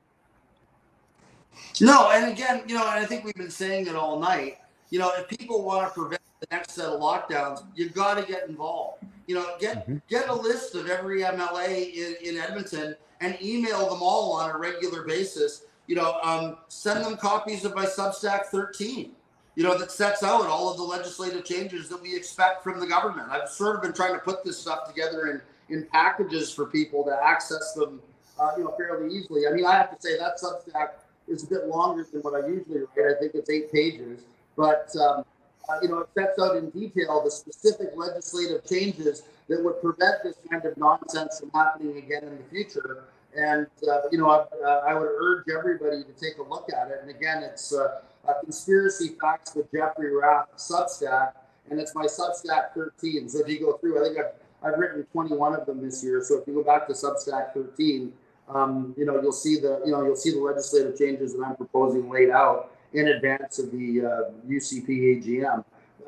No, 1.80 2.12
and 2.12 2.32
again, 2.32 2.64
you 2.68 2.76
know, 2.76 2.82
and 2.82 3.00
I 3.00 3.06
think 3.06 3.24
we've 3.24 3.36
been 3.36 3.50
saying 3.50 3.88
it 3.88 3.96
all 3.96 4.20
night. 4.20 4.58
You 4.90 5.00
know, 5.00 5.12
if 5.16 5.28
people 5.28 5.64
want 5.64 5.88
to 5.88 5.94
prevent 5.94 6.22
the 6.42 6.48
next 6.52 6.72
set 6.72 6.86
of 6.86 7.00
lockdowns, 7.00 7.64
you've 7.76 7.94
got 7.94 8.16
to 8.16 8.24
get 8.26 8.48
involved. 8.50 9.04
You 9.28 9.36
know, 9.36 9.56
get 9.60 9.88
mm-hmm. 9.88 9.98
get 10.10 10.28
a 10.30 10.34
list 10.34 10.76
of 10.76 10.90
every 10.90 11.22
MLA 11.22 11.94
in, 11.94 12.16
in 12.24 12.38
Edmonton 12.38 12.96
and 13.22 13.38
email 13.42 13.90
them 13.90 14.02
all 14.02 14.34
on 14.34 14.52
a 14.52 14.58
regular 14.58 15.04
basis. 15.04 15.66
You 15.88 15.96
know, 15.96 16.20
um, 16.24 16.58
send 16.68 17.06
them 17.06 17.16
copies 17.16 17.64
of 17.64 17.74
my 17.76 17.86
Substack 17.86 18.46
13 18.46 19.12
you 19.56 19.64
know, 19.64 19.78
that 19.78 19.92
sets 19.92 20.22
out 20.22 20.48
all 20.48 20.70
of 20.70 20.78
the 20.78 20.84
legislative 20.84 21.46
changes 21.46 21.88
that 21.90 22.02
we 22.02 22.16
expect 22.16 22.64
from 22.64 22.80
the 22.80 22.88
government. 22.88 23.30
I've 23.30 23.50
sort 23.50 23.76
of 23.76 23.82
been 23.82 23.94
trying 23.94 24.14
to 24.14 24.20
put 24.20 24.44
this 24.44 24.60
stuff 24.60 24.88
together 24.88 25.42
in, 25.70 25.76
in 25.76 25.86
packages 25.86 26.54
for 26.54 26.66
people 26.66 27.04
to 27.06 27.18
access 27.24 27.74
them, 27.74 28.02
uh, 28.40 28.52
you 28.58 28.66
know, 28.66 28.74
fairly 28.78 29.16
easily. 29.16 29.48
I 29.48 29.54
mean, 29.54 29.66
I 29.66 29.74
have 29.74 29.96
to 29.96 30.02
say 30.02 30.18
that 30.18 30.40
Substack 30.42 30.90
is 31.28 31.44
a 31.44 31.48
bit 31.48 31.68
longer 31.68 32.06
than 32.12 32.22
what 32.22 32.36
I 32.36 32.48
usually 32.48 32.82
write. 32.82 33.16
I 33.16 33.20
think 33.20 33.32
it's 33.34 33.50
eight 33.50 33.72
pages, 33.72 34.20
but 34.58 34.94
um, 34.98 35.24
uh, 35.70 35.80
you 35.82 35.90
know, 35.90 36.00
it 36.00 36.10
sets 36.14 36.40
out 36.40 36.58
in 36.58 36.70
detail 36.70 37.22
the 37.24 37.32
specific 37.32 37.90
legislative 37.96 38.66
changes 38.66 39.24
that 39.48 39.64
would 39.64 39.82
prevent 39.82 40.24
this 40.24 40.36
kind 40.50 40.66
of 40.66 40.76
nonsense 40.78 41.40
from 41.40 41.50
happening 41.52 41.98
again 41.98 42.24
in 42.24 42.38
the 42.38 42.44
future. 42.52 43.06
And 43.36 43.68
uh, 43.88 44.02
you 44.12 44.18
know, 44.18 44.30
I, 44.30 44.46
uh, 44.66 44.82
I, 44.88 44.94
would 44.94 45.08
urge 45.08 45.46
everybody 45.50 46.04
to 46.04 46.14
take 46.14 46.38
a 46.38 46.44
look 46.44 46.70
at 46.72 46.90
it. 46.90 47.00
And 47.02 47.10
again, 47.10 47.44
it's 47.44 47.74
uh, 47.74 48.02
uh, 48.28 48.34
Conspiracy 48.42 49.16
Facts 49.20 49.56
with 49.56 49.70
Jeffrey 49.72 50.16
Rath 50.16 50.48
Substack, 50.58 51.34
and 51.70 51.80
it's 51.80 51.94
my 51.94 52.06
Substack 52.06 52.74
13. 52.76 53.28
So 53.28 53.40
if 53.40 53.50
you 53.50 53.60
go 53.60 53.74
through, 53.78 54.02
I 54.02 54.08
think 54.08 54.18
I've, 54.20 54.74
I've 54.74 54.80
written 54.80 55.04
21 55.12 55.54
of 55.54 55.66
them 55.66 55.82
this 55.84 56.02
year. 56.04 56.24
So 56.24 56.40
if 56.40 56.48
you 56.48 56.54
go 56.54 56.64
back 56.64 56.88
to 56.88 56.94
Substack 56.94 57.54
13, 57.54 58.14
um, 58.48 58.94
you 58.98 59.06
know 59.06 59.22
you'll 59.22 59.32
see 59.32 59.60
the 59.60 59.82
you 59.86 59.92
know 59.92 60.06
you'll 60.06 60.16
see 60.16 60.32
the 60.32 60.40
legislative 60.40 60.98
changes 60.98 61.34
that 61.34 61.44
I'm 61.44 61.56
proposing 61.56 62.10
laid 62.10 62.30
out 62.30 62.72
in 62.94 63.08
advance 63.10 63.60
of 63.60 63.72
the 63.72 64.06
uh, 64.06 64.50
UCP 64.50 64.88
AGM. 64.88 65.66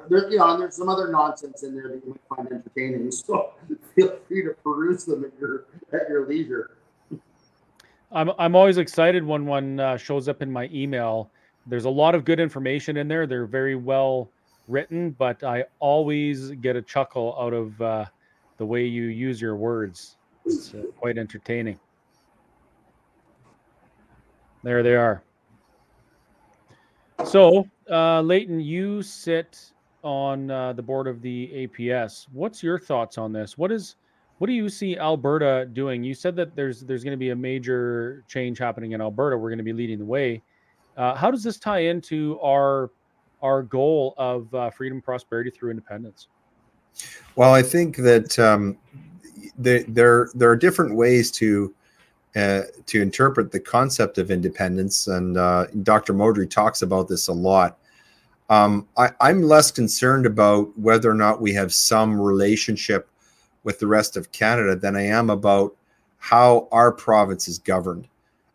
There, 0.10 0.30
you 0.30 0.38
know, 0.38 0.52
and 0.52 0.62
there's 0.62 0.76
some 0.76 0.88
other 0.88 1.10
nonsense 1.10 1.64
in 1.64 1.76
there 1.76 1.90
that 1.90 2.02
you 2.06 2.12
might 2.12 2.38
find 2.38 2.52
entertaining. 2.52 3.12
So 3.12 3.52
feel 3.96 4.18
free 4.28 4.44
to 4.44 4.52
peruse 4.64 5.06
them 5.06 5.26
at 5.26 5.32
your 5.40 5.66
at 5.92 6.08
your 6.08 6.28
leisure. 6.28 6.77
I'm 8.12 8.32
I'm 8.40 8.56
always 8.56 8.78
excited 8.78 9.24
when 9.24 9.46
one 9.46 9.80
uh, 9.80 9.98
shows 9.98 10.28
up 10.28 10.42
in 10.42 10.52
my 10.52 10.70
email 10.74 11.30
there's 11.68 11.86
a 11.86 11.90
lot 11.90 12.16
of 12.16 12.24
good 12.26 12.40
information 12.40 12.98
in 12.98 13.08
there. 13.08 13.28
They're 13.28 13.46
very 13.46 13.76
well 13.76 14.32
written, 14.68 15.12
but 15.12 15.44
I 15.44 15.66
always 15.80 16.52
get 16.52 16.76
a 16.76 16.82
chuckle 16.82 17.36
out 17.40 17.54
of 17.54 17.82
uh, 17.82 18.06
the 18.58 18.66
way 18.66 18.86
you 18.86 19.04
use 19.04 19.42
your 19.42 19.56
words. 19.56 20.16
It's 20.46 20.74
uh, 20.74 20.84
quite 20.98 21.18
entertaining. 21.18 21.80
There 24.64 24.82
they 24.82 24.96
are. 24.96 25.24
So, 27.26 27.68
uh, 27.90 28.22
Leighton, 28.22 28.60
you 28.60 29.02
sit 29.02 29.72
on 30.04 30.50
uh, 30.50 30.74
the 30.74 30.82
board 30.82 31.08
of 31.08 31.22
the 31.22 31.68
APS. 31.68 32.28
What's 32.32 32.64
your 32.64 32.80
thoughts 32.80 33.18
on 33.18 33.34
this? 33.34 33.58
What 33.58 33.72
is 33.72 33.96
what 34.38 34.48
do 34.48 34.54
you 34.54 34.70
see 34.70 34.98
Alberta 34.98 35.68
doing? 35.74 36.04
You 36.04 36.14
said 36.14 36.36
that 36.36 36.56
there's 36.56 36.82
there's 36.82 37.04
going 37.04 37.12
to 37.12 37.18
be 37.18 37.32
a 37.32 37.36
major 37.36 38.24
change 38.28 38.60
happening 38.60 38.92
in 38.92 39.02
Alberta. 39.02 39.38
We're 39.38 39.50
going 39.50 39.58
to 39.58 39.64
be 39.64 39.74
leading 39.74 40.00
the 40.00 40.06
way. 40.06 40.44
Uh, 40.96 41.16
how 41.16 41.32
does 41.32 41.44
this 41.44 41.58
tie 41.58 41.80
into 41.80 42.40
our 42.42 42.92
our 43.42 43.64
goal 43.64 44.14
of 44.18 44.54
uh, 44.54 44.70
freedom, 44.70 45.02
prosperity 45.02 45.50
through 45.50 45.72
independence? 45.72 46.28
Well, 47.36 47.54
I 47.54 47.62
think 47.62 47.98
that 47.98 48.38
um, 48.38 48.78
there 49.58 49.84
there 49.88 50.30
there 50.34 50.50
are 50.50 50.56
different 50.56 50.96
ways 50.96 51.32
to 51.32 51.74
uh, 52.36 52.64
to 52.86 53.02
interpret 53.02 53.52
the 53.52 53.60
concept 53.60 54.20
of 54.20 54.30
independence, 54.30 55.08
and 55.08 55.38
uh, 55.38 55.66
Dr. 55.82 56.14
Modry 56.14 56.50
talks 56.50 56.84
about 56.84 57.08
this 57.08 57.28
a 57.28 57.34
lot. 57.34 57.80
Um, 58.50 58.88
I, 58.98 59.10
I'm 59.20 59.42
less 59.42 59.72
concerned 59.72 60.26
about 60.26 60.78
whether 60.78 61.10
or 61.10 61.16
not 61.16 61.42
we 61.42 61.54
have 61.54 61.74
some 61.74 62.20
relationship 62.20 63.10
with 63.68 63.80
the 63.80 63.86
rest 63.86 64.16
of 64.16 64.32
Canada 64.32 64.78
than 64.78 64.96
I 64.96 65.02
am 65.02 65.30
about 65.30 65.76
how 66.20 66.70
our 66.72 66.90
province 66.90 67.50
is 67.50 67.60
governed 67.60 68.08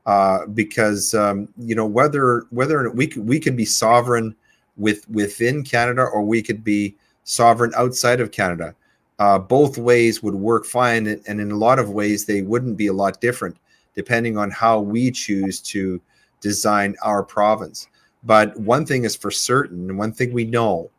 uh, 0.06 0.46
because 0.46 1.12
um, 1.12 1.48
you 1.58 1.74
know 1.74 1.84
whether 1.84 2.46
whether 2.48 2.90
we 2.90 3.12
we 3.18 3.38
could 3.38 3.54
be 3.54 3.66
sovereign 3.66 4.34
with 4.78 5.06
within 5.10 5.64
Canada 5.64 6.00
or 6.00 6.22
we 6.22 6.40
could 6.40 6.64
be 6.64 6.96
sovereign 7.24 7.72
outside 7.76 8.20
of 8.20 8.30
Canada. 8.30 8.74
Uh, 9.18 9.38
both 9.38 9.76
ways 9.76 10.22
would 10.22 10.34
work 10.34 10.64
fine, 10.64 11.06
and 11.06 11.40
in 11.42 11.50
a 11.50 11.58
lot 11.58 11.78
of 11.78 11.90
ways 11.90 12.24
they 12.24 12.40
wouldn't 12.40 12.78
be 12.78 12.86
a 12.86 12.92
lot 12.92 13.20
different 13.20 13.58
depending 13.94 14.38
on 14.38 14.50
how 14.50 14.80
we 14.80 15.10
choose 15.10 15.60
to 15.60 16.00
design 16.40 16.96
our 17.02 17.22
province. 17.22 17.86
But 18.22 18.58
one 18.58 18.86
thing 18.86 19.04
is 19.04 19.14
for 19.14 19.30
certain, 19.30 19.98
one 19.98 20.12
thing 20.12 20.32
we 20.32 20.46
know 20.46 20.90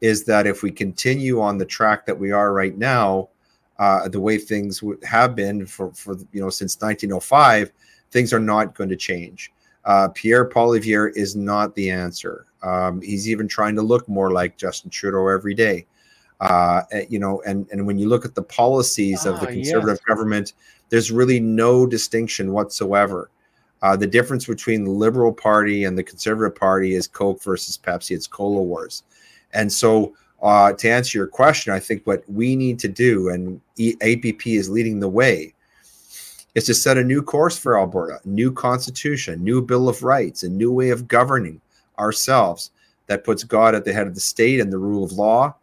is 0.00 0.24
that 0.24 0.46
if 0.46 0.62
we 0.62 0.70
continue 0.70 1.42
on 1.42 1.58
the 1.58 1.66
track 1.66 2.06
that 2.06 2.18
we 2.18 2.32
are 2.32 2.54
right 2.54 2.78
now, 2.78 3.28
uh, 3.80 4.08
the 4.08 4.20
way 4.20 4.36
things 4.36 4.84
have 5.02 5.34
been 5.34 5.66
for, 5.66 5.90
for 5.94 6.14
you 6.32 6.40
know 6.40 6.50
since 6.50 6.76
1905, 6.76 7.72
things 8.10 8.32
are 8.32 8.38
not 8.38 8.74
going 8.76 8.90
to 8.90 8.96
change. 8.96 9.50
Uh, 9.86 10.08
Pierre 10.08 10.46
Poilievre 10.46 11.10
is 11.16 11.34
not 11.34 11.74
the 11.74 11.90
answer. 11.90 12.46
Um, 12.62 13.00
he's 13.00 13.28
even 13.28 13.48
trying 13.48 13.74
to 13.76 13.82
look 13.82 14.06
more 14.06 14.30
like 14.30 14.58
Justin 14.58 14.90
Trudeau 14.90 15.26
every 15.28 15.54
day. 15.54 15.86
Uh, 16.40 16.82
you 17.08 17.18
know, 17.18 17.42
and 17.46 17.66
and 17.72 17.86
when 17.86 17.98
you 17.98 18.06
look 18.06 18.26
at 18.26 18.34
the 18.34 18.42
policies 18.42 19.24
of 19.24 19.40
the 19.40 19.48
ah, 19.48 19.50
conservative 19.50 19.98
yes. 19.98 20.06
government, 20.06 20.52
there's 20.90 21.10
really 21.10 21.40
no 21.40 21.86
distinction 21.86 22.52
whatsoever. 22.52 23.30
Uh, 23.80 23.96
the 23.96 24.06
difference 24.06 24.44
between 24.44 24.84
the 24.84 24.90
Liberal 24.90 25.32
Party 25.32 25.84
and 25.84 25.96
the 25.96 26.02
Conservative 26.02 26.54
Party 26.54 26.94
is 26.94 27.08
Coke 27.08 27.42
versus 27.42 27.78
Pepsi. 27.78 28.14
It's 28.14 28.26
cola 28.26 28.62
wars, 28.62 29.04
and 29.54 29.72
so 29.72 30.14
uh, 30.42 30.72
to 30.72 30.88
answer 30.88 31.18
your 31.18 31.26
question, 31.26 31.72
I 31.72 31.78
think 31.78 32.06
what 32.06 32.24
we 32.28 32.56
need 32.56 32.78
to 32.80 32.88
do, 32.88 33.28
and 33.28 33.60
APP 34.02 34.46
is 34.46 34.70
leading 34.70 35.00
the 35.00 35.08
way, 35.08 35.54
is 36.54 36.64
to 36.64 36.74
set 36.74 36.98
a 36.98 37.04
new 37.04 37.22
course 37.22 37.58
for 37.58 37.78
Alberta, 37.78 38.20
new 38.24 38.52
constitution, 38.52 39.44
new 39.44 39.60
bill 39.60 39.88
of 39.88 40.02
rights, 40.02 40.42
a 40.42 40.48
new 40.48 40.72
way 40.72 40.90
of 40.90 41.06
governing 41.06 41.60
ourselves 41.98 42.70
that 43.06 43.24
puts 43.24 43.44
God 43.44 43.74
at 43.74 43.84
the 43.84 43.92
head 43.92 44.06
of 44.06 44.14
the 44.14 44.20
state 44.20 44.60
and 44.60 44.72
the 44.72 44.78
rule 44.78 45.04
of 45.04 45.12
law, 45.12 45.54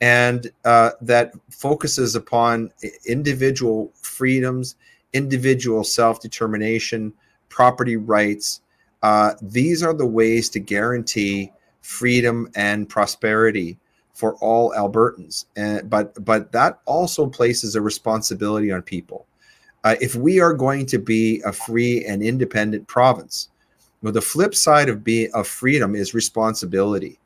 and 0.00 0.50
uh, 0.64 0.90
that 1.00 1.32
focuses 1.50 2.16
upon 2.16 2.70
individual 3.06 3.92
freedoms, 4.02 4.74
individual 5.12 5.84
self 5.84 6.20
determination, 6.20 7.12
property 7.48 7.96
rights. 7.96 8.62
Uh, 9.02 9.34
these 9.40 9.82
are 9.82 9.94
the 9.94 10.06
ways 10.06 10.48
to 10.50 10.58
guarantee 10.58 11.52
freedom 11.82 12.50
and 12.56 12.88
prosperity 12.88 13.78
for 14.14 14.36
all 14.36 14.72
Albertans. 14.72 15.44
And, 15.56 15.90
but 15.90 16.24
but 16.24 16.52
that 16.52 16.80
also 16.86 17.26
places 17.26 17.76
a 17.76 17.80
responsibility 17.80 18.72
on 18.72 18.82
people 18.82 19.26
uh, 19.84 19.96
if 20.00 20.16
we 20.16 20.40
are 20.40 20.54
going 20.54 20.86
to 20.86 20.98
be 20.98 21.42
a 21.44 21.52
free 21.52 22.04
and 22.06 22.22
independent 22.22 22.88
province, 22.88 23.50
well, 24.02 24.12
the 24.12 24.20
flip 24.20 24.54
side 24.54 24.88
of 24.88 25.04
being 25.04 25.30
of 25.34 25.46
freedom 25.46 25.94
is 25.94 26.14
responsibility. 26.14 27.18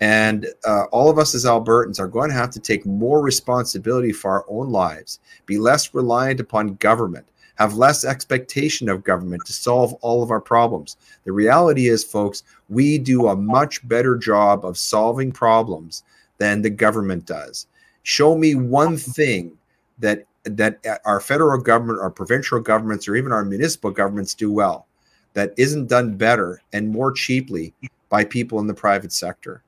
And 0.00 0.46
uh, 0.64 0.84
all 0.92 1.10
of 1.10 1.18
us 1.18 1.34
as 1.34 1.44
Albertans 1.44 2.00
are 2.00 2.08
going 2.08 2.30
to 2.30 2.36
have 2.36 2.50
to 2.50 2.60
take 2.60 2.86
more 2.86 3.20
responsibility 3.20 4.12
for 4.12 4.30
our 4.30 4.44
own 4.48 4.70
lives, 4.70 5.20
be 5.46 5.58
less 5.58 5.94
reliant 5.94 6.40
upon 6.40 6.74
government, 6.74 7.26
have 7.56 7.74
less 7.74 8.04
expectation 8.04 8.88
of 8.88 9.04
government 9.04 9.44
to 9.46 9.52
solve 9.52 9.94
all 9.94 10.22
of 10.22 10.30
our 10.30 10.40
problems. 10.40 10.96
The 11.24 11.32
reality 11.32 11.88
is, 11.88 12.02
folks, 12.02 12.42
we 12.68 12.98
do 12.98 13.28
a 13.28 13.36
much 13.36 13.86
better 13.86 14.16
job 14.16 14.64
of 14.64 14.76
solving 14.76 15.30
problems 15.30 16.02
than 16.38 16.62
the 16.62 16.70
government 16.70 17.26
does. 17.26 17.66
Show 18.02 18.36
me 18.36 18.54
one 18.54 18.96
thing 18.96 19.56
that 19.98 20.24
that 20.44 20.84
our 21.06 21.20
federal 21.20 21.58
government, 21.58 22.00
our 22.00 22.10
provincial 22.10 22.60
governments, 22.60 23.08
or 23.08 23.16
even 23.16 23.32
our 23.32 23.44
municipal 23.44 23.90
governments 23.90 24.34
do 24.34 24.52
well 24.52 24.86
that 25.32 25.52
isn't 25.56 25.88
done 25.88 26.16
better 26.16 26.60
and 26.72 26.88
more 26.88 27.12
cheaply 27.12 27.72
by 28.08 28.24
people 28.24 28.60
in 28.60 28.66
the 28.66 28.74
private 28.74 29.12
sector. 29.12 29.62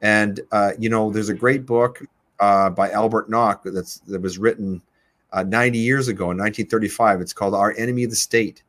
And 0.00 0.40
uh, 0.50 0.72
you 0.78 0.88
know, 0.88 1.10
there's 1.10 1.28
a 1.28 1.34
great 1.34 1.64
book 1.64 2.02
uh, 2.40 2.70
by 2.70 2.90
Albert 2.90 3.30
Nock 3.30 3.62
that's 3.64 3.98
that 4.00 4.20
was 4.20 4.38
written 4.38 4.82
uh, 5.32 5.44
90 5.44 5.78
years 5.78 6.08
ago 6.08 6.24
in 6.24 6.38
1935. 6.38 7.20
It's 7.20 7.32
called 7.32 7.54
Our 7.54 7.74
Enemy 7.78 8.04
of 8.04 8.10
the 8.10 8.16
State, 8.16 8.62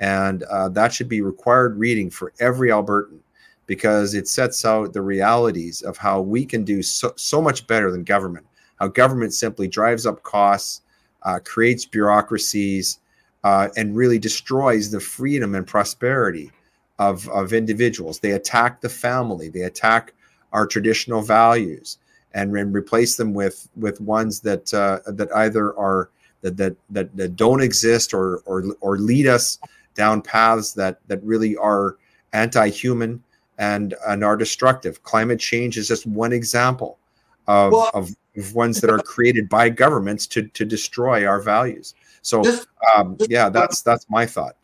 and 0.00 0.42
uh, 0.44 0.68
that 0.70 0.92
should 0.92 1.08
be 1.08 1.22
required 1.22 1.78
reading 1.78 2.10
for 2.10 2.32
every 2.38 2.68
Albertan 2.68 3.20
because 3.66 4.14
it 4.14 4.28
sets 4.28 4.64
out 4.64 4.92
the 4.92 5.02
realities 5.02 5.82
of 5.82 5.96
how 5.96 6.20
we 6.20 6.44
can 6.44 6.64
do 6.64 6.82
so, 6.82 7.12
so 7.16 7.40
much 7.40 7.66
better 7.66 7.90
than 7.90 8.04
government. 8.04 8.46
How 8.76 8.88
government 8.88 9.32
simply 9.32 9.68
drives 9.68 10.06
up 10.06 10.22
costs, 10.22 10.82
uh, 11.22 11.38
creates 11.44 11.86
bureaucracies, 11.86 12.98
uh, 13.44 13.68
and 13.76 13.96
really 13.96 14.18
destroys 14.18 14.90
the 14.90 15.00
freedom 15.00 15.54
and 15.54 15.66
prosperity 15.66 16.50
of, 16.98 17.28
of 17.28 17.52
individuals. 17.52 18.18
They 18.18 18.32
attack 18.32 18.80
the 18.80 18.88
family, 18.88 19.48
they 19.48 19.62
attack 19.62 20.12
our 20.52 20.66
traditional 20.66 21.22
values, 21.22 21.98
and, 22.34 22.56
and 22.56 22.74
replace 22.74 23.16
them 23.16 23.32
with 23.32 23.68
with 23.76 24.00
ones 24.00 24.40
that 24.40 24.72
uh, 24.74 25.00
that 25.06 25.28
either 25.36 25.76
are 25.78 26.10
that, 26.42 26.56
that 26.56 26.76
that 26.90 27.16
that 27.16 27.36
don't 27.36 27.62
exist 27.62 28.12
or 28.12 28.38
or 28.44 28.64
or 28.80 28.98
lead 28.98 29.26
us 29.26 29.58
down 29.94 30.20
paths 30.20 30.72
that 30.74 30.98
that 31.06 31.22
really 31.22 31.56
are 31.56 31.96
anti-human 32.32 33.22
and 33.58 33.94
and 34.06 34.24
are 34.24 34.36
destructive. 34.36 35.02
Climate 35.02 35.40
change 35.40 35.76
is 35.76 35.88
just 35.88 36.06
one 36.06 36.32
example 36.32 36.98
of, 37.46 37.72
well, 37.72 37.90
of, 37.94 38.10
of, 38.36 38.54
ones 38.54 38.80
that 38.80 38.90
are 38.90 38.98
created 38.98 39.48
by 39.48 39.68
governments 39.68 40.26
to 40.28 40.48
to 40.48 40.64
destroy 40.64 41.26
our 41.26 41.40
values. 41.40 41.94
So 42.22 42.42
just, 42.42 42.68
um, 42.96 43.16
just, 43.18 43.30
yeah, 43.30 43.48
that's 43.48 43.82
that's 43.82 44.08
my 44.08 44.26
thought. 44.26 44.56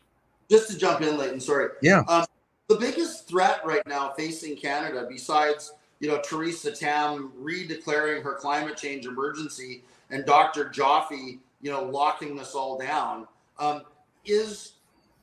Just 0.51 0.71
to 0.71 0.79
jump 0.79 1.03
in, 1.03 1.17
Leighton. 1.17 1.41
Sorry. 1.41 1.69
Yeah. 1.83 2.03
Um, 2.09 2.25
the 2.69 2.77
biggest 2.77 3.29
threat 3.29 3.61
right 3.65 3.87
now 3.87 4.13
facing 4.17 4.57
Canada, 4.57 5.07
besides 5.09 5.73
you 6.01 6.09
know 6.09 6.21
Theresa 6.23 6.73
Tam 6.73 7.33
redeclaring 7.41 8.23
her 8.23 8.35
climate 8.35 8.77
change 8.77 9.07
emergency 9.07 9.83
and 10.11 10.25
Dr. 10.25 10.67
Joffe, 10.67 11.39
you 11.61 11.71
know, 11.71 11.85
locking 11.85 12.39
us 12.41 12.55
all 12.55 12.79
down, 12.79 13.29
um, 13.59 13.83
is 14.25 14.73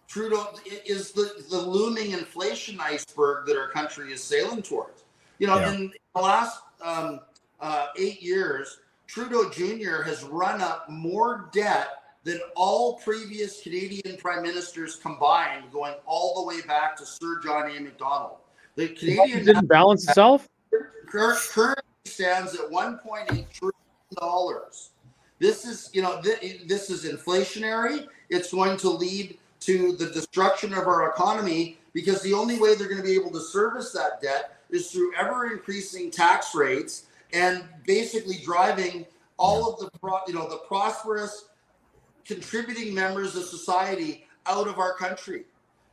Trudeau 0.07 0.47
is 0.85 1.11
the, 1.11 1.43
the 1.49 1.57
looming 1.57 2.11
inflation 2.11 2.79
iceberg 2.79 3.45
that 3.45 3.57
our 3.57 3.69
country 3.69 4.13
is 4.13 4.23
sailing 4.23 4.61
towards. 4.61 5.03
You 5.39 5.47
know, 5.47 5.59
yeah. 5.59 5.73
in 5.73 5.93
the 6.15 6.21
last 6.21 6.61
um, 6.81 7.19
uh, 7.59 7.87
eight 7.97 8.21
years, 8.21 8.79
Trudeau 9.05 9.49
Jr. 9.49 10.01
has 10.03 10.23
run 10.23 10.61
up 10.61 10.89
more 10.89 11.49
debt 11.53 12.03
than 12.23 12.39
all 12.55 12.95
previous 12.99 13.61
Canadian 13.61 14.17
prime 14.17 14.43
ministers 14.43 14.95
combined, 14.95 15.71
going 15.71 15.95
all 16.05 16.41
the 16.41 16.47
way 16.47 16.61
back 16.61 16.95
to 16.97 17.05
Sir 17.05 17.39
John 17.43 17.69
A. 17.69 17.79
Macdonald. 17.79 18.37
The 18.75 18.89
Canadian 18.89 19.45
didn't 19.45 19.67
balance 19.67 20.07
itself. 20.07 20.47
Currently 21.07 21.83
stands 22.05 22.53
at 22.55 22.69
1.8 22.69 23.27
trillion 23.27 23.73
dollars. 24.15 24.91
This 25.39 25.65
is, 25.65 25.89
you 25.93 26.01
know, 26.01 26.21
th- 26.21 26.63
this 26.65 26.89
is 26.89 27.05
inflationary. 27.05 28.07
It's 28.29 28.51
going 28.51 28.77
to 28.77 28.89
lead 28.89 29.37
to 29.67 29.91
the 29.97 30.05
destruction 30.11 30.73
of 30.73 30.87
our 30.87 31.09
economy 31.09 31.77
because 31.93 32.21
the 32.21 32.33
only 32.33 32.57
way 32.57 32.73
they're 32.73 32.87
going 32.87 33.01
to 33.01 33.03
be 33.03 33.15
able 33.15 33.31
to 33.31 33.41
service 33.41 33.91
that 33.91 34.21
debt 34.21 34.61
is 34.69 34.89
through 34.89 35.13
ever 35.15 35.51
increasing 35.51 36.09
tax 36.09 36.55
rates 36.55 37.07
and 37.33 37.65
basically 37.85 38.37
driving 38.45 39.05
all 39.35 39.69
of 39.69 39.77
the 39.81 39.89
pro, 39.99 40.19
you 40.25 40.33
know 40.33 40.49
the 40.49 40.59
prosperous 40.69 41.49
contributing 42.23 42.95
members 42.95 43.35
of 43.35 43.43
society 43.43 44.25
out 44.45 44.69
of 44.69 44.79
our 44.79 44.93
country. 44.93 45.43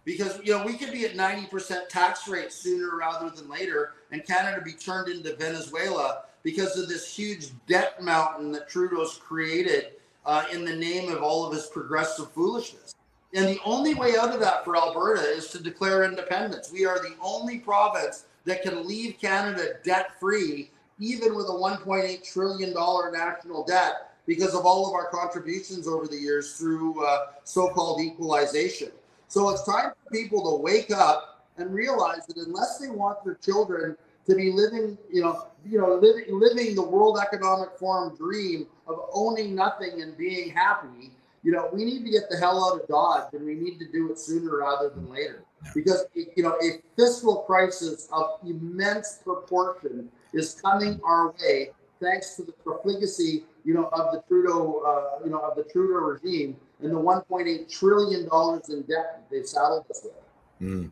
Because 0.05 0.39
you 0.45 0.57
know 0.57 0.65
we 0.65 0.75
could 0.75 0.93
be 0.93 1.05
at 1.05 1.17
90% 1.17 1.89
tax 1.89 2.29
rate 2.29 2.53
sooner 2.53 2.97
rather 2.97 3.29
than 3.29 3.51
later 3.51 3.95
and 4.13 4.25
canada 4.25 4.63
be 4.63 4.73
turned 4.73 5.09
into 5.09 5.35
venezuela 5.35 6.25
because 6.45 6.79
of 6.79 6.89
this 6.89 7.13
huge 7.13 7.49
debt 7.67 8.01
mountain 8.01 8.53
that 8.53 8.69
trudeau's 8.69 9.17
created 9.17 9.95
uh, 10.27 10.45
in 10.53 10.65
the 10.65 10.77
name 10.77 11.11
of 11.11 11.23
all 11.23 11.45
of 11.45 11.53
his 11.53 11.67
progressive 11.67 12.31
foolishness 12.33 12.95
and 13.35 13.49
the 13.49 13.59
only 13.65 13.95
way 13.95 14.17
out 14.17 14.33
of 14.33 14.39
that 14.41 14.65
for 14.65 14.77
Alberta 14.77 15.23
is 15.23 15.49
to 15.49 15.63
declare 15.63 16.05
independence. 16.05 16.71
We 16.73 16.87
are 16.87 17.01
the 17.01 17.17
only 17.21 17.59
province 17.59 18.27
that 18.45 18.63
can 18.63 18.87
leave 18.87 19.19
Canada 19.21 19.75
debt 19.83 20.19
free, 20.21 20.71
even 21.01 21.35
with 21.35 21.47
a 21.47 21.53
$1.8 21.53 22.33
trillion 22.33 22.73
national 23.13 23.65
debt, 23.65 24.13
because 24.27 24.55
of 24.55 24.65
all 24.65 24.87
of 24.87 24.95
our 24.95 25.09
contributions 25.09 25.89
over 25.89 26.07
the 26.07 26.17
years 26.17 26.57
through 26.57 27.05
uh, 27.05 27.27
so 27.43 27.69
called 27.69 28.01
equalization. 28.01 28.91
So 29.27 29.51
it's 29.51 29.65
time 29.65 29.91
for 29.91 30.11
people 30.11 30.57
to 30.57 30.63
wake 30.63 30.93
up 30.93 31.49
and 31.57 31.75
realize 31.75 32.27
that 32.27 32.37
unless 32.37 32.79
they 32.79 32.89
want 32.89 33.25
their 33.25 33.35
children 33.35 33.97
to 34.27 34.35
be 34.35 34.53
living, 34.53 34.97
you 35.13 35.23
know, 35.23 35.49
you 35.67 35.79
know, 35.79 35.97
living, 35.97 36.25
living 36.29 36.75
the 36.75 36.83
World 36.83 37.19
Economic 37.21 37.71
Forum 37.79 38.17
dream 38.17 38.67
of 38.87 39.01
owning 39.13 39.55
nothing 39.55 40.03
and 40.03 40.17
being 40.17 40.51
happy, 40.51 41.11
you 41.45 41.53
know, 41.53 41.69
we 41.73 41.85
need 41.85 42.05
to 42.05 42.11
get 42.11 42.31
the 42.31 42.39
hell 42.39 42.65
out 42.65 42.81
of 42.81 42.89
Dodge 42.89 43.35
and 43.35 43.45
we 43.45 43.55
need 43.55 43.79
to 43.79 43.87
do 43.93 44.11
it 44.11 44.19
sooner 44.19 44.59
rather 44.59 44.89
than 44.89 45.09
later. 45.11 45.45
Because, 45.75 46.07
you 46.15 46.43
know, 46.43 46.57
a 46.63 46.83
fiscal 46.97 47.43
crisis 47.43 48.09
of 48.13 48.39
immense 48.47 49.21
proportion 49.23 50.09
is 50.33 50.55
coming 50.55 51.01
our 51.05 51.35
way 51.41 51.71
thanks 52.01 52.35
to 52.37 52.43
the 52.43 52.53
profligacy, 52.53 53.45
you 53.65 53.75
know, 53.75 53.89
of 53.93 54.13
the 54.13 54.23
Trudeau, 54.27 54.83
uh, 54.87 55.25
you 55.25 55.31
know, 55.31 55.39
of 55.39 55.57
the 55.57 55.65
Trudeau 55.65 56.01
regime 56.01 56.57
and 56.81 56.91
the 56.91 56.97
1.8 56.97 57.71
trillion 57.71 58.27
dollars 58.27 58.71
in 58.71 58.83
debt 58.83 59.21
that 59.21 59.31
they 59.31 59.43
saddled 59.43 59.85
us 59.91 60.01
with. 60.03 60.13
Mm. 60.61 60.91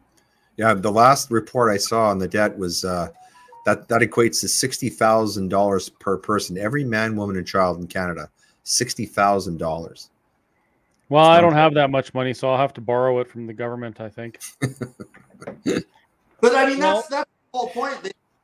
Yeah, 0.57 0.75
the 0.75 0.93
last 0.93 1.31
report 1.31 1.73
I 1.73 1.79
saw 1.79 2.11
on 2.11 2.19
the 2.19 2.29
debt 2.29 2.57
was 2.57 2.85
uh, 2.85 3.09
that 3.65 3.89
that 3.89 4.03
equates 4.03 4.41
to 4.41 4.49
sixty 4.49 4.91
thousand 4.91 5.49
dollars 5.49 5.89
per 5.89 6.19
person, 6.19 6.59
every 6.59 6.85
man, 6.85 7.17
woman, 7.17 7.37
and 7.37 7.47
child 7.47 7.81
in 7.81 7.87
Canada. 7.87 8.29
Sixty 8.63 9.07
thousand 9.07 9.59
dollars. 9.59 10.11
Well, 11.13 11.27
I 11.27 11.43
don't 11.43 11.53
have 11.53 11.75
that 11.75 11.91
much 11.91 12.15
money, 12.15 12.33
so 12.33 12.51
I'll 12.51 12.57
have 12.57 12.73
to 12.73 12.81
borrow 12.81 13.21
it 13.21 13.29
from 13.29 13.47
the 13.47 13.53
government. 13.53 14.01
I 14.01 14.09
think. 14.09 14.41
but 16.41 16.57
I 16.57 16.71
mean, 16.71 16.79
that's 16.79 17.07
that's 17.09 17.29
the 17.53 17.59
whole 17.59 17.69
point. 17.69 17.99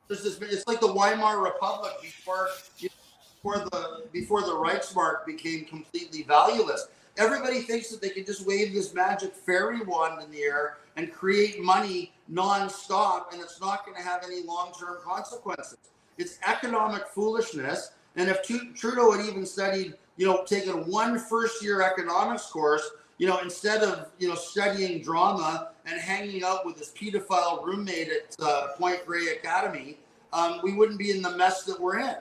There's 0.07 0.23
this. 0.23 0.39
It's 0.43 0.67
like 0.67 0.79
the 0.79 0.93
Weimar 0.93 1.43
Republic 1.43 1.93
before 2.03 2.49
before 2.79 3.59
the 3.61 4.05
before 4.13 4.43
the 4.43 4.53
Reichsmark 4.53 5.25
became 5.25 5.65
completely 5.65 6.25
valueless. 6.25 6.89
Everybody 7.17 7.61
thinks 7.61 7.89
that 7.89 8.03
they 8.03 8.11
can 8.11 8.27
just 8.27 8.47
wave 8.47 8.75
this 8.75 8.93
magic 8.93 9.35
fairy 9.35 9.81
wand 9.81 10.23
in 10.23 10.31
the 10.31 10.43
air 10.43 10.77
and 10.97 11.11
create 11.11 11.63
money 11.63 12.13
nonstop, 12.31 13.33
and 13.33 13.41
it's 13.41 13.63
not 13.63 13.87
going 13.87 13.97
to 13.97 14.03
have 14.03 14.23
any 14.27 14.43
long-term 14.43 14.99
consequences. 15.03 15.79
It's 16.19 16.39
economic 16.47 17.07
foolishness. 17.07 17.93
And 18.17 18.29
if 18.29 18.43
Trudeau 18.43 19.13
had 19.13 19.25
even 19.25 19.47
studied 19.47 19.95
you 20.19 20.27
know, 20.27 20.43
taking 20.45 20.73
one 20.91 21.19
first 21.19 21.63
year 21.63 21.81
economics 21.81 22.47
course, 22.47 22.91
you 23.17 23.27
know, 23.27 23.39
instead 23.39 23.83
of, 23.83 24.11
you 24.19 24.29
know, 24.29 24.35
studying 24.35 25.01
drama 25.01 25.71
and 25.87 25.99
hanging 25.99 26.45
out 26.45 26.67
with 26.67 26.77
his 26.77 26.89
pedophile 26.89 27.65
roommate 27.65 28.09
at 28.09 28.37
uh, 28.43 28.69
Point 28.77 29.07
Grey 29.07 29.29
Academy, 29.29 29.99
um, 30.33 30.61
we 30.63 30.75
wouldn't 30.75 30.99
be 30.99 31.13
in 31.13 31.23
the 31.23 31.37
mess 31.37 31.63
that 31.65 31.81
we're 31.81 32.01
in. 32.01 32.17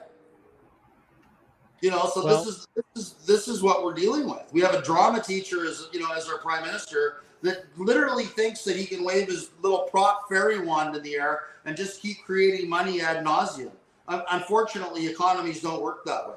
You 1.80 1.90
know, 1.90 2.10
so 2.12 2.24
well, 2.24 2.38
this 2.38 2.46
is 2.46 2.66
this 2.74 2.84
is 2.96 3.12
this 3.24 3.48
is 3.48 3.62
what 3.62 3.84
we're 3.84 3.94
dealing 3.94 4.28
with. 4.28 4.48
We 4.52 4.60
have 4.62 4.74
a 4.74 4.82
drama 4.82 5.22
teacher 5.22 5.64
as 5.64 5.88
you 5.92 6.00
know 6.00 6.12
as 6.12 6.28
our 6.28 6.38
prime 6.38 6.64
minister 6.64 7.22
that 7.42 7.66
literally 7.76 8.24
thinks 8.24 8.64
that 8.64 8.74
he 8.74 8.84
can 8.84 9.04
wave 9.04 9.28
his 9.28 9.50
little 9.62 9.82
prop 9.82 10.28
fairy 10.28 10.58
wand 10.58 10.96
in 10.96 11.04
the 11.04 11.14
air 11.14 11.42
and 11.66 11.76
just 11.76 12.02
keep 12.02 12.24
creating 12.24 12.68
money 12.68 13.00
ad 13.00 13.24
nauseum. 13.24 13.70
Unfortunately, 14.08 15.06
economies 15.06 15.60
don't 15.60 15.80
work 15.80 16.04
that 16.04 16.28
way 16.28 16.34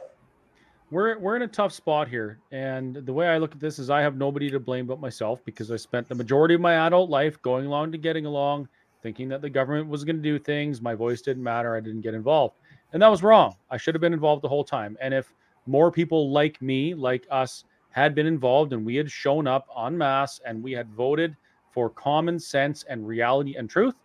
we're 0.92 1.18
we're 1.18 1.36
in 1.38 1.42
a 1.42 1.48
tough 1.48 1.72
spot 1.72 2.08
here, 2.08 2.40
and 2.52 2.96
the 2.96 3.14
way 3.14 3.28
I 3.28 3.38
look 3.38 3.54
at 3.54 3.60
this 3.60 3.80
is 3.80 3.90
I 3.90 4.02
have 4.02 4.18
nobody 4.18 4.50
to 4.52 4.60
blame 4.60 4.86
but 4.86 5.00
myself 5.00 5.44
because 5.46 5.72
I 5.72 5.78
spent 5.78 6.08
the 6.08 6.16
majority 6.16 6.54
of 6.54 6.62
my 6.62 6.86
adult 6.86 7.10
life 7.10 7.42
going 7.42 7.66
along 7.66 7.94
to 7.94 7.98
getting 7.98 8.26
along, 8.26 8.68
thinking 9.02 9.30
that 9.30 9.42
the 9.42 9.50
government 9.50 9.88
was 9.88 10.04
going 10.04 10.18
to 10.18 10.22
do 10.22 10.38
things. 10.38 10.82
My 10.82 10.94
voice 10.94 11.22
didn't 11.22 11.44
matter. 11.44 11.76
I 11.76 11.80
didn't 11.80 12.02
get 12.02 12.14
involved, 12.14 12.58
and 12.94 13.02
that 13.02 13.08
was 13.08 13.24
wrong. 13.24 13.56
I 13.70 13.78
should 13.78 13.96
have 13.96 14.02
been 14.02 14.14
involved 14.14 14.44
the 14.44 14.50
whole 14.50 14.66
time. 14.66 14.98
And 15.02 15.14
if 15.14 15.34
more 15.66 15.92
people 15.92 16.32
like 16.32 16.62
me, 16.62 16.94
like 16.94 17.26
us, 17.32 17.64
had 17.92 18.16
been 18.16 18.28
involved 18.28 18.74
and 18.74 18.86
we 18.86 18.96
had 18.96 19.12
shown 19.12 19.48
up 19.48 19.68
en 19.78 19.98
masse 19.98 20.40
and 20.46 20.64
we 20.64 20.72
had 20.72 20.90
voted 20.92 21.36
for 21.72 21.90
common 21.90 22.40
sense 22.40 22.84
and 22.90 23.06
reality 23.06 23.56
and 23.58 23.70
truth, 23.70 23.96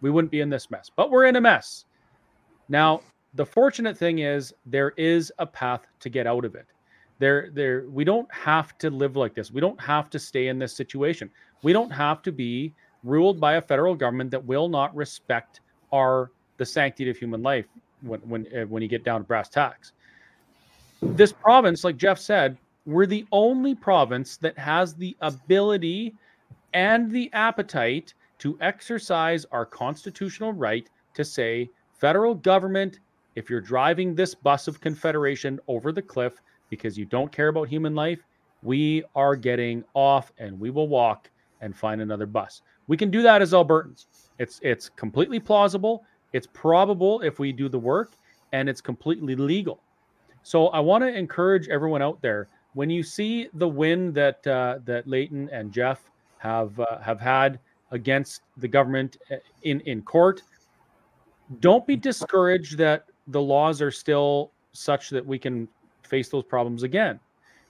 we 0.00 0.10
wouldn't 0.10 0.30
be 0.30 0.40
in 0.40 0.50
this 0.50 0.70
mess. 0.70 0.90
But 0.94 1.10
we're 1.10 1.26
in 1.26 1.36
a 1.36 1.40
mess. 1.40 1.84
Now, 2.68 3.02
the 3.36 3.46
fortunate 3.46 3.96
thing 3.96 4.20
is 4.20 4.54
there 4.64 4.92
is 4.96 5.32
a 5.38 5.46
path 5.46 5.86
to 6.00 6.08
get 6.08 6.26
out 6.26 6.44
of 6.44 6.54
it. 6.54 6.66
There, 7.18 7.50
there, 7.52 7.84
we 7.88 8.04
don't 8.04 8.32
have 8.32 8.76
to 8.78 8.90
live 8.90 9.16
like 9.16 9.34
this. 9.34 9.50
We 9.50 9.60
don't 9.60 9.80
have 9.80 10.10
to 10.10 10.18
stay 10.18 10.48
in 10.48 10.58
this 10.58 10.74
situation. 10.74 11.30
We 11.62 11.72
don't 11.72 11.90
have 11.90 12.22
to 12.22 12.32
be 12.32 12.74
ruled 13.04 13.40
by 13.40 13.54
a 13.54 13.60
federal 13.60 13.94
government 13.94 14.30
that 14.32 14.44
will 14.44 14.68
not 14.68 14.94
respect 14.94 15.60
our 15.92 16.30
the 16.58 16.66
sanctity 16.66 17.10
of 17.10 17.16
human 17.16 17.42
life 17.42 17.66
when 18.00 18.20
when 18.20 18.46
uh, 18.56 18.64
when 18.66 18.82
you 18.82 18.88
get 18.88 19.04
down 19.04 19.20
to 19.20 19.26
brass 19.26 19.48
tacks. 19.48 19.92
This 21.02 21.32
province, 21.32 21.84
like 21.84 21.96
Jeff 21.96 22.18
said, 22.18 22.56
we're 22.86 23.06
the 23.06 23.26
only 23.32 23.74
province 23.74 24.36
that 24.38 24.58
has 24.58 24.94
the 24.94 25.16
ability 25.20 26.14
and 26.72 27.10
the 27.10 27.30
appetite 27.32 28.14
to 28.38 28.56
exercise 28.60 29.44
our 29.52 29.66
constitutional 29.66 30.52
right 30.52 30.88
to 31.14 31.24
say 31.24 31.70
federal 31.98 32.34
government, 32.34 33.00
if 33.36 33.48
you're 33.50 33.60
driving 33.60 34.14
this 34.14 34.34
bus 34.34 34.66
of 34.66 34.80
Confederation 34.80 35.60
over 35.68 35.92
the 35.92 36.02
cliff 36.02 36.42
because 36.70 36.98
you 36.98 37.04
don't 37.04 37.30
care 37.30 37.48
about 37.48 37.68
human 37.68 37.94
life, 37.94 38.26
we 38.62 39.04
are 39.14 39.36
getting 39.36 39.84
off 39.94 40.32
and 40.38 40.58
we 40.58 40.70
will 40.70 40.88
walk 40.88 41.30
and 41.60 41.76
find 41.76 42.00
another 42.00 42.26
bus. 42.26 42.62
We 42.88 42.96
can 42.96 43.10
do 43.10 43.22
that 43.22 43.42
as 43.42 43.52
Albertans. 43.52 44.06
It's 44.38 44.58
it's 44.62 44.88
completely 44.88 45.38
plausible. 45.38 46.04
It's 46.32 46.46
probable 46.52 47.20
if 47.20 47.38
we 47.38 47.52
do 47.52 47.68
the 47.68 47.78
work, 47.78 48.12
and 48.52 48.68
it's 48.68 48.80
completely 48.80 49.36
legal. 49.36 49.80
So 50.42 50.68
I 50.68 50.80
want 50.80 51.02
to 51.02 51.14
encourage 51.14 51.68
everyone 51.68 52.02
out 52.02 52.20
there 52.22 52.48
when 52.74 52.90
you 52.90 53.02
see 53.02 53.48
the 53.54 53.68
win 53.68 54.12
that 54.12 54.46
uh, 54.46 54.78
that 54.84 55.06
Leighton 55.06 55.48
and 55.50 55.72
Jeff 55.72 56.10
have 56.38 56.78
uh, 56.80 56.98
have 57.00 57.20
had 57.20 57.58
against 57.90 58.42
the 58.56 58.68
government 58.68 59.18
uh, 59.30 59.36
in 59.62 59.80
in 59.80 60.02
court, 60.02 60.42
don't 61.60 61.86
be 61.86 61.96
discouraged 61.96 62.76
that 62.78 63.06
the 63.28 63.40
laws 63.40 63.82
are 63.82 63.90
still 63.90 64.52
such 64.72 65.10
that 65.10 65.24
we 65.24 65.38
can 65.38 65.68
face 66.02 66.28
those 66.28 66.44
problems 66.44 66.82
again. 66.82 67.18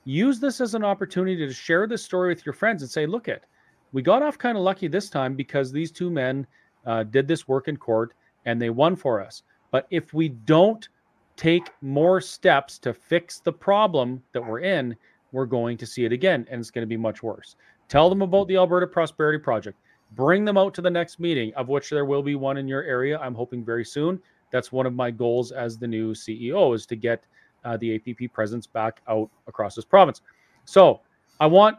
Use 0.05 0.39
this 0.39 0.61
as 0.61 0.75
an 0.75 0.85
opportunity 0.85 1.37
to 1.47 1.53
share 1.53 1.87
this 1.87 2.03
story 2.03 2.29
with 2.29 2.47
your 2.47 2.53
friends 2.53 2.83
and 2.83 2.91
say, 2.91 3.07
look, 3.07 3.29
it 3.29 3.45
we 3.93 4.03
got 4.03 4.23
off 4.23 4.37
kind 4.37 4.57
of 4.59 4.63
lucky 4.63 4.89
this 4.89 5.09
time 5.09 5.35
because 5.35 5.73
these 5.73 5.91
two 5.91 6.11
men 6.11 6.47
uh, 6.85 7.03
did 7.05 7.27
this 7.27 7.49
work 7.49 7.69
in 7.69 7.77
court 7.77 8.13
and 8.45 8.61
they 8.61 8.71
won 8.71 8.97
for 8.97 9.23
us. 9.23 9.43
But 9.71 9.87
if 9.91 10.13
we 10.13 10.29
don't 10.29 10.89
take 11.37 11.71
more 11.81 12.21
steps 12.21 12.79
to 12.81 12.93
fix 12.93 13.41
the 13.41 13.53
problem 13.53 14.23
that 14.33 14.47
we're 14.47 14.61
in, 14.61 14.97
we're 15.33 15.47
going 15.47 15.77
to 15.79 15.87
see 15.87 16.05
it 16.05 16.13
again 16.13 16.47
and 16.51 16.61
it's 16.61 16.71
going 16.71 16.83
to 16.83 16.87
be 16.87 16.97
much 16.97 17.23
worse. 17.23 17.57
Tell 17.89 18.09
them 18.09 18.23
about 18.23 18.49
the 18.49 18.57
Alberta 18.57 18.87
Prosperity 18.87 19.39
Project. 19.39 19.79
Bring 20.13 20.45
them 20.45 20.57
out 20.57 20.75
to 20.75 20.83
the 20.83 20.91
next 20.91 21.19
meeting, 21.19 21.53
of 21.55 21.69
which 21.69 21.91
there 21.91 22.05
will 22.05 22.23
be 22.23 22.35
one 22.35 22.59
in 22.59 22.69
your 22.69 22.83
area. 22.83 23.19
I'm 23.19 23.35
hoping 23.35 23.65
very 23.65 23.85
soon. 23.85 24.21
That's 24.57 24.73
one 24.73 24.87
of 24.87 24.95
my 24.95 25.11
goals 25.11 25.53
as 25.53 25.77
the 25.77 25.87
new 25.87 26.15
CEO 26.15 26.75
is 26.75 26.87
to 26.87 26.97
get 26.97 27.25
uh, 27.67 27.77
the 27.77 27.97
APP 27.97 28.33
presence 28.33 28.67
back 28.67 29.03
out 29.07 29.29
across 29.47 29.75
this 29.75 29.85
province. 29.85 30.23
So 30.65 31.03
I 31.41 31.47
want 31.47 31.77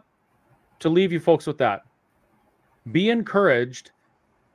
to 0.78 0.90
leave 0.90 1.12
you 1.12 1.20
folks 1.20 1.48
with 1.48 1.58
that. 1.58 1.82
Be 2.92 3.10
encouraged 3.10 3.90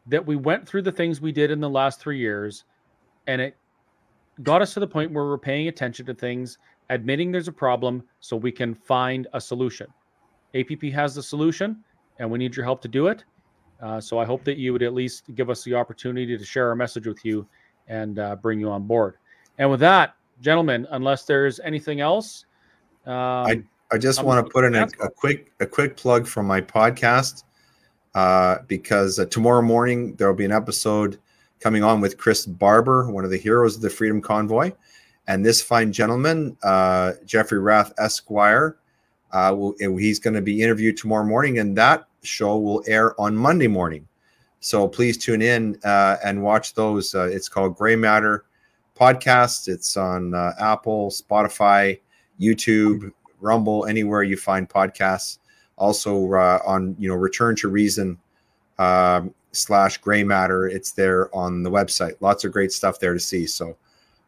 that 0.06 0.24
we 0.24 0.36
went 0.36 0.68
through 0.68 0.82
the 0.82 0.92
things 0.92 1.20
we 1.20 1.32
did 1.32 1.50
in 1.50 1.58
the 1.58 1.68
last 1.68 1.98
three 1.98 2.18
years 2.18 2.62
and 3.26 3.40
it 3.40 3.56
got 4.44 4.62
us 4.62 4.72
to 4.74 4.80
the 4.80 4.86
point 4.86 5.10
where 5.10 5.24
we're 5.24 5.36
paying 5.36 5.66
attention 5.66 6.06
to 6.06 6.14
things, 6.14 6.58
admitting 6.90 7.32
there's 7.32 7.48
a 7.48 7.52
problem 7.52 8.04
so 8.20 8.36
we 8.36 8.52
can 8.52 8.72
find 8.72 9.26
a 9.32 9.40
solution. 9.40 9.88
APP 10.54 10.82
has 10.94 11.16
the 11.16 11.22
solution 11.24 11.82
and 12.20 12.30
we 12.30 12.38
need 12.38 12.54
your 12.54 12.64
help 12.64 12.80
to 12.82 12.88
do 12.88 13.08
it. 13.08 13.24
Uh, 13.80 14.00
so 14.00 14.20
I 14.20 14.24
hope 14.24 14.44
that 14.44 14.58
you 14.58 14.72
would 14.72 14.84
at 14.84 14.94
least 14.94 15.34
give 15.34 15.50
us 15.50 15.64
the 15.64 15.74
opportunity 15.74 16.38
to 16.38 16.44
share 16.44 16.68
our 16.68 16.76
message 16.76 17.08
with 17.08 17.24
you 17.24 17.48
and 17.88 18.18
uh, 18.18 18.36
bring 18.36 18.60
you 18.60 18.70
on 18.70 18.84
board. 18.84 19.16
And 19.58 19.70
with 19.70 19.80
that, 19.80 20.16
gentlemen, 20.40 20.86
unless 20.90 21.24
there's 21.24 21.60
anything 21.60 22.00
else, 22.00 22.46
um, 23.06 23.14
I 23.14 23.62
I 23.92 23.98
just 23.98 24.20
I'm 24.20 24.26
want 24.26 24.46
to 24.46 24.50
put 24.50 24.64
in 24.64 24.74
a, 24.74 24.88
a, 25.02 25.10
quick 25.10 25.52
a 25.60 25.66
quick 25.66 25.96
plug 25.96 26.26
from 26.26 26.46
my 26.46 26.60
podcast 26.60 27.44
uh, 28.14 28.58
because 28.66 29.18
uh, 29.18 29.26
tomorrow 29.26 29.62
morning 29.62 30.14
there 30.16 30.28
will 30.28 30.36
be 30.36 30.44
an 30.44 30.52
episode 30.52 31.18
coming 31.60 31.84
on 31.84 32.00
with 32.00 32.18
Chris 32.18 32.46
Barber, 32.46 33.10
one 33.10 33.24
of 33.24 33.30
the 33.30 33.38
heroes 33.38 33.76
of 33.76 33.82
the 33.82 33.90
Freedom 33.90 34.20
Convoy, 34.20 34.72
and 35.28 35.44
this 35.44 35.62
fine 35.62 35.92
gentleman, 35.92 36.56
uh, 36.62 37.12
Jeffrey 37.24 37.60
Rath 37.60 37.92
Esquire. 37.98 38.78
Uh, 39.30 39.54
will, 39.56 39.74
he's 39.78 40.18
going 40.18 40.34
to 40.34 40.42
be 40.42 40.62
interviewed 40.62 40.96
tomorrow 40.96 41.24
morning, 41.24 41.58
and 41.58 41.76
that 41.78 42.06
show 42.22 42.58
will 42.58 42.84
air 42.86 43.18
on 43.18 43.34
Monday 43.34 43.68
morning. 43.68 44.06
So 44.62 44.86
please 44.86 45.18
tune 45.18 45.42
in 45.42 45.76
uh, 45.84 46.18
and 46.24 46.40
watch 46.40 46.74
those. 46.74 47.16
Uh, 47.16 47.28
it's 47.28 47.48
called 47.48 47.76
Grey 47.76 47.96
Matter 47.96 48.44
Podcast. 48.98 49.66
It's 49.66 49.96
on 49.96 50.34
uh, 50.34 50.52
Apple, 50.60 51.10
Spotify, 51.10 51.98
YouTube, 52.40 53.12
Rumble, 53.40 53.86
anywhere 53.86 54.22
you 54.22 54.36
find 54.36 54.68
podcasts. 54.68 55.38
Also 55.78 56.32
uh, 56.34 56.60
on 56.64 56.94
you 57.00 57.08
know 57.08 57.16
Return 57.16 57.56
to 57.56 57.68
Reason 57.68 58.16
um, 58.78 59.34
slash 59.50 59.98
Grey 59.98 60.22
Matter. 60.22 60.68
It's 60.68 60.92
there 60.92 61.34
on 61.34 61.64
the 61.64 61.70
website. 61.70 62.12
Lots 62.20 62.44
of 62.44 62.52
great 62.52 62.70
stuff 62.70 63.00
there 63.00 63.14
to 63.14 63.20
see. 63.20 63.48
So 63.48 63.76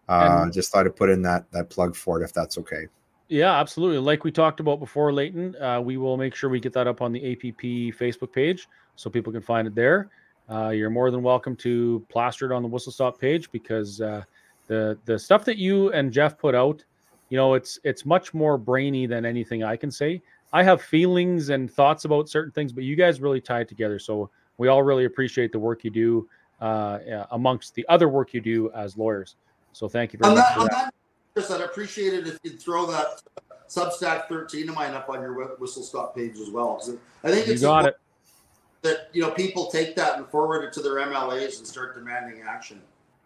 uh, 0.08 0.50
just 0.50 0.72
thought 0.72 0.84
I'd 0.84 0.96
put 0.96 1.10
in 1.10 1.22
that 1.22 1.48
that 1.52 1.70
plug 1.70 1.94
for 1.94 2.20
it 2.20 2.24
if 2.24 2.32
that's 2.32 2.58
okay. 2.58 2.88
Yeah, 3.28 3.52
absolutely. 3.60 3.98
Like 3.98 4.24
we 4.24 4.32
talked 4.32 4.58
about 4.58 4.80
before, 4.80 5.12
Leighton, 5.12 5.54
uh, 5.62 5.80
we 5.80 5.96
will 5.96 6.16
make 6.16 6.34
sure 6.34 6.50
we 6.50 6.58
get 6.58 6.72
that 6.72 6.88
up 6.88 7.02
on 7.02 7.12
the 7.12 7.32
APP 7.32 7.96
Facebook 7.96 8.32
page 8.32 8.68
so 8.96 9.08
people 9.08 9.32
can 9.32 9.40
find 9.40 9.68
it 9.68 9.76
there. 9.76 10.10
Uh, 10.50 10.68
you're 10.68 10.90
more 10.90 11.10
than 11.10 11.22
welcome 11.22 11.56
to 11.56 12.04
plaster 12.10 12.50
it 12.50 12.54
on 12.54 12.62
the 12.62 12.68
Whistle 12.68 12.92
Stop 12.92 13.18
page 13.18 13.50
because 13.50 14.00
uh, 14.00 14.22
the 14.66 14.98
the 15.06 15.18
stuff 15.18 15.44
that 15.44 15.56
you 15.56 15.90
and 15.92 16.12
Jeff 16.12 16.38
put 16.38 16.54
out, 16.54 16.84
you 17.30 17.36
know, 17.36 17.54
it's 17.54 17.78
it's 17.84 18.04
much 18.04 18.34
more 18.34 18.58
brainy 18.58 19.06
than 19.06 19.24
anything 19.24 19.64
I 19.64 19.76
can 19.76 19.90
say. 19.90 20.20
I 20.52 20.62
have 20.62 20.82
feelings 20.82 21.48
and 21.48 21.70
thoughts 21.70 22.04
about 22.04 22.28
certain 22.28 22.52
things, 22.52 22.72
but 22.72 22.84
you 22.84 22.94
guys 22.94 23.20
really 23.20 23.40
tie 23.40 23.60
it 23.60 23.68
together. 23.68 23.98
So 23.98 24.30
we 24.58 24.68
all 24.68 24.82
really 24.82 25.04
appreciate 25.04 25.50
the 25.50 25.58
work 25.58 25.82
you 25.82 25.90
do 25.90 26.28
uh, 26.60 27.26
amongst 27.32 27.74
the 27.74 27.84
other 27.88 28.08
work 28.08 28.34
you 28.34 28.40
do 28.40 28.70
as 28.72 28.96
lawyers. 28.96 29.36
So 29.72 29.88
thank 29.88 30.12
you 30.12 30.20
very 30.22 30.36
much. 30.36 30.44
That, 30.70 30.94
Chris, 31.32 31.50
I'd 31.50 31.60
appreciate 31.62 32.14
it 32.14 32.28
if 32.28 32.38
you'd 32.44 32.60
throw 32.60 32.86
that 32.86 33.22
Substack 33.68 34.28
13 34.28 34.68
of 34.68 34.74
mine 34.76 34.94
up 34.94 35.08
on 35.08 35.20
your 35.20 35.56
whistle 35.56 35.82
stop 35.82 36.14
page 36.14 36.38
as 36.38 36.50
well. 36.50 36.80
I 37.24 37.32
think 37.32 37.48
it's 37.48 37.60
you 37.60 37.66
got 37.66 37.86
it. 37.86 37.96
That 38.84 39.08
you 39.12 39.20
know 39.20 39.30
people 39.30 39.66
take 39.66 39.96
that 39.96 40.16
and 40.16 40.28
forward 40.28 40.62
it 40.62 40.72
to 40.74 40.80
their 40.80 40.96
MLAs 40.96 41.58
and 41.58 41.66
start 41.66 41.94
demanding 41.94 42.42
action. 42.46 42.80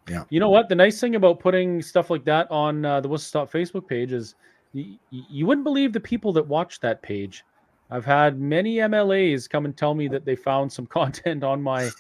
Yeah. 0.09 0.25
You 0.31 0.41
know 0.41 0.49
what? 0.49 0.71
The 0.71 0.75
nice 0.75 0.99
thing 0.99 1.17
about 1.17 1.39
putting 1.39 1.83
stuff 1.83 2.09
like 2.09 2.25
that 2.25 2.51
on 2.51 2.85
uh, 2.85 3.01
the 3.01 3.09
Whistle 3.09 3.27
Stop 3.27 3.53
Facebook 3.53 3.87
page 3.87 4.13
is 4.13 4.37
y- 4.73 4.99
you 5.11 5.45
wouldn't 5.45 5.65
believe 5.65 5.93
the 5.93 6.01
people 6.01 6.33
that 6.33 6.47
watch 6.47 6.81
that 6.81 7.03
page. 7.03 7.45
I've 7.91 8.05
had 8.05 8.41
many 8.41 8.77
MLAs 8.77 9.49
come 9.49 9.65
and 9.67 9.77
tell 9.77 9.95
me 9.95 10.09
that 10.09 10.25
they 10.25 10.37
found 10.37 10.73
some 10.73 10.87
content 10.99 11.45
on 11.45 11.63
my 11.63 11.91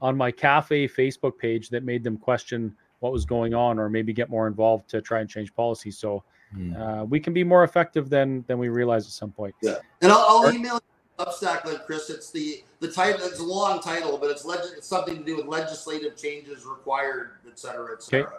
on 0.00 0.16
my 0.16 0.30
cafe 0.30 0.88
Facebook 0.88 1.36
page 1.38 1.68
that 1.70 1.82
made 1.82 2.04
them 2.04 2.16
question 2.16 2.74
what 3.00 3.12
was 3.12 3.24
going 3.24 3.52
on 3.52 3.78
or 3.78 3.88
maybe 3.88 4.12
get 4.12 4.30
more 4.30 4.46
involved 4.46 4.88
to 4.90 5.00
try 5.02 5.20
and 5.20 5.28
change 5.28 5.54
policy. 5.54 5.90
So 5.90 6.22
mm. 6.56 6.76
uh, 6.78 7.04
we 7.04 7.20
can 7.20 7.32
be 7.32 7.44
more 7.44 7.64
effective 7.64 8.08
than 8.08 8.44
than 8.46 8.58
we 8.58 8.68
realize 8.68 9.06
at 9.06 9.12
some 9.12 9.32
point. 9.32 9.54
Yeah, 9.62 9.76
and 10.00 10.12
I'll, 10.12 10.44
I'll 10.46 10.54
email 10.54 10.80
Substack 11.18 11.64
link, 11.64 11.80
Chris. 11.84 12.10
It's 12.10 12.30
the 12.30 12.62
the 12.80 12.88
title. 12.90 13.26
It's 13.26 13.40
a 13.40 13.44
long 13.44 13.80
title, 13.80 14.18
but 14.18 14.30
it's 14.30 14.44
leg- 14.44 14.60
it's 14.76 14.86
something 14.86 15.18
to 15.18 15.24
do 15.24 15.36
with 15.36 15.46
legislative 15.46 16.16
changes 16.16 16.64
required, 16.64 17.32
et 17.48 17.58
cetera, 17.58 17.94
et 17.94 18.02
cetera. 18.02 18.26
Okay. 18.26 18.36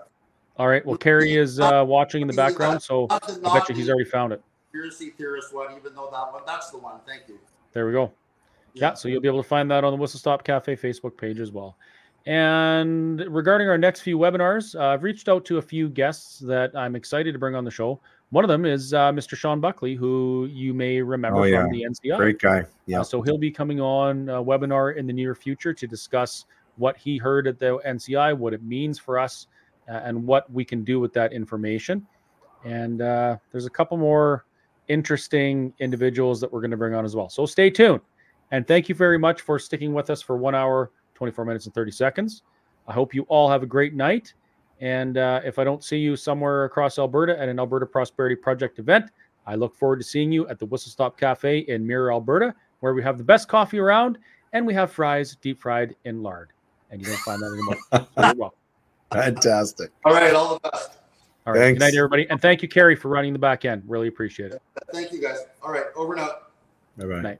All 0.57 0.68
right. 0.68 0.85
Well, 0.85 0.97
Kerry 0.97 1.35
is 1.35 1.60
uh, 1.60 1.84
watching 1.85 2.22
in 2.22 2.27
the 2.27 2.34
background, 2.34 2.81
so 2.81 3.07
I 3.10 3.19
bet 3.53 3.69
you 3.69 3.76
he's 3.76 3.89
already 3.89 4.10
found 4.10 4.34
it. 4.34 4.41
Conspiracy 4.72 5.10
theorist 5.11 5.53
one, 5.53 5.76
even 5.77 5.93
though 5.93 6.10
that 6.11 6.31
one, 6.31 6.43
that's 6.45 6.69
the 6.69 6.77
one. 6.77 6.99
Thank 7.06 7.23
you. 7.27 7.39
There 7.73 7.85
we 7.85 7.91
go. 7.91 8.11
Yeah. 8.73 8.89
yeah, 8.89 8.93
so 8.93 9.07
you'll 9.07 9.22
be 9.22 9.27
able 9.27 9.41
to 9.41 9.47
find 9.47 9.69
that 9.72 9.84
on 9.84 9.91
the 9.91 9.97
Whistle 9.97 10.19
Stop 10.19 10.43
Cafe 10.43 10.76
Facebook 10.76 11.18
page 11.18 11.39
as 11.39 11.51
well. 11.51 11.76
And 12.26 13.22
regarding 13.34 13.68
our 13.68 13.77
next 13.77 14.01
few 14.01 14.18
webinars, 14.18 14.80
uh, 14.80 14.93
I've 14.93 15.03
reached 15.03 15.27
out 15.30 15.45
to 15.45 15.57
a 15.57 15.61
few 15.61 15.89
guests 15.89 16.39
that 16.39 16.76
I'm 16.76 16.95
excited 16.95 17.31
to 17.31 17.39
bring 17.39 17.56
on 17.56 17.64
the 17.64 17.72
show. 17.72 17.99
One 18.31 18.43
of 18.43 18.47
them 18.47 18.65
is 18.65 18.93
uh, 18.93 19.11
Mr. 19.11 19.35
Shawn 19.35 19.60
Buckley, 19.60 19.95
who 19.95 20.47
you 20.51 20.73
may 20.73 21.01
remember 21.01 21.39
oh, 21.39 21.43
yeah. 21.45 21.64
from 21.64 21.72
the 21.72 21.84
NCI. 21.84 22.18
Great 22.18 22.39
guy. 22.39 22.64
Yeah. 22.85 23.01
Uh, 23.01 23.03
so 23.03 23.22
he'll 23.22 23.39
be 23.39 23.49
coming 23.49 23.81
on 23.81 24.30
a 24.30 24.43
webinar 24.43 24.95
in 24.95 25.07
the 25.07 25.14
near 25.14 25.34
future 25.34 25.73
to 25.73 25.88
discuss 25.88 26.45
what 26.77 26.95
he 26.95 27.18
heard 27.18 27.47
at 27.47 27.57
the 27.57 27.80
NCI, 27.80 28.38
what 28.38 28.53
it 28.53 28.61
means 28.64 28.99
for 28.99 29.18
us, 29.18 29.47
uh, 29.89 29.93
and 30.03 30.26
what 30.26 30.51
we 30.51 30.64
can 30.64 30.84
do 30.84 30.99
with 30.99 31.11
that 31.14 31.34
information. 31.34 32.06
And 32.64 33.01
uh, 33.01 33.38
there's 33.51 33.65
a 33.65 33.69
couple 33.69 33.97
more 33.97 34.45
interesting 34.89 35.73
individuals 35.80 36.39
that 36.41 36.51
we're 36.51 36.61
going 36.61 36.72
to 36.72 36.77
bring 36.77 36.93
on 36.93 37.06
as 37.06 37.15
well. 37.15 37.30
So 37.30 37.45
stay 37.45 37.69
tuned. 37.69 38.01
And 38.51 38.68
thank 38.68 38.89
you 38.89 38.95
very 38.95 39.18
much 39.18 39.41
for 39.41 39.57
sticking 39.60 39.93
with 39.93 40.10
us 40.10 40.22
for 40.22 40.38
one 40.38 40.56
hour 40.56 40.91
24 41.15 41.45
minutes 41.45 41.65
and 41.65 41.73
30 41.73 41.91
seconds. 41.91 42.43
I 42.88 42.93
hope 42.93 43.14
you 43.14 43.23
all 43.23 43.49
have 43.49 43.64
a 43.64 43.68
great 43.68 43.93
night. 43.93 44.34
And 44.80 45.18
uh, 45.18 45.41
if 45.43 45.60
I 45.60 45.64
don't 45.64 45.84
see 45.84 45.97
you 45.97 46.15
somewhere 46.15 46.65
across 46.65 46.97
Alberta 46.99 47.38
at 47.39 47.49
an 47.49 47.60
Alberta 47.60 47.85
Prosperity 47.85 48.35
Project 48.35 48.80
event, 48.80 49.11
I 49.45 49.56
look 49.56 49.76
forward 49.76 49.97
to 49.97 50.03
seeing 50.03 50.31
you 50.31 50.47
at 50.47 50.60
the 50.60 50.65
Whistle 50.65 50.91
Stop 50.91 51.18
Cafe 51.18 51.60
in 51.60 51.85
Mirror, 51.85 52.14
Alberta, 52.14 52.53
where 52.80 52.93
we 52.93 53.03
have 53.03 53.18
the 53.18 53.23
best 53.23 53.47
coffee 53.47 53.80
around 53.80 54.18
and 54.53 54.65
we 54.65 54.73
have 54.73 54.91
fries 54.91 55.35
deep 55.41 55.60
fried 55.60 55.95
in 56.06 56.23
lard. 56.23 56.51
And 56.91 57.01
you 57.01 57.07
don't 57.07 57.19
find 57.19 57.41
that 57.41 57.51
anymore. 57.51 57.77
So 58.15 58.34
well. 58.38 58.53
Fantastic. 59.11 59.91
All 60.06 60.14
right, 60.14 60.34
all 60.34 60.56
the 60.56 60.69
best. 60.69 60.91
All 61.47 61.53
right. 61.53 61.60
Thanks. 61.60 61.80
Good 61.80 61.85
night, 61.85 61.97
everybody. 61.97 62.30
And 62.30 62.39
thank 62.39 62.61
you, 62.61 62.68
Kerry, 62.68 62.95
for 62.95 63.07
running 63.07 63.34
the 63.34 63.39
back 63.39 63.65
end. 63.65 63.84
Really 63.88 64.07
appreciate 64.07 64.51
it. 64.51 64.61
Thank 64.93 65.11
you, 65.11 65.22
guys. 65.22 65.39
All 65.64 65.72
right. 65.72 65.85
Over 65.95 66.14
and 66.14 66.22
out. 66.22 66.51
Bye 66.97 67.06
bye. 67.06 67.39